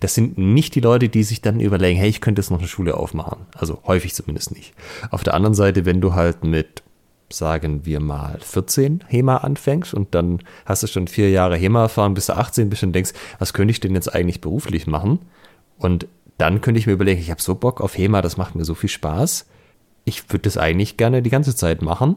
Das 0.00 0.14
sind 0.14 0.38
nicht 0.38 0.74
die 0.74 0.80
Leute, 0.80 1.08
die 1.08 1.22
sich 1.22 1.40
dann 1.40 1.60
überlegen, 1.60 1.98
hey, 1.98 2.08
ich 2.08 2.20
könnte 2.20 2.40
jetzt 2.40 2.50
noch 2.50 2.58
eine 2.58 2.68
Schule 2.68 2.96
aufmachen. 2.96 3.46
Also 3.54 3.80
häufig 3.86 4.14
zumindest 4.14 4.54
nicht. 4.54 4.74
Auf 5.10 5.22
der 5.22 5.34
anderen 5.34 5.54
Seite, 5.54 5.84
wenn 5.84 6.00
du 6.00 6.14
halt 6.14 6.44
mit 6.44 6.82
sagen 7.32 7.84
wir 7.84 8.00
mal, 8.00 8.38
14 8.40 9.04
HEMA 9.06 9.38
anfängst 9.38 9.94
und 9.94 10.14
dann 10.14 10.40
hast 10.66 10.82
du 10.82 10.86
schon 10.86 11.08
vier 11.08 11.30
Jahre 11.30 11.56
HEMA 11.56 11.82
erfahren, 11.82 12.14
bis 12.14 12.26
du 12.26 12.36
18 12.36 12.70
bist 12.70 12.82
und 12.82 12.92
denkst, 12.92 13.12
was 13.38 13.52
könnte 13.52 13.70
ich 13.70 13.80
denn 13.80 13.94
jetzt 13.94 14.14
eigentlich 14.14 14.40
beruflich 14.40 14.86
machen? 14.86 15.20
Und 15.78 16.06
dann 16.38 16.60
könnte 16.60 16.78
ich 16.78 16.86
mir 16.86 16.94
überlegen, 16.94 17.20
ich 17.20 17.30
habe 17.30 17.42
so 17.42 17.54
Bock 17.54 17.80
auf 17.80 17.96
HEMA, 17.96 18.22
das 18.22 18.36
macht 18.36 18.54
mir 18.54 18.64
so 18.64 18.74
viel 18.74 18.88
Spaß. 18.88 19.46
Ich 20.04 20.30
würde 20.30 20.42
das 20.42 20.56
eigentlich 20.56 20.96
gerne 20.96 21.22
die 21.22 21.30
ganze 21.30 21.54
Zeit 21.54 21.82
machen. 21.82 22.16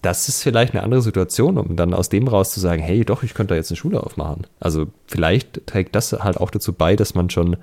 Das 0.00 0.28
ist 0.28 0.42
vielleicht 0.42 0.74
eine 0.74 0.82
andere 0.82 1.02
Situation, 1.02 1.58
um 1.58 1.76
dann 1.76 1.94
aus 1.94 2.08
dem 2.08 2.26
raus 2.26 2.50
zu 2.50 2.58
sagen, 2.58 2.82
hey, 2.82 3.04
doch, 3.04 3.22
ich 3.22 3.34
könnte 3.34 3.54
da 3.54 3.56
jetzt 3.56 3.70
eine 3.70 3.76
Schule 3.76 4.02
aufmachen. 4.02 4.46
Also 4.58 4.86
vielleicht 5.06 5.66
trägt 5.66 5.94
das 5.94 6.12
halt 6.12 6.38
auch 6.38 6.50
dazu 6.50 6.72
bei, 6.72 6.96
dass 6.96 7.14
man 7.14 7.30
schon 7.30 7.56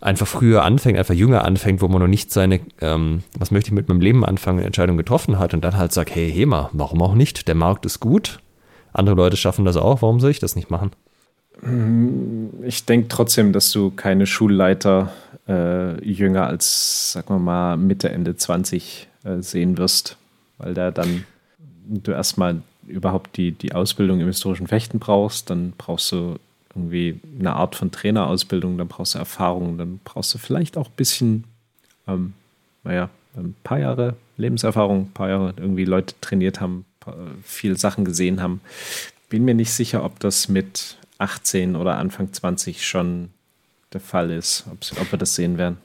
einfach 0.00 0.26
früher 0.26 0.64
anfängt, 0.64 0.98
einfach 0.98 1.14
jünger 1.14 1.44
anfängt, 1.44 1.82
wo 1.82 1.88
man 1.88 2.00
noch 2.00 2.08
nicht 2.08 2.32
seine, 2.32 2.60
ähm, 2.80 3.22
was 3.38 3.50
möchte 3.50 3.68
ich 3.68 3.74
mit 3.74 3.88
meinem 3.88 4.00
Leben 4.00 4.24
anfangen, 4.24 4.60
Entscheidung 4.60 4.96
getroffen 4.96 5.38
hat 5.38 5.54
und 5.54 5.62
dann 5.62 5.76
halt 5.76 5.92
sagt, 5.92 6.14
hey, 6.14 6.30
Hema, 6.30 6.70
warum 6.72 7.02
auch 7.02 7.14
nicht? 7.14 7.48
Der 7.48 7.54
Markt 7.54 7.84
ist 7.86 8.00
gut. 8.00 8.40
Andere 8.92 9.14
Leute 9.14 9.36
schaffen 9.36 9.64
das 9.64 9.76
auch, 9.76 10.02
warum 10.02 10.20
soll 10.20 10.30
ich 10.30 10.40
das 10.40 10.56
nicht 10.56 10.70
machen? 10.70 10.90
Ich 12.62 12.86
denke 12.86 13.08
trotzdem, 13.08 13.52
dass 13.52 13.70
du 13.70 13.90
keine 13.90 14.26
Schulleiter 14.26 15.12
äh, 15.46 16.02
jünger 16.02 16.46
als, 16.46 17.12
sagen 17.12 17.34
wir 17.34 17.38
mal, 17.38 17.76
Mitte, 17.76 18.08
Ende 18.08 18.34
20 18.34 19.08
äh, 19.24 19.42
sehen 19.42 19.76
wirst, 19.76 20.16
weil 20.56 20.72
da 20.72 20.90
dann 20.90 21.24
du 21.84 22.12
erstmal 22.12 22.62
überhaupt 22.86 23.36
die, 23.36 23.52
die 23.52 23.74
Ausbildung 23.74 24.20
im 24.20 24.26
historischen 24.26 24.66
Fechten 24.66 24.98
brauchst, 24.98 25.50
dann 25.50 25.74
brauchst 25.76 26.12
du 26.12 26.36
irgendwie 26.74 27.20
eine 27.38 27.54
Art 27.54 27.74
von 27.74 27.90
Trainerausbildung, 27.90 28.78
dann 28.78 28.88
brauchst 28.88 29.14
du 29.14 29.18
Erfahrung, 29.18 29.78
dann 29.78 30.00
brauchst 30.04 30.32
du 30.34 30.38
vielleicht 30.38 30.76
auch 30.76 30.88
ein 30.88 30.96
bisschen, 30.96 31.44
ähm, 32.06 32.34
naja, 32.84 33.10
ein 33.36 33.54
paar 33.62 33.78
Jahre 33.78 34.16
Lebenserfahrung, 34.36 35.02
ein 35.02 35.12
paar 35.12 35.28
Jahre 35.28 35.54
irgendwie 35.56 35.84
Leute 35.84 36.14
trainiert 36.20 36.60
haben, 36.60 36.84
viel 37.42 37.76
Sachen 37.76 38.04
gesehen 38.04 38.42
haben. 38.42 38.60
Bin 39.28 39.44
mir 39.44 39.54
nicht 39.54 39.72
sicher, 39.72 40.04
ob 40.04 40.20
das 40.20 40.48
mit 40.48 40.98
18 41.18 41.76
oder 41.76 41.96
Anfang 41.96 42.32
20 42.32 42.86
schon 42.86 43.30
der 43.92 44.00
Fall 44.00 44.30
ist, 44.30 44.64
ob 44.68 45.12
wir 45.12 45.18
das 45.18 45.34
sehen 45.34 45.58
werden. 45.58 45.78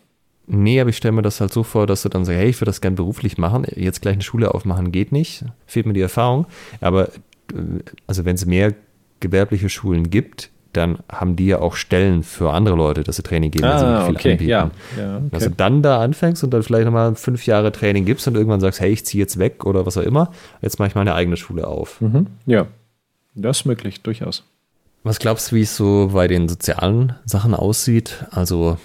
Nee, 0.48 0.80
aber 0.80 0.92
ich 0.92 0.98
stelle 0.98 1.14
mir 1.14 1.24
das 1.24 1.42
halt 1.42 1.52
so 1.52 1.64
vor, 1.64 1.88
dass 1.88 2.04
du 2.04 2.10
dann 2.10 2.24
sagst, 2.24 2.40
hey, 2.40 2.50
ich 2.50 2.58
würde 2.58 2.70
das 2.70 2.82
gerne 2.82 2.96
beruflich 2.96 3.38
machen, 3.38 3.66
jetzt 3.76 4.02
gleich 4.02 4.14
eine 4.14 4.22
Schule 4.22 4.54
aufmachen 4.54 4.92
geht 4.92 5.12
nicht, 5.12 5.44
fehlt 5.66 5.88
mir 5.88 5.94
die 5.94 6.02
Erfahrung. 6.02 6.46
Aber 6.82 7.10
äh, 7.52 7.82
also 8.06 8.26
wenn 8.26 8.36
es 8.36 8.46
mehr 8.46 8.76
gewerbliche 9.22 9.70
Schulen 9.70 10.12
gibt, 10.12 10.52
dann 10.76 11.00
haben 11.12 11.36
die 11.36 11.48
ja 11.48 11.60
auch 11.60 11.76
Stellen 11.76 12.24
für 12.24 12.52
andere 12.52 12.76
Leute, 12.76 13.04
dass 13.04 13.16
sie 13.18 13.24
Training 13.24 13.52
geben, 13.52 13.66
ah, 13.66 14.02
sie 14.02 14.06
viel 14.06 14.16
okay, 14.16 14.32
anbieten. 14.32 14.50
Ja, 14.50 14.72
ja, 14.98 15.18
okay. 15.18 15.28
Also 15.32 15.50
dann 15.50 15.82
da 15.82 16.02
anfängst 16.02 16.44
und 16.44 16.52
dann 16.52 16.64
vielleicht 16.64 16.86
nochmal 16.86 17.16
fünf 17.16 17.46
Jahre 17.46 17.72
Training 17.72 18.06
gibst 18.06 18.28
und 18.28 18.36
irgendwann 18.36 18.60
sagst, 18.60 18.80
hey, 18.80 18.92
ich 18.92 19.06
ziehe 19.06 19.22
jetzt 19.22 19.40
weg 19.40 19.66
oder 19.66 19.86
was 19.86 19.98
auch 19.98 20.04
immer, 20.04 20.32
jetzt 20.62 20.80
mache 20.80 20.90
ich 20.90 20.96
meine 20.96 21.14
eigene 21.14 21.38
Schule 21.38 21.68
auf. 21.68 22.02
Mhm. 22.02 22.28
Ja, 22.46 22.68
das 23.36 23.60
ist 23.60 23.66
möglich, 23.66 24.02
durchaus. 24.02 24.44
Was 25.04 25.20
glaubst 25.20 25.52
du, 25.52 25.58
wie 25.58 25.62
es 25.62 25.76
so 25.76 26.10
bei 26.14 26.28
den 26.28 26.50
sozialen 26.50 27.14
Sachen 27.26 27.54
aussieht? 27.54 28.26
Also 28.32 28.78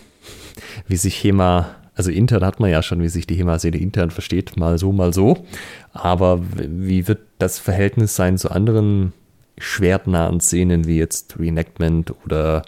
wie 0.86 0.97
sich 0.97 1.22
HEMA, 1.24 1.66
also 1.95 2.11
intern 2.11 2.45
hat 2.45 2.61
man 2.61 2.70
ja 2.70 2.82
schon, 2.82 3.03
wie 3.03 3.09
sich 3.09 3.26
die 3.26 3.36
HEMA-Szene 3.36 3.78
intern 3.78 4.11
versteht, 4.11 4.57
mal 4.57 4.78
so, 4.78 4.93
mal 4.93 5.14
so. 5.14 5.47
Aber 5.93 6.41
wie 6.57 7.09
wird 7.09 7.20
das 7.38 7.59
Verhältnis 7.59 8.16
sein 8.16 8.36
zu 8.36 8.51
anderen 8.51 9.14
schwertnahen 9.61 10.40
Szenen 10.40 10.86
wie 10.86 10.98
jetzt 10.98 11.38
Reenactment 11.38 12.12
oder 12.24 12.62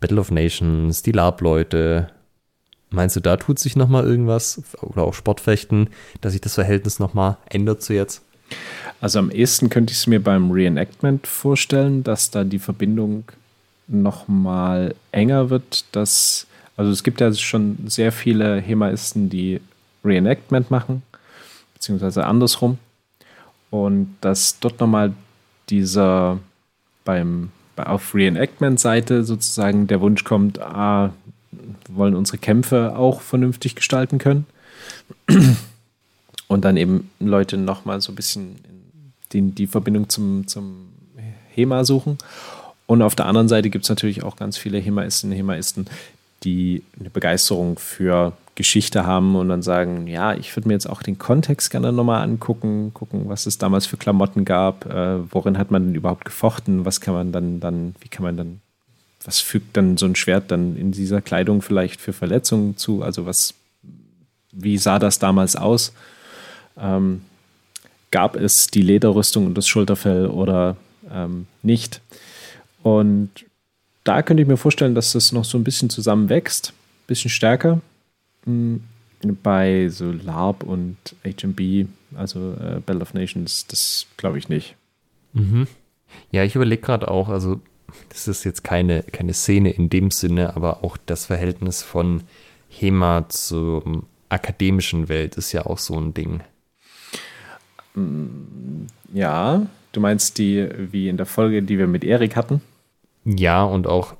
Battle 0.00 0.20
of 0.20 0.30
Nations, 0.30 1.02
die 1.02 1.12
Lab-Leute. 1.12 2.08
Meinst 2.90 3.16
du, 3.16 3.20
da 3.20 3.36
tut 3.36 3.58
sich 3.58 3.76
nochmal 3.76 4.04
irgendwas? 4.04 4.62
Oder 4.80 5.02
auch 5.02 5.14
Sportfechten, 5.14 5.90
dass 6.20 6.32
sich 6.32 6.40
das 6.40 6.54
Verhältnis 6.54 6.98
nochmal 6.98 7.36
ändert 7.50 7.82
zu 7.82 7.92
jetzt? 7.92 8.22
Also 9.00 9.18
am 9.18 9.30
ehesten 9.30 9.70
könnte 9.70 9.92
ich 9.92 9.98
es 9.98 10.06
mir 10.06 10.22
beim 10.22 10.50
Reenactment 10.52 11.26
vorstellen, 11.26 12.04
dass 12.04 12.30
da 12.30 12.44
die 12.44 12.60
Verbindung 12.60 13.24
nochmal 13.88 14.94
enger 15.10 15.50
wird. 15.50 15.84
Dass, 15.92 16.46
also 16.76 16.92
es 16.92 17.02
gibt 17.02 17.20
ja 17.20 17.32
schon 17.34 17.78
sehr 17.86 18.12
viele 18.12 18.60
Hemaisten, 18.60 19.28
die 19.28 19.60
Reenactment 20.04 20.70
machen, 20.70 21.02
beziehungsweise 21.74 22.24
andersrum. 22.24 22.78
Und 23.70 24.16
dass 24.20 24.60
dort 24.60 24.78
nochmal 24.78 25.12
dieser 25.68 26.38
beim 27.04 27.50
auf 27.76 28.14
Reenactment-Seite 28.14 29.24
sozusagen 29.24 29.86
der 29.86 30.00
Wunsch 30.00 30.24
kommt, 30.24 30.58
ah, 30.60 31.12
wollen 31.88 32.14
unsere 32.14 32.38
Kämpfe 32.38 32.96
auch 32.96 33.20
vernünftig 33.20 33.74
gestalten 33.74 34.18
können. 34.18 34.46
Und 36.48 36.64
dann 36.64 36.76
eben 36.76 37.10
Leute 37.18 37.56
nochmal 37.56 38.00
so 38.00 38.12
ein 38.12 38.14
bisschen 38.14 38.56
die, 39.32 39.42
die 39.42 39.66
Verbindung 39.66 40.08
zum, 40.08 40.46
zum 40.46 40.88
HEMA 41.54 41.84
suchen. 41.84 42.18
Und 42.86 43.02
auf 43.02 43.16
der 43.16 43.26
anderen 43.26 43.48
Seite 43.48 43.68
gibt 43.68 43.84
es 43.84 43.88
natürlich 43.88 44.22
auch 44.22 44.36
ganz 44.36 44.56
viele 44.56 44.78
HEMAisten, 44.78 45.32
HEMAisten, 45.32 45.86
die 46.44 46.82
eine 47.00 47.10
Begeisterung 47.10 47.78
für 47.78 48.32
Geschichte 48.56 49.06
haben 49.06 49.36
und 49.36 49.50
dann 49.50 49.62
sagen, 49.62 50.06
ja, 50.06 50.34
ich 50.34 50.56
würde 50.56 50.68
mir 50.68 50.74
jetzt 50.74 50.88
auch 50.88 51.02
den 51.02 51.18
Kontext 51.18 51.70
gerne 51.70 51.92
nochmal 51.92 52.22
angucken, 52.22 52.90
gucken, 52.94 53.28
was 53.28 53.44
es 53.46 53.58
damals 53.58 53.86
für 53.86 53.98
Klamotten 53.98 54.46
gab, 54.46 54.86
äh, 54.86 55.18
worin 55.32 55.58
hat 55.58 55.70
man 55.70 55.84
denn 55.84 55.94
überhaupt 55.94 56.24
gefochten, 56.24 56.84
was 56.86 57.02
kann 57.02 57.14
man 57.14 57.32
dann, 57.32 57.60
dann, 57.60 57.94
wie 58.00 58.08
kann 58.08 58.24
man 58.24 58.36
dann, 58.36 58.60
was 59.24 59.40
fügt 59.40 59.76
dann 59.76 59.98
so 59.98 60.06
ein 60.06 60.16
Schwert 60.16 60.50
dann 60.50 60.74
in 60.76 60.90
dieser 60.90 61.20
Kleidung 61.20 61.60
vielleicht 61.60 62.00
für 62.00 62.14
Verletzungen 62.14 62.78
zu, 62.78 63.02
also 63.02 63.26
was, 63.26 63.52
wie 64.52 64.78
sah 64.78 64.98
das 64.98 65.18
damals 65.18 65.54
aus? 65.54 65.92
Ähm, 66.78 67.22
gab 68.10 68.36
es 68.36 68.68
die 68.68 68.82
Lederrüstung 68.82 69.44
und 69.44 69.54
das 69.58 69.68
Schulterfell 69.68 70.28
oder 70.28 70.76
ähm, 71.12 71.46
nicht? 71.62 72.00
Und 72.82 73.30
da 74.02 74.22
könnte 74.22 74.42
ich 74.42 74.48
mir 74.48 74.56
vorstellen, 74.56 74.94
dass 74.94 75.12
das 75.12 75.32
noch 75.32 75.44
so 75.44 75.58
ein 75.58 75.64
bisschen 75.64 75.90
zusammenwächst, 75.90 76.70
ein 76.70 77.06
bisschen 77.06 77.30
stärker 77.30 77.82
bei 79.42 79.88
so 79.88 80.12
LARP 80.12 80.62
und 80.62 80.96
HMB, 81.24 81.88
also 82.14 82.52
äh, 82.52 82.80
Battle 82.84 83.02
of 83.02 83.14
Nations, 83.14 83.66
das 83.66 84.06
glaube 84.16 84.38
ich 84.38 84.48
nicht. 84.48 84.76
Mhm. 85.32 85.66
Ja, 86.30 86.44
ich 86.44 86.54
überlege 86.54 86.82
gerade 86.82 87.08
auch, 87.08 87.28
also 87.28 87.60
das 88.08 88.28
ist 88.28 88.44
jetzt 88.44 88.64
keine, 88.64 89.02
keine 89.02 89.34
Szene 89.34 89.70
in 89.70 89.88
dem 89.90 90.10
Sinne, 90.10 90.56
aber 90.56 90.84
auch 90.84 90.96
das 91.06 91.26
Verhältnis 91.26 91.82
von 91.82 92.22
HEMA 92.68 93.28
zur 93.28 94.04
akademischen 94.28 95.08
Welt 95.08 95.36
ist 95.36 95.52
ja 95.52 95.66
auch 95.66 95.78
so 95.78 95.98
ein 95.98 96.14
Ding. 96.14 96.40
Ja, 99.14 99.66
du 99.92 100.00
meinst 100.00 100.38
die, 100.38 100.68
wie 100.92 101.08
in 101.08 101.16
der 101.16 101.26
Folge, 101.26 101.62
die 101.62 101.78
wir 101.78 101.86
mit 101.86 102.04
Erik 102.04 102.36
hatten? 102.36 102.60
Ja, 103.24 103.64
und 103.64 103.86
auch 103.86 104.14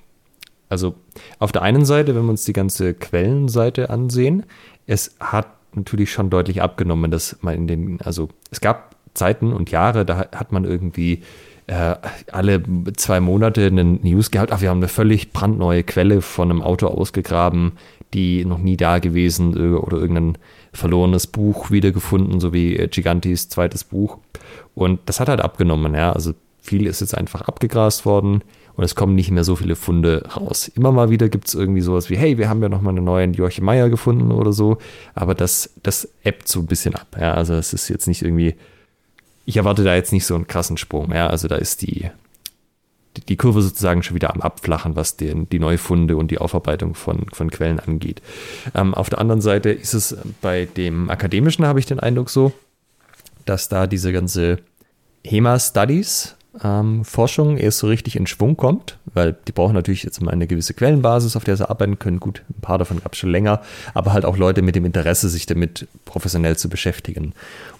also 0.68 0.94
auf 1.38 1.52
der 1.52 1.62
einen 1.62 1.84
Seite, 1.84 2.14
wenn 2.14 2.24
wir 2.24 2.30
uns 2.30 2.44
die 2.44 2.52
ganze 2.52 2.94
Quellenseite 2.94 3.90
ansehen, 3.90 4.44
es 4.86 5.16
hat 5.20 5.48
natürlich 5.74 6.10
schon 6.10 6.30
deutlich 6.30 6.62
abgenommen, 6.62 7.10
dass 7.10 7.36
man 7.42 7.54
in 7.54 7.66
den, 7.66 8.00
also 8.00 8.28
es 8.50 8.60
gab 8.60 8.96
Zeiten 9.14 9.52
und 9.52 9.70
Jahre, 9.70 10.04
da 10.04 10.18
hat 10.18 10.52
man 10.52 10.64
irgendwie 10.64 11.22
äh, 11.66 11.96
alle 12.30 12.62
zwei 12.96 13.20
Monate 13.20 13.66
einen 13.66 14.00
News 14.02 14.30
gehabt, 14.30 14.52
ach, 14.52 14.60
wir 14.60 14.70
haben 14.70 14.78
eine 14.78 14.88
völlig 14.88 15.32
brandneue 15.32 15.82
Quelle 15.82 16.22
von 16.22 16.50
einem 16.50 16.62
Auto 16.62 16.86
ausgegraben, 16.86 17.72
die 18.14 18.44
noch 18.44 18.58
nie 18.58 18.76
da 18.76 18.98
gewesen 18.98 19.56
äh, 19.56 19.76
oder 19.76 19.98
irgendein 19.98 20.38
verlorenes 20.72 21.26
Buch 21.26 21.70
wiedergefunden, 21.70 22.40
so 22.40 22.52
wie 22.52 22.76
äh, 22.76 22.88
Gigantis 22.88 23.48
zweites 23.48 23.84
Buch. 23.84 24.18
Und 24.74 25.00
das 25.06 25.20
hat 25.20 25.28
halt 25.28 25.40
abgenommen, 25.40 25.94
ja. 25.94 26.12
Also 26.12 26.34
viel 26.60 26.86
ist 26.86 27.00
jetzt 27.00 27.16
einfach 27.16 27.42
abgegrast 27.42 28.06
worden 28.06 28.42
und 28.76 28.84
es 28.84 28.94
kommen 28.94 29.14
nicht 29.14 29.30
mehr 29.30 29.44
so 29.44 29.56
viele 29.56 29.74
Funde 29.74 30.28
raus. 30.36 30.68
Immer 30.68 30.92
mal 30.92 31.10
wieder 31.10 31.28
gibt 31.28 31.48
es 31.48 31.54
irgendwie 31.54 31.80
sowas 31.80 32.10
wie, 32.10 32.16
hey, 32.16 32.36
wir 32.36 32.48
haben 32.48 32.62
ja 32.62 32.68
noch 32.68 32.82
mal 32.82 32.90
einen 32.90 33.04
neuen 33.04 33.32
Joachim 33.32 33.64
Meyer 33.64 33.88
gefunden 33.88 34.30
oder 34.30 34.52
so, 34.52 34.78
aber 35.14 35.34
das, 35.34 35.70
das 35.82 36.08
ebbt 36.24 36.46
so 36.46 36.60
ein 36.60 36.66
bisschen 36.66 36.94
ab. 36.94 37.16
Ja, 37.18 37.34
also 37.34 37.54
es 37.54 37.72
ist 37.72 37.88
jetzt 37.88 38.06
nicht 38.06 38.22
irgendwie, 38.22 38.54
ich 39.46 39.56
erwarte 39.56 39.82
da 39.82 39.94
jetzt 39.94 40.12
nicht 40.12 40.26
so 40.26 40.34
einen 40.34 40.46
krassen 40.46 40.76
Sprung. 40.76 41.12
Ja, 41.12 41.28
also 41.28 41.48
da 41.48 41.56
ist 41.56 41.82
die, 41.82 42.10
die 43.28 43.36
Kurve 43.36 43.62
sozusagen 43.62 44.02
schon 44.02 44.14
wieder 44.14 44.34
am 44.34 44.42
Abflachen, 44.42 44.94
was 44.94 45.16
den, 45.16 45.48
die 45.48 45.58
Neufunde 45.58 46.18
und 46.18 46.30
die 46.30 46.38
Aufarbeitung 46.38 46.94
von, 46.94 47.26
von 47.32 47.50
Quellen 47.50 47.80
angeht. 47.80 48.20
Ähm, 48.74 48.92
auf 48.92 49.08
der 49.08 49.20
anderen 49.20 49.40
Seite 49.40 49.70
ist 49.70 49.94
es 49.94 50.18
bei 50.42 50.66
dem 50.66 51.08
Akademischen, 51.08 51.66
habe 51.66 51.78
ich 51.78 51.86
den 51.86 52.00
Eindruck 52.00 52.28
so, 52.28 52.52
dass 53.46 53.70
da 53.70 53.86
diese 53.86 54.12
ganze 54.12 54.58
HEMA-Studies 55.24 56.36
ähm, 56.62 57.04
Forschung 57.04 57.56
erst 57.56 57.78
so 57.78 57.86
richtig 57.86 58.16
in 58.16 58.26
Schwung 58.26 58.56
kommt, 58.56 58.98
weil 59.12 59.36
die 59.46 59.52
brauchen 59.52 59.74
natürlich 59.74 60.02
jetzt 60.02 60.20
mal 60.20 60.30
eine 60.30 60.46
gewisse 60.46 60.74
Quellenbasis, 60.74 61.36
auf 61.36 61.44
der 61.44 61.56
sie 61.56 61.68
arbeiten 61.68 61.98
können. 61.98 62.20
Gut, 62.20 62.42
ein 62.50 62.60
paar 62.60 62.78
davon 62.78 63.00
gab 63.02 63.12
es 63.12 63.18
schon 63.18 63.30
länger, 63.30 63.62
aber 63.94 64.12
halt 64.12 64.24
auch 64.24 64.36
Leute 64.36 64.62
mit 64.62 64.76
dem 64.76 64.84
Interesse, 64.84 65.28
sich 65.28 65.46
damit 65.46 65.86
professionell 66.04 66.56
zu 66.56 66.68
beschäftigen. 66.68 67.32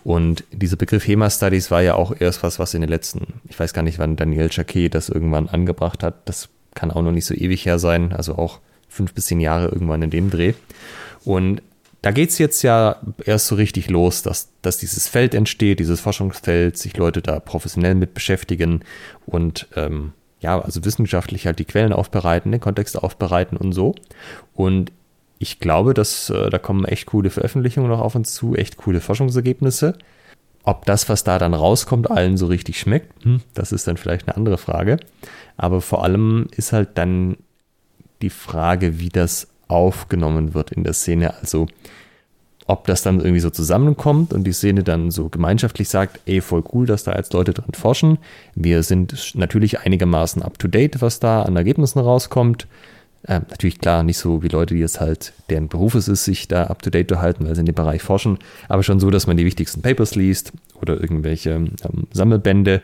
Und 0.05 0.45
dieser 0.53 0.77
Begriff 0.77 1.07
HEMA 1.07 1.31
Studies 1.31 1.71
war 1.71 1.83
ja 1.83 1.95
auch 1.95 2.15
erst 2.19 2.43
was, 2.43 2.59
was 2.59 2.75
in 2.75 2.81
den 2.81 2.91
letzten, 2.91 3.41
ich 3.49 3.59
weiß 3.59 3.73
gar 3.73 3.83
nicht, 3.83 3.99
wann 3.99 4.17
Daniel 4.17 4.49
Jacquet 4.51 4.91
das 4.91 5.09
irgendwann 5.09 5.49
angebracht 5.49 6.03
hat. 6.03 6.15
Das 6.27 6.49
kann 6.75 6.91
auch 6.91 7.03
noch 7.03 7.13
nicht 7.13 7.27
so 7.27 7.35
ewig 7.35 7.67
her 7.67 7.79
sein, 7.79 8.13
also 8.13 8.37
auch 8.37 8.61
fünf 8.89 9.15
bis 9.15 9.27
zehn 9.27 9.41
Jahre 9.41 9.69
irgendwann 9.69 10.03
in 10.03 10.11
dem 10.11 10.31
Dreh. 10.31 10.55
Und 11.25 11.61
da 12.07 12.13
geht 12.13 12.31
es 12.31 12.39
jetzt 12.39 12.63
ja 12.63 13.01
erst 13.25 13.49
so 13.49 13.57
richtig 13.57 13.91
los, 13.91 14.23
dass, 14.23 14.53
dass 14.63 14.79
dieses 14.79 15.09
Feld 15.09 15.35
entsteht, 15.35 15.81
dieses 15.81 16.01
Forschungsfeld, 16.01 16.79
sich 16.79 16.97
Leute 16.97 17.21
da 17.21 17.41
professionell 17.41 17.97
mit 17.97 18.15
beschäftigen 18.15 18.85
und 19.27 19.67
ähm, 19.75 20.13
ja, 20.39 20.61
also 20.61 20.85
wissenschaftlich 20.85 21.47
halt 21.47 21.59
die 21.59 21.65
Quellen 21.65 21.93
aufbereiten, 21.93 22.53
den 22.53 22.61
Kontext 22.61 22.97
aufbereiten 22.97 23.57
und 23.57 23.73
so. 23.73 23.97
Und 24.55 24.93
ich 25.41 25.59
glaube, 25.59 25.95
dass 25.95 26.31
äh, 26.31 26.49
da 26.49 26.59
kommen 26.59 26.85
echt 26.85 27.07
coole 27.07 27.31
Veröffentlichungen 27.31 27.91
noch 27.91 27.99
auf 27.99 28.15
uns 28.15 28.33
zu, 28.33 28.55
echt 28.55 28.77
coole 28.77 29.01
Forschungsergebnisse. 29.01 29.99
Ob 30.63 30.85
das, 30.85 31.09
was 31.09 31.25
da 31.25 31.41
dann 31.41 31.55
rauskommt, 31.55 32.09
allen 32.09 32.37
so 32.37 32.47
richtig 32.47 32.79
schmeckt, 32.79 33.25
hm, 33.25 33.41
das 33.53 33.73
ist 33.73 33.89
dann 33.89 33.97
vielleicht 33.97 34.29
eine 34.29 34.37
andere 34.37 34.59
Frage. 34.59 34.99
Aber 35.57 35.81
vor 35.81 36.05
allem 36.05 36.47
ist 36.57 36.73
halt 36.73 36.91
dann 36.99 37.37
die 38.23 38.31
Frage, 38.31 39.01
wie 39.01 39.09
das 39.09 39.49
aufgenommen 39.69 40.55
wird 40.55 40.73
in 40.73 40.85
der 40.85 40.93
Szene. 40.93 41.35
Also 41.35 41.67
ob 42.67 42.87
das 42.87 43.03
dann 43.03 43.21
irgendwie 43.21 43.41
so 43.41 43.51
zusammenkommt 43.51 44.33
und 44.33 44.45
die 44.45 44.53
Szene 44.53 44.83
dann 44.83 45.11
so 45.11 45.29
gemeinschaftlich 45.29 45.89
sagt, 45.89 46.21
ey, 46.27 46.41
voll 46.41 46.65
cool, 46.73 46.87
dass 46.87 47.05
da 47.05 47.15
jetzt 47.15 47.33
Leute 47.33 47.55
dran 47.55 47.73
forschen. 47.75 48.19
Wir 48.55 48.83
sind 48.83 49.35
natürlich 49.37 49.81
einigermaßen 49.81 50.43
up-to-date, 50.43 51.01
was 51.01 51.21
da 51.21 51.43
an 51.43 51.57
Ergebnissen 51.57 52.01
rauskommt. 52.01 52.67
Ähm, 53.29 53.43
natürlich 53.51 53.79
klar, 53.79 54.03
nicht 54.03 54.19
so 54.19 54.43
wie 54.43 54.49
Leute, 54.49 54.75
die 54.75 54.81
jetzt 54.81 55.01
halt, 55.01 55.33
deren 55.49 55.69
Beruf 55.69 55.95
es 55.95 56.09
ist, 56.09 56.25
sich 56.25 56.49
da 56.49 56.65
up-to-date 56.65 57.09
zu 57.09 57.21
halten, 57.21 57.47
weil 57.47 57.55
sie 57.55 57.61
in 57.61 57.67
dem 57.67 57.75
Bereich 57.75 58.03
forschen, 58.03 58.39
aber 58.69 58.83
schon 58.83 59.01
so, 59.01 59.11
dass 59.11 59.27
man 59.27 59.37
die 59.37 59.45
wichtigsten 59.45 59.83
Papers 59.83 60.15
liest 60.15 60.53
oder 60.81 61.01
irgendwelche 61.01 61.51
ähm, 61.51 61.73
Sammelbände. 62.13 62.83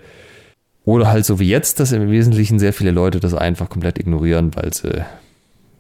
Oder 0.85 1.09
halt 1.09 1.25
so 1.25 1.39
wie 1.39 1.49
jetzt, 1.49 1.79
dass 1.79 1.93
im 1.93 2.11
Wesentlichen 2.11 2.59
sehr 2.59 2.73
viele 2.73 2.91
Leute 2.91 3.21
das 3.21 3.35
einfach 3.35 3.69
komplett 3.69 4.01
ignorieren, 4.01 4.51
weil 4.57 4.73
sie 4.75 5.05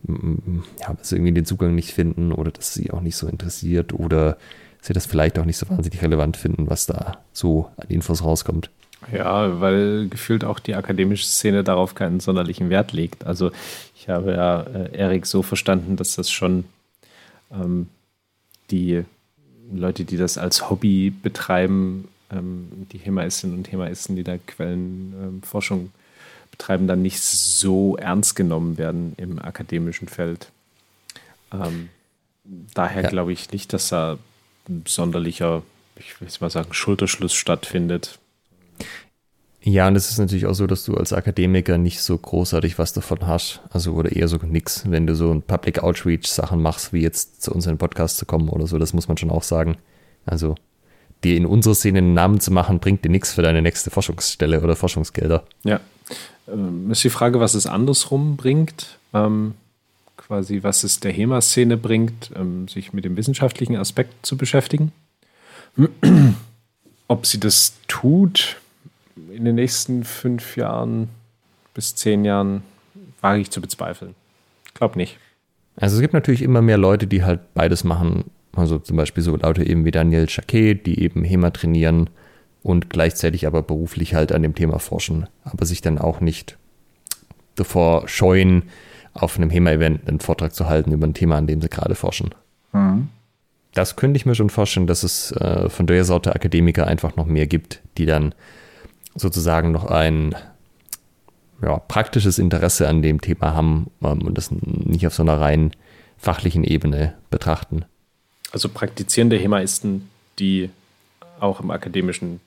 ja, 0.06 0.96
sie 1.00 1.16
irgendwie 1.16 1.32
den 1.32 1.44
Zugang 1.44 1.74
nicht 1.74 1.92
finden 1.92 2.32
oder 2.32 2.50
dass 2.50 2.74
sie 2.74 2.90
auch 2.90 3.00
nicht 3.00 3.16
so 3.16 3.28
interessiert 3.28 3.92
oder 3.92 4.36
sie 4.80 4.92
das 4.92 5.06
vielleicht 5.06 5.38
auch 5.38 5.44
nicht 5.44 5.56
so 5.56 5.68
wahnsinnig 5.68 6.02
relevant 6.02 6.36
finden, 6.36 6.68
was 6.68 6.86
da 6.86 7.18
so 7.32 7.70
an 7.76 7.88
Infos 7.88 8.24
rauskommt. 8.24 8.70
Ja, 9.12 9.60
weil 9.60 10.08
gefühlt 10.08 10.44
auch 10.44 10.60
die 10.60 10.74
akademische 10.74 11.26
Szene 11.26 11.64
darauf 11.64 11.94
keinen 11.94 12.20
sonderlichen 12.20 12.70
Wert 12.70 12.92
legt. 12.92 13.26
Also 13.26 13.50
ich 13.96 14.08
habe 14.08 14.32
ja 14.32 14.62
äh, 14.62 14.96
Erik 14.96 15.26
so 15.26 15.42
verstanden, 15.42 15.96
dass 15.96 16.14
das 16.14 16.30
schon 16.30 16.64
ähm, 17.52 17.88
die 18.70 19.04
Leute, 19.72 20.04
die 20.04 20.16
das 20.16 20.38
als 20.38 20.70
Hobby 20.70 21.10
betreiben, 21.10 22.08
ähm, 22.30 22.86
die 22.92 22.98
Hemaisten 22.98 23.54
und 23.54 23.70
Hemaisten, 23.72 24.16
die 24.16 24.24
da 24.24 24.38
Quellenforschung 24.38 25.80
ähm, 25.80 25.90
betreiben, 26.62 26.86
dann 26.86 27.02
nicht 27.02 27.20
so 27.20 27.96
ernst 27.96 28.36
genommen 28.36 28.78
werden 28.78 29.14
im 29.16 29.38
akademischen 29.40 30.08
Feld. 30.08 30.50
Ähm, 31.52 31.88
daher 32.74 33.02
ja. 33.02 33.08
glaube 33.08 33.32
ich 33.32 33.50
nicht, 33.50 33.72
dass 33.72 33.88
da 33.88 34.18
ein 34.68 34.84
sonderlicher, 34.86 35.62
ich 35.96 36.20
will 36.20 36.28
jetzt 36.28 36.40
mal 36.40 36.50
sagen, 36.50 36.72
Schulterschluss 36.72 37.34
stattfindet. 37.34 38.18
Ja, 39.64 39.86
und 39.86 39.96
es 39.96 40.10
ist 40.10 40.18
natürlich 40.18 40.46
auch 40.46 40.54
so, 40.54 40.66
dass 40.66 40.84
du 40.84 40.94
als 40.96 41.12
Akademiker 41.12 41.78
nicht 41.78 42.00
so 42.00 42.16
großartig 42.18 42.78
was 42.78 42.92
davon 42.92 43.26
hast. 43.26 43.60
Also, 43.70 43.92
oder 43.92 44.10
eher 44.10 44.26
so 44.26 44.38
nix, 44.38 44.90
wenn 44.90 45.06
du 45.06 45.14
so 45.14 45.32
ein 45.32 45.42
Public 45.42 45.82
Outreach 45.82 46.26
Sachen 46.26 46.62
machst, 46.62 46.92
wie 46.92 47.00
jetzt 47.00 47.42
zu 47.42 47.52
uns 47.52 47.66
in 47.66 47.74
den 47.74 47.78
Podcast 47.78 48.18
zu 48.18 48.26
kommen 48.26 48.48
oder 48.48 48.66
so, 48.66 48.78
das 48.78 48.92
muss 48.92 49.06
man 49.06 49.16
schon 49.16 49.30
auch 49.30 49.44
sagen. 49.44 49.76
Also, 50.26 50.56
dir 51.22 51.36
in 51.36 51.46
unserer 51.46 51.76
Szene 51.76 51.98
einen 51.98 52.14
Namen 52.14 52.40
zu 52.40 52.52
machen, 52.52 52.80
bringt 52.80 53.04
dir 53.04 53.08
nichts 53.08 53.32
für 53.32 53.42
deine 53.42 53.62
nächste 53.62 53.90
Forschungsstelle 53.90 54.60
oder 54.62 54.74
Forschungsgelder. 54.74 55.44
Ja, 55.62 55.80
ähm, 56.48 56.90
ist 56.90 57.04
die 57.04 57.10
Frage, 57.10 57.40
was 57.40 57.54
es 57.54 57.66
andersrum 57.66 58.36
bringt. 58.36 58.98
Ähm, 59.14 59.54
quasi, 60.16 60.62
was 60.62 60.84
es 60.84 61.00
der 61.00 61.12
HEMA-Szene 61.12 61.76
bringt, 61.76 62.30
ähm, 62.36 62.68
sich 62.68 62.92
mit 62.92 63.04
dem 63.04 63.16
wissenschaftlichen 63.16 63.76
Aspekt 63.76 64.24
zu 64.24 64.36
beschäftigen. 64.36 64.92
Ob 67.08 67.26
sie 67.26 67.40
das 67.40 67.74
tut 67.88 68.56
in 69.30 69.44
den 69.44 69.56
nächsten 69.56 70.04
fünf 70.04 70.56
Jahren 70.56 71.08
bis 71.74 71.94
zehn 71.94 72.24
Jahren, 72.24 72.62
wage 73.20 73.40
ich 73.40 73.50
zu 73.50 73.60
bezweifeln. 73.60 74.14
Ich 74.66 74.74
glaube 74.74 74.96
nicht. 74.96 75.18
Also 75.76 75.96
es 75.96 76.02
gibt 76.02 76.14
natürlich 76.14 76.42
immer 76.42 76.62
mehr 76.62 76.78
Leute, 76.78 77.06
die 77.06 77.24
halt 77.24 77.40
beides 77.54 77.84
machen. 77.84 78.24
Also 78.54 78.78
zum 78.78 78.96
Beispiel 78.96 79.22
so 79.22 79.36
Leute 79.36 79.66
eben 79.66 79.84
wie 79.84 79.90
Daniel 79.90 80.26
Jacquet, 80.28 80.74
die 80.74 81.00
eben 81.00 81.24
HEMA 81.24 81.50
trainieren 81.50 82.10
und 82.62 82.90
gleichzeitig 82.90 83.46
aber 83.46 83.62
beruflich 83.62 84.14
halt 84.14 84.32
an 84.32 84.42
dem 84.42 84.54
Thema 84.54 84.78
forschen, 84.78 85.26
aber 85.44 85.66
sich 85.66 85.80
dann 85.80 85.98
auch 85.98 86.20
nicht 86.20 86.56
davor 87.56 88.08
scheuen, 88.08 88.64
auf 89.14 89.36
einem 89.36 89.50
HEMA-Event 89.50 90.08
einen 90.08 90.20
Vortrag 90.20 90.54
zu 90.54 90.68
halten 90.68 90.92
über 90.92 91.06
ein 91.06 91.14
Thema, 91.14 91.36
an 91.36 91.46
dem 91.46 91.60
sie 91.60 91.68
gerade 91.68 91.94
forschen. 91.94 92.34
Mhm. 92.72 93.08
Das 93.74 93.96
könnte 93.96 94.16
ich 94.16 94.26
mir 94.26 94.34
schon 94.34 94.50
vorstellen, 94.50 94.86
dass 94.86 95.02
es 95.02 95.32
äh, 95.32 95.68
von 95.68 95.86
der 95.86 96.04
Sorte 96.04 96.34
Akademiker 96.34 96.86
einfach 96.86 97.16
noch 97.16 97.26
mehr 97.26 97.46
gibt, 97.46 97.80
die 97.98 98.06
dann 98.06 98.34
sozusagen 99.14 99.72
noch 99.72 99.86
ein 99.86 100.34
ja, 101.62 101.78
praktisches 101.78 102.38
Interesse 102.38 102.88
an 102.88 103.02
dem 103.02 103.20
Thema 103.20 103.54
haben 103.54 103.90
ähm, 104.02 104.22
und 104.22 104.36
das 104.36 104.50
nicht 104.50 105.06
auf 105.06 105.14
so 105.14 105.22
einer 105.22 105.40
rein 105.40 105.72
fachlichen 106.18 106.64
Ebene 106.64 107.14
betrachten. 107.30 107.84
Also 108.52 108.68
praktizierende 108.68 109.36
HEMAisten, 109.38 110.08
die 110.38 110.70
auch 111.40 111.60
im 111.60 111.70
akademischen 111.70 112.40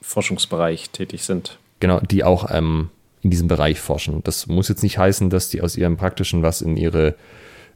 Forschungsbereich 0.00 0.90
tätig 0.90 1.24
sind. 1.24 1.58
Genau, 1.80 2.00
die 2.00 2.24
auch 2.24 2.50
ähm, 2.50 2.90
in 3.22 3.30
diesem 3.30 3.48
Bereich 3.48 3.80
forschen. 3.80 4.22
Das 4.24 4.46
muss 4.46 4.68
jetzt 4.68 4.82
nicht 4.82 4.98
heißen, 4.98 5.30
dass 5.30 5.48
die 5.48 5.62
aus 5.62 5.76
ihrem 5.76 5.96
Praktischen 5.96 6.42
was 6.42 6.60
in 6.60 6.76
ihre 6.76 7.14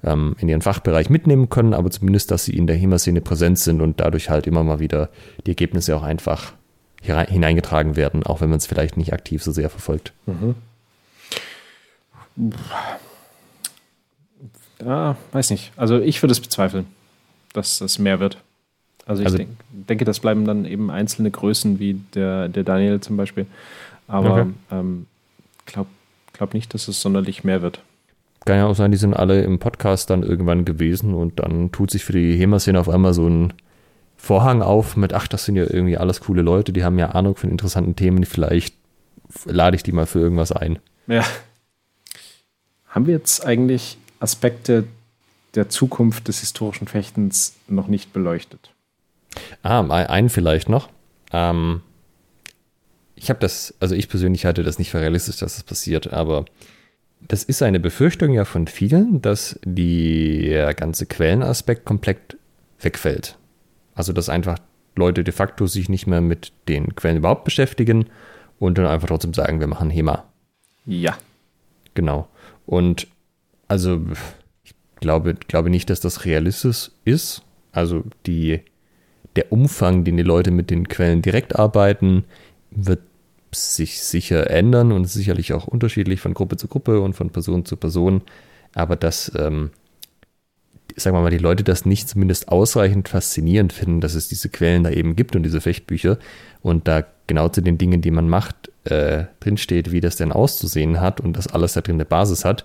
ähm, 0.05 0.37
in 0.39 0.49
ihren 0.49 0.63
Fachbereich 0.63 1.11
mitnehmen 1.11 1.49
können, 1.49 1.75
aber 1.75 1.91
zumindest, 1.91 2.31
dass 2.31 2.45
sie 2.45 2.57
in 2.57 2.67
der 2.67 2.77
HEMA-Szene 2.77 3.21
präsent 3.21 3.59
sind 3.59 3.81
und 3.81 3.99
dadurch 3.99 4.31
halt 4.31 4.47
immer 4.47 4.63
mal 4.63 4.79
wieder 4.79 5.09
die 5.45 5.51
Ergebnisse 5.51 5.97
auch 5.97 6.03
einfach 6.03 6.53
hineingetragen 7.01 7.95
werden, 7.95 8.25
auch 8.25 8.41
wenn 8.41 8.51
man 8.51 8.59
es 8.59 8.67
vielleicht 8.67 8.97
nicht 8.97 9.13
aktiv 9.13 9.43
so 9.43 9.53
sehr 9.53 9.71
verfolgt. 9.71 10.13
Mhm. 10.27 10.57
Ja, 14.85 15.17
weiß 15.33 15.51
nicht. 15.51 15.73
Also 15.77 16.01
ich 16.01 16.23
würde 16.23 16.33
es 16.33 16.41
bezweifeln, 16.41 16.87
dass 17.53 17.79
das 17.79 17.99
mehr 17.99 18.21
wird. 18.21 18.39
Also 19.09 19.23
ich 19.23 19.27
also, 19.27 19.39
denk, 19.39 19.51
denke, 19.71 20.05
das 20.05 20.21
bleiben 20.21 20.45
dann 20.45 20.67
eben 20.67 20.91
einzelne 20.91 21.31
Größen 21.31 21.79
wie 21.79 21.95
der, 22.15 22.49
der 22.49 22.63
Daniel 22.63 23.01
zum 23.01 23.17
Beispiel. 23.17 23.47
Aber 24.07 24.43
okay. 24.43 24.51
ähm, 24.71 25.07
glaub, 25.65 25.87
glaub 26.35 26.53
nicht, 26.53 26.75
dass 26.75 26.89
es 26.89 27.01
sonderlich 27.01 27.43
mehr 27.43 27.63
wird. 27.63 27.81
Kann 28.45 28.59
ja 28.59 28.67
auch 28.67 28.77
sein, 28.77 28.91
die 28.91 28.99
sind 28.99 29.15
alle 29.15 29.43
im 29.43 29.59
Podcast 29.59 30.11
dann 30.11 30.23
irgendwann 30.23 30.67
gewesen 30.67 31.15
und 31.15 31.41
dann 31.41 31.73
tut 31.73 31.91
sich 31.91 32.05
für 32.05 32.13
die 32.13 32.37
HEMA-Szene 32.37 32.79
auf 32.79 32.91
einmal 32.91 33.15
so 33.15 33.27
ein 33.27 33.55
Vorhang 34.19 34.61
auf 34.61 34.95
mit, 34.95 35.15
ach, 35.15 35.27
das 35.27 35.47
sind 35.47 35.57
ja 35.57 35.65
irgendwie 35.65 35.97
alles 35.97 36.21
coole 36.21 36.43
Leute, 36.43 36.75
die 36.75 36.85
haben 36.85 36.99
ja 36.99 37.11
Ahnung 37.11 37.35
von 37.37 37.51
interessanten 37.51 37.97
Themen, 37.97 38.25
vielleicht 38.25 38.75
lade 39.47 39.75
ich 39.75 39.83
die 39.83 39.93
mal 39.93 40.07
für 40.07 40.19
irgendwas 40.19 40.53
ein. 40.53 40.79
Ja. 41.07 41.25
Haben 42.89 43.07
wir 43.07 43.15
jetzt 43.15 43.45
eigentlich 43.47 43.97
Aspekte 44.21 44.85
der 45.55 45.71
Zukunft 45.71 46.29
des 46.29 46.41
historischen 46.41 46.89
Fechtens 46.89 47.55
noch 47.69 47.89
nicht 47.89 48.13
beleuchtet? 48.13 48.71
Ah, 49.63 49.81
einen 49.81 50.29
vielleicht 50.29 50.69
noch. 50.69 50.89
Ähm, 51.33 51.83
ich 53.15 53.31
habe 53.31 53.41
das, 53.41 53.75
also 53.81 53.95
ich 53.95 54.09
persönlich 54.09 54.45
halte 54.45 54.63
das 54.63 54.79
nicht 54.79 54.91
für 54.91 55.01
realistisch, 55.01 55.39
dass 55.39 55.55
das 55.55 55.65
passiert, 55.65 56.13
aber 56.13 56.45
das 57.21 57.43
ist 57.43 57.63
eine 57.63 57.81
Befürchtung 57.81 58.33
ja 58.33 58.45
von 58.45 58.67
vielen, 58.67 59.21
dass 59.21 59.59
der 59.65 60.73
ganze 60.75 61.07
Quellenaspekt 61.07 61.85
komplett 61.85 62.37
wegfällt. 62.81 63.37
Also 63.95 64.13
dass 64.13 64.29
einfach 64.29 64.59
Leute 64.95 65.25
de 65.25 65.33
facto 65.35 65.67
sich 65.67 65.89
nicht 65.89 66.07
mehr 66.07 66.21
mit 66.21 66.53
den 66.69 66.95
Quellen 66.95 67.19
überhaupt 67.19 67.45
beschäftigen 67.45 68.07
und 68.59 68.79
dann 68.79 68.87
einfach 68.87 69.09
trotzdem 69.09 69.35
sagen, 69.35 69.61
wir 69.61 69.67
machen 69.67 69.91
HEMA. 69.91 70.25
Ja. 70.87 71.17
Genau. 71.95 72.29
Und 72.67 73.09
also 73.67 74.01
ich 74.65 74.75
glaube, 75.01 75.35
glaube 75.35 75.71
nicht, 75.71 75.91
dass 75.91 76.01
das 76.01 76.25
realistisch 76.25 76.91
ist. 77.05 77.43
Also 77.73 78.05
die 78.27 78.63
der 79.39 79.53
Umfang, 79.53 80.03
den 80.03 80.17
die 80.17 80.25
Leute 80.25 80.51
mit 80.51 80.69
den 80.69 80.89
Quellen 80.89 81.23
direkt 81.23 81.57
arbeiten, 81.57 82.25
wird 82.73 82.99
sich 83.55 84.03
sicher 84.03 84.51
ändern 84.51 84.91
und 84.91 85.05
sicherlich 85.05 85.53
auch 85.53 85.69
unterschiedlich 85.69 86.21
von 86.21 86.35
Gruppe 86.35 86.57
zu 86.57 86.67
Gruppe 86.67 87.01
und 87.01 87.15
von 87.15 87.31
Person 87.31 87.65
zu 87.65 87.77
Person. 87.77 88.23
Aber 88.75 88.97
dass, 88.97 89.31
ähm, 89.39 89.71
sagen 90.97 91.17
wir 91.17 91.21
mal, 91.21 91.31
die 91.31 91.39
Leute 91.39 91.63
das 91.63 91.87
nicht 91.87 92.09
zumindest 92.09 92.49
ausreichend 92.49 93.09
faszinierend 93.09 93.73
finden, 93.73 94.01
dass 94.01 94.15
es 94.15 94.27
diese 94.27 94.49
Quellen 94.49 94.83
da 94.83 94.91
eben 94.91 95.15
gibt 95.15 95.37
und 95.37 95.45
diese 95.45 95.61
Fechtbücher 95.61 96.19
und 96.61 96.89
da 96.89 97.05
genau 97.29 97.49
zu 97.49 97.61
den 97.61 97.79
Dingen, 97.79 98.01
die 98.01 98.11
man 98.11 98.29
macht, 98.29 98.73
äh, 98.85 99.27
drinsteht, 99.39 99.93
wie 99.93 100.01
das 100.01 100.17
denn 100.17 100.33
auszusehen 100.33 101.01
hat 101.01 101.21
und 101.21 101.37
dass 101.37 101.47
alles 101.47 101.75
da 101.75 101.81
drin 101.81 101.95
eine 101.95 102.07
Basis 102.07 102.45
hat. 102.45 102.65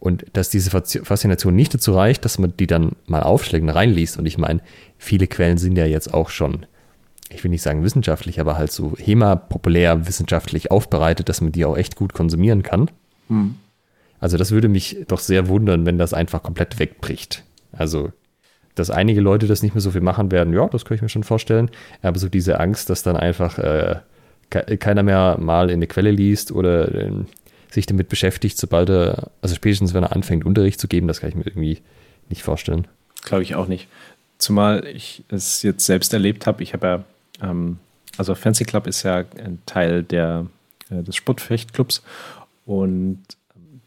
Und 0.00 0.24
dass 0.32 0.48
diese 0.48 0.70
Faszination 0.70 1.56
nicht 1.56 1.74
dazu 1.74 1.92
reicht, 1.92 2.24
dass 2.24 2.38
man 2.38 2.56
die 2.56 2.68
dann 2.68 2.92
mal 3.06 3.22
aufschlägt 3.22 3.64
und 3.64 3.70
reinliest. 3.70 4.18
Und 4.18 4.26
ich 4.26 4.38
meine, 4.38 4.60
viele 4.96 5.26
Quellen 5.26 5.58
sind 5.58 5.76
ja 5.76 5.86
jetzt 5.86 6.14
auch 6.14 6.28
schon 6.28 6.66
ich 7.30 7.44
will 7.44 7.50
nicht 7.50 7.62
sagen 7.62 7.84
wissenschaftlich, 7.84 8.40
aber 8.40 8.56
halt 8.56 8.72
so 8.72 8.94
HEMA 8.96 9.36
populär 9.36 10.06
wissenschaftlich 10.06 10.70
aufbereitet, 10.70 11.28
dass 11.28 11.40
man 11.40 11.52
die 11.52 11.64
auch 11.64 11.76
echt 11.76 11.96
gut 11.96 12.12
konsumieren 12.12 12.62
kann. 12.62 12.90
Hm. 13.28 13.56
Also 14.20 14.36
das 14.36 14.50
würde 14.50 14.68
mich 14.68 15.04
doch 15.06 15.20
sehr 15.20 15.48
wundern, 15.48 15.86
wenn 15.86 15.98
das 15.98 16.14
einfach 16.14 16.42
komplett 16.42 16.78
wegbricht. 16.78 17.44
Also, 17.72 18.12
dass 18.74 18.90
einige 18.90 19.20
Leute 19.20 19.46
das 19.46 19.62
nicht 19.62 19.74
mehr 19.74 19.82
so 19.82 19.90
viel 19.90 20.00
machen 20.00 20.30
werden, 20.30 20.54
ja, 20.54 20.66
das 20.68 20.84
kann 20.84 20.96
ich 20.96 21.02
mir 21.02 21.08
schon 21.08 21.24
vorstellen. 21.24 21.70
Aber 22.02 22.18
so 22.18 22.28
diese 22.28 22.58
Angst, 22.58 22.90
dass 22.90 23.02
dann 23.02 23.16
einfach 23.16 23.58
äh, 23.58 23.96
keiner 24.50 25.02
mehr 25.02 25.36
mal 25.38 25.68
in 25.68 25.76
eine 25.76 25.86
Quelle 25.86 26.10
liest 26.10 26.50
oder 26.50 26.92
äh, 26.94 27.12
sich 27.70 27.86
damit 27.86 28.08
beschäftigt, 28.08 28.58
sobald 28.58 28.88
er, 28.88 29.30
also 29.42 29.54
spätestens 29.54 29.94
wenn 29.94 30.04
er 30.04 30.12
anfängt, 30.12 30.44
Unterricht 30.44 30.80
zu 30.80 30.88
geben, 30.88 31.08
das 31.08 31.20
kann 31.20 31.30
ich 31.30 31.36
mir 31.36 31.46
irgendwie 31.46 31.78
nicht 32.28 32.42
vorstellen. 32.42 32.86
Glaube 33.24 33.42
ich 33.42 33.54
auch 33.54 33.66
nicht. 33.66 33.88
Zumal 34.38 34.86
ich 34.86 35.24
es 35.28 35.62
jetzt 35.62 35.84
selbst 35.86 36.12
erlebt 36.12 36.46
habe. 36.46 36.62
Ich 36.62 36.72
habe 36.72 36.86
ja 36.86 37.48
ähm, 37.48 37.78
also 38.18 38.34
Fancy 38.34 38.64
Club 38.64 38.86
ist 38.86 39.04
ja 39.04 39.24
ein 39.38 39.60
Teil 39.64 40.02
der, 40.02 40.46
äh, 40.90 41.02
des 41.02 41.16
Sportfechtclubs 41.16 42.02
und 42.66 43.22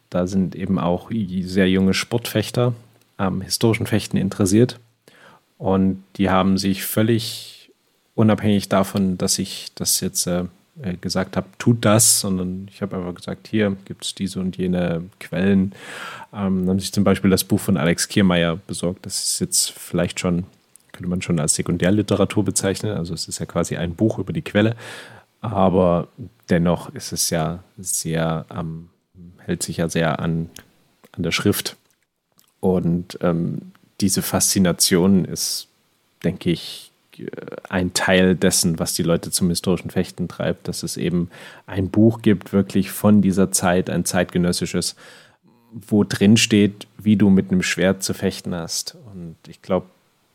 da 0.09 0.25
sind 0.25 0.55
eben 0.55 0.79
auch 0.79 1.11
sehr 1.43 1.69
junge 1.69 1.93
Sportfechter 1.93 2.73
am 3.17 3.41
historischen 3.41 3.85
Fechten 3.85 4.17
interessiert 4.17 4.79
und 5.57 6.03
die 6.15 6.29
haben 6.29 6.57
sich 6.57 6.83
völlig 6.83 7.71
unabhängig 8.15 8.67
davon, 8.69 9.17
dass 9.17 9.37
ich 9.37 9.67
das 9.75 9.99
jetzt 9.99 10.27
äh, 10.27 10.45
äh 10.81 10.95
gesagt 10.95 11.37
habe, 11.37 11.47
tut 11.57 11.83
das, 11.83 12.21
sondern 12.21 12.67
ich 12.71 12.81
habe 12.81 12.97
einfach 12.97 13.15
gesagt, 13.15 13.47
hier 13.47 13.75
gibt 13.85 14.05
es 14.05 14.15
diese 14.15 14.39
und 14.39 14.57
jene 14.57 15.03
Quellen. 15.19 15.73
Ähm, 16.33 16.67
haben 16.67 16.79
sich 16.79 16.91
zum 16.91 17.03
Beispiel 17.03 17.29
das 17.29 17.43
Buch 17.43 17.59
von 17.59 17.77
Alex 17.77 18.07
Kiermeier 18.07 18.57
besorgt. 18.67 19.05
Das 19.05 19.23
ist 19.23 19.39
jetzt 19.39 19.71
vielleicht 19.71 20.19
schon 20.19 20.45
könnte 20.91 21.09
man 21.09 21.21
schon 21.21 21.39
als 21.39 21.55
Sekundärliteratur 21.55 22.45
bezeichnen. 22.45 22.95
Also 22.95 23.13
es 23.13 23.27
ist 23.27 23.39
ja 23.39 23.45
quasi 23.45 23.77
ein 23.77 23.95
Buch 23.95 24.19
über 24.19 24.33
die 24.33 24.41
Quelle, 24.41 24.75
aber 25.41 26.07
dennoch 26.49 26.93
ist 26.93 27.11
es 27.11 27.29
ja 27.29 27.63
sehr, 27.77 28.45
ähm, 28.55 28.89
hält 29.39 29.63
sich 29.63 29.77
ja 29.77 29.89
sehr 29.89 30.19
an, 30.19 30.49
an 31.11 31.23
der 31.23 31.31
Schrift. 31.31 31.77
Und 32.59 33.17
ähm, 33.21 33.71
diese 33.99 34.21
Faszination 34.21 35.25
ist, 35.25 35.67
denke 36.23 36.51
ich, 36.51 36.90
ein 37.69 37.93
Teil 37.93 38.35
dessen, 38.35 38.79
was 38.79 38.93
die 38.93 39.03
Leute 39.03 39.31
zum 39.31 39.49
historischen 39.49 39.89
Fechten 39.89 40.27
treibt, 40.27 40.67
dass 40.67 40.83
es 40.83 40.97
eben 40.97 41.29
ein 41.67 41.89
Buch 41.89 42.21
gibt, 42.21 42.53
wirklich 42.53 42.91
von 42.91 43.21
dieser 43.21 43.51
Zeit, 43.51 43.89
ein 43.89 44.05
zeitgenössisches, 44.05 44.95
wo 45.71 46.03
drin 46.03 46.37
steht, 46.37 46.87
wie 46.97 47.15
du 47.15 47.29
mit 47.29 47.51
einem 47.51 47.63
Schwert 47.63 48.03
zu 48.03 48.13
fechten 48.13 48.53
hast. 48.53 48.97
Und 49.13 49.35
ich 49.47 49.61
glaube, 49.61 49.87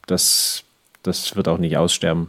das, 0.06 0.64
das 1.02 1.36
wird 1.36 1.48
auch 1.48 1.58
nicht 1.58 1.76
aussterben. 1.76 2.28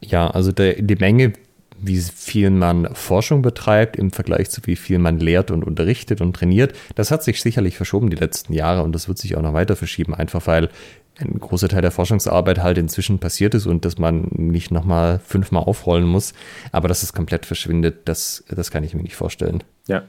Ja, 0.00 0.28
also 0.28 0.52
der, 0.52 0.80
die 0.80 0.96
Menge, 0.96 1.34
wie 1.78 1.98
viel 1.98 2.50
man 2.50 2.94
Forschung 2.94 3.42
betreibt 3.42 3.96
im 3.96 4.10
Vergleich 4.10 4.50
zu 4.50 4.60
wie 4.64 4.76
viel 4.76 4.98
man 4.98 5.18
lehrt 5.18 5.50
und 5.50 5.64
unterrichtet 5.64 6.20
und 6.20 6.34
trainiert, 6.34 6.74
das 6.94 7.10
hat 7.10 7.22
sich 7.22 7.40
sicherlich 7.40 7.76
verschoben 7.76 8.10
die 8.10 8.16
letzten 8.16 8.52
Jahre 8.52 8.82
und 8.82 8.92
das 8.92 9.08
wird 9.08 9.18
sich 9.18 9.36
auch 9.36 9.42
noch 9.42 9.54
weiter 9.54 9.76
verschieben, 9.76 10.14
einfach 10.14 10.46
weil 10.46 10.70
ein 11.20 11.38
großer 11.38 11.68
Teil 11.68 11.82
der 11.82 11.90
Forschungsarbeit 11.90 12.62
halt 12.62 12.78
inzwischen 12.78 13.18
passiert 13.18 13.54
ist 13.54 13.66
und 13.66 13.84
dass 13.84 13.98
man 13.98 14.28
nicht 14.32 14.70
nochmal 14.70 15.20
fünfmal 15.20 15.64
aufrollen 15.64 16.06
muss. 16.06 16.32
Aber 16.72 16.88
dass 16.88 17.02
es 17.02 17.12
komplett 17.12 17.46
verschwindet, 17.46 18.08
das, 18.08 18.44
das 18.48 18.70
kann 18.70 18.84
ich 18.84 18.94
mir 18.94 19.02
nicht 19.02 19.16
vorstellen. 19.16 19.62
Ja, 19.86 20.02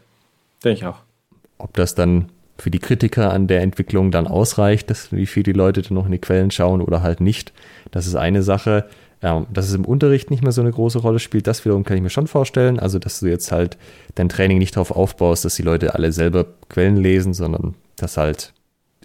denke 0.64 0.80
ich 0.80 0.86
auch. 0.86 1.00
Ob 1.58 1.74
das 1.76 1.96
dann 1.96 2.30
für 2.58 2.72
die 2.72 2.80
Kritiker 2.80 3.32
an 3.34 3.48
der 3.48 3.62
Entwicklung 3.62 4.12
dann 4.12 4.28
ausreicht, 4.28 4.90
dass, 4.90 5.12
wie 5.12 5.26
viel 5.26 5.44
die 5.44 5.54
Leute 5.54 5.82
dann 5.82 5.96
noch 5.96 6.06
in 6.06 6.12
die 6.12 6.20
Quellen 6.20 6.52
schauen 6.52 6.82
oder 6.82 7.02
halt 7.02 7.20
nicht. 7.20 7.54
Das 7.90 8.08
ist 8.08 8.16
eine 8.16 8.44
Sache. 8.44 8.86
Ähm, 9.24 9.46
dass 9.54 9.68
es 9.68 9.76
im 9.76 9.86
Unterricht 9.86 10.32
nicht 10.32 10.42
mehr 10.42 10.52
so 10.52 10.62
eine 10.62 10.72
große 10.72 10.98
Rolle 10.98 11.20
spielt, 11.20 11.46
das 11.46 11.64
wiederum 11.64 11.84
kann 11.84 11.96
ich 11.96 12.02
mir 12.02 12.10
schon 12.10 12.26
vorstellen. 12.26 12.80
Also, 12.80 12.98
dass 12.98 13.20
du 13.20 13.28
jetzt 13.28 13.52
halt 13.52 13.78
dein 14.16 14.30
Training 14.30 14.58
nicht 14.58 14.76
darauf 14.76 14.90
aufbaust, 14.90 15.46
dass 15.46 15.56
die 15.56 15.62
Leute 15.62 15.94
alle 15.94 16.12
selber 16.12 16.48
Quellen 16.70 16.98
lesen, 16.98 17.36
sondern 17.36 17.76
das 17.98 18.18
halt 18.18 18.52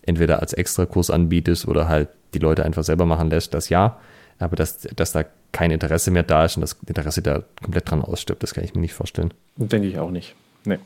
entweder 0.06 0.40
als 0.40 0.52
Extrakurs 0.52 1.10
anbietest 1.10 1.68
oder 1.68 1.88
halt 1.88 2.08
die 2.34 2.38
Leute 2.38 2.64
einfach 2.64 2.84
selber 2.84 3.06
machen 3.06 3.30
lässt, 3.30 3.54
das 3.54 3.68
ja. 3.68 3.98
Aber 4.38 4.56
dass, 4.56 4.80
dass 4.96 5.12
da 5.12 5.24
kein 5.52 5.70
Interesse 5.70 6.10
mehr 6.10 6.22
da 6.22 6.44
ist 6.44 6.56
und 6.56 6.60
das 6.60 6.76
Interesse 6.86 7.22
da 7.22 7.42
komplett 7.62 7.90
dran 7.90 8.02
ausstirbt, 8.02 8.42
das 8.42 8.54
kann 8.54 8.64
ich 8.64 8.74
mir 8.74 8.80
nicht 8.80 8.94
vorstellen. 8.94 9.32
Denke 9.56 9.88
ich 9.88 9.98
auch 9.98 10.10
nicht. 10.10 10.34
Nee. 10.64 10.78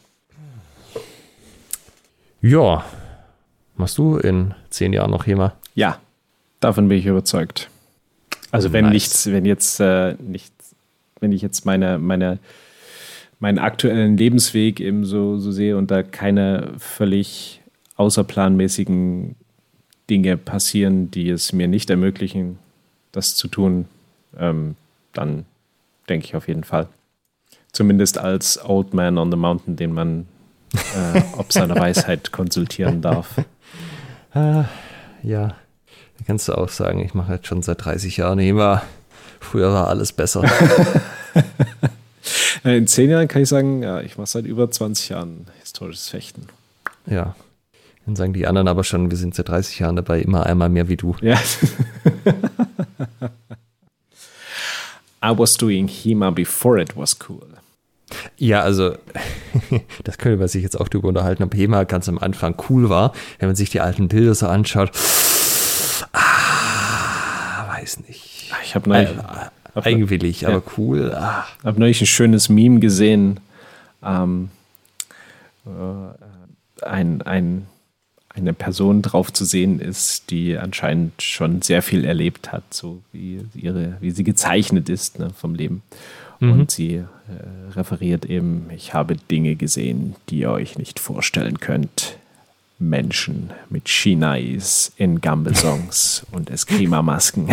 Ja. 2.41 2.85
Machst 3.77 3.99
du 3.99 4.19
in 4.19 4.55
zehn 4.71 4.93
Jahren 4.93 5.11
noch 5.11 5.27
HEMA? 5.27 5.55
Ja, 5.75 5.99
davon 6.61 6.89
bin 6.89 6.99
ich 6.99 7.07
überzeugt. 7.07 7.69
Also 8.51 8.73
wenn 8.73 8.87
nice. 8.87 8.93
nichts, 8.93 9.27
wenn 9.27 9.45
jetzt 9.45 9.81
äh, 9.81 10.15
nichts, 10.19 10.75
wenn 11.21 11.33
ich 11.33 11.43
jetzt 11.43 11.65
meine, 11.67 11.99
meine, 11.99 12.39
meinen 13.39 13.59
aktuellen 13.59 14.17
Lebensweg 14.17 14.81
eben 14.81 15.05
so, 15.05 15.39
so 15.39 15.51
sehe 15.51 15.77
und 15.77 15.91
da 15.91 16.03
keine 16.03 16.73
völlig 16.79 17.60
außerplanmäßigen 18.01 19.37
Dinge 20.09 20.39
passieren, 20.39 21.11
die 21.11 21.29
es 21.29 21.53
mir 21.53 21.69
nicht 21.69 21.91
ermöglichen, 21.91 22.59
das 23.13 23.37
zu 23.37 23.47
tun, 23.47 23.87
ähm, 24.39 24.75
dann 25.13 25.45
denke 26.09 26.25
ich 26.27 26.35
auf 26.35 26.49
jeden 26.49 26.65
Fall. 26.65 26.89
Zumindest 27.73 28.17
als 28.17 28.59
Old 28.65 28.95
Man 28.95 29.19
on 29.19 29.31
the 29.31 29.37
Mountain, 29.37 29.77
den 29.77 29.93
man 29.93 30.27
äh, 30.73 31.21
ob 31.37 31.53
seine 31.53 31.75
Weisheit 31.79 32.33
konsultieren 32.33 33.03
darf. 33.03 33.37
Ah, 34.33 34.65
ja, 35.23 35.49
da 35.49 36.25
kannst 36.27 36.49
du 36.49 36.55
auch 36.55 36.71
sagen, 36.71 37.05
ich 37.05 37.13
mache 37.13 37.35
jetzt 37.35 37.49
schon 37.49 37.63
seit 37.63 37.85
30 37.85 38.17
Jahren 38.17 38.39
immer. 38.39 38.83
Früher 39.41 39.73
war 39.73 39.89
alles 39.89 40.13
besser. 40.13 40.43
In 42.65 42.87
zehn 42.87 43.11
Jahren 43.11 43.29
kann 43.29 43.43
ich 43.43 43.49
sagen, 43.49 43.83
ja, 43.83 44.01
ich 44.01 44.17
mache 44.17 44.27
seit 44.27 44.47
über 44.47 44.71
20 44.71 45.11
Jahren 45.11 45.47
historisches 45.61 46.09
Fechten. 46.09 46.47
Ja. 47.07 47.35
Dann 48.07 48.17
sagen 48.17 48.33
die 48.33 48.47
anderen 48.47 48.69
aber 48.69 48.85
schon, 48.85 49.11
wir 49.11 49.19
sind 49.19 49.35
seit 49.35 49.49
30 49.49 49.79
Jahren 49.79 49.97
dabei, 49.97 50.21
immer 50.21 50.47
einmal 50.47 50.69
mehr 50.69 50.89
wie 50.89 50.97
du. 50.97 51.15
Ja. 51.21 51.39
I 55.23 55.37
was 55.37 55.55
doing 55.57 55.87
HEMA 55.87 56.31
before 56.31 56.81
it 56.81 56.97
was 56.97 57.17
cool. 57.29 57.47
Ja, 58.37 58.63
also 58.63 58.97
das 60.05 60.19
könnte 60.19 60.39
man 60.39 60.49
sich 60.49 60.63
jetzt 60.63 60.81
auch 60.81 60.89
darüber 60.89 61.09
unterhalten, 61.09 61.43
ob 61.43 61.55
HEMA 61.55 61.85
ganz 61.85 62.09
am 62.09 62.19
Anfang 62.19 62.55
cool 62.69 62.89
war. 62.89 63.13
Wenn 63.39 63.49
man 63.49 63.57
sich 63.57 63.71
die 63.71 63.81
alten 63.81 64.09
Bilder 64.09 64.35
so 64.35 64.47
anschaut, 64.49 64.93
ah, 66.13 67.69
weiß 67.69 68.01
nicht. 68.09 68.53
Ich 68.65 68.75
habe 68.75 68.89
neulich, 68.89 69.11
äh, 69.11 69.81
eigenwillig, 69.81 70.43
ja. 70.43 70.49
aber 70.49 70.63
cool. 70.77 71.13
Ah. 71.15 71.47
habe 71.63 71.79
neulich 71.79 72.01
ein 72.01 72.07
schönes 72.07 72.49
Meme 72.49 72.81
gesehen. 72.81 73.41
Ähm, 74.03 74.51
äh, 75.67 76.85
ein, 76.85 77.23
ein, 77.23 77.67
eine 78.35 78.53
Person 78.53 79.03
drauf 79.03 79.33
zu 79.33 79.45
sehen 79.45 79.81
ist, 79.81 80.31
die 80.31 80.57
anscheinend 80.57 81.21
schon 81.21 81.63
sehr 81.63 81.83
viel 81.83 82.05
erlebt 82.05 82.53
hat, 82.53 82.63
so 82.73 83.03
wie, 83.13 83.45
ihre, 83.55 83.97
wie 84.01 84.13
sie 84.13 84.25
gezeichnet 84.25 84.89
ist 84.89 85.19
ne, 85.19 85.31
vom 85.31 85.55
Leben. 85.55 85.83
Mhm. 86.39 86.53
Und 86.53 86.71
sie 86.71 86.95
äh, 86.95 87.05
referiert 87.73 88.25
eben, 88.25 88.67
ich 88.75 88.95
habe 88.95 89.17
Dinge 89.17 89.57
gesehen, 89.57 90.15
die 90.29 90.41
ihr 90.41 90.51
euch 90.51 90.79
nicht 90.79 91.01
vorstellen 91.01 91.59
könnt. 91.61 92.17
Menschen 92.79 93.51
mit 93.69 93.89
Chinais 93.89 94.93
in 94.97 95.21
Gambelsongs 95.21 96.25
und 96.33 96.51
Eskrima-Masken. 96.51 97.49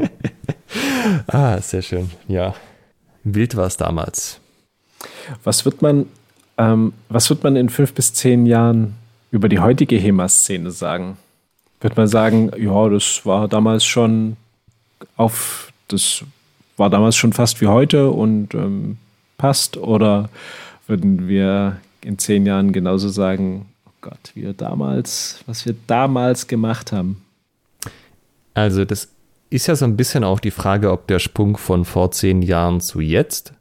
ah, 1.26 1.60
sehr 1.60 1.82
schön. 1.82 2.10
Ja. 2.26 2.54
Wild 3.24 3.56
war 3.56 3.66
es 3.66 3.76
damals. 3.76 4.40
Was 5.44 5.66
wird 5.66 5.82
man, 5.82 6.06
ähm, 6.56 6.94
was 7.10 7.28
wird 7.28 7.44
man 7.44 7.56
in 7.56 7.68
fünf 7.68 7.92
bis 7.92 8.14
zehn 8.14 8.46
Jahren 8.46 8.94
über 9.30 9.48
die 9.48 9.58
heutige 9.58 9.96
HEMA-Szene 9.96 10.70
sagen? 10.70 11.16
Wird 11.80 11.96
man 11.96 12.08
sagen, 12.08 12.50
ja, 12.58 12.88
das 12.88 13.24
war 13.24 13.48
damals 13.48 13.84
schon 13.84 14.36
auf 15.16 15.72
das 15.88 16.24
war 16.76 16.90
damals 16.90 17.16
schon 17.16 17.32
fast 17.32 17.60
wie 17.60 17.66
heute 17.66 18.10
und 18.10 18.54
ähm, 18.54 18.96
passt? 19.38 19.76
Oder 19.76 20.30
würden 20.86 21.28
wir 21.28 21.76
in 22.00 22.18
zehn 22.18 22.46
Jahren 22.46 22.72
genauso 22.72 23.08
sagen, 23.08 23.66
oh 23.86 23.92
Gott, 24.00 24.32
wir 24.34 24.52
damals, 24.52 25.40
was 25.46 25.66
wir 25.66 25.74
damals 25.86 26.46
gemacht 26.46 26.92
haben? 26.92 27.22
Also 28.54 28.84
das 28.84 29.08
ist 29.50 29.66
ja 29.66 29.76
so 29.76 29.84
ein 29.84 29.96
bisschen 29.96 30.24
auch 30.24 30.40
die 30.40 30.50
Frage, 30.50 30.90
ob 30.90 31.06
der 31.06 31.18
Sprung 31.18 31.56
von 31.56 31.84
vor 31.84 32.10
zehn 32.10 32.42
Jahren 32.42 32.80
zu 32.80 33.00
jetzt 33.00 33.52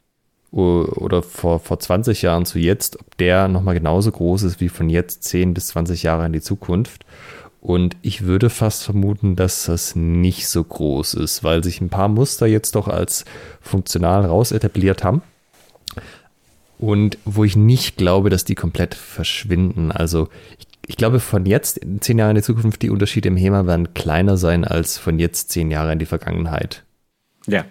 oder 0.52 1.22
vor, 1.22 1.60
vor 1.60 1.80
20 1.80 2.22
Jahren 2.22 2.46
zu 2.46 2.60
jetzt, 2.60 3.00
ob 3.00 3.18
der 3.18 3.48
nochmal 3.48 3.76
genauso 3.76 4.12
groß 4.12 4.44
ist 4.44 4.60
wie 4.60 4.70
von 4.70 4.90
jetzt 4.90 5.24
10 5.24 5.54
bis 5.54 5.68
20 5.68 6.04
Jahre 6.04 6.26
in 6.26 6.34
die 6.34 6.42
Zukunft. 6.42 7.06
Und 7.62 7.98
ich 8.02 8.24
würde 8.24 8.50
fast 8.50 8.84
vermuten, 8.84 9.36
dass 9.36 9.66
das 9.66 9.96
nicht 9.96 10.48
so 10.48 10.64
groß 10.64 11.16
ist, 11.16 11.44
weil 11.44 11.64
sich 11.64 11.82
ein 11.82 11.90
paar 11.90 12.08
Muster 12.08 12.48
jetzt 12.48 12.76
doch 12.76 12.88
als 12.88 13.26
funktional 13.62 14.26
raus 14.26 14.52
etabliert 14.52 15.04
haben. 15.04 15.22
Und 16.78 17.18
wo 17.26 17.44
ich 17.44 17.58
nicht 17.58 17.98
glaube, 17.98 18.30
dass 18.30 18.46
die 18.46 18.56
komplett 18.56 18.96
verschwinden. 18.96 19.92
Also 19.92 20.30
ich, 20.58 20.68
ich 20.88 20.96
glaube, 20.96 21.20
von 21.20 21.46
jetzt 21.46 21.78
in 21.78 22.02
zehn 22.02 22.18
Jahren 22.18 22.32
in 22.32 22.36
die 22.38 22.42
Zukunft, 22.42 22.82
die 22.82 22.90
Unterschiede 22.90 23.28
im 23.28 23.36
HEMA 23.36 23.68
werden 23.68 23.94
kleiner 23.94 24.38
sein 24.38 24.64
als 24.64 24.98
von 24.98 25.20
jetzt 25.20 25.52
zehn 25.52 25.70
Jahre 25.70 25.92
in 25.92 26.00
die 26.00 26.06
Vergangenheit. 26.06 26.86
Ja. 27.46 27.66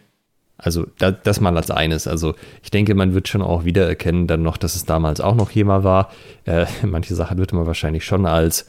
Also 0.58 0.86
da, 0.98 1.12
das 1.12 1.40
mal 1.40 1.56
als 1.56 1.70
eines. 1.70 2.08
Also 2.08 2.34
ich 2.62 2.70
denke, 2.70 2.94
man 2.94 3.14
wird 3.14 3.28
schon 3.28 3.42
auch 3.42 3.64
wiedererkennen 3.64 4.26
dann 4.26 4.42
noch, 4.42 4.56
dass 4.56 4.74
es 4.74 4.84
damals 4.84 5.20
auch 5.20 5.36
noch 5.36 5.50
HEMA 5.54 5.84
war. 5.84 6.10
Äh, 6.44 6.66
manche 6.82 7.14
Sachen 7.14 7.38
wird 7.38 7.52
man 7.52 7.66
wahrscheinlich 7.66 8.04
schon 8.04 8.26
als 8.26 8.66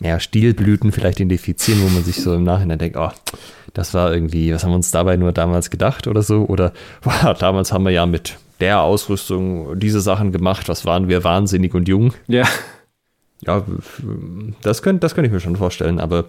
ja, 0.00 0.20
Stilblüten 0.20 0.92
vielleicht 0.92 1.20
identifizieren, 1.20 1.82
wo 1.82 1.88
man 1.88 2.04
sich 2.04 2.22
so 2.22 2.34
im 2.34 2.44
Nachhinein 2.44 2.78
denkt, 2.78 2.96
oh, 2.96 3.10
das 3.74 3.92
war 3.94 4.12
irgendwie, 4.12 4.52
was 4.52 4.64
haben 4.64 4.70
wir 4.70 4.76
uns 4.76 4.90
dabei 4.90 5.16
nur 5.16 5.32
damals 5.32 5.70
gedacht 5.70 6.06
oder 6.06 6.22
so? 6.22 6.44
Oder 6.44 6.72
wow, 7.02 7.36
damals 7.38 7.72
haben 7.72 7.84
wir 7.84 7.92
ja 7.92 8.06
mit 8.06 8.38
der 8.60 8.82
Ausrüstung 8.82 9.78
diese 9.78 10.00
Sachen 10.00 10.32
gemacht, 10.32 10.68
was 10.68 10.84
waren 10.84 11.08
wir 11.08 11.24
wahnsinnig 11.24 11.74
und 11.74 11.88
jung. 11.88 12.12
Ja. 12.28 12.46
Ja, 13.46 13.64
das 14.60 14.82
könnte 14.82 15.00
das 15.00 15.14
könnt 15.14 15.26
ich 15.26 15.32
mir 15.32 15.40
schon 15.40 15.56
vorstellen, 15.56 15.98
aber 15.98 16.26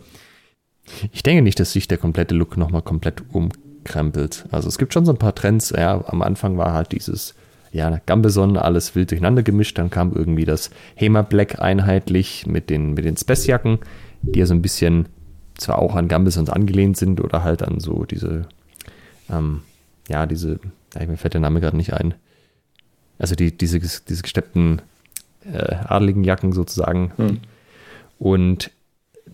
ich 1.11 1.23
denke 1.23 1.41
nicht, 1.41 1.59
dass 1.59 1.73
sich 1.73 1.89
der 1.89 1.97
komplette 1.97 2.35
Look 2.35 2.55
nochmal 2.55 2.81
komplett 2.81 3.21
umkrempelt. 3.81 4.45
Also 4.51 4.67
es 4.67 4.77
gibt 4.77 4.93
schon 4.93 5.05
so 5.05 5.11
ein 5.11 5.17
paar 5.17 5.35
Trends. 5.35 5.71
Ja, 5.71 6.03
am 6.07 6.21
Anfang 6.21 6.57
war 6.57 6.73
halt 6.73 6.91
dieses 6.91 7.33
ja, 7.71 7.99
Gambeson, 8.05 8.57
alles 8.57 8.95
wild 8.95 9.11
durcheinander 9.11 9.43
gemischt. 9.43 9.77
Dann 9.77 9.89
kam 9.89 10.13
irgendwie 10.13 10.45
das 10.45 10.71
Hema 10.95 11.21
Black 11.21 11.59
einheitlich 11.59 12.45
mit 12.45 12.69
den, 12.69 12.93
mit 12.93 13.05
den 13.05 13.17
Space-Jacken, 13.17 13.79
die 14.21 14.39
ja 14.39 14.45
so 14.45 14.53
ein 14.53 14.61
bisschen 14.61 15.07
zwar 15.57 15.79
auch 15.79 15.95
an 15.95 16.07
Gambesons 16.07 16.49
angelehnt 16.49 16.97
sind 16.97 17.21
oder 17.21 17.43
halt 17.43 17.63
an 17.63 17.79
so 17.79 18.05
diese, 18.05 18.47
ähm, 19.29 19.61
ja, 20.09 20.25
diese, 20.25 20.59
ja, 20.97 21.05
mir 21.05 21.17
fällt 21.17 21.33
der 21.33 21.41
Name 21.41 21.61
gerade 21.61 21.77
nicht 21.77 21.93
ein. 21.93 22.13
Also 23.19 23.35
die, 23.35 23.55
diese, 23.55 23.79
diese 23.79 24.21
gesteppten 24.21 24.81
äh, 25.45 25.75
adligen 25.85 26.23
Jacken 26.23 26.53
sozusagen. 26.53 27.13
Hm. 27.17 27.39
Und 28.17 28.71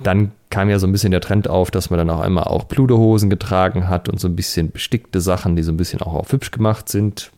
dann 0.01 0.31
kam 0.49 0.69
ja 0.69 0.79
so 0.79 0.87
ein 0.87 0.91
bisschen 0.91 1.11
der 1.11 1.21
Trend 1.21 1.49
auf, 1.49 1.71
dass 1.71 1.89
man 1.89 1.97
dann 1.97 2.09
auch 2.09 2.19
einmal 2.19 2.45
auch 2.45 2.67
Pluderhosen 2.67 3.29
getragen 3.29 3.89
hat 3.89 4.09
und 4.09 4.19
so 4.19 4.27
ein 4.27 4.35
bisschen 4.35 4.71
bestickte 4.71 5.21
Sachen, 5.21 5.55
die 5.55 5.63
so 5.63 5.71
ein 5.71 5.77
bisschen 5.77 6.01
auch 6.01 6.13
auf 6.13 6.31
hübsch 6.31 6.51
gemacht 6.51 6.89
sind 6.89 7.31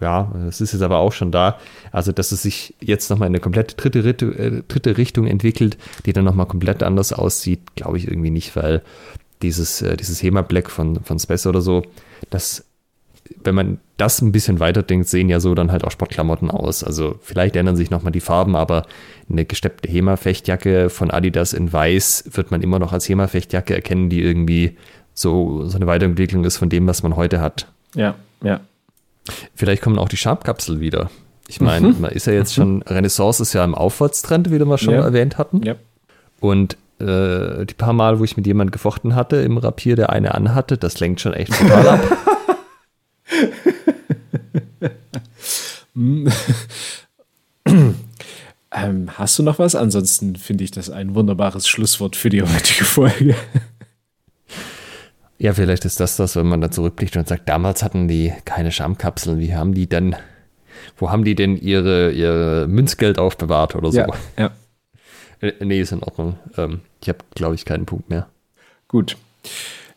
ja, 0.00 0.30
das 0.44 0.60
ist 0.60 0.72
jetzt 0.72 0.82
aber 0.82 0.98
auch 0.98 1.12
schon 1.12 1.32
da. 1.32 1.58
Also, 1.90 2.12
dass 2.12 2.32
es 2.32 2.42
sich 2.42 2.74
jetzt 2.80 3.08
nochmal 3.08 3.28
in 3.28 3.34
eine 3.34 3.40
komplett 3.40 3.82
dritte, 3.82 4.00
äh, 4.00 4.62
dritte 4.68 4.98
Richtung 4.98 5.26
entwickelt, 5.26 5.78
die 6.04 6.12
dann 6.12 6.24
nochmal 6.24 6.46
komplett 6.46 6.82
anders 6.82 7.12
aussieht, 7.12 7.60
glaube 7.76 7.96
ich 7.96 8.06
irgendwie 8.06 8.30
nicht, 8.30 8.54
weil 8.56 8.82
dieses, 9.40 9.80
äh, 9.82 9.96
dieses 9.96 10.22
Hema 10.22 10.42
Black 10.42 10.70
von, 10.70 11.02
von 11.02 11.18
Space 11.18 11.46
oder 11.46 11.62
so, 11.62 11.82
das, 12.28 12.65
wenn 13.42 13.54
man 13.54 13.78
das 13.96 14.20
ein 14.20 14.32
bisschen 14.32 14.60
weiterdenkt, 14.60 15.08
sehen 15.08 15.28
ja 15.28 15.40
so 15.40 15.54
dann 15.54 15.72
halt 15.72 15.84
auch 15.84 15.90
Sportklamotten 15.90 16.50
aus. 16.50 16.84
Also, 16.84 17.18
vielleicht 17.22 17.56
ändern 17.56 17.76
sich 17.76 17.90
nochmal 17.90 18.12
die 18.12 18.20
Farben, 18.20 18.56
aber 18.56 18.86
eine 19.30 19.44
gesteppte 19.44 19.88
Hema-Fechtjacke 19.88 20.90
von 20.90 21.10
Adidas 21.10 21.52
in 21.52 21.72
weiß 21.72 22.30
wird 22.32 22.50
man 22.50 22.62
immer 22.62 22.78
noch 22.78 22.92
als 22.92 23.08
Hema-Fechtjacke 23.08 23.74
erkennen, 23.74 24.10
die 24.10 24.22
irgendwie 24.22 24.76
so, 25.14 25.66
so 25.66 25.76
eine 25.76 25.86
Weiterentwicklung 25.86 26.44
ist 26.44 26.58
von 26.58 26.68
dem, 26.68 26.86
was 26.86 27.02
man 27.02 27.16
heute 27.16 27.40
hat. 27.40 27.68
Ja, 27.94 28.14
ja. 28.42 28.60
Vielleicht 29.54 29.82
kommen 29.82 29.98
auch 29.98 30.08
die 30.08 30.16
Sharp-Kapsel 30.16 30.80
wieder. 30.80 31.10
Ich 31.48 31.60
meine, 31.60 31.88
mhm. 31.88 32.00
man 32.00 32.10
ist 32.10 32.26
ja 32.26 32.32
jetzt 32.32 32.54
schon, 32.54 32.82
Renaissance 32.82 33.42
ist 33.42 33.52
ja 33.52 33.64
im 33.64 33.74
Aufwärtstrend, 33.74 34.50
wie 34.50 34.58
wir 34.58 34.66
mal 34.66 34.78
schon 34.78 34.94
ja. 34.94 35.02
erwähnt 35.02 35.38
hatten. 35.38 35.62
Ja. 35.62 35.76
Und 36.40 36.76
äh, 36.98 37.64
die 37.66 37.74
paar 37.74 37.92
Mal, 37.92 38.18
wo 38.18 38.24
ich 38.24 38.36
mit 38.36 38.46
jemandem 38.46 38.72
gefochten 38.72 39.14
hatte 39.14 39.36
im 39.36 39.58
Rapier, 39.58 39.96
der 39.96 40.10
eine 40.10 40.34
anhatte, 40.34 40.78
das 40.78 41.00
lenkt 41.00 41.20
schon 41.20 41.34
echt 41.34 41.52
total 41.52 41.88
ab. 41.88 42.00
ähm, 48.72 49.10
hast 49.18 49.38
du 49.38 49.42
noch 49.42 49.58
was? 49.58 49.74
Ansonsten 49.74 50.36
finde 50.36 50.64
ich 50.64 50.70
das 50.70 50.90
ein 50.90 51.14
wunderbares 51.14 51.66
Schlusswort 51.68 52.16
für 52.16 52.28
die 52.30 52.42
heutige 52.42 52.84
Folge. 52.84 53.34
Ja, 55.38 55.52
vielleicht 55.52 55.84
ist 55.84 56.00
das 56.00 56.16
das, 56.16 56.34
wenn 56.36 56.46
man 56.46 56.60
dann 56.60 56.72
zurückblickt 56.72 57.16
und 57.16 57.28
sagt, 57.28 57.48
damals 57.48 57.82
hatten 57.82 58.08
die 58.08 58.32
keine 58.44 58.72
Schamkapseln. 58.72 59.38
Wie 59.38 59.54
haben 59.54 59.74
die 59.74 59.86
denn, 59.86 60.16
wo 60.96 61.10
haben 61.10 61.24
die 61.24 61.34
denn 61.34 61.56
ihre, 61.56 62.10
ihre 62.12 62.66
Münzgeld 62.68 63.18
aufbewahrt 63.18 63.74
oder 63.74 63.92
so? 63.92 63.98
Ja, 63.98 64.08
ja. 64.38 64.50
Äh, 65.40 65.52
nee, 65.64 65.80
ist 65.80 65.92
in 65.92 66.02
Ordnung. 66.02 66.38
Ähm, 66.56 66.80
ich 67.02 67.08
habe, 67.08 67.18
glaube 67.34 67.54
ich, 67.54 67.64
keinen 67.64 67.84
Punkt 67.84 68.08
mehr. 68.08 68.28
Gut. 68.88 69.16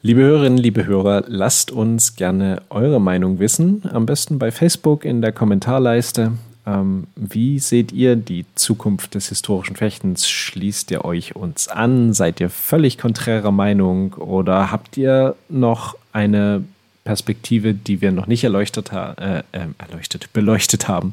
Liebe 0.02 0.22
Hörerinnen, 0.22 0.58
liebe 0.58 0.86
Hörer, 0.86 1.26
lasst 1.28 1.72
uns 1.72 2.16
gerne 2.16 2.62
eure 2.70 3.02
Meinung 3.02 3.40
wissen. 3.40 3.82
Am 3.92 4.06
besten 4.06 4.40
bei 4.40 4.50
Facebook 4.50 5.04
in 5.04 5.22
der 5.22 5.34
Kommentarleiste. 5.34 6.32
Ähm, 6.66 7.08
wie 7.18 7.60
seht 7.60 7.92
ihr 7.92 8.16
die 8.16 8.46
Zukunft 8.56 9.16
des 9.16 9.28
historischen 9.28 9.76
Fechtens? 9.76 10.30
Schließt 10.30 10.90
ihr 10.92 11.04
euch 11.04 11.36
uns 11.36 11.68
an? 11.68 12.14
Seid 12.14 12.40
ihr 12.40 12.50
völlig 12.50 12.98
konträrer 12.98 13.52
Meinung? 13.52 14.14
Oder 14.14 14.72
habt 14.72 14.96
ihr 14.96 15.36
noch 15.50 15.98
eine 16.14 16.64
Perspektive, 17.04 17.74
die 17.74 18.00
wir 18.00 18.14
noch 18.14 18.28
nicht 18.28 18.46
erleuchtet, 18.46 18.94
äh, 18.94 19.40
äh, 19.40 19.68
erleuchtet 19.80 20.32
beleuchtet 20.32 20.88
haben? 20.88 21.12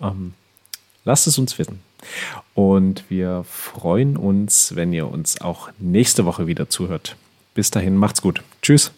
Ähm, 0.00 0.32
lasst 1.04 1.26
es 1.26 1.36
uns 1.36 1.58
wissen. 1.58 1.80
Und 2.54 3.04
wir 3.10 3.44
freuen 3.46 4.16
uns, 4.16 4.74
wenn 4.74 4.94
ihr 4.94 5.06
uns 5.06 5.42
auch 5.42 5.68
nächste 5.78 6.24
Woche 6.24 6.46
wieder 6.46 6.70
zuhört. 6.70 7.14
Bis 7.54 7.70
dahin, 7.70 7.96
macht's 7.96 8.22
gut. 8.22 8.42
Tschüss. 8.62 8.92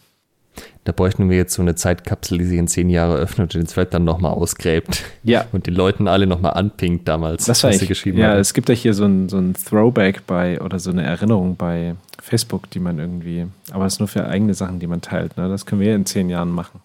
Da 0.85 0.93
bräuchten 0.93 1.31
wir 1.31 1.37
jetzt 1.37 1.55
so 1.55 1.63
eine 1.63 1.75
Zeitkapsel, 1.75 2.39
die 2.39 2.45
sich 2.45 2.59
in 2.59 2.69
zehn 2.69 2.91
Jahre 2.91 3.17
öffnet 3.17 3.55
und 3.55 3.63
den 3.63 3.67
Thread 3.67 3.93
dann 3.95 4.05
nochmal 4.05 4.33
ausgräbt. 4.33 5.03
Ja. 5.23 5.47
Und 5.53 5.67
den 5.67 5.75
Leuten 5.75 6.07
alle 6.07 6.27
nochmal 6.27 6.53
anpinkt 6.53 7.09
damals, 7.09 7.47
das 7.47 7.65
was 7.65 7.79
sie 7.79 7.87
geschrieben 7.87 8.19
Ja, 8.19 8.29
haben. 8.33 8.39
es 8.39 8.53
gibt 8.53 8.69
ja 8.69 8.75
hier 8.75 8.93
so 8.93 9.05
ein, 9.07 9.29
so 9.31 9.39
ein 9.39 9.55
Throwback 9.55 10.27
bei 10.27 10.61
oder 10.61 10.79
so 10.79 10.91
eine 10.91 11.03
Erinnerung 11.03 11.57
bei 11.57 11.97
Facebook, 12.23 12.71
die 12.71 12.81
man 12.81 12.99
irgendwie, 12.99 13.47
aber 13.73 13.87
es 13.87 13.95
ist 13.95 13.99
nur 14.01 14.09
für 14.09 14.27
eigene 14.29 14.53
Sachen, 14.55 14.79
die 14.79 14.87
man 14.87 15.01
teilt. 15.01 15.37
Ne? 15.39 15.49
Das 15.49 15.65
können 15.65 15.81
wir 15.81 15.95
in 15.95 16.05
zehn 16.07 16.29
Jahren 16.29 16.51
machen. 16.51 16.81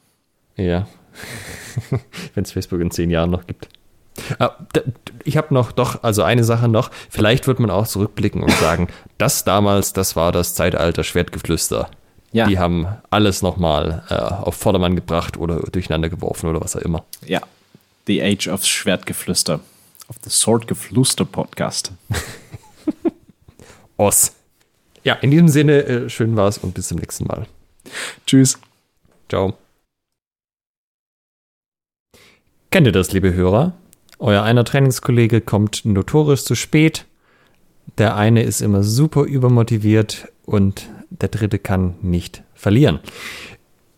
Ja. 0.56 0.88
Wenn 2.34 2.44
es 2.46 2.52
Facebook 2.54 2.80
in 2.80 2.91
zehn 2.91 3.10
Jahren 3.10 3.30
noch 3.30 3.46
gibt. 3.46 3.68
Ah, 4.38 4.52
ich 5.24 5.38
habe 5.38 5.54
noch 5.54 5.72
doch, 5.72 6.04
also 6.04 6.24
eine 6.24 6.44
Sache 6.44 6.68
noch. 6.68 6.91
Vielleicht 7.10 7.48
wird 7.48 7.60
man 7.60 7.70
auch 7.70 7.88
zurückblicken 7.88 8.44
und 8.44 8.52
sagen, 8.52 8.88
das 9.18 9.44
damals, 9.44 9.94
das 9.94 10.16
war 10.16 10.32
das 10.32 10.56
Zeitalter 10.56 11.04
Schwertgeflüster. 11.04 11.90
Ja. 12.32 12.48
Die 12.48 12.60
haben 12.60 12.88
alles 13.10 13.41
nochmal 13.41 14.04
äh, 14.10 14.16
auf 14.16 14.56
Vordermann 14.56 14.96
gebracht 14.96 15.38
oder 15.38 15.60
durcheinander 15.60 16.10
geworfen 16.10 16.50
oder 16.50 16.62
was 16.62 16.76
auch 16.76 16.82
immer. 16.82 17.04
Ja. 17.26 17.41
The 18.08 18.22
Age 18.22 18.48
of 18.48 18.66
Schwertgeflüster. 18.66 19.60
Of 20.08 20.16
the 20.24 20.30
Swordgeflüster 20.30 21.26
Podcast. 21.26 21.91
Oss. 23.98 24.34
Ja, 25.04 25.16
in 25.16 25.32
diesem 25.32 25.48
Sinne, 25.48 25.84
äh, 25.84 26.10
schön 26.10 26.36
war's 26.36 26.58
und 26.58 26.74
bis 26.74 26.88
zum 26.88 26.98
nächsten 26.98 27.26
Mal. 27.26 27.46
Tschüss. 28.26 28.60
Ciao. 29.28 29.56
Kennt 32.72 32.86
ihr 32.86 32.94
das, 32.94 33.12
liebe 33.12 33.34
Hörer? 33.34 33.74
Euer 34.20 34.44
einer 34.44 34.66
Trainingskollege 34.66 35.40
kommt 35.40 35.86
notorisch 35.86 36.44
zu 36.44 36.56
spät. 36.56 37.06
Der 37.98 38.18
eine 38.18 38.44
ist 38.44 38.62
immer 38.62 38.84
super 38.84 39.24
übermotiviert 39.24 40.28
und 40.46 40.90
der 41.10 41.30
dritte 41.30 41.58
kann 41.58 41.96
nicht 42.02 42.44
verlieren. 42.54 43.00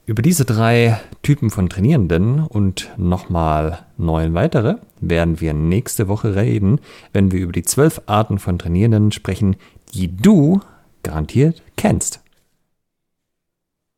Über 0.05 0.21
diese 0.21 0.45
drei 0.45 0.99
Typen 1.23 1.49
von 1.49 1.69
Trainierenden 1.69 2.41
und 2.41 2.91
nochmal 2.97 3.79
neun 3.97 4.35
weitere 4.35 4.75
werden 4.99 5.41
wir 5.41 5.53
nächste 5.53 6.07
Woche 6.07 6.35
reden, 6.35 6.79
wenn 7.13 7.31
wir 7.31 7.39
über 7.39 7.51
die 7.51 7.63
zwölf 7.63 8.01
Arten 8.05 8.37
von 8.37 8.59
Trainierenden 8.59 9.11
sprechen, 9.11 9.55
die 9.93 10.15
du 10.15 10.61
garantiert 11.01 11.63
kennst. 11.77 12.19